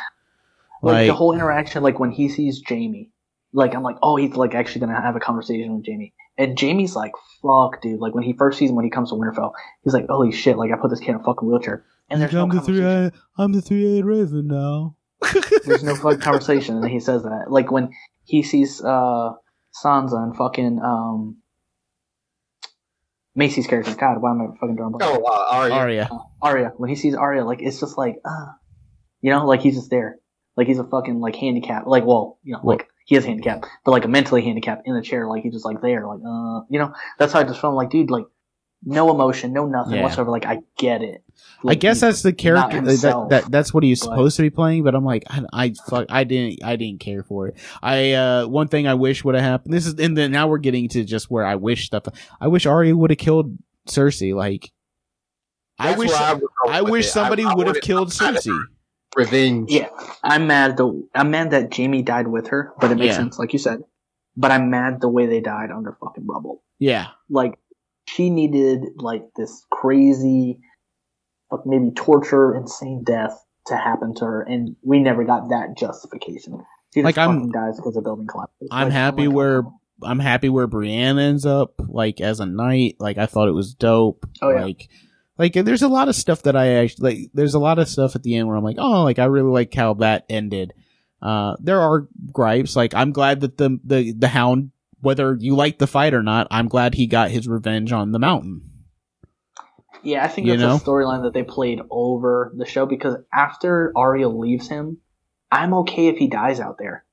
Like, 0.82 1.08
the 1.08 1.14
whole 1.14 1.34
interaction, 1.34 1.84
like 1.84 2.00
when 2.00 2.12
he 2.12 2.30
sees 2.30 2.62
Jaime, 2.68 3.12
like 3.54 3.76
I'm 3.76 3.84
like, 3.84 3.98
oh, 4.02 4.16
he's 4.16 4.36
like 4.36 4.56
actually 4.56 4.82
gonna 4.82 5.00
have 5.00 5.16
a 5.16 5.20
conversation 5.20 5.76
with 5.76 5.86
Jaime, 5.86 6.14
and 6.38 6.60
Jaime's 6.60 6.96
like, 6.96 7.12
fuck, 7.42 7.82
dude. 7.82 8.00
Like 8.00 8.16
when 8.16 8.24
he 8.24 8.34
first 8.34 8.58
sees 8.58 8.70
him 8.70 8.76
when 8.76 8.86
he 8.86 8.92
comes 8.92 9.10
to 9.10 9.16
Winterfell, 9.16 9.52
he's 9.84 9.94
like, 9.94 10.08
holy 10.10 10.32
shit, 10.32 10.58
like 10.58 10.72
I 10.72 10.78
put 10.78 10.90
this 10.90 11.00
kid 11.00 11.10
in 11.10 11.16
a 11.16 11.24
fucking 11.24 11.48
wheelchair, 11.48 11.86
and 12.10 12.22
there's 12.22 12.34
no 12.34 12.44
I'm 12.44 12.50
the 12.50 12.62
three 12.62 12.84
eyed, 12.84 13.14
I'm 13.38 13.52
the 13.52 13.62
three 13.62 13.98
eyed 13.98 14.06
raven 14.06 14.48
now. 14.48 14.96
There's 15.66 15.84
no 15.84 15.96
fucking 16.04 16.20
conversation, 16.20 16.78
and 16.78 16.90
he 16.90 17.00
says 17.00 17.24
that. 17.24 17.46
Like 17.50 17.72
when 17.72 17.92
he 18.24 18.44
sees 18.44 18.82
uh 18.84 19.32
Sansa 19.84 20.22
and 20.24 20.36
fucking 20.36 20.80
um 20.84 21.38
Maisie's 23.36 23.68
character. 23.68 23.96
God, 23.96 24.22
why 24.22 24.32
am 24.32 24.42
I 24.42 24.46
fucking 24.60 24.76
drawing 24.76 24.92
blank? 24.92 25.04
Oh, 25.10 25.24
uh, 25.24 25.56
Arya. 25.56 25.74
Arya. 25.74 26.10
Arya, 26.42 26.72
when 26.78 26.90
he 26.90 26.96
sees 26.96 27.16
Arya, 27.16 27.46
like 27.46 27.62
it's 27.62 27.80
just 27.80 27.98
like, 27.98 28.18
uh, 28.26 28.48
you 29.22 29.32
know, 29.32 29.46
like 29.46 29.62
he's 29.62 29.76
just 29.76 29.90
there, 29.90 30.18
like 30.58 30.68
he's 30.68 30.80
a 30.80 30.84
fucking 30.84 31.20
like 31.22 31.36
handicap, 31.36 31.88
like 31.88 32.06
well, 32.06 32.40
you 32.44 32.54
know, 32.54 32.60
Well- 32.64 32.78
like 32.78 32.88
he 33.06 33.16
is 33.16 33.26
handicapped, 33.26 33.66
but 33.86 33.92
like 33.92 34.06
a 34.06 34.08
mentally 34.08 34.42
handicapped 34.42 34.84
in 34.86 34.96
the 34.96 35.02
chair, 35.02 35.28
like 35.28 35.44
he's 35.44 35.54
just 35.54 35.66
like 35.66 35.82
there, 35.82 36.06
like 36.06 36.20
uh, 36.20 36.62
you 36.70 36.80
know, 36.80 36.94
that's 37.20 37.34
how 37.34 37.40
I 37.40 37.44
just 37.44 37.60
felt 37.62 37.76
like, 37.76 37.90
dude, 37.90 38.12
like 38.12 38.26
no 38.84 39.12
emotion, 39.12 39.54
no 39.54 39.66
nothing 39.66 39.94
Yeah. 39.96 40.04
whatsoever. 40.04 40.32
Like 40.32 40.46
I 40.46 40.60
get 40.78 41.02
it. 41.02 41.24
I 41.66 41.76
guess 41.76 41.98
he- 42.00 42.08
that's 42.08 42.22
the 42.24 42.34
character 42.34 42.78
himself, 42.78 43.30
that 43.30 43.52
that's 43.52 43.74
what 43.74 43.84
he's 43.84 44.00
but- 44.00 44.10
supposed 44.10 44.36
to 44.38 44.42
be 44.44 44.50
playing, 44.50 44.84
but 44.84 44.96
I'm 44.96 45.06
like, 45.06 45.24
I, 45.30 45.44
I 45.54 45.74
fuck, 45.88 46.08
I 46.10 46.24
didn't, 46.24 46.64
I 46.64 46.76
didn't 46.76 47.00
care 47.00 47.24
for 47.24 47.48
it. 47.50 47.58
I 47.84 48.14
uh, 48.14 48.48
one 48.48 48.68
thing 48.68 48.88
I 48.88 48.96
wish 48.96 49.24
would 49.24 49.36
have 49.36 49.44
happened. 49.44 49.74
This 49.74 49.86
is, 49.86 49.94
and 50.00 50.18
then 50.18 50.32
now 50.32 50.48
we're 50.48 50.58
getting 50.58 50.90
to 50.90 51.04
just 51.04 51.30
where 51.30 51.46
I 51.46 51.56
wish 51.56 51.86
stuff. 51.86 52.04
I 52.40 52.48
wish 52.48 52.66
Arya 52.66 52.96
would 52.96 53.12
have 53.12 53.20
killed 53.20 53.58
Cersei. 53.88 54.34
Like, 54.36 54.72
I 55.80 55.96
wish, 55.98 56.10
where 56.10 56.20
I, 56.20 56.34
would 56.34 56.42
go 56.42 56.84
with 56.84 56.92
wish 56.92 57.06
it. 57.08 57.10
somebody 57.10 57.46
would 57.46 57.68
have 57.68 57.82
killed 57.82 58.12
some 58.12 58.26
kind 58.34 58.38
of 58.38 58.44
Cersei. 58.44 58.60
Revenge. 59.16 59.70
Yeah, 59.72 59.90
I'm 60.24 60.48
mad. 60.48 60.78
The 60.78 61.08
I'm 61.14 61.32
mad 61.32 61.52
that 61.52 61.76
Jaime 61.76 62.02
died 62.02 62.28
with 62.28 62.48
her, 62.48 62.74
but 62.80 62.92
it 62.92 62.96
makes 62.96 63.08
Yeah. 63.12 63.18
sense, 63.18 63.38
like 63.38 63.52
you 63.54 63.60
said. 63.60 63.84
But 64.38 64.52
I'm 64.52 64.70
mad 64.70 65.02
the 65.02 65.10
way 65.10 65.26
they 65.26 65.42
died 65.42 65.70
under 65.70 65.98
fucking 66.02 66.26
rubble. 66.26 66.64
Yeah, 66.80 67.08
like 67.30 67.60
she 68.08 68.30
needed 68.30 68.82
like 68.98 69.24
this 69.36 69.66
crazy 69.72 70.60
like 71.52 71.62
maybe 71.66 71.92
torture 71.96 72.56
insane 72.56 73.04
death 73.04 73.38
to 73.68 73.76
happen 73.78 74.14
to 74.16 74.26
her 74.26 74.42
and 74.42 74.76
we 74.84 75.00
never 75.00 75.24
got 75.24 75.50
that 75.50 75.78
justification 75.78 76.64
she 76.94 77.04
Like, 77.04 77.18
I'm- 77.18 77.52
dies 77.52 77.78
because 77.78 77.94
the 77.94 78.02
building 78.02 78.28
collapses 78.28 78.68
I'm 78.72 78.88
Like, 78.88 78.94
happy 78.94 79.28
like, 79.28 79.36
where 79.36 79.64
oh, 79.66 79.74
I'm 80.04 80.20
happy 80.20 80.50
where 80.50 80.66
Brienne 80.68 81.20
ends 81.20 81.46
up, 81.46 81.76
like 81.88 82.20
as 82.22 82.40
a 82.40 82.46
knight. 82.48 82.96
Like 83.00 83.20
I 83.20 83.28
thought 83.28 83.48
it 83.48 83.54
was 83.54 83.76
dope. 83.76 84.28
Oh, 84.42 84.50
yeah. 84.50 84.64
Like, 84.64 84.90
like 85.38 85.54
there's 85.54 85.84
a 85.84 85.88
lot 85.88 86.10
of 86.10 86.16
stuff 86.16 86.42
that 86.42 86.56
I 86.56 86.78
actually 86.78 87.12
like. 87.12 87.32
There's 87.36 87.54
a 87.54 87.60
lot 87.60 87.78
of 87.78 87.88
stuff 87.88 88.16
at 88.16 88.24
the 88.24 88.36
end 88.36 88.48
where 88.48 88.58
I'm 88.58 88.64
like, 88.64 88.78
oh, 88.80 89.04
like 89.04 89.20
I 89.20 89.26
really 89.26 89.52
like 89.52 89.72
how 89.74 89.94
that 89.96 90.26
ended. 90.28 90.74
Uh, 91.22 91.56
there 91.60 91.80
are 91.80 92.08
gripes. 92.34 92.76
Like 92.76 92.96
I'm 92.96 93.12
glad 93.12 93.42
that 93.42 93.58
the 93.58 93.80
the 93.84 94.12
the 94.12 94.28
Hound, 94.28 94.72
whether 95.02 95.36
you 95.40 95.56
like 95.56 95.78
the 95.80 95.88
fight 95.88 96.14
or 96.14 96.24
not, 96.24 96.48
I'm 96.52 96.68
glad 96.68 96.96
he 96.96 97.08
got 97.08 97.32
his 97.32 97.48
revenge 97.48 97.92
on 97.92 98.12
the 98.12 98.20
Mountain. 98.20 98.62
yeah 100.04 100.24
i 100.24 100.28
think 100.28 100.48
You 100.48 100.54
it's 100.54 100.62
know? 100.62 100.76
a 100.76 100.80
storyline 100.80 101.24
that 101.24 101.34
they 101.34 101.44
played 101.44 101.80
over 101.92 102.52
the 102.58 102.66
show 102.66 102.86
because 102.86 103.16
after 103.34 103.92
Arya 103.96 104.30
leaves 104.30 104.68
him 104.68 104.98
i'm 105.52 105.74
okay 105.82 106.08
if 106.08 106.18
he 106.18 106.28
dies 106.28 106.60
out 106.60 106.78
there 106.80 107.06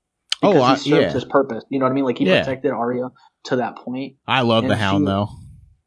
Oh, 0.43 0.53
because 0.53 0.63
I- 0.63 0.75
he 0.85 0.91
served 0.91 1.03
yeah. 1.03 1.13
his 1.13 1.25
purpose 1.25 1.65
you 1.69 1.79
know 1.79 1.85
what 1.87 1.91
i 1.91 1.95
mean 1.95 2.05
like 2.05 2.19
he 2.19 2.25
Yeah. 2.27 2.39
protected 2.41 2.71
Arya 2.73 3.11
to 3.45 3.57
that 3.57 3.77
point 3.77 4.17
I 4.27 4.41
love 4.43 4.67
the 4.67 4.77
Hound 4.77 5.03
she- 5.03 5.07
though. 5.07 5.29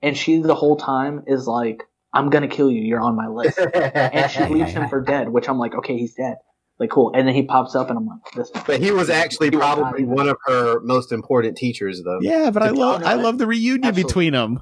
and 0.03 0.15
she 0.17 0.41
the 0.41 0.53
whole 0.55 0.75
time 0.77 1.23
is 1.27 1.47
like 1.47 1.83
i'm 2.13 2.29
gonna 2.29 2.47
kill 2.47 2.69
you 2.69 2.81
you're 2.81 2.99
on 3.01 3.15
my 3.15 3.27
list 3.27 3.57
and 3.73 4.29
she 4.31 4.43
leaves 4.45 4.71
him 4.73 4.87
for 4.89 5.01
dead, 5.01 5.29
which 5.29 5.47
I'm 5.49 5.57
like, 5.57 5.73
okay, 5.73 5.97
he's 5.97 6.13
dead. 6.13 6.35
Like, 6.81 6.89
cool. 6.89 7.11
And 7.13 7.27
then 7.27 7.35
he 7.35 7.43
pops 7.43 7.75
up, 7.75 7.89
and 7.89 7.97
I'm 7.99 8.07
like, 8.07 8.19
this. 8.35 8.49
But 8.65 8.81
he 8.81 8.89
was 8.89 9.07
actually 9.11 9.47
He 9.51 9.57
probably 9.57 10.01
even- 10.01 10.15
one 10.15 10.27
of 10.27 10.35
her 10.47 10.79
most 10.81 11.11
important 11.11 11.55
teachers, 11.55 12.01
though. 12.03 12.17
Yeah, 12.21 12.49
but 12.49 12.63
I 12.63 12.69
love 12.71 13.03
I 13.03 13.13
love 13.13 13.37
the 13.37 13.45
reunion 13.45 13.85
absolutely. 13.85 14.03
between 14.09 14.33
them. 14.33 14.59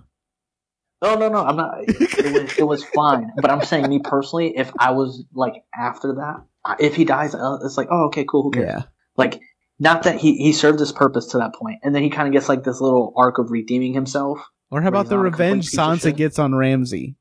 No, 1.01 1.15
no, 1.15 1.29
no. 1.29 1.45
I'm 1.45 1.55
not. 1.55 1.75
It 1.87 2.33
was, 2.33 2.57
it 2.59 2.67
was 2.67 2.83
fine. 2.93 3.31
But 3.37 3.49
I'm 3.49 3.63
saying, 3.63 3.87
me 3.87 3.99
personally, 4.03 4.57
if 4.57 4.69
I 4.77 4.91
was 4.91 5.23
like 5.33 5.63
after 5.73 6.15
that, 6.15 6.43
if 6.77 6.93
he 6.95 7.05
dies, 7.05 7.33
uh, 7.33 7.59
it's 7.63 7.77
like, 7.77 7.87
oh, 7.89 8.07
okay, 8.07 8.25
cool. 8.25 8.43
Who 8.43 8.51
cares? 8.51 8.65
Yeah, 8.67 8.81
Like, 9.15 9.39
not 9.79 10.03
that 10.03 10.17
he 10.19 10.35
he 10.35 10.51
served 10.51 10.77
his 10.81 10.91
purpose 10.91 11.27
to 11.27 11.37
that 11.37 11.55
point, 11.55 11.77
and 11.83 11.95
then 11.95 12.03
he 12.03 12.09
kind 12.09 12.27
of 12.27 12.33
gets 12.33 12.49
like 12.49 12.65
this 12.65 12.81
little 12.81 13.13
arc 13.15 13.37
of 13.37 13.49
redeeming 13.49 13.93
himself. 13.93 14.39
or 14.71 14.81
how 14.81 14.89
about 14.89 15.07
the 15.07 15.15
not 15.15 15.25
a 15.25 15.29
complete 15.29 15.45
revenge 15.45 15.71
Sansa 15.71 16.13
gets 16.13 16.37
on 16.37 16.53
Ramsay? 16.53 17.15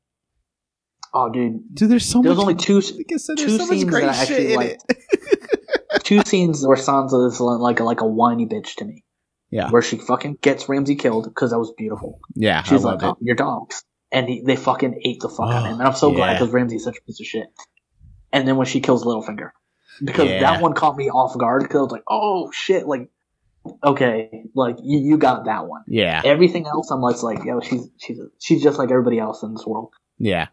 Oh, 1.13 1.29
dude, 1.29 1.73
Dude, 1.73 1.89
there's 1.89 2.05
so 2.05 2.21
there 2.21 2.33
much. 2.33 2.41
only 2.41 2.55
two 2.55 2.75
like 2.79 3.09
I 3.13 3.17
said, 3.17 3.37
two 3.37 3.57
so 3.57 3.65
scenes 3.65 3.83
great 3.85 4.01
that 4.05 4.15
I 4.15 4.21
actually 4.21 4.53
it. 4.53 4.83
two 6.03 6.21
scenes 6.25 6.65
where 6.65 6.77
Sansa 6.77 7.27
is 7.27 7.39
like 7.39 7.79
a, 7.79 7.83
like 7.83 8.01
a 8.01 8.05
whiny 8.07 8.45
bitch 8.45 8.75
to 8.75 8.85
me. 8.85 9.03
Yeah. 9.51 9.69
Where 9.71 9.81
she 9.81 9.97
fucking 9.97 10.37
gets 10.41 10.69
Ramsay 10.69 10.95
killed 10.95 11.25
because 11.25 11.49
that 11.51 11.57
was 11.57 11.73
beautiful. 11.75 12.19
yeah, 12.35 12.61
She's 12.63 12.83
like, 12.83 13.01
oh, 13.01 13.17
you're 13.21 13.35
dogs. 13.35 13.83
And 14.11 14.27
he, 14.29 14.41
they 14.45 14.55
fucking 14.55 15.01
ate 15.03 15.19
the 15.21 15.29
fuck 15.29 15.49
out 15.49 15.57
of 15.57 15.63
Oh, 15.63 15.65
him. 15.65 15.79
And 15.79 15.87
I'm 15.87 15.95
so 15.95 16.11
glad 16.11 16.33
because 16.33 16.49
Ramsay's 16.53 16.83
such 16.83 16.97
a 16.97 17.01
piece 17.01 17.19
of 17.19 17.25
shit. 17.25 17.47
And 18.31 18.47
then 18.47 18.57
when 18.57 18.67
she 18.67 18.79
kills 18.79 19.03
Littlefinger. 19.03 19.49
Because 20.03 20.29
Yeah. 20.29 20.39
that 20.41 20.61
one 20.61 20.73
caught 20.73 20.95
me 20.95 21.09
off 21.09 21.35
guard 21.37 21.63
because 21.63 21.77
I 21.79 21.81
was 21.81 21.91
like, 21.91 22.03
oh 22.07 22.51
shit, 22.51 22.85
like, 22.87 23.09
okay, 23.83 24.43
like, 24.55 24.77
you, 24.83 24.99
you 24.99 25.17
got 25.17 25.45
that 25.45 25.67
one. 25.67 25.81
Yeah, 25.87 26.21
Everything 26.23 26.65
else, 26.67 26.91
I'm 26.91 27.01
like, 27.01 27.21
like, 27.23 27.43
yo, 27.43 27.59
she's, 27.59 27.89
she's, 27.97 28.19
she's 28.39 28.63
just 28.63 28.77
like 28.79 28.91
everybody 28.91 29.19
else 29.19 29.43
in 29.43 29.53
this 29.53 29.65
world. 29.65 29.93
yeah, 30.17 30.47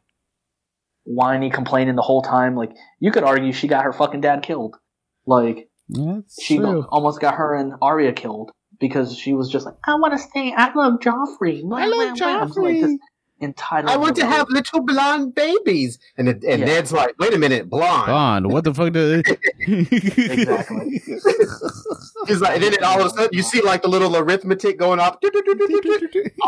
Whiny, 1.06 1.50
complaining 1.50 1.94
the 1.94 2.02
whole 2.02 2.22
time. 2.22 2.56
Like, 2.56 2.72
you 3.00 3.12
could 3.12 3.22
argue 3.22 3.52
she 3.52 3.68
got 3.68 3.84
her 3.84 3.92
fucking 3.92 4.20
dad 4.20 4.42
killed. 4.42 4.76
Like, 5.24 5.68
That's 5.88 6.42
she 6.42 6.58
true. 6.58 6.84
almost 6.90 7.20
got 7.20 7.36
her 7.36 7.54
and 7.54 7.74
Arya 7.80 8.12
killed 8.12 8.50
because 8.80 9.16
she 9.16 9.32
was 9.32 9.48
just 9.48 9.66
like, 9.66 9.76
I 9.86 9.94
want 9.94 10.12
to 10.14 10.18
stay. 10.18 10.52
I 10.56 10.72
love 10.74 11.00
Joffrey. 11.00 11.62
I 11.72 11.86
love 11.86 12.16
blah, 12.18 12.26
blah." 12.26 12.40
I'm 12.40 12.48
just 12.48 12.58
like, 12.58 12.74
this 12.80 12.90
Joffrey. 12.90 12.98
Entitled. 13.40 13.90
I 13.90 13.96
want 13.96 14.16
to 14.16 14.26
have 14.26 14.46
little 14.48 14.80
blonde 14.80 15.34
babies. 15.34 15.98
And, 16.16 16.28
it, 16.28 16.42
and 16.44 16.60
Yeah. 16.60 16.66
Ned's 16.66 16.92
like, 16.92 17.14
wait 17.18 17.34
a 17.34 17.38
minute, 17.38 17.68
blonde. 17.68 18.06
blonde. 18.06 18.52
what 18.52 18.64
the 18.64 18.74
fuck 18.74 18.92
do 18.92 19.22
Exactly. 19.66 21.02
He's 22.26 22.40
like, 22.40 22.54
and 22.54 22.62
then 22.62 22.72
it, 22.74 22.82
all 22.82 23.00
of 23.00 23.06
a 23.06 23.10
sudden 23.10 23.30
you 23.32 23.42
see 23.42 23.60
like 23.60 23.82
the 23.82 23.88
little 23.88 24.16
arithmetic 24.16 24.78
going 24.78 25.00
off. 25.00 25.18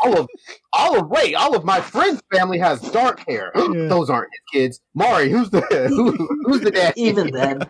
all 0.02 0.18
of, 0.18 0.28
all 0.72 0.98
of, 1.00 1.08
wait, 1.08 1.34
all 1.34 1.54
of 1.54 1.64
my 1.64 1.80
friend's 1.80 2.22
family 2.32 2.58
has 2.58 2.80
dark 2.90 3.22
hair. 3.28 3.52
Yeah. 3.68 3.88
Those 3.88 4.08
aren't 4.08 4.30
his 4.32 4.40
kids. 4.60 4.80
Mari, 4.94 5.28
who's 5.30 5.50
the 5.50 5.60
who, 5.88 6.12
who's 6.44 6.62
the 6.62 6.70
dad? 6.70 6.94
even 6.96 7.30
then, 7.32 7.68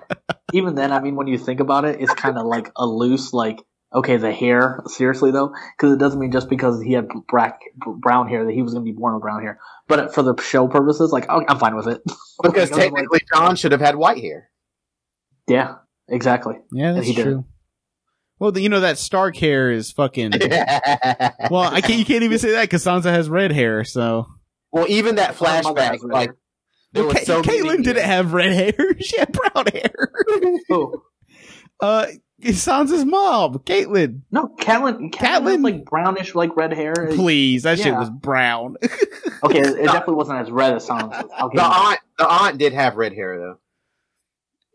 even 0.53 0.77
then, 0.77 0.93
I 0.93 1.01
mean, 1.01 1.17
when 1.17 1.27
you 1.27 1.39
think 1.39 1.59
about 1.59 1.85
it, 1.85 2.01
it's 2.01 2.15
kind 2.15 2.39
of 2.39 2.47
like 2.47 2.71
a 2.77 2.87
loose, 2.87 3.33
like, 3.33 3.59
okay, 3.93 4.17
the 4.17 4.33
hair, 4.33 4.83
seriously 4.87 5.31
though, 5.31 5.53
because 5.77 5.93
it 5.93 5.99
doesn't 5.99 6.19
mean 6.21 6.33
just 6.33 6.49
because 6.49 6.83
he 6.83 6.93
had 6.93 7.09
black, 7.29 7.61
brown 7.99 8.29
hair 8.29 8.45
that 8.45 8.53
he 8.53 8.63
was 8.63 8.73
going 8.73 8.85
to 8.85 8.93
be 8.93 8.97
born 8.97 9.15
with 9.15 9.23
brown 9.23 9.43
hair. 9.43 9.59
But 9.89 10.15
for 10.15 10.23
the 10.23 10.37
show 10.43 10.69
purposes, 10.69 11.11
like, 11.13 11.27
oh, 11.29 11.43
I'm 11.49 11.59
fine 11.59 11.77
with 11.77 11.89
it. 11.89 12.03
Because 12.43 12.71
Like, 12.71 12.83
I 12.83 12.85
was 12.85 12.93
like, 12.93 12.95
technically 12.95 13.21
Jon 13.35 13.57
should 13.57 13.73
have 13.73 13.81
had 13.81 13.97
white 13.97 14.19
hair. 14.23 14.49
yeah, 15.49 15.77
exactly. 16.09 16.55
Yeah, 16.71 16.93
that's 16.93 17.07
he 17.09 17.15
did. 17.15 17.25
true. 17.25 17.45
Well, 18.39 18.53
the- 18.53 18.61
you 18.61 18.69
know 18.69 18.79
that 18.81 18.99
Stark 18.99 19.37
hair 19.37 19.73
is 19.73 19.91
fucking. 19.91 20.33
Well, 21.51 21.63
I 21.63 21.81
can't. 21.81 21.99
You 21.99 22.05
can't 22.05 22.23
even 22.23 22.39
say 22.39 22.53
that 22.53 22.63
because 22.63 22.85
Sansa 22.85 23.11
has 23.11 23.29
red 23.29 23.51
hair. 23.51 23.83
So 23.85 24.27
well, 24.71 24.87
even 24.89 25.17
that 25.17 25.35
flashback, 25.35 25.93
has 25.93 26.03
like 26.05 26.29
hair. 26.29 26.37
there 26.93 27.03
Well, 27.05 27.15
was 27.15 27.19
Ca- 27.19 27.25
so 27.25 27.43
Catelyn 27.43 27.83
didn't 27.83 28.05
have 28.05 28.33
red 28.35 28.53
hair. 28.53 28.95
She 29.01 29.19
had 29.19 29.33
brown 29.33 29.67
hair. 29.67 30.63
Oh, 30.71 31.03
Uh, 31.81 32.07
Sansa's 32.43 33.05
mom, 33.05 33.55
Catelyn. 33.61 34.21
no, 34.31 34.47
Catelyn, 34.61 35.11
Catelyn, 35.11 35.13
Catelyn- 35.13 35.65
like 35.65 35.85
brownish, 35.85 36.35
like 36.37 36.57
red 36.57 36.73
hair. 36.73 36.95
Please, 37.11 37.65
that 37.65 37.79
shit 37.79 37.95
was 37.95 38.11
brown. 38.11 38.77
Okay, 39.41 39.61
it, 39.61 39.67
it 39.79 39.85
definitely 39.87 40.15
wasn't 40.17 40.41
as 40.41 40.51
red 40.51 40.75
as 40.75 40.85
Sansa's. 40.89 41.31
I'll 41.37 41.49
The 41.51 41.63
aunt, 41.63 42.01
the 42.19 42.27
aunt 42.29 42.59
did 42.59 42.73
have 42.73 42.97
red 42.97 43.13
hair 43.13 43.39
though. 43.39 43.59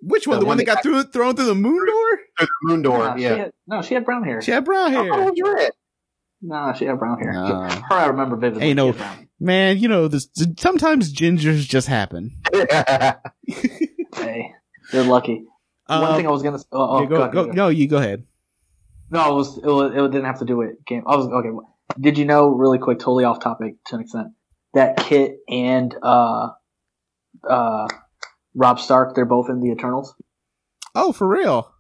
Which 0.01 0.25
one? 0.25 0.35
The 0.37 0.39
The, 0.39 0.45
one 0.45 0.51
one 0.51 0.57
that 0.59 0.63
got 0.65 0.75
that- 0.75 0.83
through, 0.83 1.03
thrown 1.03 1.35
through 1.35 1.47
the 1.47 1.55
moon 1.55 1.85
door? 1.85 2.19
Through 2.39 2.47
the 2.47 2.67
moon 2.69 2.81
door, 2.81 2.97
Nah, 2.99 3.15
she 3.17 3.23
yeah. 3.23 3.35
had, 3.35 3.51
no, 3.67 3.81
she 3.81 3.93
had 3.93 4.05
brown 4.05 4.23
hair. 4.23 4.41
She 4.41 4.51
had 4.51 4.63
brown 4.63 4.95
Oh, 4.95 5.03
hair. 5.03 5.13
it 5.27 5.33
was 5.37 5.53
red. 5.53 5.71
Nah, 6.41 6.71
she 6.73 6.85
had 6.85 6.97
brown 6.97 7.19
hair. 7.19 7.33
No. 7.33 7.45
Her, 7.67 7.95
I 7.95 8.05
remember 8.05 8.37
vividly. 8.37 8.67
Ain't 8.67 8.77
no- 8.77 8.93
She 8.93 8.97
had 8.99 9.15
brown. 9.15 9.29
Man, 9.41 9.77
you 9.79 9.89
know 9.89 10.07
this. 10.07 10.29
Sometimes 10.57 11.13
gingers 11.13 11.67
just 11.67 11.87
happen. 11.87 12.31
Hey, 14.15 14.51
you're 14.93 15.03
lucky. 15.03 15.43
One 16.01 16.11
Um, 16.11 16.15
thing 16.17 16.27
I 16.27 16.31
was 16.31 16.43
gonna. 16.43 16.59
Oh, 16.71 16.97
oh, 16.97 17.01
yeah, 17.01 17.05
go, 17.07 17.15
go, 17.17 17.21
ahead, 17.21 17.33
go, 17.33 17.45
go. 17.47 17.51
no, 17.51 17.67
you 17.69 17.87
go 17.87 17.97
ahead. 17.97 18.25
No, 19.09 19.31
it 19.31 19.35
was, 19.35 19.57
it 19.57 19.65
was. 19.65 19.91
It 19.93 20.11
didn't 20.11 20.25
have 20.25 20.39
to 20.39 20.45
do 20.45 20.57
with 20.57 20.83
game. 20.85 21.03
I 21.07 21.15
was 21.15 21.27
okay. 21.27 21.49
Did 21.99 22.17
you 22.17 22.25
know, 22.25 22.47
really 22.49 22.79
quick, 22.79 22.99
totally 22.99 23.23
off 23.25 23.39
topic 23.39 23.75
to 23.87 23.95
an 23.95 24.01
extent, 24.01 24.27
that 24.73 24.97
Kit 24.97 25.37
and 25.47 25.93
uh, 26.01 26.49
uh, 27.47 27.87
Robb 28.55 28.79
Stark, 28.79 29.15
they're 29.15 29.25
both 29.25 29.49
in 29.49 29.59
the 29.59 29.71
Eternals. 29.71 30.15
Oh, 30.95 31.11
for 31.11 31.27
real? 31.27 31.71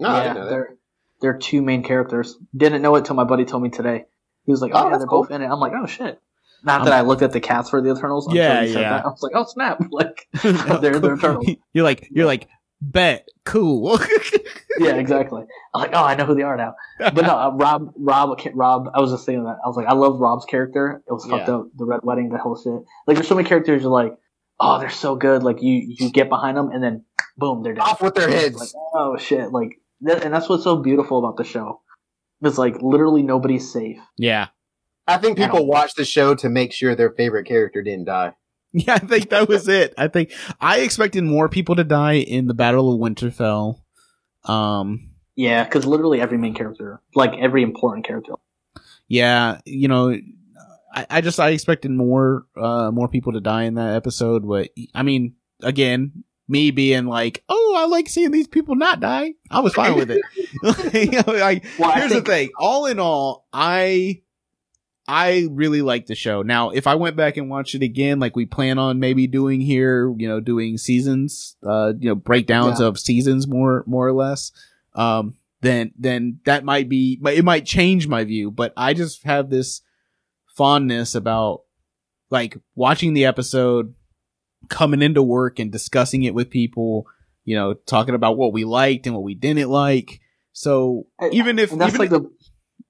No, 0.00 0.08
I 0.08 0.16
yeah, 0.18 0.22
didn't 0.24 0.36
know 0.44 0.48
they're 0.50 0.76
they're 1.20 1.38
two 1.38 1.62
main 1.62 1.82
characters. 1.82 2.36
Didn't 2.54 2.82
know 2.82 2.94
it 2.96 3.04
till 3.04 3.16
my 3.16 3.24
buddy 3.24 3.44
told 3.44 3.62
me 3.62 3.70
today. 3.70 4.04
He 4.44 4.50
was 4.52 4.60
like, 4.60 4.72
"Oh, 4.74 4.84
Oh, 4.86 4.90
yeah, 4.90 4.98
they're 4.98 5.06
cool. 5.06 5.22
both 5.22 5.30
in 5.30 5.40
it." 5.42 5.46
I'm 5.46 5.60
like, 5.60 5.72
"Oh 5.74 5.86
shit!" 5.86 6.20
Not 6.62 6.84
that 6.84 6.92
I 6.92 7.02
looked 7.02 7.22
at 7.22 7.32
the 7.32 7.40
cast 7.40 7.70
for 7.70 7.80
the 7.80 7.92
Eternals. 7.94 8.26
Until 8.26 8.42
Yeah, 8.42 8.62
he 8.64 8.72
said 8.72 8.80
yeah. 8.82 8.90
That. 8.98 9.06
I 9.06 9.08
was 9.08 9.22
like, 9.22 9.32
"Oh 9.34 9.44
snap!" 9.44 9.80
Like 9.90 10.28
they're 10.42 10.98
the 11.00 11.14
Eternals. 11.16 11.46
You're 11.72 11.84
like, 11.84 12.08
you're 12.10 12.26
like, 12.26 12.48
bet, 12.80 13.28
cool. 13.44 13.98
yeah, 14.78 14.96
exactly. 14.96 15.42
I'm 15.74 15.80
like, 15.80 15.90
"Oh, 15.94 16.04
I 16.04 16.14
know 16.14 16.24
who 16.24 16.34
they 16.34 16.42
are 16.42 16.56
now." 16.56 16.74
But 16.98 17.14
no, 17.26 17.36
uh, 17.36 17.50
Robb, 17.54 17.92
Robb, 17.96 18.38
Robb. 18.54 18.88
I 18.94 19.00
was 19.00 19.10
just 19.10 19.24
saying 19.24 19.44
that. 19.44 19.56
I 19.64 19.68
was 19.68 19.76
like, 19.76 19.86
I 19.86 19.92
love 19.94 20.18
Robb's 20.20 20.44
character. 20.44 21.02
It 21.08 21.12
was 21.12 21.24
fucked 21.24 21.48
Yeah. 21.48 21.56
up. 21.56 21.66
The 21.76 21.84
Red 21.84 22.00
Wedding, 22.02 22.28
the 22.30 22.38
whole 22.38 22.56
shit. 22.56 22.82
Like, 23.06 23.16
there's 23.16 23.28
so 23.28 23.34
many 23.34 23.48
characters. 23.48 23.82
You're 23.82 23.90
like, 23.90 24.12
oh, 24.60 24.78
they're 24.78 24.90
so 24.90 25.16
good. 25.16 25.42
Like, 25.42 25.62
you 25.62 25.82
you 25.98 26.10
get 26.10 26.28
behind 26.28 26.56
them, 26.56 26.70
and 26.70 26.82
then 26.82 27.04
boom, 27.36 27.62
they're 27.62 27.74
dead. 27.74 27.82
Off 27.82 28.00
with 28.02 28.14
their 28.14 28.30
heads. 28.30 28.56
Like, 28.58 28.68
oh 28.94 29.16
shit! 29.16 29.52
Like, 29.52 29.80
that, 30.02 30.24
and 30.24 30.32
that's 30.34 30.48
what's 30.48 30.64
so 30.64 30.76
beautiful 30.76 31.18
about 31.18 31.36
the 31.36 31.44
show. 31.44 31.80
It's 32.42 32.58
like 32.58 32.76
literally 32.82 33.22
nobody's 33.22 33.72
safe. 33.72 33.98
yeah. 34.18 34.48
I 35.08 35.18
think 35.18 35.38
people 35.38 35.58
don't- 35.60 35.68
watch 35.68 35.94
the 35.94 36.04
show 36.04 36.34
to 36.34 36.48
make 36.48 36.72
sure 36.72 36.96
their 36.96 37.12
favorite 37.12 37.46
character 37.46 37.80
didn't 37.80 38.06
die. 38.06 38.34
Yeah, 38.86 38.94
I 38.94 38.98
think 38.98 39.30
that 39.30 39.48
was 39.48 39.68
it. 39.68 39.94
I 39.96 40.08
think 40.08 40.32
I 40.60 40.80
expected 40.80 41.24
more 41.24 41.48
people 41.48 41.76
to 41.76 41.84
die 41.84 42.14
in 42.18 42.46
the 42.46 42.52
Battle 42.54 42.92
of 42.92 43.00
Winterfell. 43.00 43.80
Um, 44.44 45.10
Yeah, 45.34 45.64
because 45.64 45.86
literally 45.86 46.20
every 46.20 46.36
main 46.38 46.54
character, 46.54 47.00
like 47.14 47.32
every 47.38 47.62
important 47.62 48.06
character. 48.06 48.32
yeah, 49.08 49.60
you 49.64 49.88
know, 49.88 50.10
I, 50.94 51.06
I 51.10 51.20
just 51.20 51.40
I 51.40 51.50
expected 51.50 51.90
more 51.90 52.46
uh 52.56 52.90
more 52.92 53.08
people 53.08 53.32
to 53.32 53.40
die 53.40 53.64
in 53.64 53.74
that 53.74 53.94
episode, 53.96 54.46
but 54.46 54.68
I 54.94 55.02
mean, 55.02 55.34
again, 55.62 56.24
me 56.48 56.70
being 56.70 57.06
like, 57.06 57.42
oh, 57.48 57.74
I 57.78 57.86
like 57.86 58.08
seeing 58.08 58.30
these 58.30 58.46
people 58.48 58.76
not 58.76 59.00
die. 59.00 59.34
I 59.50 59.60
was 59.60 59.74
fine 59.74 59.96
with 59.96 60.10
it. 60.10 60.22
like, 61.26 61.64
Well, 61.78 61.92
here's 61.92 62.12
think- 62.12 62.24
the 62.26 62.30
thing. 62.32 62.50
All 62.58 62.86
in 62.86 63.00
all, 63.00 63.46
I 63.52 64.22
I 65.08 65.46
really 65.50 65.82
like 65.82 66.06
the 66.06 66.14
show. 66.14 66.42
Now, 66.42 66.70
if 66.70 66.86
I 66.86 66.96
went 66.96 67.16
back 67.16 67.36
and 67.36 67.48
watched 67.48 67.74
it 67.74 67.82
again, 67.82 68.18
like 68.18 68.34
we 68.34 68.44
plan 68.44 68.78
on 68.78 68.98
maybe 68.98 69.26
doing 69.26 69.60
here, 69.60 70.12
you 70.16 70.28
know, 70.28 70.40
doing 70.40 70.78
seasons, 70.78 71.56
uh, 71.64 71.92
you 71.98 72.08
know, 72.08 72.16
breakdowns 72.16 72.80
of 72.80 72.98
seasons 72.98 73.46
more 73.46 73.84
more 73.86 74.06
or 74.06 74.12
less, 74.12 74.50
um, 74.94 75.34
then 75.60 75.92
then 75.96 76.40
that 76.44 76.64
might 76.64 76.88
be 76.88 77.18
but 77.20 77.34
it 77.34 77.44
might 77.44 77.64
change 77.64 78.08
my 78.08 78.24
view. 78.24 78.50
But 78.50 78.72
I 78.76 78.94
just 78.94 79.22
have 79.24 79.48
this 79.48 79.80
fondness 80.56 81.14
about 81.14 81.62
like 82.30 82.58
watching 82.74 83.14
the 83.14 83.26
episode, 83.26 83.94
coming 84.68 85.02
into 85.02 85.22
work 85.22 85.58
and 85.58 85.70
discussing 85.70 86.24
it 86.24 86.34
with 86.34 86.50
people, 86.50 87.06
you 87.44 87.54
know, 87.54 87.74
talking 87.74 88.14
about 88.14 88.36
what 88.36 88.52
we 88.52 88.64
liked 88.64 89.06
and 89.06 89.14
what 89.14 89.24
we 89.24 89.34
didn't 89.34 89.70
like. 89.70 90.20
So 90.52 91.06
even 91.32 91.58
if 91.58 91.70
And 91.70 91.80
that's 91.80 91.94
even 91.94 92.00
like 92.00 92.10
the. 92.10 92.30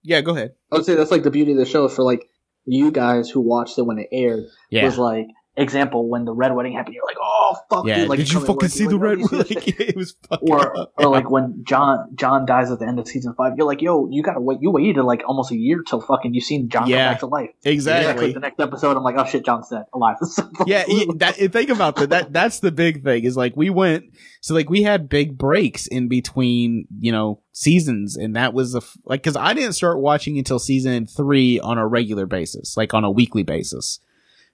Yeah, 0.06 0.20
go 0.20 0.32
ahead. 0.32 0.54
I 0.70 0.76
would 0.76 0.84
say 0.86 0.94
that's 0.94 1.10
like 1.10 1.24
the 1.24 1.32
beauty 1.32 1.50
of 1.52 1.58
the 1.58 1.66
show 1.66 1.88
for 1.88 2.04
like 2.04 2.28
you 2.64 2.92
guys 2.92 3.28
who 3.28 3.40
watched 3.40 3.76
it 3.76 3.82
when 3.82 3.98
it 3.98 4.08
aired. 4.12 4.44
Yeah. 4.70 4.84
Was 4.84 4.98
like 4.98 5.26
example 5.56 6.08
when 6.08 6.24
the 6.24 6.32
red 6.32 6.54
wedding 6.54 6.72
happened. 6.74 6.94
You're 6.94 7.04
like, 7.06 7.16
oh 7.20 7.56
fuck, 7.70 7.86
Yeah, 7.86 7.96
dude! 8.00 8.08
Like, 8.08 8.18
did 8.18 8.32
you 8.32 8.40
fucking 8.40 8.68
see 8.68 8.86
the 8.86 8.98
red? 8.98 9.18
"Oh, 9.18 9.20
you 9.20 9.26
see 9.28 9.36
this 9.36 9.50
Like, 9.66 9.80
it 9.80 9.96
was 9.96 10.14
fucking. 10.28 10.50
or 10.52 10.88
or 10.98 11.08
like 11.08 11.30
when 11.30 11.62
Jon 11.64 12.10
Jon 12.14 12.46
dies 12.46 12.70
at 12.70 12.78
the 12.78 12.86
end 12.86 12.98
of 12.98 13.08
season 13.08 13.34
five, 13.36 13.52
you're 13.56 13.66
like, 13.66 13.82
yo, 13.82 14.08
you 14.10 14.22
gotta 14.22 14.40
wait. 14.40 14.58
You 14.60 14.70
waited 14.70 15.02
like 15.02 15.22
almost 15.26 15.50
a 15.52 15.56
year 15.56 15.82
till 15.86 16.00
fucking 16.00 16.34
you 16.34 16.40
seen 16.40 16.68
Jon 16.68 16.86
Yeah. 16.88 17.06
come 17.06 17.12
back 17.14 17.20
to 17.20 17.26
life. 17.26 17.50
Yeah, 17.64 17.72
exactly. 17.72 18.32
the 18.32 18.40
next 18.40 18.60
episode, 18.60 18.96
I'm 18.96 19.02
like, 19.02 19.16
oh 19.18 19.24
shit, 19.24 19.44
Jon's 19.44 19.68
dead, 19.68 19.84
alive. 19.92 20.16
yeah, 20.66 20.84
yeah, 20.88 21.04
that, 21.16 21.36
think 21.36 21.70
about 21.70 21.96
that. 21.96 22.10
That 22.10 22.32
that's 22.32 22.60
the 22.60 22.72
big 22.72 23.02
thing 23.04 23.24
is 23.24 23.36
like 23.36 23.56
we 23.56 23.70
went 23.70 24.04
so 24.40 24.54
like 24.54 24.70
we 24.70 24.82
had 24.82 25.08
big 25.08 25.36
breaks 25.38 25.86
in 25.86 26.08
between 26.08 26.86
you 27.00 27.12
know 27.12 27.40
seasons, 27.52 28.16
and 28.16 28.36
that 28.36 28.52
was 28.54 28.74
a 28.74 28.78
f- 28.78 28.96
like 29.04 29.22
because 29.22 29.36
I 29.36 29.54
didn't 29.54 29.72
start 29.72 29.98
watching 30.00 30.38
until 30.38 30.58
season 30.58 31.06
three 31.06 31.58
on 31.60 31.78
a 31.78 31.86
regular 31.86 32.26
basis, 32.26 32.76
like 32.76 32.94
on 32.94 33.02
a 33.04 33.10
weekly 33.10 33.42
basis. 33.42 34.00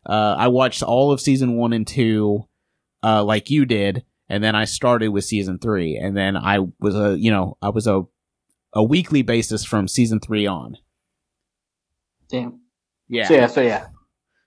Uh, 0.05 0.35
I 0.39 0.49
watched 0.49 0.83
all 0.83 1.13
of 1.13 1.21
season 1.21 1.57
one 1.57 1.73
and 1.73 1.87
two, 1.87 2.47
uh, 3.03 3.23
like 3.25 3.51
you 3.51 3.65
did, 3.65 4.05
and 4.29 4.43
then 4.43 4.55
I 4.55 4.65
started 4.65 5.09
with 5.09 5.25
season 5.25 5.59
three, 5.59 5.97
and 5.97 6.17
then 6.17 6.37
I 6.37 6.59
was 6.81 6.97
a 6.97 7.19
you 7.19 7.31
know 7.31 7.57
I 7.63 7.69
was 7.69 7.87
a 7.87 8.03
a 8.73 8.83
weekly 8.83 9.23
basis 9.23 9.65
from 9.65 9.87
season 9.89 10.19
three 10.21 10.47
on. 10.47 10.77
Damn. 12.29 12.61
Yeah. 13.09 13.29
So 13.29 13.35
yeah, 13.35 13.47
so 13.47 13.61
yeah, 13.61 13.87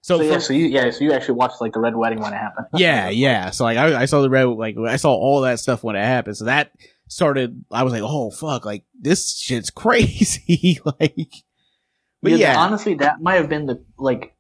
So, 0.02 0.18
so, 0.18 0.24
yeah, 0.24 0.34
for- 0.34 0.40
so 0.40 0.54
you 0.54 0.66
yeah, 0.66 0.90
so 0.90 1.04
you 1.04 1.14
actually 1.14 1.36
watched 1.36 1.62
like 1.62 1.74
the 1.74 1.80
red 1.80 1.96
wedding 1.96 2.20
when 2.20 2.34
it 2.34 2.38
happened. 2.38 2.68
yeah, 2.74 3.10
yeah. 3.10 3.52
So 3.52 3.64
like 3.64 3.78
I, 3.78 4.02
I 4.02 4.06
saw 4.06 4.22
the 4.22 4.30
red, 4.30 4.46
like 4.46 4.76
I 4.78 4.96
saw 4.96 5.14
all 5.14 5.42
that 5.42 5.60
stuff 5.60 5.84
when 5.84 5.96
it 5.96 6.04
happened. 6.04 6.38
So 6.38 6.46
that 6.46 6.72
started. 7.08 7.64
I 7.72 7.84
was 7.84 7.94
like, 7.94 8.02
oh 8.04 8.32
fuck, 8.32 8.66
like 8.66 8.84
this 9.00 9.38
shit's 9.38 9.70
crazy. 9.72 10.80
like, 10.86 11.00
but 12.22 12.30
Because 12.30 12.40
yeah, 12.40 12.58
honestly, 12.58 12.96
that 12.96 13.22
might 13.22 13.36
have 13.36 13.50
been 13.50 13.68
the 13.68 13.84
like 13.98 14.35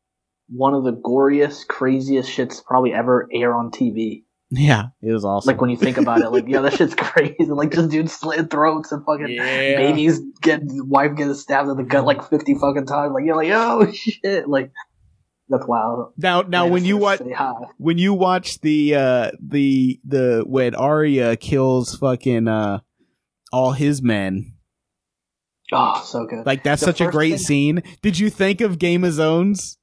one 0.47 0.73
of 0.73 0.83
the 0.83 0.93
goriest, 0.93 1.67
craziest 1.67 2.29
shits 2.29 2.63
probably 2.63 2.93
ever 2.93 3.27
air 3.33 3.53
on 3.55 3.71
TV. 3.71 4.23
yeah, 4.51 4.87
it 5.01 5.11
was 5.11 5.25
awesome. 5.25 5.47
Like 5.51 5.59
when 5.59 5.69
you 5.71 5.77
think 5.77 5.97
about 5.97 6.21
it, 6.21 6.29
like 6.29 6.45
yeah, 6.47 6.61
that 6.61 6.73
shit's 6.77 6.93
crazy. 6.95 7.35
Like 7.47 7.71
just 7.71 7.89
dude 7.89 8.09
slit 8.09 8.49
throats 8.51 8.91
and 8.91 9.03
fucking 9.05 9.29
yeah, 9.29 9.43
babies 9.77 10.19
get 10.41 10.61
wife 10.63 11.15
gets 11.17 11.41
stabbed 11.41 11.69
in 11.69 11.77
the 11.77 11.83
gut 11.83 12.05
like 12.05 12.27
fifty 12.29 12.53
fucking 12.53 12.85
times. 12.85 13.13
Like 13.13 13.25
you're 13.25 13.35
like 13.35 13.49
oh 13.51 13.91
shit, 13.93 14.47
like 14.47 14.71
that's 15.49 15.65
wild. 15.67 16.13
Now, 16.17 16.41
now 16.41 16.67
when 16.67 16.85
you 16.85 16.97
watch 16.97 17.21
when 17.77 17.97
you 17.97 18.13
watch 18.13 18.61
the 18.61 18.95
uh 18.95 19.31
the 19.41 19.99
the 20.05 20.43
when 20.47 20.75
Arya 20.75 21.37
kills 21.37 21.95
fucking 21.97 22.47
uh 22.47 22.79
all 23.51 23.71
his 23.71 24.01
men, 24.01 24.53
oh 25.71 26.01
so 26.05 26.25
good. 26.25 26.45
like 26.45 26.63
that's 26.63 26.81
The 26.81 26.87
such 26.87 27.01
a 27.01 27.09
great 27.09 27.29
thing- 27.31 27.37
scene. 27.39 27.83
Did 28.01 28.19
you 28.19 28.29
think 28.29 28.61
of 28.61 28.77
Game 28.79 29.03
of 29.03 29.13
Zones? 29.13 29.77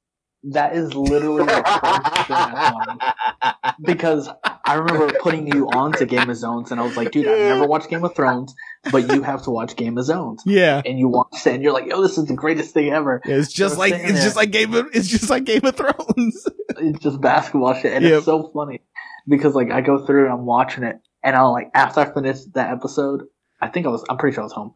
That 0.47 0.75
is 0.75 0.93
literally 0.93 1.45
the 1.45 1.51
first 1.53 2.27
thing 2.27 2.35
I 2.35 2.69
thought 3.41 3.75
because 3.81 4.29
I 4.65 4.73
remember 4.75 5.13
putting 5.21 5.47
you 5.47 5.69
on 5.69 5.93
to 5.93 6.05
Game 6.05 6.29
of 6.29 6.35
Zones, 6.35 6.71
and 6.71 6.81
I 6.81 6.83
was 6.83 6.97
like, 6.97 7.11
dude, 7.11 7.27
I've 7.27 7.37
never 7.37 7.65
watched 7.65 7.89
Game 7.89 8.03
of 8.03 8.13
Thrones, 8.13 8.53
but 8.91 9.09
you 9.13 9.21
have 9.23 9.43
to 9.43 9.51
watch 9.51 9.77
Game 9.77 9.97
of 9.97 10.03
Zones. 10.03 10.43
Yeah. 10.45 10.81
And 10.85 10.99
you 10.99 11.07
watch 11.07 11.45
it, 11.45 11.53
and 11.53 11.63
you're 11.63 11.71
like, 11.71 11.85
yo, 11.85 12.01
this 12.01 12.17
is 12.17 12.25
the 12.25 12.33
greatest 12.33 12.73
thing 12.73 12.91
ever. 12.91 13.21
It's 13.23 13.53
just 13.53 13.73
was 13.73 13.79
like 13.79 13.93
it's 13.95 14.21
just 14.21 14.35
like 14.35 14.51
Game 14.51 14.73
of 14.73 14.87
it's 14.93 15.07
just 15.07 15.29
like 15.29 15.45
Game 15.45 15.63
of 15.65 15.75
Thrones. 15.75 16.47
It's 16.75 16.99
just 16.99 17.21
basketball 17.21 17.75
shit, 17.75 17.93
and 17.93 18.03
Yep. 18.03 18.13
it's 18.13 18.25
so 18.25 18.49
funny 18.53 18.81
because 19.27 19.53
like 19.53 19.69
I 19.71 19.81
go 19.81 20.05
through 20.05 20.25
and 20.25 20.33
I'm 20.33 20.45
watching 20.45 20.83
it, 20.83 20.99
and 21.23 21.35
I'll 21.35 21.51
like 21.53 21.69
after 21.75 21.99
I 22.01 22.11
finished 22.13 22.53
that 22.55 22.71
episode, 22.71 23.23
I 23.61 23.67
think 23.67 23.85
I 23.85 23.89
was, 23.89 24.03
I'm 24.09 24.17
pretty 24.17 24.33
sure 24.33 24.41
I 24.41 24.45
was 24.45 24.53
home. 24.53 24.73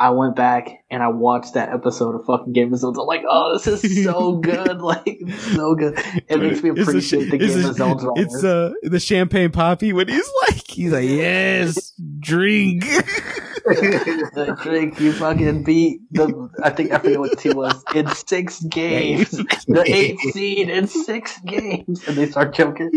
I 0.00 0.10
went 0.10 0.34
back 0.34 0.82
and 0.90 1.02
I 1.02 1.08
watched 1.08 1.52
that 1.54 1.68
episode 1.68 2.14
of 2.14 2.24
fucking 2.24 2.54
Game 2.54 2.72
of 2.72 2.78
Zones. 2.80 2.98
I'm 2.98 3.04
like, 3.04 3.22
oh, 3.28 3.52
this 3.58 3.66
is 3.84 4.02
so 4.02 4.36
good, 4.42 4.78
like 4.80 5.20
so 5.52 5.74
good. 5.74 5.98
It 6.26 6.38
makes 6.40 6.62
me 6.62 6.70
appreciate 6.70 7.26
sh- 7.26 7.30
the 7.30 7.36
Game 7.36 7.64
of 7.66 7.76
Zones. 7.76 8.02
It's 8.16 8.42
uh 8.42 8.72
the 8.82 8.98
champagne 8.98 9.52
poppy 9.52 9.92
when 9.92 10.08
he's 10.08 10.28
like 10.48 10.66
he's 10.66 10.90
like 10.92 11.06
yes 11.08 11.92
drink. 12.18 12.84
the 12.84 14.56
drink 14.62 14.98
you 15.00 15.12
fucking 15.12 15.64
beat 15.64 16.00
the 16.12 16.48
I 16.62 16.70
think 16.70 16.92
I 16.92 16.98
forget 16.98 17.18
what 17.20 17.30
the 17.30 17.36
team 17.36 17.56
was 17.56 17.84
in 17.94 18.08
six 18.08 18.60
games. 18.62 19.30
the 19.30 19.84
eighth 19.86 20.32
seed 20.32 20.70
in 20.70 20.86
six 20.86 21.38
games, 21.40 22.06
and 22.08 22.16
they 22.16 22.26
start 22.30 22.54
choking, 22.54 22.90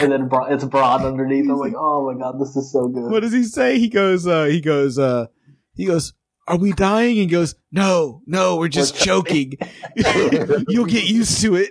and 0.00 0.12
then 0.12 0.28
it's 0.48 0.64
broad 0.64 1.04
underneath. 1.04 1.48
I'm 1.48 1.58
like, 1.58 1.74
oh 1.76 2.12
my 2.12 2.18
god, 2.20 2.40
this 2.40 2.56
is 2.56 2.72
so 2.72 2.88
good. 2.88 3.10
what 3.10 3.20
does 3.20 3.32
he 3.32 3.44
say? 3.44 3.78
He 3.78 3.88
goes 3.88 4.26
uh 4.26 4.44
he 4.46 4.60
goes 4.60 4.98
uh 4.98 5.26
he 5.74 5.86
goes 5.86 6.12
are 6.50 6.58
we 6.58 6.72
dying? 6.72 7.10
And 7.10 7.18
he 7.18 7.26
goes 7.26 7.54
no 7.72 8.22
no 8.26 8.56
we're 8.56 8.68
just 8.68 8.94
We're 8.94 9.04
choking. 9.06 9.52
You'll 10.68 10.86
get 10.86 11.04
used 11.04 11.40
to 11.42 11.54
it. 11.56 11.70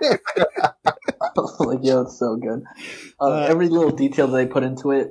like, 1.60 1.80
yo, 1.82 2.02
it's 2.02 2.18
so 2.18 2.36
good. 2.36 2.62
Uh, 3.20 3.24
Uh, 3.24 3.46
every 3.48 3.68
little 3.68 3.90
detail 3.90 4.26
that 4.28 4.36
they 4.36 4.46
put 4.46 4.62
into 4.62 4.90
it 4.92 5.10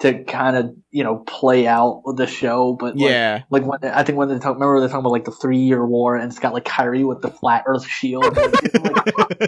to 0.00 0.24
kind 0.24 0.56
of 0.56 0.74
you 0.90 1.04
know 1.04 1.18
play 1.18 1.66
out 1.66 2.02
the 2.16 2.26
show, 2.26 2.72
but 2.78 2.96
like, 2.96 3.10
yeah 3.10 3.42
Like 3.50 3.64
when 3.64 3.78
I 3.84 4.02
think 4.02 4.18
when 4.18 4.28
they 4.28 4.38
talk, 4.38 4.54
remember 4.54 4.80
they're 4.80 4.88
talking 4.88 5.00
about 5.00 5.12
like 5.12 5.24
the 5.24 5.30
three 5.32 5.58
year 5.58 5.84
war, 5.84 6.16
and 6.16 6.30
it's 6.30 6.38
got 6.40 6.52
like 6.54 6.64
Kyrie 6.64 7.04
with 7.04 7.20
the 7.22 7.30
flat 7.30 7.64
Earth 7.66 7.86
shield. 7.86 8.36
Like, 8.36 8.52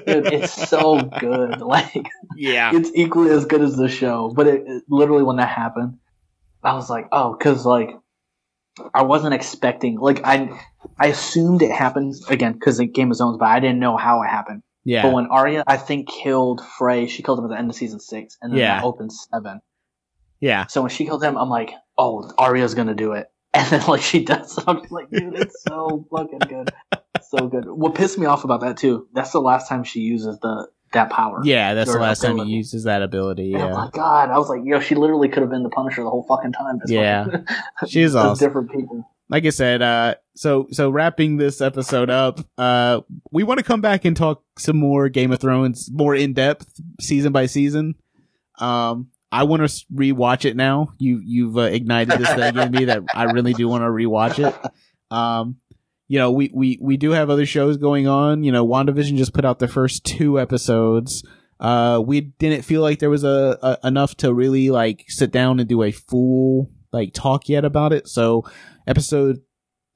dude, 0.07 0.27
it's 0.33 0.53
so 0.69 1.03
good. 1.19 1.61
Like 1.61 2.07
yeah 2.37 2.71
it's 2.75 2.91
equally 2.95 3.31
as 3.31 3.47
good 3.47 3.63
as 3.63 3.77
the 3.77 3.89
show. 3.89 4.33
But 4.35 4.47
it, 4.47 4.63
it- 4.67 4.85
literally 4.89 5.23
when 5.25 5.37
that 5.37 5.49
happened, 5.49 5.99
I 6.63 6.75
was 6.75 6.89
like, 6.91 7.09
oh, 7.11 7.37
because 7.37 7.65
like 7.67 7.91
I 8.93 9.03
wasn't 9.03 9.35
expecting. 9.35 9.99
Like 9.99 10.21
I 10.25 10.51
I 10.99 11.07
assumed 11.09 11.63
it 11.63 11.71
happened 11.71 12.15
again 12.29 12.53
because 12.53 12.79
the 12.79 12.87
Game 12.87 13.11
of 13.11 13.17
Zones, 13.17 13.37
but 13.39 13.47
I 13.47 13.61
didn't 13.61 13.79
know 13.79 13.97
how 13.97 14.23
it 14.23 14.29
happened. 14.29 14.63
yeah 14.85 15.03
But 15.03 15.13
when 15.13 15.27
Arya, 15.27 15.65
I 15.67 15.77
think 15.77 16.09
killed 16.09 16.61
Frey, 16.79 17.07
she 17.07 17.23
killed 17.23 17.39
him 17.39 17.45
at 17.47 17.49
the 17.51 17.59
end 17.59 17.71
of 17.71 17.77
season 17.77 18.01
six, 18.01 18.37
and 18.43 18.53
then 18.53 18.61
Yeah. 18.61 18.83
opens 18.83 19.27
seven. 19.33 19.61
Yeah. 20.41 20.67
So 20.67 20.83
when 20.83 20.91
she 20.91 21.05
killed 21.05 21.23
him, 21.23 21.37
I'm 21.39 21.49
like, 21.49 21.73
oh, 21.97 22.31
Arya's 22.39 22.75
gonna 22.75 22.95
do 22.95 23.13
it. 23.13 23.27
And 23.55 23.67
then 23.71 23.87
like 23.87 24.03
she 24.03 24.25
does, 24.25 24.59
I'm 24.67 24.81
just 24.81 24.91
like, 24.91 25.09
dude, 25.11 25.35
it's 25.37 25.63
so 25.69 26.05
fucking 26.11 26.47
good, 26.49 26.73
so 27.21 27.47
good. 27.47 27.67
What 27.69 27.95
pissed 27.95 28.19
me 28.19 28.27
off 28.27 28.43
about 28.43 28.61
that 28.63 28.77
too? 28.77 29.07
That's 29.15 29.31
the 29.31 29.41
last 29.41 29.69
time 29.69 29.85
she 29.85 30.01
uses 30.01 30.41
the 30.41 30.67
that 30.95 31.11
power. 31.11 31.41
Yeah, 31.45 31.75
that's 31.75 31.93
the 31.93 31.99
last 32.01 32.23
time 32.23 32.39
he 32.39 32.45
uses 32.53 32.85
that 32.85 33.03
ability. 33.03 33.55
Oh 33.55 33.59
Yeah. 33.59 33.73
my 33.73 33.91
god, 33.93 34.31
I 34.31 34.39
was 34.39 34.49
like, 34.49 34.63
yo, 34.65 34.81
she 34.81 34.95
literally 34.95 35.29
could 35.29 35.43
have 35.43 35.51
been 35.51 35.63
the 35.63 35.69
Punisher 35.71 36.03
the 36.03 36.11
whole 36.11 36.25
fucking 36.29 36.53
time. 36.53 36.79
It's 36.83 36.91
Yeah. 36.91 37.25
fucking- 37.25 37.47
She 37.89 38.01
is 38.03 38.13
Those 38.15 38.25
awesome. 38.25 38.47
different 38.49 38.71
people. 38.73 39.09
like 39.31 39.45
I 39.47 39.51
said, 39.51 39.81
uh, 39.83 40.15
so 40.37 40.67
so 40.71 40.91
wrapping 40.91 41.37
this 41.39 41.61
episode 41.61 42.11
up, 42.11 42.41
uh, 42.59 43.01
we 43.33 43.43
want 43.45 43.59
to 43.59 43.65
come 43.65 43.81
back 43.81 44.05
and 44.05 44.17
talk 44.17 44.43
some 44.59 44.77
more 44.77 45.09
Game 45.09 45.33
of 45.33 45.41
Thrones, 45.41 45.91
more 45.93 46.15
in 46.15 46.33
depth, 46.35 46.81
season 47.01 47.33
by 47.33 47.47
season. 47.47 47.95
Um, 48.59 49.09
I 49.33 49.43
want 49.45 49.69
to 49.69 49.85
rewatch 49.93 50.45
it 50.45 50.57
now. 50.57 50.91
You 50.99 51.21
you've 51.25 51.57
uh, 51.57 51.63
ignited 51.63 52.19
this 52.21 52.33
thing 52.35 52.57
in 52.57 52.71
me 52.71 52.85
that 52.87 53.03
I 53.15 53.25
really 53.25 53.53
do 53.53 53.67
want 53.69 53.83
to 53.83 53.89
rewatch 53.89 54.39
it. 54.47 54.55
Um, 55.11 55.57
you 56.09 56.19
know, 56.19 56.31
we 56.31 56.51
we 56.55 56.79
we 56.81 56.97
do 56.97 57.11
have 57.11 57.31
other 57.31 57.47
shows 57.47 57.77
going 57.77 58.07
on. 58.07 58.45
You 58.45 58.53
know, 58.53 58.67
WandaVision 58.67 59.17
just 59.17 59.33
put 59.33 59.45
out 59.45 59.59
the 59.59 59.69
first 59.69 60.05
two 60.05 60.39
episodes. 60.39 61.25
Uh, 61.61 62.03
we 62.05 62.21
didn't 62.21 62.63
feel 62.63 62.83
like 62.83 62.99
there 62.99 63.11
was 63.11 63.25
a, 63.25 63.59
a 63.63 63.87
enough 63.87 64.17
to 64.17 64.35
really 64.35 64.71
like 64.71 65.05
sit 65.09 65.31
down 65.31 65.61
and 65.61 65.69
do 65.69 65.83
a 65.83 65.93
full 65.93 66.71
like 66.93 67.15
talk 67.15 67.49
yet 67.49 67.65
about 67.65 67.93
it. 67.93 68.09
So 68.09 68.45
episode 68.87 69.41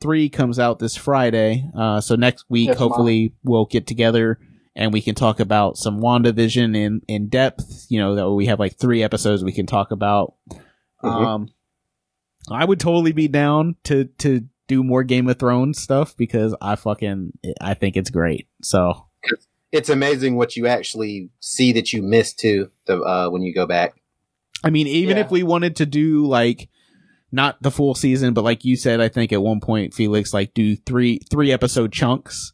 three 0.00 0.28
comes 0.28 0.58
out 0.58 0.78
this 0.78 0.96
Friday. 0.96 1.68
Uh, 1.76 2.00
so 2.00 2.14
next 2.14 2.44
week, 2.48 2.74
hopefully, 2.74 3.34
we'll 3.42 3.66
get 3.66 3.86
together 3.86 4.38
and 4.78 4.92
we 4.92 5.02
can 5.02 5.14
talk 5.16 5.40
about 5.40 5.76
some 5.76 6.00
WandaVision 6.00 6.76
in 6.76 7.02
in 7.08 7.28
depth. 7.28 7.86
You 7.90 7.98
know 7.98 8.14
that 8.14 8.30
we 8.30 8.46
have 8.46 8.60
like 8.60 8.78
three 8.78 9.02
episodes 9.02 9.44
we 9.44 9.52
can 9.52 9.66
talk 9.66 9.90
about. 9.90 10.34
Mhm. 11.04 11.26
Um, 11.26 11.48
I 12.50 12.64
would 12.64 12.80
totally 12.80 13.12
be 13.12 13.28
down 13.28 13.76
to 13.84 14.04
to 14.18 14.46
do 14.68 14.84
more 14.84 15.02
Game 15.02 15.28
of 15.28 15.38
Thrones 15.38 15.80
stuff 15.80 16.16
because 16.16 16.54
I 16.60 16.76
fucking 16.76 17.32
I 17.60 17.74
think 17.74 17.96
it's 17.96 18.10
great. 18.10 18.46
So 18.62 19.06
It's 19.72 19.88
amazing 19.88 20.36
what 20.36 20.54
you 20.56 20.66
actually 20.66 21.30
see 21.40 21.72
that 21.72 21.92
you 21.92 22.02
missed 22.02 22.38
too. 22.38 22.70
The 22.86 23.00
uh, 23.00 23.28
when 23.30 23.42
you 23.42 23.52
go 23.54 23.66
back. 23.66 23.94
I 24.64 24.70
mean, 24.70 24.86
even 24.86 25.16
Yeah. 25.16 25.24
if 25.24 25.30
we 25.30 25.42
wanted 25.42 25.76
to 25.76 25.86
do 25.86 26.26
like 26.26 26.68
not 27.30 27.60
the 27.62 27.70
full 27.70 27.94
season, 27.94 28.32
but 28.34 28.42
like 28.44 28.64
you 28.64 28.76
said, 28.76 29.00
I 29.00 29.08
think 29.08 29.32
at 29.32 29.42
one 29.42 29.60
point 29.60 29.92
Felix 29.94 30.32
like 30.32 30.54
do 30.54 30.76
three 30.76 31.18
three 31.30 31.50
episode 31.52 31.92
chunks. 31.92 32.52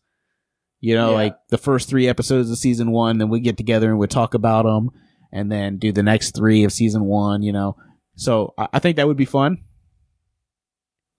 You 0.81 0.95
know, 0.97 1.11
Yeah. 1.11 1.17
like 1.17 1.37
the 1.51 1.59
first 1.59 1.89
three 1.89 2.09
episodes 2.09 2.51
of 2.51 2.59
season 2.59 2.91
one, 2.91 3.19
then 3.19 3.29
we 3.31 3.41
get 3.41 3.57
together 3.57 3.91
and 3.91 3.99
we 3.99 4.07
talk 4.07 4.35
about 4.35 4.65
them, 4.65 4.91
and 5.33 5.51
then 5.51 5.79
do 5.79 5.93
the 5.93 6.03
next 6.03 6.35
three 6.37 6.65
of 6.65 6.73
season 6.73 7.05
one. 7.05 7.43
You 7.43 7.53
know, 7.53 7.77
so 8.17 8.53
I, 8.59 8.69
I 8.75 8.79
think 8.81 8.97
that 8.97 9.07
would 9.07 9.17
be 9.17 9.25
fun. 9.25 9.59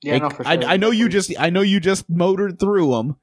Yeah, 0.01 0.13
Like, 0.13 0.21
no, 0.23 0.29
for 0.29 0.47
I, 0.47 0.55
sure. 0.59 0.69
I 0.69 0.77
know 0.77 0.91
you 0.91 1.09
just 1.09 1.33
I 1.39 1.49
know 1.49 1.61
you 1.61 1.79
just 1.79 2.09
motored 2.09 2.59
through 2.59 2.91
them. 2.91 3.15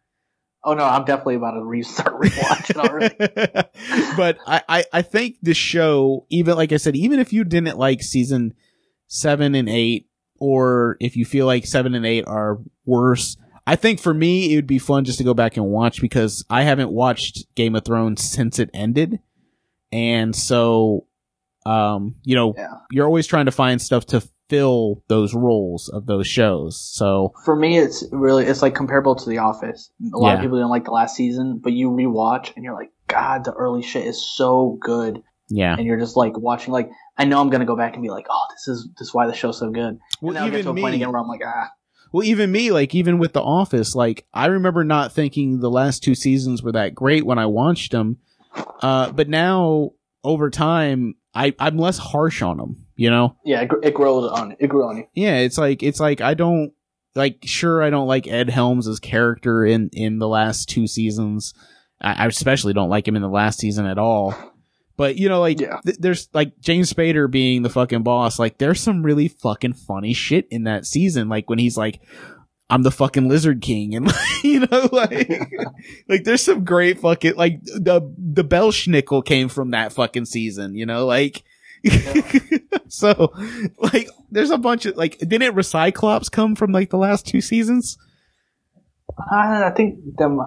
Oh 0.65 0.75
no, 0.75 0.85
I'm 0.85 1.05
definitely 1.05 1.35
about 1.37 1.53
to 1.53 1.65
restart 1.65 2.21
rewatching 2.21 2.77
already. 2.77 3.17
but 4.17 4.39
I, 4.47 4.63
I, 4.69 4.85
I 4.93 5.03
think 5.03 5.39
the 5.43 5.55
show, 5.55 6.25
even 6.31 6.55
like 6.57 6.71
I 6.73 6.77
said, 6.77 6.95
even 6.97 7.19
if 7.19 7.33
you 7.33 7.43
didn't 7.45 7.79
like 7.79 8.03
season 8.03 8.55
seven 9.09 9.55
and 9.57 9.69
eight, 9.69 10.09
or 10.39 10.97
if 11.01 11.17
you 11.17 11.25
feel 11.25 11.47
like 11.47 11.67
seven 11.67 11.95
and 11.95 12.07
eight 12.07 12.25
are 12.29 12.59
worse, 12.87 13.37
I 13.67 13.75
think 13.77 14.01
for 14.01 14.15
me 14.15 14.53
it 14.53 14.57
would 14.57 14.67
be 14.69 14.79
fun 14.79 15.05
just 15.05 15.19
to 15.19 15.25
go 15.25 15.35
back 15.35 15.57
and 15.57 15.67
watch 15.67 16.01
because 16.01 16.45
I 16.49 16.63
haven't 16.63 16.91
watched 16.93 17.53
Game 17.57 17.75
of 17.75 17.85
Thrones 17.85 18.23
since 18.23 18.59
it 18.61 18.71
ended, 18.73 19.19
and 19.91 20.35
so, 20.35 21.07
um, 21.67 22.15
you 22.23 22.35
know, 22.37 22.55
Yeah. 22.57 22.69
you're 22.91 23.07
always 23.07 23.27
trying 23.27 23.47
to 23.47 23.53
find 23.53 23.81
stuff 23.83 24.07
to 24.07 24.23
fill 24.53 25.03
those 25.09 25.35
roles 25.35 25.89
of 25.89 26.07
those 26.07 26.27
shows. 26.27 26.79
So 26.79 27.33
For 27.45 27.57
me, 27.57 27.79
it's 27.79 28.05
really 28.13 28.45
it's 28.45 28.61
like 28.63 28.75
comparable 28.75 29.15
to 29.15 29.29
The 29.29 29.39
Office. 29.39 29.91
A 30.13 30.19
lot 30.19 30.29
Yeah. 30.29 30.35
of 30.35 30.41
people 30.43 30.59
didn't 30.59 30.71
like 30.71 30.85
the 30.85 30.91
last 30.91 31.17
season, 31.17 31.59
but 31.63 31.73
you 31.73 31.91
rewatch 31.91 32.53
and 32.55 32.65
you're 32.65 32.75
like, 32.75 32.91
God, 33.09 33.45
the 33.45 33.53
early 33.53 33.83
shit 33.83 34.07
is 34.07 34.21
so 34.23 34.79
good, 34.81 35.23
yeah, 35.49 35.75
and 35.77 35.87
you're 35.87 35.99
just 35.99 36.17
like 36.17 36.37
watching. 36.39 36.73
Like, 36.73 36.91
I 37.19 37.25
know 37.25 37.41
I'm 37.41 37.51
gonna 37.51 37.65
go 37.67 37.77
back 37.77 37.95
and 37.95 38.03
be 38.03 38.11
like, 38.11 38.27
oh, 38.31 38.45
this 38.55 38.69
is 38.69 38.89
this 38.99 39.09
is 39.09 39.15
why 39.15 39.27
the 39.27 39.35
show's 39.35 39.59
so 39.59 39.71
good. 39.71 39.85
And 39.85 40.01
well, 40.21 40.35
then 40.35 40.43
I'll 40.45 40.51
get 40.51 40.63
to 40.65 40.71
a 40.71 40.75
point 40.75 40.95
again 40.95 41.11
where 41.13 41.21
I'm 41.21 41.29
like, 41.29 41.43
ah, 41.45 41.69
Well, 42.13 42.25
even 42.27 42.51
me, 42.53 42.71
like 42.71 42.95
even 42.95 43.19
with 43.19 43.33
The 43.33 43.43
Office, 43.43 43.95
like 43.95 44.27
I 44.33 44.47
remember 44.47 44.85
not 44.85 45.13
thinking 45.13 45.61
the 45.61 45.71
last 45.71 46.03
two 46.03 46.15
seasons 46.15 46.63
were 46.63 46.73
that 46.73 46.95
great 46.95 47.25
when 47.27 47.39
I 47.39 47.47
watched 47.47 47.93
them, 47.93 48.19
uh, 48.83 49.13
but 49.13 49.29
now 49.29 49.91
over 50.25 50.49
time, 50.51 51.17
I 51.35 51.55
I'm 51.59 51.77
less 51.79 51.99
harsh 51.99 52.41
on 52.43 52.57
them. 52.59 52.82
You 52.97 53.11
know, 53.11 53.37
yeah, 53.45 53.63
it, 53.63 53.71
it 53.83 53.95
grows 53.95 54.31
on 54.31 54.55
it 54.61 54.67
grew 54.69 54.85
on 54.85 54.97
you. 54.99 55.05
yeah, 55.15 55.37
it's 55.39 55.57
like 55.59 55.83
it's 55.83 55.99
like 56.01 56.21
I 56.21 56.35
don't 56.35 56.73
like 57.15 57.39
sure 57.45 57.83
I 57.83 57.91
don't 57.91 58.07
like 58.07 58.27
Ed 58.29 58.51
Helms' 58.51 59.01
character 59.01 59.65
in 59.65 59.89
in 59.93 60.19
the 60.19 60.29
last 60.29 60.69
two 60.69 60.87
seasons. 60.87 61.55
I, 62.01 62.25
I 62.25 62.27
especially 62.27 62.73
don't 62.75 62.91
like 62.91 63.09
him 63.09 63.17
in 63.17 63.23
the 63.23 63.29
last 63.29 63.59
season 63.61 63.87
at 63.87 63.99
all. 63.99 64.35
But 64.99 65.17
you 65.17 65.29
know, 65.31 65.41
like 65.41 65.59
Yeah. 65.59 65.79
th- 65.85 65.97
there's 65.99 66.29
like 66.35 66.53
James 66.61 66.93
Spader 66.93 67.31
being 67.31 67.63
the 67.63 67.71
fucking 67.71 68.03
boss. 68.03 68.39
Like 68.39 68.59
there's 68.59 68.81
some 68.81 69.03
really 69.03 69.29
fucking 69.29 69.73
funny 69.73 70.13
shit 70.13 70.47
in 70.51 70.65
that 70.65 70.85
season. 70.87 71.31
Like 71.31 71.49
when 71.49 71.59
he's 71.59 71.79
like, 71.79 72.01
"I'm 72.69 72.83
the 72.83 72.91
fucking 72.91 73.27
Lizard 73.27 73.63
King," 73.63 73.95
and 73.95 74.13
you 74.45 74.61
know, 74.61 74.89
like 74.93 75.31
like 76.09 76.25
there's 76.25 76.43
some 76.43 76.63
great 76.65 77.01
fucking 77.01 77.37
like 77.37 77.63
the 77.65 78.03
the 78.19 78.45
Belsnickel 78.45 79.25
came 79.25 79.49
from 79.49 79.71
that 79.71 79.93
fucking 79.95 80.27
season. 80.27 80.75
You 80.75 80.85
know, 80.87 81.07
like. 81.07 81.43
so, 82.89 83.33
like, 83.79 84.09
there's 84.31 84.51
a 84.51 84.59
bunch 84.59 84.87
of 84.87 84.97
like, 84.97 85.19
didn't 85.19 85.55
Recyclops 85.55 86.31
come 86.31 86.55
from 86.55 86.73
like 86.73 86.91
the 86.91 86.99
last 86.99 87.27
two 87.27 87.41
seasons? 87.41 87.99
I, 89.31 89.65
I 89.65 89.71
think 89.71 89.99
them. 90.17 90.41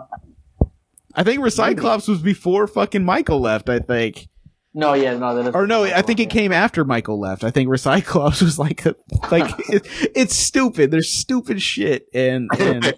I 1.13 1.23
think 1.23 1.41
Recyclops 1.41 2.07
was 2.09 2.21
before 2.21 2.67
fucking 2.67 3.03
Michael 3.05 3.39
left. 3.39 3.69
I 3.69 3.79
think, 3.79 4.27
No, 4.73 4.93
yeah, 4.93 5.15
no, 5.17 5.36
that 5.36 5.49
is. 5.49 5.55
or 5.55 5.65
no, 5.67 5.83
I 5.83 6.01
think 6.01 6.19
it 6.19 6.29
came 6.29 6.51
after 6.51 6.83
Michael 6.83 7.19
left. 7.19 7.43
I 7.43 7.51
think 7.51 7.69
Recyclops 7.69 8.41
was 8.41 8.59
like, 8.59 8.86
a, 8.86 8.95
like 9.31 9.53
it, 9.69 9.88
it's 10.15 10.36
stupid. 10.36 10.91
There's 10.91 11.09
stupid 11.09 11.61
shit, 11.61 12.07
and 12.13 12.49
and 12.59 12.93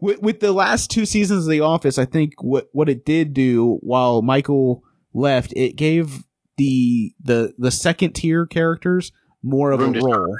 with, 0.00 0.20
with 0.22 0.40
the 0.40 0.52
last 0.52 0.90
two 0.90 1.06
seasons 1.06 1.46
of 1.46 1.50
The 1.50 1.60
Office, 1.60 1.98
I 1.98 2.04
think 2.04 2.34
what 2.42 2.68
what 2.72 2.88
it 2.88 3.04
did 3.04 3.34
do 3.34 3.78
while 3.80 4.22
Michael 4.22 4.82
left, 5.14 5.52
it 5.56 5.74
gave 5.74 6.24
the 6.58 7.14
the 7.22 7.54
the 7.58 7.70
second 7.70 8.12
tier 8.12 8.44
characters 8.46 9.10
more 9.42 9.70
of 9.72 9.80
Room 9.80 9.94
a 9.94 10.00
to 10.00 10.06
role. 10.06 10.36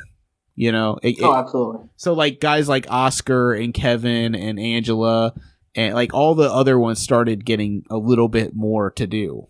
You 0.55 0.73
know, 0.73 0.99
It- 1.03 1.17
Oh, 1.23 1.33
it- 1.33 1.39
absolutely. 1.39 1.87
so 1.97 2.13
like 2.15 2.41
guys 2.41 2.69
like 2.69 2.87
Oscar 2.91 3.53
and 3.55 3.73
Kevin 3.73 4.35
and 4.35 4.59
Angela 4.59 5.33
and 5.77 5.95
like 5.95 6.13
all 6.13 6.35
the 6.35 6.53
other 6.53 6.79
ones 6.79 6.99
started 7.01 7.45
getting 7.45 7.85
a 7.91 7.97
little 7.97 8.29
bit 8.29 8.55
more 8.57 8.91
to 8.93 9.07
do. 9.07 9.47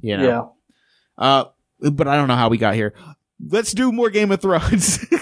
You 0.00 0.16
know. 0.16 0.24
Yeah. 0.26 0.42
Uh 1.18 1.44
but 1.90 2.06
I 2.08 2.16
don't 2.16 2.28
know 2.28 2.36
how 2.36 2.48
we 2.48 2.56
got 2.58 2.74
here. 2.74 2.94
Let's 3.50 3.72
do 3.72 3.90
more 3.92 4.08
Game 4.10 4.30
of 4.32 4.40
Thrones. 4.40 5.04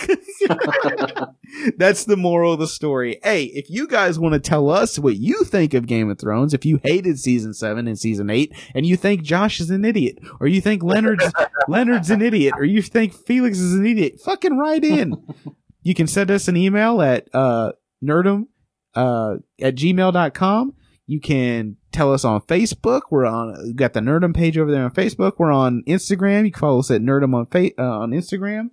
That's 1.76 2.04
the 2.04 2.16
moral 2.16 2.52
of 2.52 2.58
the 2.60 2.66
story. 2.66 3.18
Hey, 3.22 3.44
if 3.44 3.70
you 3.70 3.86
guys 3.86 4.18
want 4.18 4.34
to 4.34 4.40
tell 4.40 4.70
us 4.70 4.98
what 4.98 5.16
you 5.16 5.44
think 5.44 5.74
of 5.74 5.86
Game 5.86 6.10
of 6.10 6.18
Thrones, 6.18 6.54
if 6.54 6.64
you 6.64 6.80
hated 6.82 7.18
season 7.18 7.54
seven 7.54 7.86
and 7.88 7.98
season 7.98 8.30
eight, 8.30 8.52
and 8.74 8.84
you 8.86 8.96
think 8.96 9.22
Josh 9.22 9.60
is 9.60 9.70
an 9.70 9.84
idiot, 9.84 10.18
or 10.40 10.46
you 10.46 10.60
think 10.60 10.82
Leonard's 10.82 11.30
Leonard's 11.68 12.10
an 12.10 12.22
idiot, 12.22 12.54
or 12.56 12.64
you 12.64 12.82
think 12.82 13.12
Felix 13.14 13.58
is 13.58 13.74
an 13.74 13.86
idiot, 13.86 14.20
fucking 14.20 14.56
write 14.58 14.84
in. 14.84 15.14
You 15.86 15.94
can 15.94 16.06
send 16.06 16.30
us 16.30 16.48
an 16.48 16.56
email 16.56 17.02
at 17.02 17.28
uh 17.34 17.72
nerdum 18.02 18.46
uh 18.94 19.34
at 19.60 19.74
gmail.com. 19.74 20.74
You 21.06 21.20
can 21.20 21.76
tell 21.92 22.14
us 22.14 22.24
on 22.24 22.40
Facebook. 22.40 23.02
We're 23.10 23.26
on 23.26 23.54
we 23.62 23.74
got 23.74 23.92
the 23.92 24.00
Nerdum 24.00 24.34
page 24.34 24.56
over 24.56 24.70
there 24.70 24.84
on 24.84 24.92
Facebook. 24.92 25.32
We're 25.36 25.52
on 25.52 25.82
Instagram. 25.86 26.46
You 26.46 26.52
can 26.52 26.60
follow 26.60 26.78
us 26.78 26.90
at 26.90 27.02
Nerdum 27.02 27.34
on 27.34 27.44
fa- 27.46 27.78
uh, 27.78 27.98
on 27.98 28.12
Instagram. 28.12 28.70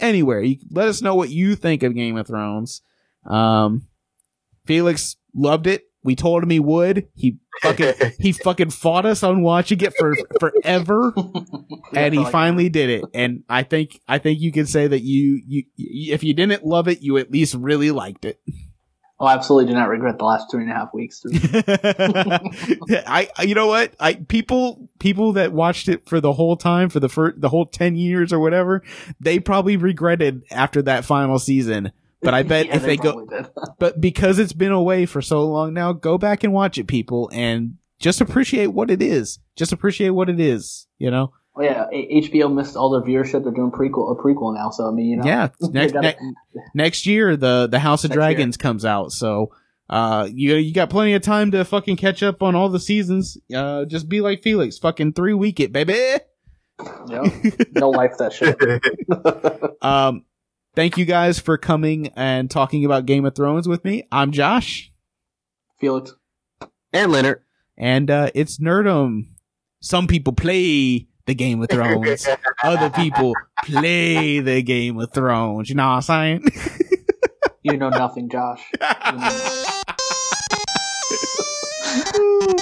Anywhere. 0.00 0.42
You 0.42 0.58
let 0.70 0.88
us 0.88 1.02
know 1.02 1.14
what 1.14 1.30
you 1.30 1.56
think 1.56 1.82
of 1.82 1.94
Game 1.94 2.16
of 2.16 2.26
Thrones. 2.26 2.82
Um 3.26 3.86
Felix 4.66 5.16
loved 5.34 5.66
it. 5.66 5.84
We 6.02 6.16
told 6.16 6.42
him 6.42 6.50
he 6.50 6.60
would. 6.60 7.08
He 7.14 7.38
fucking 7.62 7.94
he 8.18 8.32
fucking 8.32 8.70
fought 8.70 9.06
us 9.06 9.22
on 9.22 9.42
watching 9.42 9.80
it 9.80 9.94
for 9.98 10.14
forever 10.38 11.12
and 11.94 12.14
he 12.14 12.24
finally 12.26 12.68
did 12.68 12.90
it 12.90 13.04
and 13.14 13.44
i 13.48 13.62
think 13.62 14.00
i 14.08 14.18
think 14.18 14.40
you 14.40 14.52
can 14.52 14.66
say 14.66 14.86
that 14.86 15.02
you 15.02 15.40
you 15.46 15.64
if 15.76 16.24
you 16.24 16.34
didn't 16.34 16.64
love 16.64 16.88
it 16.88 17.00
you 17.00 17.16
at 17.16 17.30
least 17.30 17.54
really 17.54 17.90
liked 17.90 18.24
it 18.24 18.40
Oh, 19.20 19.28
absolutely 19.28 19.72
do 19.72 19.78
not 19.78 19.88
regret 19.88 20.18
the 20.18 20.24
last 20.24 20.50
three 20.50 20.62
and 20.62 20.72
a 20.72 20.74
half 20.74 20.92
weeks. 20.92 21.22
I, 23.06 23.28
you 23.42 23.54
know 23.54 23.68
what? 23.68 23.94
I 24.00 24.14
people 24.14 24.88
people 24.98 25.34
that 25.34 25.52
watched 25.52 25.88
it 25.88 26.08
for 26.08 26.20
the 26.20 26.32
whole 26.32 26.56
time 26.56 26.88
for 26.88 26.98
the 26.98 27.08
first 27.08 27.40
the 27.40 27.48
whole 27.48 27.66
10 27.66 27.94
years 27.94 28.32
or 28.32 28.40
whatever, 28.40 28.82
they 29.20 29.38
probably 29.38 29.76
regretted 29.76 30.42
after 30.50 30.82
that 30.82 31.04
final 31.04 31.38
season. 31.38 31.92
But 32.22 32.34
I 32.34 32.42
bet 32.44 32.66
Yeah, 32.66 32.76
if 32.76 32.82
they 32.82 32.96
go 32.96 33.26
but 33.78 34.00
because 34.00 34.40
it's 34.40 34.52
been 34.52 34.72
away 34.72 35.06
for 35.06 35.22
so 35.22 35.44
long 35.44 35.74
now, 35.74 35.92
go 35.92 36.18
back 36.18 36.42
and 36.42 36.52
watch 36.52 36.76
it 36.76 36.88
people 36.88 37.30
and 37.32 37.76
just 38.00 38.20
appreciate 38.20 38.68
what 38.68 38.90
it 38.90 39.00
is. 39.00 39.38
Just 39.54 39.72
appreciate 39.72 40.10
what 40.10 40.28
it 40.28 40.40
is, 40.40 40.88
you 40.98 41.10
know? 41.10 41.32
Oh 41.56 41.62
yeah, 41.62 41.86
A- 41.92 42.20
HBO 42.22 42.52
missed 42.52 42.76
all 42.76 42.90
their 42.90 43.02
viewership. 43.02 43.44
They're 43.44 43.52
doing 43.52 43.70
prequel 43.70 44.10
a 44.10 44.20
prequel 44.20 44.54
now, 44.56 44.70
so 44.70 44.88
I 44.88 44.90
mean, 44.90 45.06
you 45.06 45.16
know, 45.18 45.24
Yeah, 45.24 45.48
next 45.60 45.92
gotta- 45.92 46.16
ne- 46.20 46.62
next 46.74 47.06
year 47.06 47.36
the 47.36 47.68
the 47.70 47.78
House 47.78 48.02
of 48.04 48.10
Next 48.10 48.16
year. 48.16 48.26
Dragons 48.26 48.56
comes 48.56 48.84
out, 48.84 49.12
so 49.12 49.52
uh 49.88 50.26
you 50.32 50.54
you 50.56 50.72
got 50.72 50.90
plenty 50.90 51.12
of 51.14 51.22
time 51.22 51.50
to 51.52 51.64
fucking 51.64 51.96
catch 51.96 52.22
up 52.22 52.42
on 52.42 52.54
all 52.54 52.68
the 52.70 52.80
seasons. 52.80 53.36
Uh 53.54 53.84
just 53.84 54.08
be 54.08 54.20
like 54.20 54.42
Felix, 54.42 54.78
fucking 54.78 55.12
three 55.12 55.34
week 55.34 55.60
it, 55.60 55.72
baby. 55.72 55.92
Yep. 57.08 57.32
no 57.76 57.90
life 57.90 58.14
that 58.18 58.32
shit. 58.32 58.58
Um 59.82 60.24
thank 60.74 60.96
you 60.98 61.04
guys 61.04 61.38
for 61.38 61.56
coming 61.58 62.08
and 62.16 62.50
talking 62.50 62.84
about 62.84 63.06
Game 63.06 63.24
of 63.26 63.34
Thrones 63.36 63.68
with 63.68 63.84
me. 63.84 64.08
I'm 64.10 64.32
Josh 64.32 64.90
Felix. 65.78 66.14
and 66.92 67.12
Leonard. 67.12 67.42
and 67.76 68.10
uh 68.10 68.30
it's 68.34 68.58
Nerdum. 68.58 69.26
Some 69.80 70.06
people 70.08 70.32
play 70.32 71.06
the 71.26 71.34
Game 71.34 71.62
of 71.62 71.68
Thrones. 71.68 72.26
Other 72.64 72.90
people 72.90 73.34
play 73.64 74.40
the 74.40 74.62
Game 74.62 74.98
of 74.98 75.12
Thrones. 75.12 75.68
You 75.68 75.76
know 75.76 75.88
what 75.88 75.94
I'm 75.94 76.02
saying? 76.02 76.44
You 77.62 77.76
know 77.76 77.88
nothing, 77.88 78.28
Josh. 78.28 78.62
You 79.06 79.12
know 79.12 79.18
nothing. 79.18 79.70